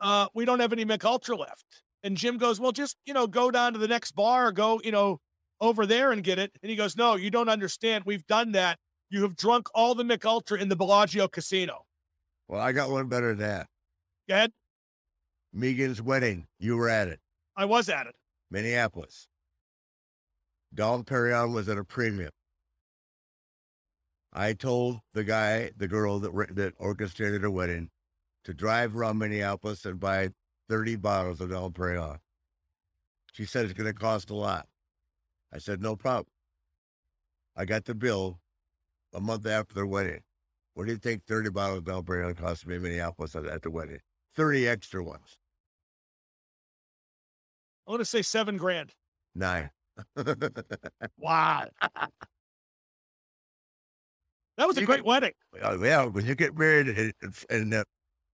uh, 0.00 0.28
we 0.34 0.44
don't 0.44 0.60
have 0.60 0.72
any 0.72 0.84
Mich 0.84 1.04
Ultra 1.04 1.36
left. 1.36 1.64
And 2.04 2.16
Jim 2.16 2.38
goes, 2.38 2.58
Well, 2.60 2.72
just, 2.72 2.96
you 3.06 3.12
know, 3.14 3.26
go 3.26 3.50
down 3.50 3.72
to 3.74 3.78
the 3.78 3.88
next 3.88 4.12
bar 4.12 4.46
or 4.48 4.52
go, 4.52 4.80
you 4.84 4.92
know, 4.92 5.20
over 5.62 5.86
there 5.86 6.12
and 6.12 6.22
get 6.22 6.38
it. 6.38 6.52
And 6.62 6.68
he 6.68 6.76
goes, 6.76 6.96
No, 6.96 7.14
you 7.14 7.30
don't 7.30 7.48
understand. 7.48 8.04
We've 8.04 8.26
done 8.26 8.52
that. 8.52 8.78
You 9.08 9.22
have 9.22 9.36
drunk 9.36 9.68
all 9.74 9.94
the 9.94 10.04
Mich 10.04 10.24
Ultra 10.24 10.58
in 10.58 10.68
the 10.68 10.76
Bellagio 10.76 11.28
casino. 11.28 11.86
Well, 12.48 12.60
I 12.60 12.72
got 12.72 12.90
one 12.90 13.08
better 13.08 13.28
than 13.28 13.38
that. 13.38 13.68
Go 14.28 14.34
ahead. 14.34 14.52
Megan's 15.52 16.02
wedding. 16.02 16.46
You 16.58 16.76
were 16.76 16.88
at 16.88 17.08
it. 17.08 17.20
I 17.56 17.64
was 17.64 17.88
at 17.88 18.06
it. 18.06 18.14
Minneapolis. 18.50 19.28
Dom 20.74 21.04
Perignon 21.04 21.54
was 21.54 21.68
at 21.68 21.78
a 21.78 21.84
premium. 21.84 22.30
I 24.32 24.54
told 24.54 25.00
the 25.12 25.24
guy, 25.24 25.70
the 25.76 25.88
girl 25.88 26.18
that 26.20 26.54
that 26.54 26.72
orchestrated 26.78 27.42
her 27.42 27.50
wedding, 27.50 27.90
to 28.44 28.54
drive 28.54 28.96
around 28.96 29.18
Minneapolis 29.18 29.84
and 29.84 30.00
buy 30.00 30.30
30 30.70 30.96
bottles 30.96 31.40
of 31.42 31.50
Dom 31.50 31.72
Perignon. 31.72 32.18
She 33.32 33.44
said 33.44 33.66
it's 33.66 33.74
going 33.74 33.92
to 33.92 33.98
cost 33.98 34.30
a 34.30 34.34
lot. 34.34 34.66
I 35.52 35.58
said, 35.58 35.82
no 35.82 35.96
problem. 35.96 36.26
I 37.56 37.64
got 37.64 37.84
the 37.84 37.94
bill 37.94 38.40
a 39.12 39.20
month 39.20 39.46
after 39.46 39.74
the 39.74 39.86
wedding. 39.86 40.20
What 40.74 40.86
do 40.86 40.92
you 40.92 40.98
think 40.98 41.24
30 41.26 41.50
bottles 41.50 41.78
of 41.86 42.04
Perignon 42.06 42.36
cost 42.36 42.66
me 42.66 42.76
in 42.76 42.82
Minneapolis 42.82 43.36
at, 43.36 43.62
the 43.62 43.70
wedding? 43.70 43.98
30 44.36 44.66
extra 44.66 45.04
ones. 45.04 45.36
I 47.86 47.90
want 47.90 48.00
to 48.00 48.06
say 48.06 48.22
seven 48.22 48.56
grand. 48.56 48.94
Nine. 49.34 49.70
Wow. 51.18 51.68
that 54.56 54.66
was 54.66 54.78
a 54.78 54.84
great 54.84 55.04
wedding. 55.04 55.32
Oh, 55.62 55.82
yeah, 55.82 56.06
when 56.06 56.24
you 56.24 56.34
get 56.34 56.56
married 56.56 56.88
and, 56.88 57.12
and 57.50 57.74
uh, 57.74 57.84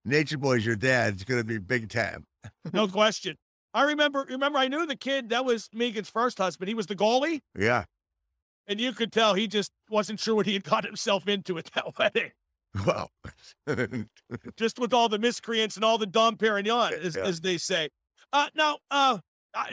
Nature 0.05 0.39
Boy's 0.39 0.65
your 0.65 0.77
dad, 0.77 1.15
it's 1.15 1.24
going 1.24 1.40
to 1.40 1.45
be 1.45 1.59
big 1.59 1.89
time. 1.89 2.24
No 2.73 2.86
question. 2.89 3.36
I 3.74 3.82
remember 3.85 4.24
remember 4.28 4.59
I 4.59 4.69
knew 4.69 4.86
the 4.86 4.97
kid 4.97 5.28
that 5.31 5.45
was 5.45 5.69
Megan's 5.73 6.09
first 6.11 6.39
husband. 6.39 6.69
He 6.69 6.74
was 6.74 6.86
the 6.86 6.97
goalie, 6.97 7.40
Yeah. 7.57 7.85
and 8.66 8.81
you 8.81 8.93
could 8.93 9.12
tell 9.12 9.35
he 9.35 9.47
just 9.47 9.70
wasn't 9.90 10.20
sure 10.20 10.35
what 10.35 10.47
he 10.47 10.55
had 10.55 10.65
got 10.65 10.85
himself 10.85 11.28
into 11.28 11.59
at 11.59 11.66
that 11.74 11.99
wedding. 11.99 12.32
Well, 12.86 13.11
just 14.57 14.78
with 14.78 14.93
all 14.93 15.09
the 15.09 15.19
miscreants 15.19 15.77
and 15.77 15.85
all 15.85 15.99
the 15.99 16.07
Dom 16.07 16.36
Perignon, 16.36 16.93
as, 16.93 17.16
Yeah. 17.16 17.23
as 17.24 17.40
they 17.40 17.57
say. 17.59 17.89
Uh, 18.32 18.49
now, 18.55 18.78
uh, 18.90 19.19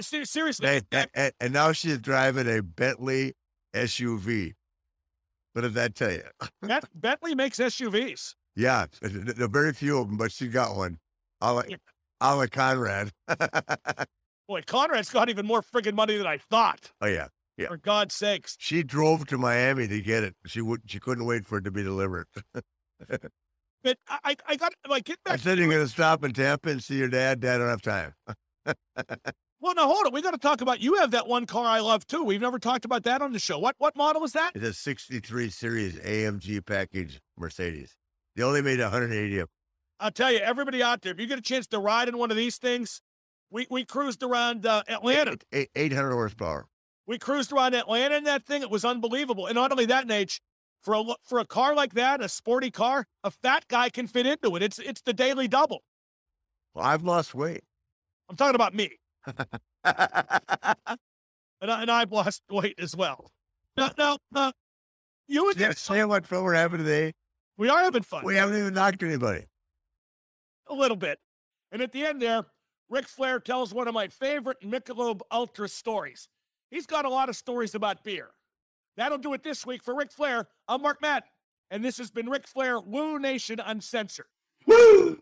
seriously, 0.01 0.67
and, 0.67 0.85
and- 0.91 1.09
and- 1.13 1.33
and 1.39 1.53
now 1.53 1.71
she's 1.71 1.97
driving 1.99 2.47
a 2.47 2.61
Bentley 2.63 3.33
SUV. 3.73 4.53
What 5.53 5.61
did 5.63 5.73
that 5.73 5.95
tell 5.95 6.11
you? 6.11 6.23
Bet- 6.61 6.85
Bentley 6.93 7.35
makes 7.35 7.59
SUVs. 7.59 8.35
Yeah, 8.55 8.85
th- 9.01 9.13
th- 9.13 9.49
very 9.49 9.73
few 9.73 9.97
of 9.99 10.07
them, 10.07 10.17
but 10.17 10.31
she 10.31 10.47
got 10.47 10.75
one. 10.75 10.99
A 11.41 11.63
a 12.21 12.35
la 12.35 12.47
Conrad. 12.47 13.11
Boy, 14.47 14.61
Conrad's 14.65 15.09
got 15.09 15.29
even 15.29 15.45
more 15.45 15.61
friggin' 15.61 15.93
money 15.95 16.17
than 16.17 16.27
I 16.27 16.37
thought. 16.37 16.91
oh 17.01 17.07
yeah, 17.07 17.27
yeah. 17.57 17.67
For 17.67 17.77
God's 17.77 18.13
sakes. 18.15 18.55
She 18.59 18.83
drove 18.83 19.25
to 19.27 19.37
Miami 19.37 19.87
to 19.87 20.01
get 20.01 20.23
it. 20.23 20.35
She 20.45 20.61
would. 20.61 20.81
She 20.85 20.99
couldn't 20.99 21.25
wait 21.25 21.45
for 21.47 21.57
it 21.57 21.63
to 21.63 21.71
be 21.71 21.83
delivered. 21.83 22.27
But 23.83 23.99
I, 24.07 24.35
I- 24.47 24.55
got 24.55 24.73
like 24.89 25.03
get 25.03 25.19
I 25.27 25.35
said 25.37 25.59
you're 25.59 25.67
going 25.69 25.79
to 25.79 25.87
stop 25.87 26.23
in 26.23 26.33
Tampa 26.33 26.69
and 26.69 26.83
see 26.83 26.95
your 26.97 27.07
dad. 27.07 27.39
Dad 27.39 27.59
don't 27.59 27.69
have 27.69 27.83
time. 27.83 28.13
Well, 29.61 29.73
now 29.73 29.87
hold 29.87 30.05
on. 30.05 30.11
We 30.13 30.21
got 30.21 30.31
to 30.31 30.37
talk 30.37 30.61
about. 30.61 30.79
You 30.79 30.95
have 30.95 31.11
that 31.11 31.27
one 31.27 31.45
car 31.47 31.65
I 31.65 31.79
love 31.79 32.05
too. 32.05 32.23
We've 32.23 32.41
never 32.41 32.59
talked 32.59 32.85
about 32.85 33.03
that 33.03 33.21
on 33.23 33.31
the 33.31 33.39
show. 33.39 33.57
What 33.57 33.75
what 33.79 33.95
model 33.95 34.23
is 34.23 34.33
that? 34.33 34.51
It's 34.53 34.63
a 34.65 34.73
'63 34.73 35.49
Series 35.49 35.95
AMG 35.97 36.63
package 36.65 37.19
Mercedes. 37.37 37.95
They 38.35 38.43
only 38.43 38.61
made 38.61 38.79
180 38.79 39.39
of. 39.39 39.49
I'll 39.99 40.11
tell 40.11 40.31
you, 40.31 40.39
everybody 40.39 40.83
out 40.83 41.01
there, 41.01 41.13
if 41.13 41.19
you 41.19 41.27
get 41.27 41.39
a 41.39 41.41
chance 41.41 41.67
to 41.67 41.79
ride 41.79 42.07
in 42.09 42.17
one 42.17 42.31
of 42.31 42.37
these 42.37 42.57
things, 42.57 43.01
we 43.49 43.67
we 43.69 43.85
cruised 43.85 44.23
around 44.23 44.65
uh, 44.65 44.83
Atlanta. 44.87 45.37
800 45.51 46.11
horsepower. 46.11 46.67
We 47.07 47.17
cruised 47.19 47.51
around 47.53 47.75
Atlanta 47.75 48.15
in 48.15 48.23
that 48.25 48.45
thing. 48.45 48.61
It 48.61 48.69
was 48.71 48.83
unbelievable. 48.83 49.45
And 49.45 49.55
not 49.55 49.71
only 49.71 49.85
that, 49.85 50.07
Nate, 50.07 50.39
for 50.81 50.95
a 50.95 51.03
for 51.23 51.39
a 51.39 51.45
car 51.45 51.75
like 51.75 51.93
that, 51.93 52.21
a 52.21 52.27
sporty 52.27 52.71
car, 52.71 53.05
a 53.23 53.31
fat 53.31 53.65
guy 53.67 53.89
can 53.89 54.07
fit 54.07 54.25
into 54.25 54.55
it. 54.55 54.63
It's 54.63 54.79
it's 54.79 55.01
the 55.01 55.13
daily 55.13 55.47
double. 55.47 55.83
Well, 56.73 56.85
I've 56.85 57.03
lost 57.03 57.33
weight. 57.35 57.63
I'm 58.29 58.35
talking 58.35 58.55
about 58.55 58.73
me. 58.73 58.97
and, 59.25 59.37
I, 59.83 60.95
and 61.61 61.91
I've 61.91 62.11
lost 62.11 62.41
weight 62.49 62.75
as 62.79 62.95
well. 62.95 63.31
Now, 63.77 63.91
now, 63.97 64.17
uh, 64.33 64.51
you 65.27 65.49
and 65.49 65.59
Yeah, 65.59 65.71
say 65.71 66.03
much 66.05 66.25
fun 66.25 66.43
we're 66.43 66.53
having 66.53 66.79
today. 66.79 67.13
we 67.57 67.69
are 67.69 67.83
having 67.83 68.03
fun. 68.03 68.25
We 68.25 68.35
haven't 68.35 68.57
even 68.57 68.73
knocked 68.73 69.03
anybody. 69.03 69.45
A 70.69 70.73
little 70.73 70.97
bit. 70.97 71.19
And 71.71 71.81
at 71.81 71.91
the 71.91 72.05
end 72.05 72.21
there, 72.21 72.45
Ric 72.89 73.07
Flair 73.07 73.39
tells 73.39 73.73
one 73.73 73.87
of 73.87 73.93
my 73.93 74.07
favorite 74.07 74.61
Michelob 74.61 75.21
Ultra 75.31 75.67
stories. 75.67 76.29
He's 76.69 76.85
got 76.85 77.05
a 77.05 77.09
lot 77.09 77.29
of 77.29 77.35
stories 77.35 77.75
about 77.75 78.03
beer. 78.03 78.29
That'll 78.97 79.17
do 79.17 79.33
it 79.33 79.43
this 79.43 79.65
week 79.65 79.83
for 79.83 79.95
Ric 79.95 80.11
Flair. 80.11 80.47
I'm 80.67 80.81
Mark 80.81 81.01
Madden, 81.01 81.29
and 81.69 81.83
this 81.83 81.97
has 81.97 82.11
been 82.11 82.29
Ric 82.29 82.47
Flair 82.47 82.79
Woo 82.79 83.19
Nation 83.19 83.59
Uncensored. 83.59 84.27
Woo! 84.65 85.21